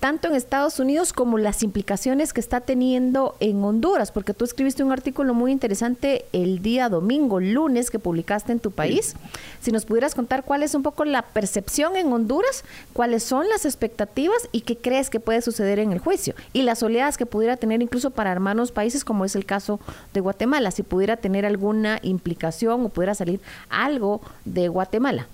tanto 0.00 0.28
en 0.28 0.34
Estados 0.34 0.78
Unidos 0.78 1.12
como 1.12 1.38
las 1.38 1.62
implicaciones 1.62 2.32
que 2.32 2.40
está 2.40 2.60
teniendo 2.60 3.36
en 3.40 3.62
Honduras, 3.62 4.12
porque 4.12 4.34
tú 4.34 4.44
escribiste 4.44 4.82
un 4.82 4.92
artículo 4.92 5.34
muy 5.34 5.52
interesante 5.52 6.24
el 6.32 6.62
día 6.62 6.88
domingo, 6.88 7.40
lunes, 7.40 7.90
que 7.90 7.98
publicaste 7.98 8.52
en 8.52 8.60
tu 8.60 8.70
país. 8.70 9.14
Si 9.60 9.72
nos 9.72 9.84
pudieras 9.84 10.14
contar 10.14 10.44
cuál 10.44 10.62
es 10.62 10.74
un 10.74 10.82
poco 10.82 11.04
la 11.04 11.22
percepción 11.22 11.96
en 11.96 12.12
Honduras, 12.12 12.64
cuáles 12.92 13.22
son 13.22 13.48
las 13.48 13.64
expectativas 13.64 14.48
y 14.52 14.62
qué 14.62 14.76
crees 14.76 15.10
que 15.10 15.20
puede 15.20 15.42
suceder 15.42 15.78
en 15.78 15.92
el 15.92 15.98
juicio, 15.98 16.34
y 16.52 16.62
las 16.62 16.82
oleadas 16.82 17.16
que 17.16 17.26
pudiera 17.26 17.56
tener 17.56 17.82
incluso 17.82 18.10
para 18.10 18.32
hermanos 18.32 18.72
países, 18.72 19.04
como 19.04 19.24
es 19.24 19.36
el 19.36 19.44
caso 19.44 19.80
de 20.14 20.20
Guatemala, 20.20 20.70
si 20.70 20.82
pudiera 20.82 21.16
tener 21.16 21.46
alguna 21.46 21.98
implicación 22.02 22.84
o 22.84 22.88
pudiera 22.88 23.14
salir 23.14 23.40
algo 23.68 24.20
de 24.44 24.68
Guatemala. 24.68 25.26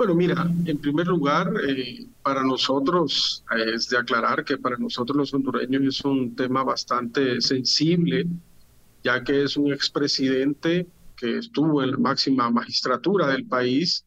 Bueno, 0.00 0.14
mira, 0.14 0.50
en 0.64 0.78
primer 0.78 1.08
lugar, 1.08 1.52
eh, 1.68 2.06
para 2.22 2.42
nosotros 2.42 3.44
eh, 3.54 3.74
es 3.74 3.86
de 3.90 3.98
aclarar 3.98 4.46
que 4.46 4.56
para 4.56 4.78
nosotros 4.78 5.14
los 5.14 5.34
hondureños 5.34 5.82
es 5.84 6.02
un 6.06 6.34
tema 6.34 6.64
bastante 6.64 7.38
sensible, 7.42 8.26
ya 9.04 9.22
que 9.22 9.42
es 9.42 9.58
un 9.58 9.70
expresidente 9.74 10.86
que 11.14 11.36
estuvo 11.36 11.82
en 11.82 11.90
la 11.90 11.98
máxima 11.98 12.50
magistratura 12.50 13.26
del 13.26 13.44
país, 13.44 14.06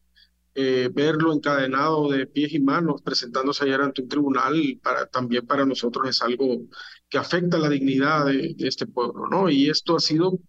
eh, 0.56 0.90
verlo 0.92 1.32
encadenado 1.32 2.10
de 2.10 2.26
pies 2.26 2.52
y 2.54 2.58
manos 2.58 3.00
presentándose 3.00 3.62
ayer 3.62 3.80
ante 3.80 4.02
un 4.02 4.08
tribunal, 4.08 4.80
para, 4.82 5.06
también 5.06 5.46
para 5.46 5.64
nosotros 5.64 6.08
es 6.08 6.20
algo 6.22 6.62
que 7.08 7.18
afecta 7.18 7.56
la 7.56 7.68
dignidad 7.68 8.26
de, 8.26 8.52
de 8.56 8.66
este 8.66 8.88
pueblo, 8.88 9.28
¿no? 9.30 9.48
Y 9.48 9.70
esto 9.70 9.94
ha 9.94 10.00
sido, 10.00 10.40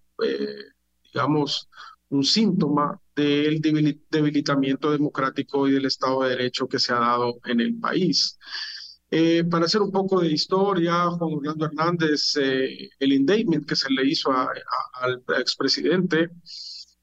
digamos, 1.14 1.70
un 2.10 2.24
síntoma 2.24 3.00
del 3.16 3.62
debilitamiento 4.10 4.92
democrático 4.92 5.68
y 5.68 5.72
del 5.72 5.86
Estado 5.86 6.24
de 6.24 6.30
Derecho 6.30 6.68
que 6.68 6.80
se 6.80 6.94
ha 6.94 7.00
dado 7.00 7.40
en 7.46 7.62
el 7.62 7.80
país. 7.80 8.38
Eh, 9.12 9.44
para 9.46 9.66
hacer 9.66 9.82
un 9.82 9.92
poco 9.92 10.20
de 10.20 10.32
historia, 10.32 11.06
Juan 11.10 11.34
Orlando 11.36 11.66
Hernández, 11.66 12.36
eh, 12.38 12.90
el 13.00 13.14
indictment 13.14 13.66
que 13.66 13.76
se 13.76 13.90
le 13.90 14.06
hizo 14.08 14.32
al 14.32 15.24
expresidente, 15.40 16.30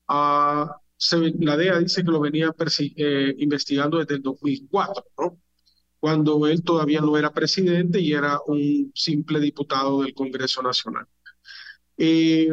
la 0.09 1.57
DEA 1.57 1.79
dice 1.79 2.05
que 2.05 2.11
lo 2.11 2.21
venía 2.21 2.55
eh, 2.97 3.35
investigando 3.39 3.99
desde 3.99 4.17
el 4.17 4.23
2004, 4.23 5.05
¿no? 5.19 5.39
cuando 5.99 6.47
él 6.49 6.63
todavía 6.65 7.01
no 7.01 7.17
era 7.17 7.33
presidente 7.33 8.01
y 8.01 8.13
era 8.13 8.41
un 8.47 8.91
simple 8.95 9.41
diputado 9.41 10.03
del 10.03 10.15
Congreso 10.15 10.61
Nacional. 10.63 11.07
Eh, 12.05 12.49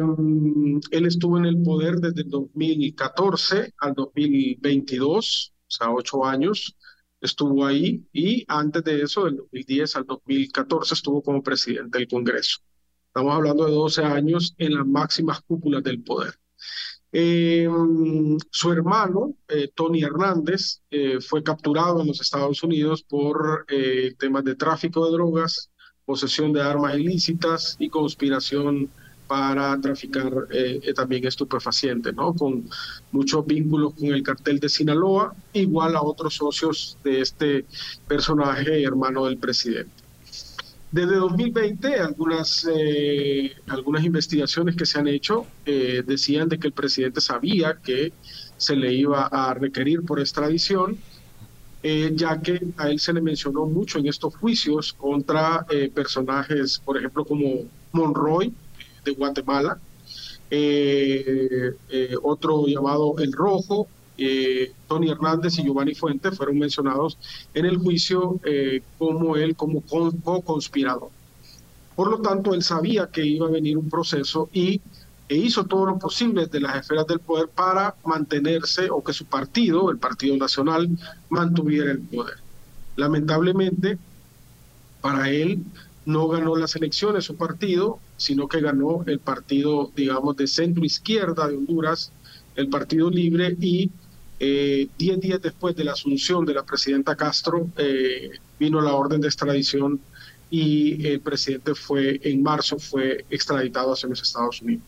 él 0.92 1.06
estuvo 1.06 1.36
en 1.36 1.44
el 1.44 1.60
poder 1.60 1.96
desde 1.96 2.22
el 2.22 2.30
2014 2.30 3.74
al 3.78 3.94
2022, 3.94 5.52
o 5.52 5.64
sea, 5.66 5.90
ocho 5.90 6.24
años 6.24 6.76
estuvo 7.20 7.66
ahí 7.66 8.06
y 8.12 8.44
antes 8.46 8.84
de 8.84 9.02
eso, 9.02 9.24
del 9.24 9.38
2010 9.38 9.96
al 9.96 10.06
2014, 10.06 10.94
estuvo 10.94 11.20
como 11.20 11.42
presidente 11.42 11.98
del 11.98 12.06
Congreso. 12.06 12.58
Estamos 13.08 13.34
hablando 13.34 13.66
de 13.66 13.72
12 13.72 14.04
años 14.04 14.54
en 14.56 14.76
las 14.76 14.86
máximas 14.86 15.40
cúpulas 15.40 15.82
del 15.82 16.00
poder. 16.00 16.32
Eh, 17.10 17.68
su 18.52 18.70
hermano, 18.70 19.34
eh, 19.48 19.68
Tony 19.74 20.04
Hernández, 20.04 20.80
fue 21.28 21.42
capturado 21.42 22.02
en 22.02 22.06
los 22.06 22.20
Estados 22.20 22.62
Unidos 22.62 23.02
por 23.02 23.66
temas 24.16 24.44
de 24.44 24.54
tráfico 24.54 25.06
de 25.06 25.10
drogas, 25.10 25.72
posesión 26.04 26.52
de 26.52 26.62
armas 26.62 26.96
ilícitas 26.96 27.74
y 27.80 27.88
conspiración 27.88 28.88
para 29.30 29.80
traficar 29.80 30.28
eh, 30.50 30.80
eh, 30.82 30.92
también 30.92 31.24
estupefacientes, 31.24 32.12
¿no? 32.12 32.34
Con 32.34 32.68
muchos 33.12 33.46
vínculos 33.46 33.94
con 33.94 34.08
el 34.08 34.24
cartel 34.24 34.58
de 34.58 34.68
Sinaloa, 34.68 35.32
igual 35.52 35.94
a 35.94 36.02
otros 36.02 36.34
socios 36.34 36.98
de 37.04 37.20
este 37.20 37.64
personaje 38.08 38.82
hermano 38.82 39.26
del 39.26 39.38
presidente. 39.38 39.92
Desde 40.90 41.14
2020, 41.14 41.94
algunas, 42.00 42.68
eh, 42.74 43.52
algunas 43.68 44.02
investigaciones 44.04 44.74
que 44.74 44.84
se 44.84 44.98
han 44.98 45.06
hecho 45.06 45.46
decían 45.64 46.48
de 46.48 46.58
que 46.58 46.66
el 46.66 46.72
presidente 46.72 47.20
sabía 47.20 47.78
que 47.80 48.12
se 48.56 48.74
le 48.74 48.92
iba 48.92 49.26
a 49.26 49.54
requerir 49.54 50.02
por 50.02 50.18
extradición, 50.18 50.98
ya 52.16 52.40
que 52.40 52.60
a 52.78 52.90
él 52.90 52.98
se 52.98 53.12
le 53.12 53.20
mencionó 53.20 53.66
mucho 53.66 54.00
en 54.00 54.08
estos 54.08 54.34
juicios 54.34 54.92
contra 54.92 55.64
personajes, 55.94 56.80
por 56.84 56.98
ejemplo, 56.98 57.24
como 57.24 57.66
Monroy, 57.92 58.52
de 59.04 59.12
Guatemala, 59.12 59.78
eh, 60.50 61.76
eh, 61.90 62.14
otro 62.22 62.66
llamado 62.66 63.14
El 63.18 63.32
Rojo, 63.32 63.86
eh, 64.18 64.72
Tony 64.88 65.10
Hernández 65.10 65.58
y 65.58 65.62
Giovanni 65.62 65.94
Fuentes 65.94 66.36
fueron 66.36 66.58
mencionados 66.58 67.16
en 67.54 67.66
el 67.66 67.78
juicio 67.78 68.40
como 68.98 69.36
él 69.36 69.54
como 69.56 69.82
co-conspirador. 69.82 71.08
Por 71.94 72.10
lo 72.10 72.20
tanto, 72.20 72.54
él 72.54 72.62
sabía 72.62 73.06
que 73.08 73.24
iba 73.24 73.46
a 73.46 73.50
venir 73.50 73.78
un 73.78 73.88
proceso 73.88 74.48
y 74.52 74.80
e 75.28 75.36
hizo 75.36 75.64
todo 75.64 75.86
lo 75.86 75.98
posible 75.98 76.46
de 76.46 76.58
las 76.58 76.76
esferas 76.76 77.06
del 77.06 77.20
poder 77.20 77.46
para 77.48 77.94
mantenerse 78.04 78.90
o 78.90 79.04
que 79.04 79.12
su 79.12 79.26
partido, 79.26 79.90
el 79.92 79.98
Partido 79.98 80.36
Nacional, 80.36 80.88
mantuviera 81.28 81.92
el 81.92 82.00
poder. 82.00 82.38
Lamentablemente, 82.96 83.96
para 85.00 85.30
él 85.30 85.62
no 86.10 86.28
ganó 86.28 86.56
las 86.56 86.76
elecciones 86.76 87.24
su 87.24 87.36
partido, 87.36 87.98
sino 88.16 88.48
que 88.48 88.60
ganó 88.60 89.04
el 89.06 89.18
partido, 89.18 89.90
digamos, 89.94 90.36
de 90.36 90.46
centro 90.46 90.84
izquierda 90.84 91.48
de 91.48 91.56
Honduras, 91.56 92.12
el 92.56 92.68
Partido 92.68 93.10
Libre, 93.10 93.56
y 93.60 93.90
eh, 94.38 94.88
diez 94.98 95.20
días 95.20 95.40
después 95.40 95.76
de 95.76 95.84
la 95.84 95.92
asunción 95.92 96.44
de 96.44 96.54
la 96.54 96.64
presidenta 96.64 97.14
Castro, 97.14 97.68
eh, 97.76 98.30
vino 98.58 98.80
la 98.80 98.94
orden 98.94 99.20
de 99.20 99.28
extradición 99.28 100.00
y 100.50 101.06
el 101.06 101.20
presidente 101.20 101.74
fue, 101.74 102.20
en 102.24 102.42
marzo, 102.42 102.78
fue 102.78 103.24
extraditado 103.30 103.92
hacia 103.92 104.08
los 104.08 104.20
Estados 104.20 104.60
Unidos. 104.62 104.84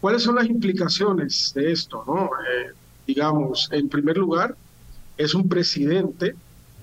¿Cuáles 0.00 0.22
son 0.22 0.36
las 0.36 0.46
implicaciones 0.46 1.52
de 1.54 1.72
esto? 1.72 2.04
No? 2.06 2.24
Eh, 2.26 2.72
digamos, 3.06 3.68
en 3.70 3.88
primer 3.88 4.16
lugar, 4.16 4.56
es 5.16 5.34
un 5.34 5.48
presidente, 5.48 6.34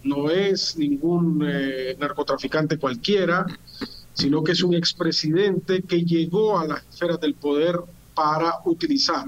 no 0.03 0.29
es 0.29 0.77
ningún 0.77 1.43
eh, 1.47 1.95
narcotraficante 1.99 2.77
cualquiera, 2.77 3.45
sino 4.13 4.43
que 4.43 4.53
es 4.53 4.63
un 4.63 4.73
expresidente 4.73 5.81
que 5.83 6.03
llegó 6.03 6.59
a 6.59 6.67
las 6.67 6.83
esferas 6.87 7.19
del 7.19 7.35
poder 7.35 7.79
para 8.13 8.55
utilizar 8.65 9.25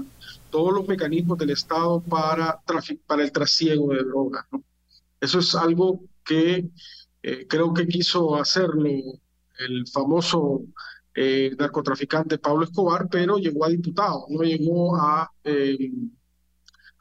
todos 0.50 0.72
los 0.74 0.86
mecanismos 0.86 1.38
del 1.38 1.50
Estado 1.50 2.00
para, 2.00 2.60
para 3.06 3.22
el 3.22 3.32
trasiego 3.32 3.94
de 3.94 4.04
drogas. 4.04 4.44
Eso 5.20 5.38
es 5.38 5.54
algo 5.54 6.00
que 6.24 6.68
eh, 7.22 7.46
creo 7.48 7.72
que 7.72 7.86
quiso 7.86 8.36
hacerlo 8.36 8.90
el 9.58 9.86
famoso 9.86 10.62
eh, 11.14 11.54
narcotraficante 11.58 12.38
Pablo 12.38 12.64
Escobar, 12.64 13.08
pero 13.10 13.38
llegó 13.38 13.64
a 13.64 13.68
diputado, 13.68 14.26
no 14.28 14.42
llegó 14.42 14.96
a, 14.96 15.30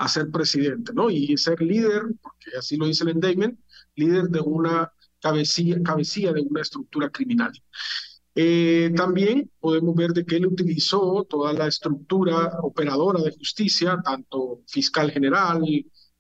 a 0.01 0.25
presidente, 0.31 0.93
¿no? 0.93 1.09
Y 1.09 1.37
ser 1.37 1.61
líder, 1.61 2.03
porque 2.21 2.57
así 2.57 2.75
lo 2.75 2.87
dice 2.87 3.03
el 3.03 3.11
endayment, 3.11 3.59
líder 3.95 4.29
de 4.29 4.39
una 4.39 4.91
cabecilla, 5.19 5.81
cabecilla 5.83 6.33
de 6.33 6.41
una 6.41 6.61
estructura 6.61 7.09
criminal. 7.09 7.51
Eh, 8.33 8.91
también 8.95 9.51
podemos 9.59 9.93
ver 9.95 10.11
de 10.11 10.25
que 10.25 10.37
él 10.37 10.47
utilizó 10.47 11.25
toda 11.29 11.53
la 11.53 11.67
estructura 11.67 12.57
operadora 12.61 13.21
de 13.21 13.31
justicia, 13.31 13.99
tanto 14.03 14.61
fiscal 14.67 15.11
general 15.11 15.61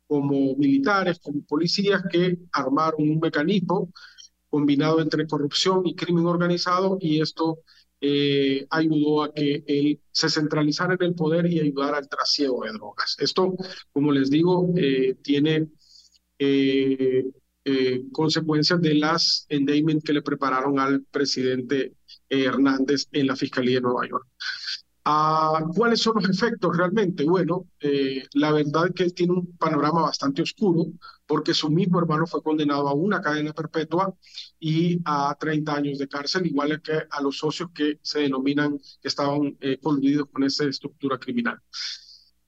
como 0.07 0.55
militares, 0.57 1.19
como 1.19 1.41
policías, 1.45 2.03
que 2.11 2.37
armaron 2.51 3.09
un 3.09 3.19
mecanismo 3.19 3.91
combinado 4.49 5.01
entre 5.01 5.25
corrupción 5.25 5.87
y 5.87 5.95
crimen 5.95 6.25
organizado 6.25 6.97
y 6.99 7.21
esto 7.21 7.59
eh, 8.03 8.65
ayudó 8.71 9.23
a 9.23 9.31
que 9.31 9.63
él 9.67 10.01
se 10.11 10.27
centralizara 10.27 10.95
en 10.95 11.03
el 11.03 11.13
poder 11.13 11.45
y 11.45 11.59
ayudara 11.59 11.97
al 11.97 12.09
trasiego 12.09 12.63
de 12.63 12.71
drogas. 12.71 13.15
Esto, 13.19 13.55
como 13.93 14.11
les 14.11 14.31
digo, 14.31 14.73
eh, 14.75 15.15
tiene 15.21 15.67
eh, 16.39 17.23
consecuencias 18.11 18.81
de 18.81 18.95
las 18.95 19.45
endayment 19.49 20.03
que 20.03 20.13
le 20.13 20.23
prepararon 20.23 20.79
al 20.79 21.03
presidente 21.03 21.93
Hernández 22.27 23.07
en 23.11 23.27
la 23.27 23.35
Fiscalía 23.35 23.75
de 23.75 23.81
Nueva 23.81 24.07
York. 24.09 24.25
Ah, 25.05 25.63
¿Cuáles 25.75 26.01
son 26.01 26.15
los 26.15 26.29
efectos 26.29 26.75
realmente? 26.75 27.23
Bueno, 27.23 27.67
la 28.33 28.51
verdad 28.51 28.87
es 28.87 28.93
que 28.95 29.03
él 29.03 29.13
tiene 29.13 29.33
un 29.33 29.55
panorama 29.57 30.01
bastante 30.01 30.41
oscuro 30.41 30.87
porque 31.31 31.53
su 31.53 31.69
mismo 31.69 31.97
hermano 31.97 32.27
fue 32.27 32.43
condenado 32.43 32.89
a 32.89 32.93
una 32.93 33.21
cadena 33.21 33.53
perpetua 33.53 34.13
y 34.59 34.99
a 35.05 35.33
30 35.39 35.73
años 35.73 35.97
de 35.97 36.09
cárcel, 36.09 36.45
igual 36.45 36.81
que 36.81 36.91
a 37.09 37.21
los 37.21 37.37
socios 37.37 37.69
que 37.73 37.99
se 38.01 38.19
denominan 38.19 38.77
que 39.01 39.07
estaban 39.07 39.55
eh, 39.61 39.79
coludidos 39.81 40.27
con 40.29 40.43
esa 40.43 40.65
estructura 40.65 41.17
criminal. 41.17 41.57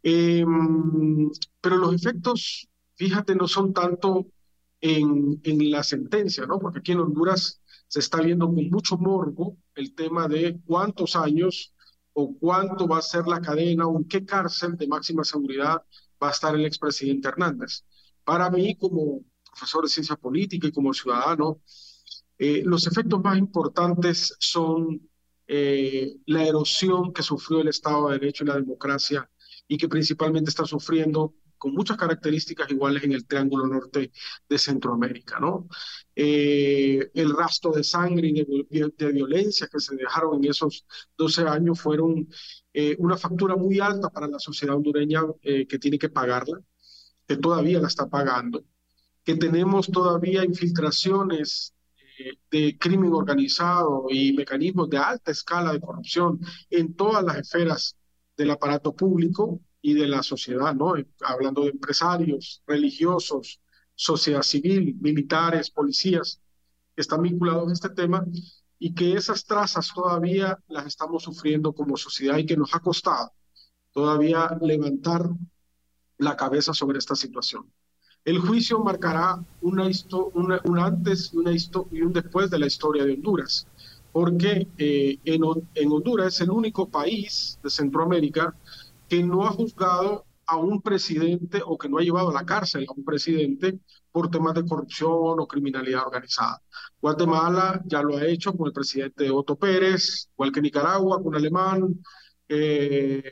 Em, 0.01 1.29
pero 1.61 1.77
los 1.77 1.95
efectos, 1.95 2.67
fíjate, 2.95 3.35
no 3.35 3.47
son 3.47 3.71
tanto 3.71 4.27
en, 4.81 5.39
en 5.45 5.71
la 5.71 5.81
sentencia, 5.83 6.45
¿no? 6.45 6.59
Porque 6.59 6.79
aquí 6.79 6.91
en 6.91 6.99
Honduras 6.99 7.61
se 7.87 7.99
está 7.99 8.19
viendo 8.19 8.47
con 8.47 8.69
mucho 8.69 8.97
morbo 8.97 9.55
el 9.75 9.95
tema 9.95 10.27
de 10.27 10.59
cuántos 10.65 11.15
años 11.15 11.73
o 12.11 12.37
cuánto 12.37 12.85
va 12.85 12.97
a 12.97 13.01
ser 13.01 13.27
la 13.27 13.39
cadena 13.39 13.87
o 13.87 13.97
en 13.97 14.09
qué 14.09 14.25
cárcel 14.25 14.75
de 14.75 14.89
máxima 14.89 15.23
seguridad 15.23 15.81
va 16.21 16.27
a 16.27 16.31
estar 16.31 16.53
el 16.53 16.65
expresidente 16.65 17.29
Hernández. 17.29 17.85
Para 18.23 18.49
mí, 18.49 18.75
como 18.77 19.21
profesor 19.45 19.83
de 19.83 19.89
ciencia 19.89 20.15
política 20.15 20.67
y 20.67 20.71
como 20.71 20.93
ciudadano, 20.93 21.61
eh, 22.37 22.63
los 22.65 22.87
efectos 22.87 23.21
más 23.23 23.37
importantes 23.37 24.35
son 24.39 25.09
eh, 25.47 26.15
la 26.25 26.45
erosión 26.45 27.13
que 27.13 27.23
sufrió 27.23 27.61
el 27.61 27.67
Estado 27.67 28.09
de 28.09 28.19
Derecho 28.19 28.43
y 28.43 28.47
la 28.47 28.55
democracia 28.55 29.29
y 29.67 29.77
que 29.77 29.87
principalmente 29.87 30.49
está 30.49 30.65
sufriendo 30.65 31.35
con 31.63 31.73
muchas 31.73 31.95
características 31.95 32.69
iguales 32.71 33.03
en 33.05 33.13
el 33.13 33.25
Triángulo 33.25 33.65
Norte 33.65 34.11
de 34.49 34.57
Centroamérica, 34.57 35.39
¿no? 35.39 35.69
Eh, 36.13 37.09
el 37.13 37.33
rastro 37.33 37.71
de 37.71 37.85
sangre 37.85 38.27
y 38.27 38.79
de, 38.97 39.11
violencia 39.13 39.69
que 39.71 39.79
se 39.79 39.95
dejaron 39.95 40.43
en 40.43 40.51
esos 40.51 40.85
12 41.17 41.43
años 41.43 41.79
fueron 41.79 42.27
eh, 42.73 42.97
una 42.99 43.15
factura 43.15 43.55
muy 43.55 43.79
alta 43.79 44.09
para 44.09 44.27
la 44.27 44.39
sociedad 44.39 44.75
hondureña 44.75 45.21
eh, 45.41 45.65
que 45.65 45.79
tiene 45.79 45.97
que 45.97 46.09
pagarla, 46.09 46.59
que 47.27 47.37
todavía 47.37 47.79
la 47.79 47.87
está 47.87 48.07
pagando, 48.07 48.63
que 49.23 49.35
tenemos 49.35 49.87
todavía 49.87 50.43
infiltraciones 50.43 51.73
de 52.51 52.77
crimen 52.77 53.13
organizado 53.13 54.05
y 54.09 54.33
mecanismos 54.33 54.89
de 54.89 54.97
alta 54.97 55.31
escala 55.31 55.73
de 55.73 55.81
corrupción 55.81 56.39
en 56.69 56.93
todas 56.95 57.23
las 57.23 57.37
esferas 57.37 57.95
del 58.37 58.51
aparato 58.51 58.95
público, 58.95 59.59
y 59.83 59.93
de 59.93 60.07
la 60.07 60.23
sociedad, 60.23 60.73
¿no? 60.73 60.95
Hablando 61.19 61.63
de 61.63 61.71
empresarios, 61.71 62.63
religiosos, 62.65 63.59
sociedad 63.93 64.41
civil, 64.41 64.95
militares, 65.01 65.69
policías, 65.69 66.39
que 66.95 67.01
están 67.01 67.21
vinculados 67.21 67.69
a 67.69 67.73
este 67.73 67.89
tema 67.89 68.25
y 68.79 68.95
que 68.95 69.13
esas 69.13 69.43
trazas 69.45 69.91
todavía 69.93 70.57
las 70.67 70.87
estamos 70.87 71.23
sufriendo 71.23 71.73
como 71.73 71.97
sociedad 71.97 72.37
y 72.37 72.45
que 72.45 72.55
nos 72.55 72.73
ha 72.73 72.79
costado 72.79 73.33
todavía 73.91 74.57
levantar 74.61 75.29
la 76.23 76.35
cabeza 76.35 76.73
sobre 76.73 76.99
esta 76.99 77.15
situación. 77.15 77.65
El 78.25 78.39
juicio 78.39 78.79
marcará 78.79 79.43
una, 79.61 79.89
un 80.33 80.79
antes 80.79 81.33
una 81.33 81.51
y 81.51 82.01
un 82.01 82.13
después 82.13 82.49
de 82.49 82.59
la 82.59 82.67
historia 82.67 83.03
de 83.03 83.13
Honduras, 83.13 83.67
porque 84.13 84.67
eh, 84.77 85.19
en, 85.25 85.41
en 85.75 85.91
Honduras 85.91 86.35
es 86.35 86.41
el 86.41 86.51
único 86.51 86.89
país 86.89 87.59
de 87.61 87.69
Centroamérica 87.69 88.55
que 89.09 89.21
no 89.23 89.45
ha 89.45 89.51
juzgado 89.51 90.25
a 90.45 90.57
un 90.57 90.81
presidente 90.81 91.61
o 91.65 91.77
que 91.77 91.89
no 91.89 91.97
ha 91.97 92.01
llevado 92.01 92.29
a 92.29 92.33
la 92.33 92.45
cárcel 92.45 92.85
a 92.87 92.93
un 92.93 93.03
presidente 93.03 93.79
por 94.11 94.29
temas 94.29 94.53
de 94.53 94.65
corrupción 94.65 95.39
o 95.39 95.47
criminalidad 95.47 96.05
organizada. 96.05 96.61
Guatemala 97.01 97.81
ya 97.85 98.01
lo 98.01 98.17
ha 98.17 98.25
hecho 98.25 98.55
con 98.55 98.67
el 98.67 98.73
presidente 98.73 99.29
Otto 99.29 99.55
Pérez, 99.55 100.29
igual 100.33 100.51
que 100.51 100.61
Nicaragua 100.61 101.21
con 101.21 101.35
Alemán, 101.35 102.01
eh, 102.47 103.23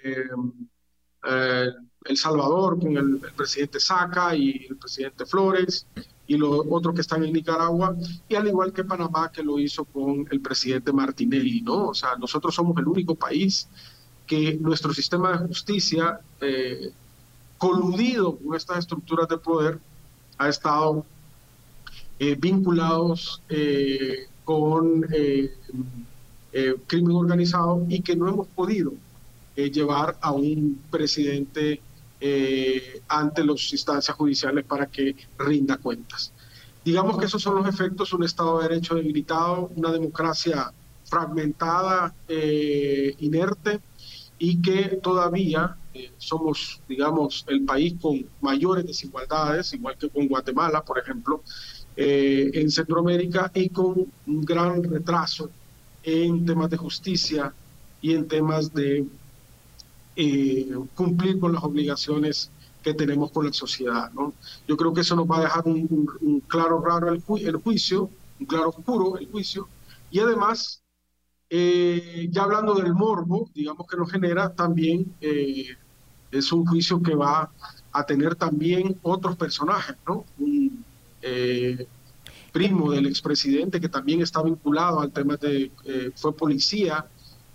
eh, 1.24 1.70
El 2.06 2.18
Salvador 2.18 2.80
con 2.80 2.98
el, 2.98 3.20
presidente 3.36 3.80
Saca 3.80 4.36
y 4.36 4.68
el 4.70 4.76
presidente 4.76 5.26
Flores 5.26 5.86
y 6.28 6.38
los 6.38 6.66
otros 6.70 6.96
que 6.96 7.02
están 7.02 7.24
en 7.24 7.34
Nicaragua, 7.34 7.96
y 8.30 8.36
al 8.36 8.48
igual 8.48 8.72
que 8.72 8.84
Panamá 8.84 9.32
que 9.32 9.44
lo 9.44 9.60
hizo 9.60 9.84
con 9.86 10.26
el 10.32 10.40
presidente 10.40 10.94
Martinelli, 10.94 11.62
¿no? 11.62 11.90
O 11.90 11.94
sea, 11.94 12.16
nosotros 12.16 12.56
somos 12.56 12.78
el 12.78 12.88
único 12.88 13.16
país 13.16 13.68
que 14.32 14.58
nuestro 14.62 14.94
sistema 14.94 15.34
de 15.34 15.48
justicia, 15.48 16.22
eh, 16.40 16.94
coludido 17.58 18.38
con 18.38 18.56
estas 18.56 18.80
estructuras 18.80 19.28
de 19.28 19.38
poder, 19.38 19.78
ha 20.38 20.48
estado 20.48 21.06
eh, 22.18 22.38
vinculados 22.40 23.42
eh, 23.50 24.28
con 24.46 25.06
crimen 26.88 27.16
organizado 27.16 27.86
y 27.90 28.02
que 28.02 28.16
no 28.16 28.30
hemos 28.30 28.48
podido 28.48 28.94
llevar 29.56 30.18
a 30.22 30.32
un 30.32 30.82
presidente 30.90 31.82
ante 33.08 33.44
las 33.44 33.72
instancias 33.72 34.16
judiciales 34.16 34.66
para 34.66 34.86
que 34.86 35.16
rinda 35.40 35.78
cuentas. 35.78 36.32
Digamos 36.86 37.18
que 37.18 37.26
esos 37.26 37.42
son 37.42 37.56
los 37.56 37.68
efectos, 37.68 38.14
un 38.14 38.24
Estado 38.24 38.60
de 38.60 38.70
Derecho 38.70 38.96
debilitado, 38.96 39.72
una 39.76 39.92
democracia 39.92 40.72
fragmentada, 41.04 42.14
inerte, 43.20 43.80
y 44.44 44.60
que 44.60 45.00
todavía 45.04 45.78
eh, 45.94 46.12
somos, 46.18 46.82
digamos, 46.90 47.46
el 47.48 47.64
país 47.64 47.94
con 48.02 48.26
mayores 48.42 48.88
desigualdades, 48.88 49.72
igual 49.74 49.96
que 50.00 50.10
con 50.10 50.28
Guatemala, 50.28 50.84
por 50.84 50.98
ejemplo, 50.98 51.44
eh, 51.96 52.50
en 52.56 52.72
Centroamérica, 52.72 53.52
y 53.54 53.70
con 53.70 54.08
un 54.26 54.42
gran 54.42 54.82
retraso 54.84 55.52
en 56.02 56.44
temas 56.44 56.72
de 56.72 56.78
justicia 56.78 57.54
y 58.02 58.16
en 58.16 58.28
temas 58.28 58.74
de 58.74 59.06
cumplir 60.96 61.40
con 61.40 61.54
las 61.54 61.64
obligaciones 61.64 62.52
que 62.84 62.94
tenemos 62.94 63.32
con 63.32 63.46
la 63.46 63.54
sociedad. 63.54 64.12
¿no? 64.14 64.34
Yo 64.68 64.76
creo 64.78 64.94
que 64.94 65.02
eso 65.02 65.16
nos 65.16 65.30
va 65.30 65.38
a 65.38 65.42
dejar 65.42 65.64
un, 65.66 66.44
claro 66.48 66.82
raro 66.82 67.10
el, 67.10 67.24
el 67.46 67.56
juicio, 67.58 68.10
un 68.40 68.46
claro 68.46 68.70
oscuro 68.70 69.18
el 69.18 69.30
juicio, 69.30 69.68
y 70.10 70.20
además 70.20 70.82
eh, 71.54 72.30
ya 72.32 72.44
hablando 72.44 72.74
del 72.74 72.94
morbo, 72.94 73.50
digamos 73.54 73.86
que 73.86 73.98
nos 73.98 74.10
genera 74.10 74.54
también, 74.54 75.14
eh, 75.20 75.76
es 76.32 76.52
un 76.54 76.66
juicio 76.66 77.04
que 77.04 77.14
va 77.14 77.52
a 77.92 78.06
tener 78.06 78.36
también 78.36 78.98
otros 79.02 79.36
personajes, 79.36 79.98
¿no? 80.08 80.24
Un 80.40 80.86
eh, 81.22 81.88
primo 82.54 82.90
del 82.90 83.06
expresidente 83.06 83.82
que 83.82 83.90
también 83.90 84.22
está 84.22 84.42
vinculado 84.42 85.02
al 85.02 85.12
tema 85.12 85.36
de, 85.36 85.72
fue 86.16 86.34
policía, 86.34 87.06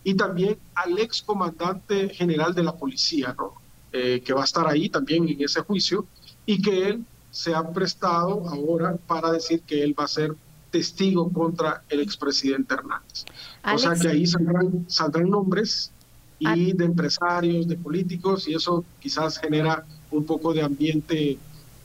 y 0.06 0.14
también 0.14 0.56
al 0.76 0.96
excomandante 1.00 2.08
general 2.10 2.54
de 2.54 2.62
la 2.62 2.76
policía, 2.76 3.34
¿no? 3.36 3.54
que 3.90 4.32
va 4.34 4.42
a 4.42 4.44
estar 4.44 4.68
ahí 4.68 4.90
también 4.90 5.26
en 5.26 5.42
ese 5.42 5.62
juicio, 5.62 6.06
y 6.44 6.60
que 6.60 6.90
él 6.90 7.04
se 7.30 7.54
ha 7.54 7.62
prestado 7.72 8.48
ahora 8.48 8.96
para 9.08 9.32
decir 9.32 9.62
que 9.62 9.82
él 9.82 9.98
va 9.98 10.04
a 10.04 10.08
ser 10.08 10.34
testigo 10.70 11.32
contra 11.32 11.82
el 11.88 12.00
expresidente 12.00 12.74
Hernández. 12.74 13.24
o 13.64 13.78
sea 13.78 13.94
que 13.94 14.08
ahí 14.08 14.26
saldrán, 14.26 14.84
saldrán 14.88 15.30
nombres 15.30 15.90
y 16.38 16.72
de 16.72 16.84
empresarios, 16.84 17.66
de 17.66 17.76
políticos, 17.76 18.46
y 18.46 18.54
eso 18.54 18.84
quizás 19.00 19.38
genera 19.38 19.84
un 20.10 20.24
poco 20.24 20.52
de 20.52 20.62
ambiente 20.62 21.38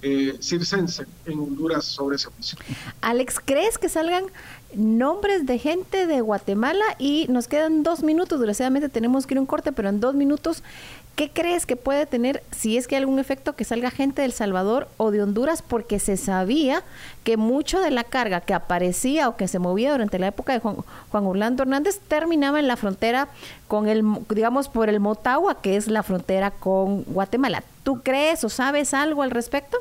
eh, 0.04 0.36
circense 0.42 1.06
en 1.26 1.40
Honduras 1.40 1.86
sobre 1.86 2.16
ese 2.16 2.28
juicio. 2.30 2.58
Alex, 3.02 3.40
¿crees 3.44 3.78
que 3.78 3.88
salgan 3.88 4.26
nombres 4.76 5.46
de 5.46 5.58
gente 5.60 6.08
de 6.08 6.22
Guatemala? 6.22 6.84
Y 7.00 7.26
nos 7.30 7.48
quedan 7.48 7.84
dos 7.84 8.04
minutos, 8.04 8.40
desgraciadamente 8.40 8.90
tenemos 8.90 9.28
que 9.28 9.34
ir 9.34 9.38
a 9.38 9.42
un 9.42 9.48
corte, 9.48 9.72
pero 9.72 9.90
en 9.90 10.00
dos 10.00 10.16
minutos, 10.16 10.64
¿qué 11.16 11.30
crees 11.30 11.66
que 11.66 11.76
puede 11.76 12.06
tener, 12.06 12.44
si 12.52 12.78
es 12.78 12.88
que 12.88 12.96
hay 12.96 13.02
algún 13.02 13.20
efecto, 13.20 13.54
que 13.54 13.64
salga 13.64 13.92
gente 13.92 14.22
de 14.22 14.26
El 14.26 14.34
Salvador 14.34 14.88
o 14.98 15.12
de 15.12 15.22
Honduras? 15.22 15.62
Porque 15.62 16.00
se 16.00 16.18
sabía 16.18 16.84
que 17.24 17.38
mucho 17.38 17.80
de 17.80 17.92
la 17.92 18.04
carga 18.04 18.42
que 18.42 18.54
aparecía 18.54 19.30
o 19.30 19.38
que 19.38 19.48
se 19.48 19.60
movía 19.60 19.92
durante 19.92 20.20
la 20.20 20.28
época 20.28 20.54
de 20.54 20.60
Juan, 20.60 20.78
Juan 21.12 21.26
Orlando 21.26 21.64
Hernández 21.64 22.00
terminaba 22.08 22.60
en 22.60 22.68
la 22.68 22.78
frontera 22.78 23.28
con 23.68 23.88
el, 23.88 24.04
digamos, 24.30 24.70
por 24.70 24.90
el 24.90 25.00
Motagua, 25.00 25.62
que 25.62 25.76
es 25.76 25.88
la 25.88 26.04
frontera 26.04 26.52
con 26.52 27.04
Guatemala. 27.04 27.64
¿Tú 27.84 28.02
crees 28.02 28.44
o 28.44 28.50
sabes 28.50 28.94
algo 28.94 29.24
al 29.24 29.32
respecto? 29.32 29.78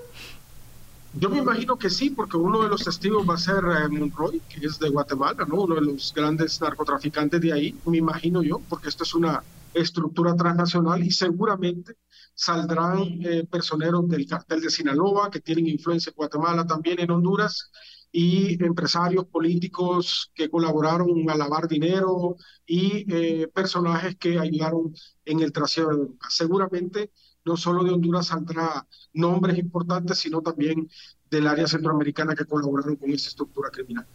Yo 1.12 1.28
me 1.28 1.39
imagino 1.39 1.77
que 1.77 1.91
sí, 1.91 2.11
porque 2.11 2.37
uno 2.37 2.62
de 2.62 2.69
los 2.69 2.85
testigos 2.85 3.28
va 3.28 3.35
a 3.35 3.39
ser 3.39 3.65
eh, 3.65 3.89
Monroy, 3.89 4.43
que 4.49 4.65
es 4.66 4.78
de 4.78 4.89
Guatemala, 4.91 5.45
¿no? 5.47 5.62
Uno 5.62 5.74
de 5.74 5.81
los 5.82 6.12
grandes 6.15 6.61
narcotraficantes 6.61 7.41
de 7.41 7.53
ahí, 7.53 7.81
me 7.85 7.99
imagino 7.99 8.43
yo, 8.43 8.65
porque 8.69 8.89
esto 8.89 9.03
es 9.05 9.15
una 9.15 9.45
estructura 9.74 10.35
transnacional 10.37 11.03
y 11.05 11.11
seguramente 11.11 11.97
saldrán 12.35 13.03
eh, 13.24 13.45
personeros 13.51 14.09
del 14.09 14.27
cartel 14.27 14.61
de 14.61 14.70
Sinaloa 14.70 15.31
que 15.31 15.41
tienen 15.41 15.66
influencia 15.66 16.11
en 16.11 16.16
Guatemala, 16.16 16.66
también 16.66 17.01
en 17.01 17.11
Honduras, 17.11 17.70
y 18.12 18.62
empresarios 18.65 19.27
políticos 19.27 20.31
que 20.35 20.51
colaboraron 20.51 21.28
a 21.31 21.37
lavar 21.37 21.69
dinero 21.69 22.37
y 22.66 23.07
eh, 23.12 23.49
personajes 23.49 24.16
que 24.16 24.39
ayudaron 24.39 24.95
en 25.24 25.41
el 25.41 25.53
trasero 25.53 25.97
de 25.97 26.09
Seguramente 26.28 27.12
no 27.51 27.57
solo 27.57 27.83
de 27.83 27.91
Honduras 27.91 28.29
saldrá 28.29 28.87
nombres 29.13 29.59
importantes, 29.59 30.19
sino 30.19 30.41
también 30.41 30.89
del 31.31 31.49
área 31.49 31.67
centroamericana 31.67 32.37
que 32.37 32.45
colaboraron 32.45 32.95
con 32.95 33.11
esta 33.11 33.29
estructura 33.29 33.71
criminal. 33.71 34.07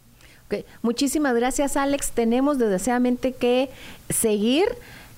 Okay. 0.46 0.64
Muchísimas 0.82 1.36
gracias, 1.36 1.76
Alex. 1.76 2.12
Tenemos 2.12 2.58
desgraciadamente 2.58 3.34
que 3.34 3.70
seguir 4.10 4.68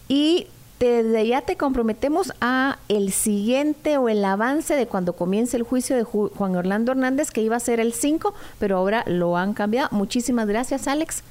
y 0.08 0.48
desde 0.80 1.28
ya 1.28 1.42
te 1.42 1.58
comprometemos 1.58 2.34
a 2.42 2.80
el 2.88 3.12
siguiente 3.12 3.98
o 3.98 4.10
el 4.10 4.26
avance 4.26 4.76
de 4.76 4.88
cuando 4.88 5.14
comience 5.14 5.56
el 5.58 5.64
juicio 5.64 5.96
de 5.96 6.04
Juan 6.04 6.56
Orlando 6.56 6.94
Hernández, 6.94 7.30
que 7.30 7.42
iba 7.42 7.56
a 7.56 7.60
ser 7.60 7.80
el 7.80 7.94
5, 7.94 8.34
pero 8.58 8.78
ahora 8.78 9.04
lo 9.06 9.38
han 9.38 9.54
cambiado. 9.54 9.90
Muchísimas 9.92 10.48
gracias, 10.48 10.88
Alex. 10.88 11.22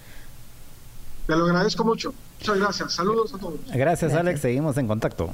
Te 1.27 1.35
lo 1.35 1.47
agradezco 1.47 1.85
mucho. 1.85 2.15
Muchas 2.39 2.59
gracias. 2.59 2.93
Saludos 2.93 3.35
a 3.35 3.39
todos. 3.39 3.59
Gracias, 3.73 4.13
Alex. 4.15 4.41
Seguimos 4.41 4.77
en 4.77 4.87
contacto. 4.87 5.31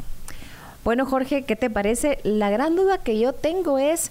Bueno, 0.85 1.07
Jorge, 1.07 1.45
¿qué 1.45 1.55
te 1.55 1.71
parece? 1.71 2.19
La 2.25 2.51
gran 2.51 2.75
duda 2.75 2.99
que 2.99 3.19
yo 3.19 3.33
tengo 3.33 3.79
es 3.79 4.11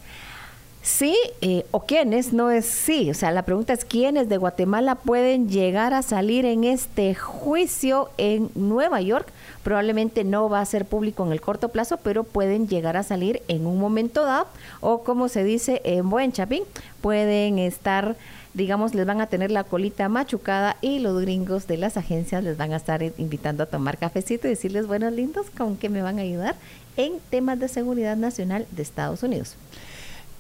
sí 0.82 1.16
eh, 1.42 1.66
o 1.72 1.82
quiénes, 1.82 2.32
no 2.32 2.50
es 2.50 2.66
sí. 2.66 3.10
O 3.12 3.14
sea, 3.14 3.32
la 3.32 3.44
pregunta 3.44 3.74
es 3.74 3.84
quiénes 3.84 4.30
de 4.30 4.38
Guatemala 4.38 4.96
pueden 4.96 5.50
llegar 5.50 5.94
a 5.94 6.02
salir 6.02 6.46
en 6.46 6.64
este 6.64 7.14
juicio 7.14 8.10
en 8.18 8.50
Nueva 8.56 9.02
York. 9.02 9.28
Probablemente 9.64 10.24
no 10.24 10.50
va 10.50 10.62
a 10.62 10.66
ser 10.66 10.86
público 10.86 11.26
en 11.26 11.34
el 11.34 11.42
corto 11.42 11.70
plazo, 11.70 11.98
pero 11.98 12.24
pueden 12.24 12.70
llegar 12.70 12.96
a 12.96 13.04
salir 13.04 13.42
en 13.50 13.66
un 13.68 13.78
momento 13.78 14.24
dado 14.24 14.48
o 14.80 15.04
como 15.04 15.28
se 15.28 15.44
dice 15.44 15.82
en 15.84 16.10
buen 16.10 16.32
chapín, 16.32 16.64
pueden 17.02 17.60
estar 17.60 18.16
digamos, 18.54 18.94
les 18.94 19.06
van 19.06 19.22
a 19.22 19.28
tener 19.28 19.52
la 19.52 19.64
colita 19.64 20.10
machucada 20.10 20.78
y 20.82 21.00
los 21.00 21.20
gringos 21.22 21.68
de 21.68 21.78
las 21.78 21.98
agencias 21.98 22.44
les 22.44 22.58
van 22.58 22.74
a 22.74 22.78
estar 22.78 23.02
invitando 23.18 23.64
a 23.64 23.66
tomar 23.66 23.98
cafecito 23.98 24.48
y 24.48 24.52
decirles, 24.52 24.88
buenos 24.88 25.14
lindos, 25.14 25.50
¿con 25.50 25.78
qué 25.78 25.90
me 25.90 26.02
van 26.02 26.20
a 26.20 26.24
ayudar 26.24 26.56
en 26.98 27.14
temas 27.30 27.60
de 27.60 27.68
seguridad 27.68 28.18
nacional 28.18 28.68
de 28.72 28.82
Estados 28.82 29.24
Unidos? 29.24 29.56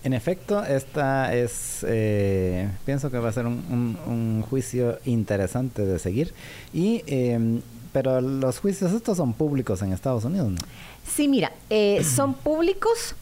En 0.03 0.13
efecto, 0.13 0.63
esta 0.63 1.33
es, 1.33 1.85
eh, 1.87 2.67
pienso 2.85 3.11
que 3.11 3.19
va 3.19 3.29
a 3.29 3.33
ser 3.33 3.45
un, 3.45 4.43
juicio 4.49 4.97
interesante 5.05 5.85
de 5.85 5.99
seguir. 5.99 6.33
Y, 6.73 7.03
em, 7.05 7.61
pero 7.93 8.19
los 8.19 8.59
juicios 8.59 8.91
estos 8.93 9.17
son 9.17 9.33
públicos 9.33 9.81
en 9.83 9.93
Estados 9.93 10.25
Unidos, 10.25 10.51
¿no? 10.51 10.57
Sí, 11.05 11.27
mira, 11.27 11.51
eh, 11.69 12.03
son 12.03 12.33
públicos 12.33 13.15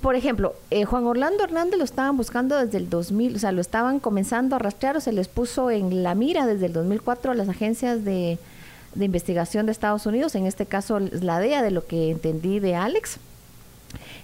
por 0.00 0.14
ejemplo, 0.14 0.54
eh, 0.70 0.84
Juan 0.84 1.04
Orlando 1.04 1.44
Hernández 1.44 1.78
lo 1.78 1.84
estaban 1.84 2.16
buscando 2.16 2.56
desde 2.56 2.78
el 2.78 2.88
2000, 2.88 3.36
o 3.36 3.38
sea, 3.38 3.52
lo 3.52 3.60
estaban 3.60 4.00
comenzando 4.00 4.56
a 4.56 4.58
rastrear 4.58 4.96
o 4.96 5.00
se 5.00 5.12
les 5.12 5.28
puso 5.28 5.70
en 5.70 6.02
la 6.02 6.14
mira 6.14 6.46
desde 6.46 6.66
el 6.66 6.72
2004 6.72 7.32
a 7.32 7.34
las 7.34 7.48
agencias 7.48 8.04
de, 8.04 8.38
de 8.94 9.04
investigación 9.04 9.66
de 9.66 9.72
Estados 9.72 10.06
Unidos, 10.06 10.34
en 10.34 10.46
este 10.46 10.64
caso 10.64 10.98
la 10.98 11.38
DEA, 11.38 11.62
de 11.62 11.70
lo 11.70 11.86
que 11.86 12.10
entendí 12.10 12.60
de 12.60 12.74
Alex. 12.76 13.18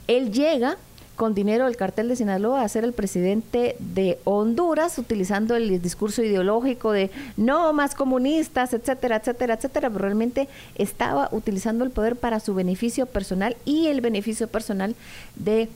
Él 0.07 0.33
llega 0.33 0.79
con 1.17 1.35
dinero 1.35 1.65
del 1.65 1.77
cartel 1.77 2.09
de 2.09 2.17
Sinaloa 2.17 2.63
a 2.63 2.69
ser 2.69 2.85
el 2.85 2.93
presidente 2.93 3.75
de 3.79 4.19
Honduras, 4.25 4.99
utilizando 4.99 5.57
el 5.57 5.81
discurso 5.81 6.23
ideológico 6.23 6.93
de 6.93 7.11
no 7.37 7.73
más 7.73 7.95
comunistas, 7.95 8.75
etcétera, 8.75 9.17
etcétera, 9.17 9.55
etcétera, 9.55 9.91
pero 9.91 10.03
realmente 10.03 10.49
estaba 10.77 11.29
utilizando 11.33 11.85
el 11.85 11.91
poder 11.91 12.17
para 12.17 12.39
su 12.39 12.55
beneficio 12.55 13.07
personal 13.07 13.57
y 13.65 13.89
el 13.89 14.03
beneficio 14.03 14.47
personal 14.47 14.95
de 15.35 15.69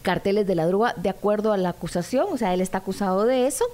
carteles 0.00 0.46
de 0.46 0.54
la 0.54 0.66
droga 0.66 0.94
de 0.96 1.08
acuerdo 1.08 1.52
a 1.52 1.56
la 1.56 1.70
acusación, 1.70 2.26
o 2.30 2.38
sea, 2.38 2.54
él 2.54 2.60
está 2.60 2.78
acusado 2.78 3.26
de 3.26 3.46
eso. 3.46 3.64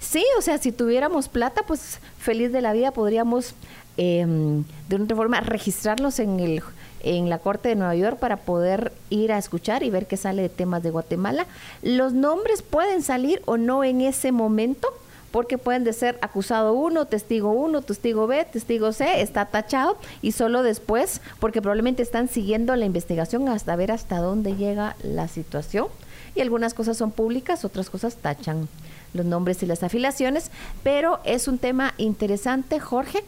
Sí, 0.00 0.24
o 0.38 0.42
sea, 0.42 0.58
si 0.58 0.72
tuviéramos 0.72 1.28
plata, 1.28 1.64
pues 1.66 1.98
feliz 2.18 2.52
de 2.52 2.62
la 2.62 2.72
vida 2.72 2.92
podríamos 2.92 3.54
em, 3.96 4.64
de 4.88 4.96
una 4.96 5.14
forma 5.14 5.40
registrarlos 5.40 6.18
en 6.18 6.40
el 6.40 6.62
en 7.06 7.30
la 7.30 7.38
Corte 7.38 7.68
de 7.68 7.76
Nueva 7.76 7.94
York 7.94 8.18
para 8.18 8.36
poder 8.36 8.92
ir 9.10 9.30
a 9.30 9.38
escuchar 9.38 9.84
y 9.84 9.90
ver 9.90 10.06
qué 10.06 10.16
sale 10.16 10.42
de 10.42 10.48
temas 10.48 10.82
de 10.82 10.90
Guatemala. 10.90 11.46
Los 11.82 12.12
nombres 12.12 12.62
pueden 12.62 13.02
salir 13.02 13.40
o 13.46 13.56
no 13.56 13.84
en 13.84 14.00
ese 14.00 14.32
momento, 14.32 14.88
porque 15.30 15.56
pueden 15.56 15.84
de 15.84 15.92
ser 15.92 16.18
acusado 16.20 16.72
uno, 16.72 17.04
testigo 17.04 17.52
uno, 17.52 17.82
testigo 17.82 18.26
B, 18.26 18.44
testigo 18.50 18.92
C, 18.92 19.20
está 19.20 19.46
tachado 19.46 19.98
y 20.22 20.32
solo 20.32 20.62
después, 20.62 21.20
porque 21.38 21.62
probablemente 21.62 22.02
están 22.02 22.28
siguiendo 22.28 22.74
la 22.74 22.86
investigación 22.86 23.48
hasta 23.48 23.76
ver 23.76 23.92
hasta 23.92 24.18
dónde 24.18 24.56
llega 24.56 24.96
la 25.02 25.28
situación. 25.28 25.86
Y 26.34 26.40
algunas 26.40 26.74
cosas 26.74 26.96
son 26.96 27.12
públicas, 27.12 27.64
otras 27.64 27.88
cosas 27.88 28.16
tachan 28.16 28.68
los 29.14 29.26
nombres 29.26 29.62
y 29.62 29.66
las 29.66 29.82
afiliaciones, 29.82 30.50
pero 30.82 31.20
es 31.24 31.48
un 31.48 31.58
tema 31.58 31.94
interesante, 31.98 32.80
Jorge. 32.80 33.22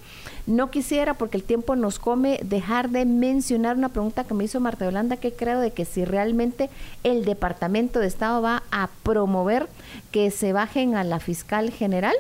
No 0.49 0.71
quisiera, 0.71 1.13
porque 1.13 1.37
el 1.37 1.43
tiempo 1.43 1.77
nos 1.77 1.99
come, 1.99 2.41
dejar 2.43 2.89
de 2.89 3.05
mencionar 3.05 3.77
una 3.77 3.91
pregunta 3.91 4.25
que 4.25 4.33
me 4.33 4.45
hizo 4.45 4.61
Marta 4.61 4.87
Yolanda, 4.87 5.19
que 5.19 5.31
creo 5.31 5.61
de 5.61 5.73
que 5.73 5.85
si 5.85 6.07
realmente 6.07 6.71
el 7.05 7.27
Departamento 7.27 7.99
de 7.99 8.07
Estado 8.07 8.41
va 8.41 8.63
a 8.71 8.89
promover 9.03 9.69
que 10.11 10.31
se 10.31 10.55
bajen 10.55 10.95
a 10.95 11.05
la 11.05 11.21
fiscal 11.21 11.71
general. 11.71 12.15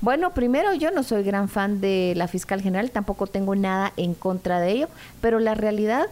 Bueno, 0.00 0.32
primero 0.32 0.72
yo 0.72 0.90
no 0.92 1.02
soy 1.02 1.22
gran 1.22 1.50
fan 1.50 1.82
de 1.82 2.14
la 2.16 2.26
fiscal 2.26 2.62
general, 2.62 2.90
tampoco 2.90 3.26
tengo 3.26 3.54
nada 3.54 3.92
en 3.98 4.14
contra 4.14 4.60
de 4.60 4.70
ello, 4.70 4.88
pero 5.20 5.38
la 5.38 5.54
realidad, 5.54 6.06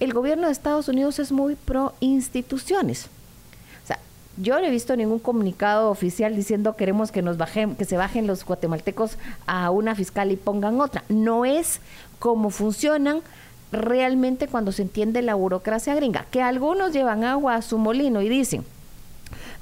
el 0.00 0.12
gobierno 0.12 0.48
de 0.48 0.52
Estados 0.52 0.88
Unidos 0.88 1.20
es 1.20 1.30
muy 1.30 1.54
pro 1.54 1.94
instituciones. 2.00 3.08
Yo 4.40 4.60
no 4.60 4.66
he 4.66 4.70
visto 4.70 4.94
ningún 4.94 5.18
comunicado 5.18 5.90
oficial 5.90 6.36
diciendo 6.36 6.76
queremos 6.76 7.10
que 7.10 7.22
nos 7.22 7.38
bajen, 7.38 7.74
que 7.74 7.84
se 7.84 7.96
bajen 7.96 8.28
los 8.28 8.44
guatemaltecos 8.44 9.18
a 9.46 9.70
una 9.70 9.96
fiscal 9.96 10.30
y 10.30 10.36
pongan 10.36 10.80
otra. 10.80 11.02
No 11.08 11.44
es 11.44 11.80
como 12.20 12.50
funcionan 12.50 13.20
realmente 13.72 14.46
cuando 14.46 14.70
se 14.70 14.82
entiende 14.82 15.22
la 15.22 15.34
burocracia 15.34 15.94
gringa, 15.96 16.24
que 16.30 16.40
algunos 16.40 16.92
llevan 16.92 17.24
agua 17.24 17.56
a 17.56 17.62
su 17.62 17.78
molino 17.78 18.22
y 18.22 18.28
dicen, 18.28 18.64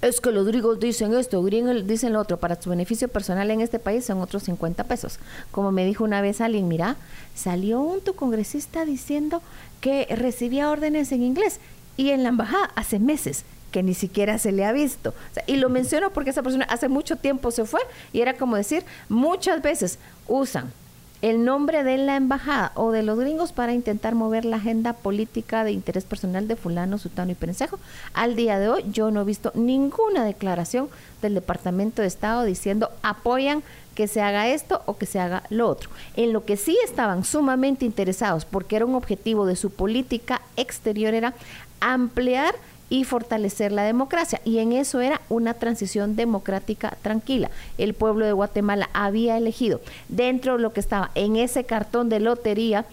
es 0.02 0.20
que 0.20 0.30
los 0.30 0.46
gringos 0.46 0.78
dicen 0.78 1.14
esto, 1.14 1.42
gringos 1.42 1.86
dicen 1.86 2.12
lo 2.12 2.20
otro, 2.20 2.36
para 2.36 2.60
su 2.60 2.68
beneficio 2.68 3.08
personal 3.08 3.50
en 3.50 3.62
este 3.62 3.78
país 3.78 4.04
son 4.04 4.20
otros 4.20 4.42
50 4.42 4.84
pesos. 4.84 5.18
Como 5.52 5.72
me 5.72 5.86
dijo 5.86 6.04
una 6.04 6.20
vez 6.20 6.42
alguien, 6.42 6.68
mira, 6.68 6.96
salió 7.34 7.80
un 7.80 8.02
tu 8.02 8.14
congresista 8.14 8.84
diciendo 8.84 9.40
que 9.80 10.06
recibía 10.10 10.70
órdenes 10.70 11.12
en 11.12 11.22
inglés 11.22 11.60
y 11.96 12.10
en 12.10 12.22
la 12.22 12.28
embajada 12.28 12.70
hace 12.74 12.98
meses 12.98 13.46
que 13.76 13.82
ni 13.82 13.92
siquiera 13.92 14.38
se 14.38 14.52
le 14.52 14.64
ha 14.64 14.72
visto. 14.72 15.12
y 15.46 15.56
lo 15.56 15.68
menciono 15.68 16.08
porque 16.08 16.30
esa 16.30 16.42
persona 16.42 16.64
hace 16.70 16.88
mucho 16.88 17.16
tiempo 17.16 17.50
se 17.50 17.66
fue 17.66 17.82
y 18.10 18.22
era 18.22 18.32
como 18.32 18.56
decir, 18.56 18.84
muchas 19.10 19.60
veces 19.60 19.98
usan 20.28 20.72
el 21.20 21.44
nombre 21.44 21.84
de 21.84 21.98
la 21.98 22.16
embajada 22.16 22.72
o 22.74 22.90
de 22.90 23.02
los 23.02 23.18
gringos 23.18 23.52
para 23.52 23.74
intentar 23.74 24.14
mover 24.14 24.46
la 24.46 24.56
agenda 24.56 24.94
política 24.94 25.62
de 25.62 25.72
interés 25.72 26.04
personal 26.04 26.48
de 26.48 26.56
fulano, 26.56 26.96
sutano 26.96 27.32
y 27.32 27.34
perencejo. 27.34 27.78
Al 28.14 28.34
día 28.34 28.58
de 28.58 28.70
hoy 28.70 28.82
yo 28.90 29.10
no 29.10 29.20
he 29.20 29.24
visto 29.24 29.52
ninguna 29.54 30.24
declaración 30.24 30.88
del 31.20 31.34
Departamento 31.34 32.00
de 32.00 32.08
Estado 32.08 32.44
diciendo 32.44 32.88
apoyan 33.02 33.62
que 33.94 34.08
se 34.08 34.22
haga 34.22 34.48
esto 34.48 34.84
o 34.86 34.96
que 34.96 35.04
se 35.04 35.20
haga 35.20 35.42
lo 35.50 35.68
otro. 35.68 35.90
En 36.16 36.32
lo 36.32 36.46
que 36.46 36.56
sí 36.56 36.78
estaban 36.82 37.24
sumamente 37.24 37.84
interesados, 37.84 38.46
porque 38.46 38.76
era 38.76 38.86
un 38.86 38.94
objetivo 38.94 39.44
de 39.44 39.56
su 39.56 39.68
política 39.68 40.40
exterior, 40.56 41.12
era 41.12 41.34
ampliar 41.80 42.54
y 42.88 43.04
fortalecer 43.04 43.72
la 43.72 43.82
democracia. 43.82 44.40
Y 44.44 44.58
en 44.58 44.72
eso 44.72 45.00
era 45.00 45.20
una 45.28 45.54
transición 45.54 46.16
democrática 46.16 46.96
tranquila. 47.02 47.50
El 47.78 47.94
pueblo 47.94 48.26
de 48.26 48.32
Guatemala 48.32 48.88
había 48.92 49.36
elegido 49.36 49.80
dentro 50.08 50.56
de 50.56 50.62
lo 50.62 50.72
que 50.72 50.80
estaba 50.80 51.10
en 51.14 51.36
ese 51.36 51.64
cartón 51.64 52.08
de 52.08 52.20
lotería 52.20 52.86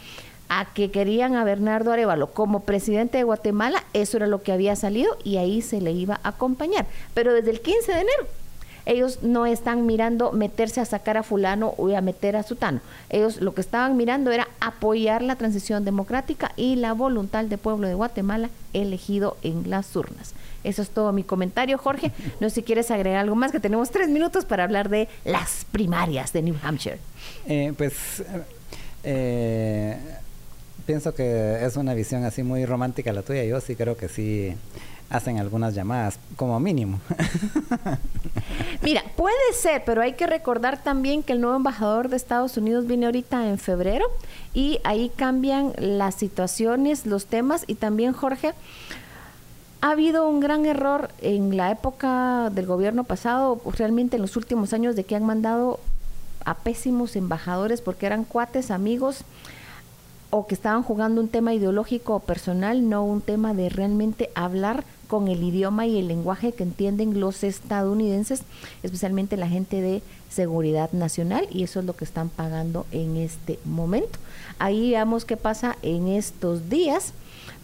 a 0.49 0.65
que 0.74 0.91
querían 0.91 1.36
a 1.36 1.44
Bernardo 1.44 1.91
Arevalo 1.91 2.28
como 2.28 2.61
presidente 2.61 3.18
de 3.18 3.24
Guatemala, 3.24 3.84
eso 3.94 4.18
era 4.18 4.28
lo 4.28 4.44
que 4.44 4.52
había 4.52 4.76
salido 4.76 5.18
y 5.24 5.38
ahí 5.38 5.61
se 5.61 5.82
le 5.82 5.91
iba 5.94 6.20
a 6.22 6.30
acompañar. 6.30 6.86
Pero 7.14 7.34
desde 7.34 7.52
el 7.52 7.61
15 7.61 7.91
de 7.91 8.02
enero 8.02 8.28
ellos 8.85 9.19
no 9.22 9.45
están 9.45 9.85
mirando 9.85 10.31
meterse 10.31 10.81
a 10.81 10.85
sacar 10.85 11.18
a 11.18 11.23
fulano 11.23 11.73
o 11.77 11.95
a 11.95 12.01
meter 12.01 12.35
a 12.35 12.43
sutano. 12.43 12.81
Ellos 13.10 13.41
lo 13.41 13.53
que 13.53 13.61
estaban 13.61 13.95
mirando 13.97 14.31
era 14.31 14.47
apoyar 14.60 15.22
la 15.22 15.35
transición 15.35 15.85
democrática 15.85 16.51
y 16.55 16.76
la 16.76 16.93
voluntad 16.93 17.45
del 17.45 17.60
pueblo 17.60 17.88
de 17.88 17.93
Guatemala 17.93 18.49
elegido 18.73 19.38
en 19.43 19.69
las 19.69 19.95
urnas. 19.95 20.34
Eso 20.64 20.81
es 20.81 20.89
todo 20.89 21.11
mi 21.11 21.23
comentario, 21.23 21.77
Jorge. 21.77 22.11
No 22.39 22.49
sé 22.49 22.55
si 22.55 22.64
quieres 22.64 22.91
agregar 22.91 23.19
algo 23.19 23.35
más, 23.35 23.51
que 23.51 23.60
tenemos 23.60 23.91
tres 23.91 24.10
minutos 24.10 24.45
para 24.45 24.64
hablar 24.64 24.89
de 24.89 25.07
las 25.23 25.65
primarias 25.72 26.34
de 26.34 26.41
New 26.41 26.55
Hampshire. 26.61 26.97
Eh, 27.47 27.73
pues 27.77 28.23
eh, 29.03 29.97
pienso 30.85 31.14
que 31.14 31.65
es 31.65 31.76
una 31.77 31.93
visión 31.93 32.23
así 32.26 32.43
muy 32.43 32.65
romántica 32.65 33.14
la 33.14 33.22
tuya. 33.22 33.43
Yo 33.43 33.60
sí 33.61 33.76
creo 33.76 33.95
que 33.95 34.10
sí 34.10 34.55
hacen 35.14 35.38
algunas 35.38 35.76
llamadas, 35.76 36.19
como 36.35 36.60
mínimo. 36.60 36.99
Mira, 38.81 39.03
puede 39.15 39.53
ser, 39.53 39.84
pero 39.85 40.02
hay 40.02 40.14
que 40.14 40.26
recordar 40.26 40.81
también 40.81 41.22
que 41.22 41.34
el 41.34 41.41
nuevo 41.41 41.56
embajador 41.56 42.10
de 42.10 42.15
Estados 42.15 42.57
Unidos 42.57 42.88
viene 42.88 43.06
ahorita 43.06 43.48
en 43.48 43.60
febrero 43.60 44.06
y 44.56 44.80
ahí 44.84 45.11
cambian 45.15 45.73
las 45.77 46.15
situaciones, 46.15 47.06
los 47.06 47.27
temas 47.27 47.64
y 47.68 47.76
también, 47.76 48.11
Jorge, 48.14 48.53
ha 49.81 49.91
habido 49.91 50.27
un 50.27 50.40
gran 50.40 50.65
error 50.65 51.10
en 51.22 51.56
la 51.57 51.69
época 51.69 52.49
del 52.49 52.65
gobierno 52.65 53.03
pasado, 53.03 53.61
realmente 53.77 54.15
en 54.15 54.23
los 54.23 54.35
últimos 54.35 54.73
años, 54.73 54.95
de 54.95 55.03
que 55.03 55.15
han 55.15 55.26
mandado 55.26 55.80
a 56.44 56.56
pésimos 56.56 57.15
embajadores 57.15 57.81
porque 57.81 58.07
eran 58.07 58.23
cuates, 58.23 58.72
amigos 58.72 59.23
o 60.35 60.48
que 60.48 60.56
estaban 60.56 60.81
jugando 60.81 61.22
un 61.22 61.27
tema 61.27 61.53
ideológico 61.53 62.15
o 62.15 62.19
personal, 62.19 62.90
no 62.90 63.06
un 63.06 63.22
tema 63.22 63.53
de 63.53 63.69
realmente 63.69 64.31
hablar 64.34 64.84
con 65.14 65.27
el 65.27 65.44
idioma 65.44 65.85
y 65.85 65.99
el 65.99 66.07
lenguaje 66.07 66.53
que 66.53 66.64
entienden 66.64 67.19
los 67.19 67.44
estadounidenses, 67.44 68.41
especialmente 68.81 69.38
la 69.38 69.48
gente 69.48 69.80
de 69.80 70.02
seguridad 70.27 70.91
nacional, 70.91 71.48
y 71.52 71.61
eso 71.61 71.81
es 71.81 71.85
lo 71.85 71.95
que 71.95 72.03
están 72.03 72.30
pagando 72.30 72.88
en 72.91 73.18
este 73.18 73.60
momento. 73.64 74.18
Ahí 74.57 74.90
veamos 74.90 75.23
qué 75.23 75.38
pasa 75.38 75.77
en 75.84 76.07
estos 76.07 76.68
días 76.68 77.14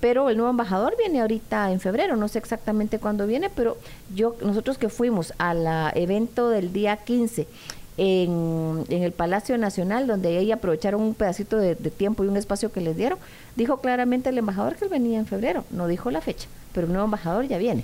pero 0.02 0.30
el 0.30 0.38
nuevo 0.38 0.52
embajador 0.52 0.96
viene 0.98 1.20
ahorita 1.20 1.72
en 1.72 1.80
febrero, 1.80 2.16
no 2.16 2.30
sé 2.30 2.40
exactamente 2.40 3.00
cuándo 3.00 3.28
viene, 3.28 3.50
pero 3.50 3.78
yo 4.16 4.36
nosotros 4.42 4.78
que 4.78 4.88
fuimos 4.88 5.34
al 5.38 5.92
evento 5.96 6.50
del 6.50 6.72
día 6.72 6.98
15 6.98 7.48
en, 8.00 8.86
el 8.90 9.12
Palacio 9.12 9.58
Nacional, 9.58 10.08
donde 10.08 10.38
ahí 10.38 10.52
aprovecharon 10.52 11.02
un 11.02 11.14
pedacito 11.14 11.58
de, 11.58 11.76
tiempo 11.76 12.24
y 12.24 12.28
un 12.28 12.38
espacio 12.38 12.72
que 12.72 12.80
les 12.80 12.96
dieron, 12.96 13.20
dijo 13.56 13.82
claramente 13.82 14.30
el 14.30 14.38
embajador 14.38 14.78
que 14.78 14.86
él 14.86 14.90
venía 14.90 15.20
en 15.20 15.26
febrero, 15.26 15.66
no 15.70 15.88
dijo 15.88 16.10
la 16.10 16.22
fecha, 16.22 16.48
pero 16.74 16.88
el 16.88 16.94
nuevo 16.94 17.06
embajador 17.06 17.46
ya 17.48 17.58
viene. 17.58 17.84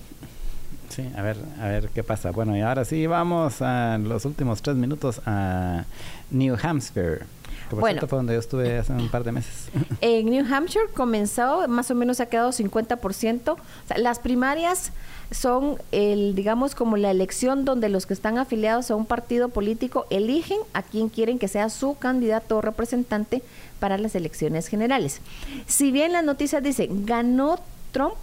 Sí, 0.90 1.10
a 1.18 1.22
ver, 1.22 1.38
a 1.60 1.68
ver 1.68 1.90
qué 1.90 2.04
pasa. 2.04 2.32
Bueno, 2.32 2.56
y 2.56 2.62
ahora 2.62 2.86
sí 2.86 3.06
vamos 3.08 3.62
a 3.62 3.98
los 3.98 4.24
últimos 4.24 4.62
tres 4.62 4.78
minutos 4.78 5.20
a 5.26 5.84
New 6.32 6.56
Hampshire. 6.62 7.26
Que 7.70 7.76
bueno, 7.76 8.02
fue 8.08 8.18
donde 8.18 8.34
yo 8.34 8.40
estuve 8.40 8.78
hace 8.78 8.94
un 8.94 9.10
par 9.10 9.24
de 9.24 9.32
meses. 9.32 9.70
En 10.02 10.30
New 10.30 10.46
Hampshire 10.54 10.88
comenzó, 10.94 11.68
más 11.68 11.90
o 11.92 11.96
menos 11.96 12.20
ha 12.20 12.28
quedado 12.28 12.52
50%. 12.52 13.50
O 13.50 13.58
sea, 13.88 13.98
las 13.98 14.20
primarias 14.20 14.92
son 15.32 15.78
el, 15.92 16.36
digamos, 16.36 16.76
como 16.76 16.98
la 16.98 17.12
elección 17.12 17.66
donde 17.66 17.90
los 17.90 18.06
que 18.06 18.14
están 18.14 18.38
afiliados 18.38 18.92
a 18.92 18.96
un 18.96 19.06
partido 19.06 19.50
político 19.50 20.06
eligen 20.10 20.60
a 20.74 20.84
quien 20.84 21.10
quieren 21.10 21.40
que 21.40 21.48
sea 21.48 21.70
su 21.70 21.98
candidato 21.98 22.58
o 22.58 22.62
representante 22.62 23.42
para 23.80 23.98
las 23.98 24.16
elecciones 24.16 24.68
generales. 24.68 25.22
Si 25.66 25.92
bien 25.92 26.12
las 26.12 26.24
noticias 26.24 26.62
dicen 26.62 27.06
ganó 27.06 27.60
Trump, 27.92 28.18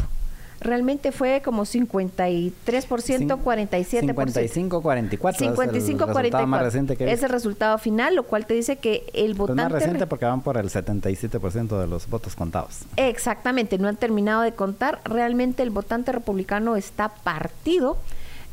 realmente 0.62 1.12
fue 1.12 1.42
como 1.42 1.64
53%, 1.64 2.52
47%. 2.64 4.14
55-44. 4.14 5.18
55-44. 5.18 7.00
Es 7.08 7.22
el 7.22 7.28
resultado 7.28 7.78
final, 7.78 8.14
lo 8.14 8.24
cual 8.24 8.46
te 8.46 8.54
dice 8.54 8.76
que 8.76 9.04
el 9.12 9.34
votante... 9.34 9.62
Pues 9.62 9.72
más 9.72 9.82
reciente 9.82 10.06
porque 10.06 10.24
van 10.24 10.40
por 10.42 10.56
el 10.56 10.70
77% 10.70 11.80
de 11.80 11.86
los 11.86 12.08
votos 12.08 12.34
contados. 12.34 12.80
Exactamente, 12.96 13.78
no 13.78 13.88
han 13.88 13.96
terminado 13.96 14.42
de 14.42 14.52
contar. 14.52 15.00
Realmente 15.04 15.62
el 15.62 15.70
votante 15.70 16.12
republicano 16.12 16.76
está 16.76 17.08
partido. 17.08 17.96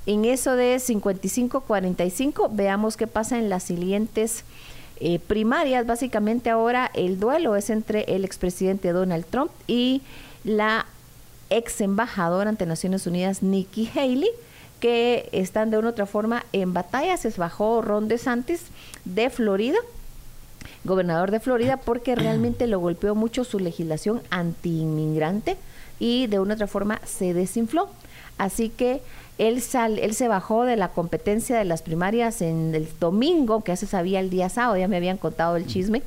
En 0.05 0.25
eso 0.25 0.55
de 0.55 0.77
55-45, 0.77 2.49
veamos 2.51 2.97
qué 2.97 3.05
pasa 3.07 3.37
en 3.37 3.49
las 3.49 3.63
siguientes 3.63 4.43
eh, 5.01 5.19
primarias. 5.19 5.85
Básicamente 5.85 6.49
ahora 6.49 6.89
el 6.93 7.19
duelo 7.19 7.55
es 7.55 7.69
entre 7.69 8.01
el 8.03 8.25
expresidente 8.25 8.91
Donald 8.91 9.25
Trump 9.29 9.51
y 9.67 10.01
la 10.43 10.85
ex 11.49 11.81
embajador 11.81 12.47
ante 12.47 12.65
Naciones 12.65 13.07
Unidas 13.07 13.43
Nikki 13.43 13.89
Haley, 13.93 14.29
que 14.79 15.29
están 15.31 15.71
de 15.71 15.77
una 15.77 15.89
u 15.89 15.91
otra 15.91 16.05
forma 16.05 16.45
en 16.53 16.73
batalla. 16.73 17.17
Se 17.17 17.29
bajó 17.31 17.81
Ron 17.81 18.07
DeSantis 18.07 18.65
de 19.05 19.29
Florida, 19.29 19.77
gobernador 20.83 21.31
de 21.31 21.39
Florida, 21.39 21.77
porque 21.77 22.15
realmente 22.15 22.67
lo 22.67 22.79
golpeó 22.79 23.15
mucho 23.15 23.43
su 23.43 23.59
legislación 23.59 24.21
anti-inmigrante 24.29 25.57
y 25.99 26.27
de 26.27 26.39
una 26.39 26.53
u 26.53 26.55
otra 26.55 26.67
forma 26.67 27.01
se 27.05 27.33
desinfló. 27.33 27.89
Así 28.37 28.69
que 28.69 29.01
él, 29.37 29.61
sal, 29.61 29.99
él 29.99 30.15
se 30.15 30.27
bajó 30.27 30.63
de 30.63 30.77
la 30.77 30.89
competencia 30.89 31.57
de 31.57 31.65
las 31.65 31.81
primarias 31.81 32.41
en 32.41 32.73
el 32.73 32.87
domingo, 32.99 33.61
que 33.63 33.73
ya 33.73 33.75
se 33.75 33.87
sabía 33.87 34.19
el 34.21 34.29
día 34.29 34.49
sábado, 34.49 34.77
ya 34.77 34.87
me 34.87 34.97
habían 34.97 35.17
contado 35.17 35.57
el 35.57 35.65
chisme 35.65 36.01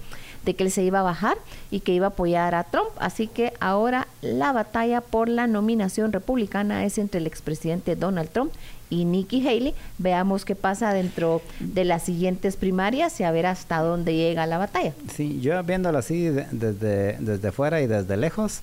de 0.45 0.55
que 0.55 0.65
él 0.65 0.71
se 0.71 0.83
iba 0.83 1.01
a 1.01 1.03
bajar 1.03 1.37
y 1.71 1.81
que 1.81 1.93
iba 1.93 2.07
a 2.07 2.11
apoyar 2.11 2.55
a 2.55 2.65
Trump. 2.65 2.91
Así 2.99 3.27
que 3.27 3.53
ahora 3.61 4.09
la 4.21 4.53
batalla 4.53 5.01
por 5.01 5.29
la 5.29 5.47
nominación 5.47 6.13
republicana 6.13 6.85
es 6.85 6.99
entre 6.99 7.21
el 7.21 7.27
expresidente 7.27 7.97
Donald 7.97 8.31
Trump 8.31 8.53
y 8.91 9.05
Nikki 9.05 9.47
Haley. 9.47 9.75
Veamos 9.99 10.45
qué 10.45 10.55
pasa 10.55 10.93
dentro 10.93 11.41
de 11.61 11.85
las 11.85 12.03
siguientes 12.03 12.57
primarias 12.57 13.19
y 13.21 13.25
a 13.25 13.31
ver 13.31 13.47
hasta 13.47 13.79
dónde 13.81 14.15
llega 14.15 14.47
la 14.47 14.59
batalla. 14.59 14.93
Sí, 15.15 15.41
yo 15.41 15.63
viéndolo 15.63 15.99
así 15.99 16.29
desde, 16.29 17.17
desde 17.19 17.53
fuera 17.53 17.81
y 17.81 17.87
desde 17.87 18.17
lejos, 18.17 18.61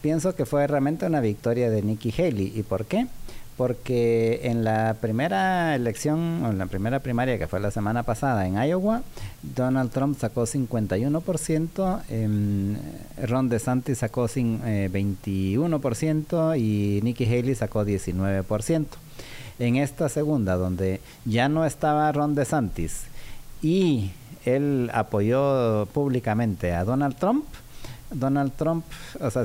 pienso 0.00 0.34
que 0.34 0.46
fue 0.46 0.66
realmente 0.66 1.06
una 1.06 1.20
victoria 1.20 1.70
de 1.70 1.82
Nikki 1.82 2.12
Haley. 2.16 2.52
¿Y 2.54 2.62
por 2.62 2.84
qué? 2.84 3.06
Porque 3.56 4.40
en 4.44 4.64
la 4.64 4.96
primera 5.00 5.74
elección, 5.74 6.44
o 6.44 6.50
en 6.50 6.58
la 6.58 6.66
primera 6.66 7.00
primaria 7.00 7.38
que 7.38 7.46
fue 7.46 7.60
la 7.60 7.70
semana 7.70 8.02
pasada 8.02 8.46
en 8.46 8.54
Iowa, 8.62 9.02
Donald 9.42 9.90
Trump 9.90 10.18
sacó 10.18 10.42
51%, 10.42 12.02
eh, 12.10 12.76
Ron 13.26 13.48
DeSantis 13.48 13.98
sacó 13.98 14.26
sin, 14.28 14.60
21% 14.62 16.54
eh, 16.54 16.58
y 16.58 17.00
Nikki 17.02 17.24
Haley 17.26 17.54
sacó 17.54 17.84
19%. 17.84 18.86
En 19.60 19.76
esta 19.76 20.08
segunda, 20.08 20.56
donde 20.56 21.00
ya 21.24 21.48
no 21.48 21.64
estaba 21.64 22.10
Ron 22.10 22.34
DeSantis 22.34 23.04
y 23.62 24.10
él 24.44 24.90
apoyó 24.92 25.86
públicamente 25.92 26.72
a 26.72 26.84
Donald 26.84 27.16
Trump, 27.16 27.44
Donald 28.14 28.52
Trump, 28.56 28.84
o 29.20 29.30
sea, 29.30 29.44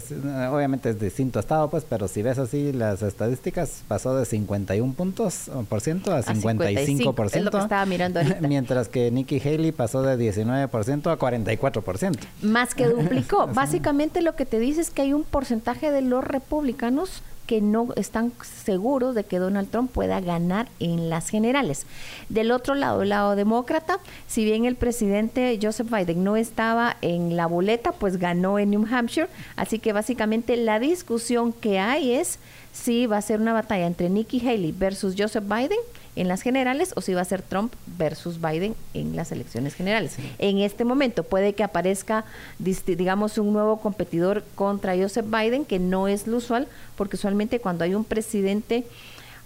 obviamente 0.51 0.89
es 0.89 0.99
distinto 0.99 1.39
estado, 1.39 1.69
pues, 1.69 1.85
pero 1.87 2.07
si 2.07 2.21
ves 2.21 2.37
así 2.37 2.71
las 2.71 3.01
estadísticas, 3.01 3.83
pasó 3.87 4.15
de 4.15 4.25
51 4.25 4.93
puntos 4.93 5.49
por 5.67 5.81
ciento 5.81 6.13
a 6.13 6.23
55 6.23 7.13
por 7.13 7.29
ciento. 7.29 7.57
estaba 7.57 7.85
mirando 7.85 8.19
Mientras 8.41 8.87
que 8.87 9.11
Nikki 9.11 9.39
Haley 9.39 9.71
pasó 9.71 10.01
de 10.01 10.17
19 10.17 10.67
por 10.67 10.83
ciento 10.83 11.11
a 11.11 11.17
44 11.17 11.81
por 11.81 11.97
ciento. 11.97 12.19
Más 12.41 12.75
que 12.75 12.87
duplicó. 12.87 13.47
Básicamente 13.53 14.21
lo 14.21 14.35
que 14.35 14.45
te 14.45 14.59
dice 14.59 14.81
es 14.81 14.89
que 14.89 15.03
hay 15.03 15.13
un 15.13 15.23
porcentaje 15.23 15.91
de 15.91 16.01
los 16.01 16.23
republicanos 16.23 17.21
que 17.49 17.61
no 17.61 17.87
están 17.95 18.31
seguros 18.43 19.15
de 19.15 19.23
que 19.23 19.39
Donald 19.39 19.71
Trump 19.71 19.89
pueda 19.91 20.19
ganar 20.19 20.67
en 20.79 21.09
las 21.09 21.29
generales. 21.29 21.87
Del 22.29 22.51
otro 22.51 22.75
lado, 22.75 23.01
el 23.01 23.09
lado 23.09 23.35
demócrata, 23.35 23.97
si 24.27 24.45
bien 24.45 24.65
el 24.65 24.75
presidente 24.75 25.57
Joseph 25.59 25.89
Biden 25.89 26.23
no 26.23 26.37
estaba 26.37 26.97
en 27.01 27.35
la 27.35 27.47
boleta, 27.47 27.91
pues 27.91 28.17
ganó 28.17 28.59
en 28.59 28.69
New 28.69 28.85
Hampshire. 28.85 29.29
Así 29.55 29.79
que 29.79 29.93
básicamente 29.93 30.57
la 30.57 30.79
discusión 30.79 31.51
que 31.51 31.79
hay 31.79 32.11
es 32.13 32.37
si 32.71 33.05
va 33.05 33.17
a 33.17 33.21
ser 33.21 33.39
una 33.41 33.53
batalla 33.53 33.87
entre 33.87 34.09
Nikki 34.09 34.39
Haley 34.39 34.71
versus 34.71 35.15
Joseph 35.17 35.43
Biden 35.45 35.79
en 36.15 36.27
las 36.27 36.41
generales 36.41 36.91
o 36.95 37.01
si 37.01 37.13
va 37.13 37.21
a 37.21 37.25
ser 37.25 37.41
Trump 37.41 37.73
versus 37.97 38.41
Biden 38.41 38.75
en 38.93 39.15
las 39.15 39.31
elecciones 39.31 39.73
generales. 39.73 40.17
En 40.37 40.57
este 40.59 40.83
momento 40.83 41.23
puede 41.23 41.53
que 41.53 41.63
aparezca, 41.63 42.25
digamos, 42.57 43.37
un 43.37 43.53
nuevo 43.53 43.79
competidor 43.79 44.43
contra 44.55 44.97
Joseph 44.97 45.27
Biden, 45.27 45.65
que 45.65 45.79
no 45.79 46.07
es 46.07 46.27
lo 46.27 46.37
usual, 46.37 46.67
porque 46.95 47.15
usualmente 47.15 47.59
cuando 47.59 47.83
hay 47.83 47.95
un 47.95 48.03
presidente 48.03 48.83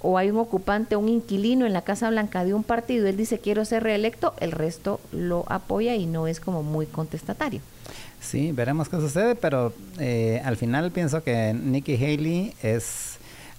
o 0.01 0.17
hay 0.17 0.29
un 0.29 0.37
ocupante, 0.37 0.95
un 0.95 1.09
inquilino 1.09 1.65
en 1.65 1.73
la 1.73 1.81
Casa 1.81 2.09
Blanca 2.09 2.43
de 2.43 2.53
un 2.53 2.63
partido, 2.63 3.07
él 3.07 3.17
dice 3.17 3.39
quiero 3.39 3.65
ser 3.65 3.83
reelecto, 3.83 4.33
el 4.39 4.51
resto 4.51 4.99
lo 5.11 5.45
apoya 5.47 5.95
y 5.95 6.05
no 6.05 6.27
es 6.27 6.39
como 6.39 6.61
muy 6.61 6.85
contestatario. 6.85 7.61
Sí, 8.19 8.51
veremos 8.51 8.89
qué 8.89 8.97
sucede, 8.97 9.35
pero 9.35 9.73
eh, 9.99 10.41
al 10.45 10.57
final 10.57 10.91
pienso 10.91 11.23
que 11.23 11.53
Nikki 11.53 11.95
Haley 11.95 12.53
es 12.63 13.12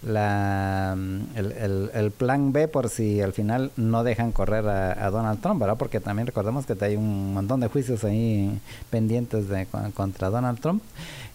la 0.06 0.97
el, 1.35 2.12
plan 2.16 2.52
B 2.52 2.68
por 2.68 2.89
si 2.89 3.20
al 3.20 3.32
final 3.32 3.70
no 3.76 4.05
dejan 4.05 4.32
correr 4.32 4.66
a, 4.68 5.10
Donald 5.10 5.40
Trump, 5.40 5.60
¿verdad? 5.60 5.76
Porque 5.76 6.01
también 6.01 6.26
recordemos 6.26 6.66
que 6.66 6.76
hay 6.85 6.97
un 6.97 7.35
montón 7.35 7.60
de 7.60 7.68
juicios 7.68 8.05
ahí 8.05 8.60
pendientes 8.90 9.48
de, 9.48 9.66
contra 9.94 10.31
Donald 10.31 10.60
Trump 10.60 10.82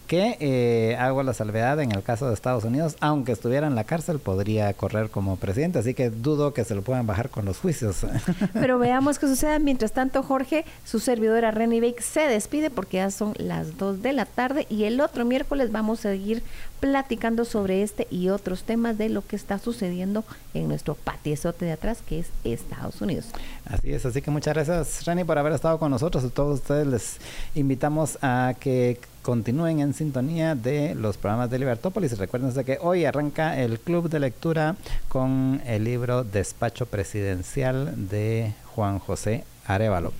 que 0.09 0.37
eh, 0.39 0.97
hago 0.97 1.21
la 1.21 1.35
salvedad 1.35 1.79
en 1.79 1.91
el 1.91 2.01
caso 2.01 2.27
de 2.27 2.33
Estados 2.33 2.63
Unidos, 2.63 2.95
aunque 2.99 3.31
estuviera 3.31 3.67
en 3.67 3.75
la 3.75 3.83
cárcel, 3.83 4.17
podría 4.17 4.73
correr 4.73 5.11
como 5.11 5.35
presidente, 5.35 5.77
así 5.77 5.93
que 5.93 6.09
dudo 6.09 6.51
que 6.51 6.65
se 6.65 6.73
lo 6.73 6.81
puedan 6.81 7.05
bajar 7.05 7.29
con 7.29 7.45
los 7.45 7.59
juicios. 7.59 7.97
Pero 8.53 8.79
veamos 8.79 9.19
qué 9.19 9.27
sucede. 9.27 9.59
Mientras 9.59 9.91
tanto, 9.91 10.23
Jorge, 10.23 10.65
su 10.83 10.99
servidora 10.99 11.51
Renny 11.51 11.79
Bake 11.79 12.01
se 12.01 12.21
despide 12.21 12.71
porque 12.71 12.97
ya 12.97 13.11
son 13.11 13.35
las 13.37 13.77
2 13.77 14.01
de 14.01 14.13
la 14.13 14.25
tarde 14.25 14.65
y 14.67 14.85
el 14.85 14.99
otro 14.99 15.25
miércoles 15.25 15.71
vamos 15.71 15.99
a 15.99 16.09
seguir 16.09 16.41
platicando 16.79 17.45
sobre 17.45 17.83
este 17.83 18.07
y 18.09 18.29
otros 18.29 18.63
temas 18.63 18.97
de 18.97 19.09
lo 19.09 19.23
que 19.23 19.35
está 19.35 19.59
sucediendo 19.59 20.23
en 20.55 20.67
nuestro 20.67 20.95
patiezote 20.95 21.65
de 21.65 21.73
atrás, 21.73 21.99
que 22.07 22.19
es 22.19 22.27
Estados 22.43 22.99
Unidos. 23.01 23.27
Así 23.65 23.91
es, 23.93 24.07
así 24.07 24.23
que 24.23 24.31
muchas 24.31 24.55
gracias, 24.55 25.05
Reni, 25.05 25.23
por 25.23 25.37
haber 25.37 25.53
estado 25.53 25.77
con 25.77 25.91
nosotros. 25.91 26.23
A 26.23 26.29
todos 26.29 26.61
ustedes 26.61 26.87
les 26.87 27.17
invitamos 27.53 28.17
a 28.23 28.55
que 28.59 28.97
continúen 29.29 29.79
en 29.79 29.93
sintonía 29.93 30.55
de 30.55 30.95
los 30.95 31.17
programas 31.17 31.51
de 31.51 31.59
Libertópolis. 31.59 32.17
Recuerden 32.17 32.51
que 32.65 32.79
hoy 32.81 33.05
arranca 33.05 33.61
el 33.61 33.79
club 33.79 34.09
de 34.09 34.19
lectura 34.19 34.75
con 35.07 35.61
el 35.67 35.83
libro 35.83 36.23
Despacho 36.23 36.87
Presidencial 36.87 38.09
de 38.09 38.53
Juan 38.73 38.97
José 38.97 39.43
Arevalo. 39.67 40.13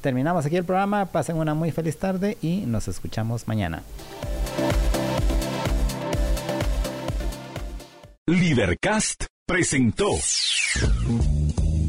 Terminamos 0.00 0.44
aquí 0.44 0.56
el 0.56 0.64
programa, 0.64 1.06
pasen 1.06 1.36
una 1.36 1.54
muy 1.54 1.70
feliz 1.70 1.98
tarde 1.98 2.36
y 2.42 2.64
nos 2.66 2.88
escuchamos 2.88 3.46
mañana. 3.46 3.84
Libercast 8.26 9.26
presentó 9.46 10.10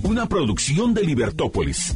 una 0.03 0.27
producción 0.27 0.93
de 0.93 1.01
Libertópolis. 1.01 1.95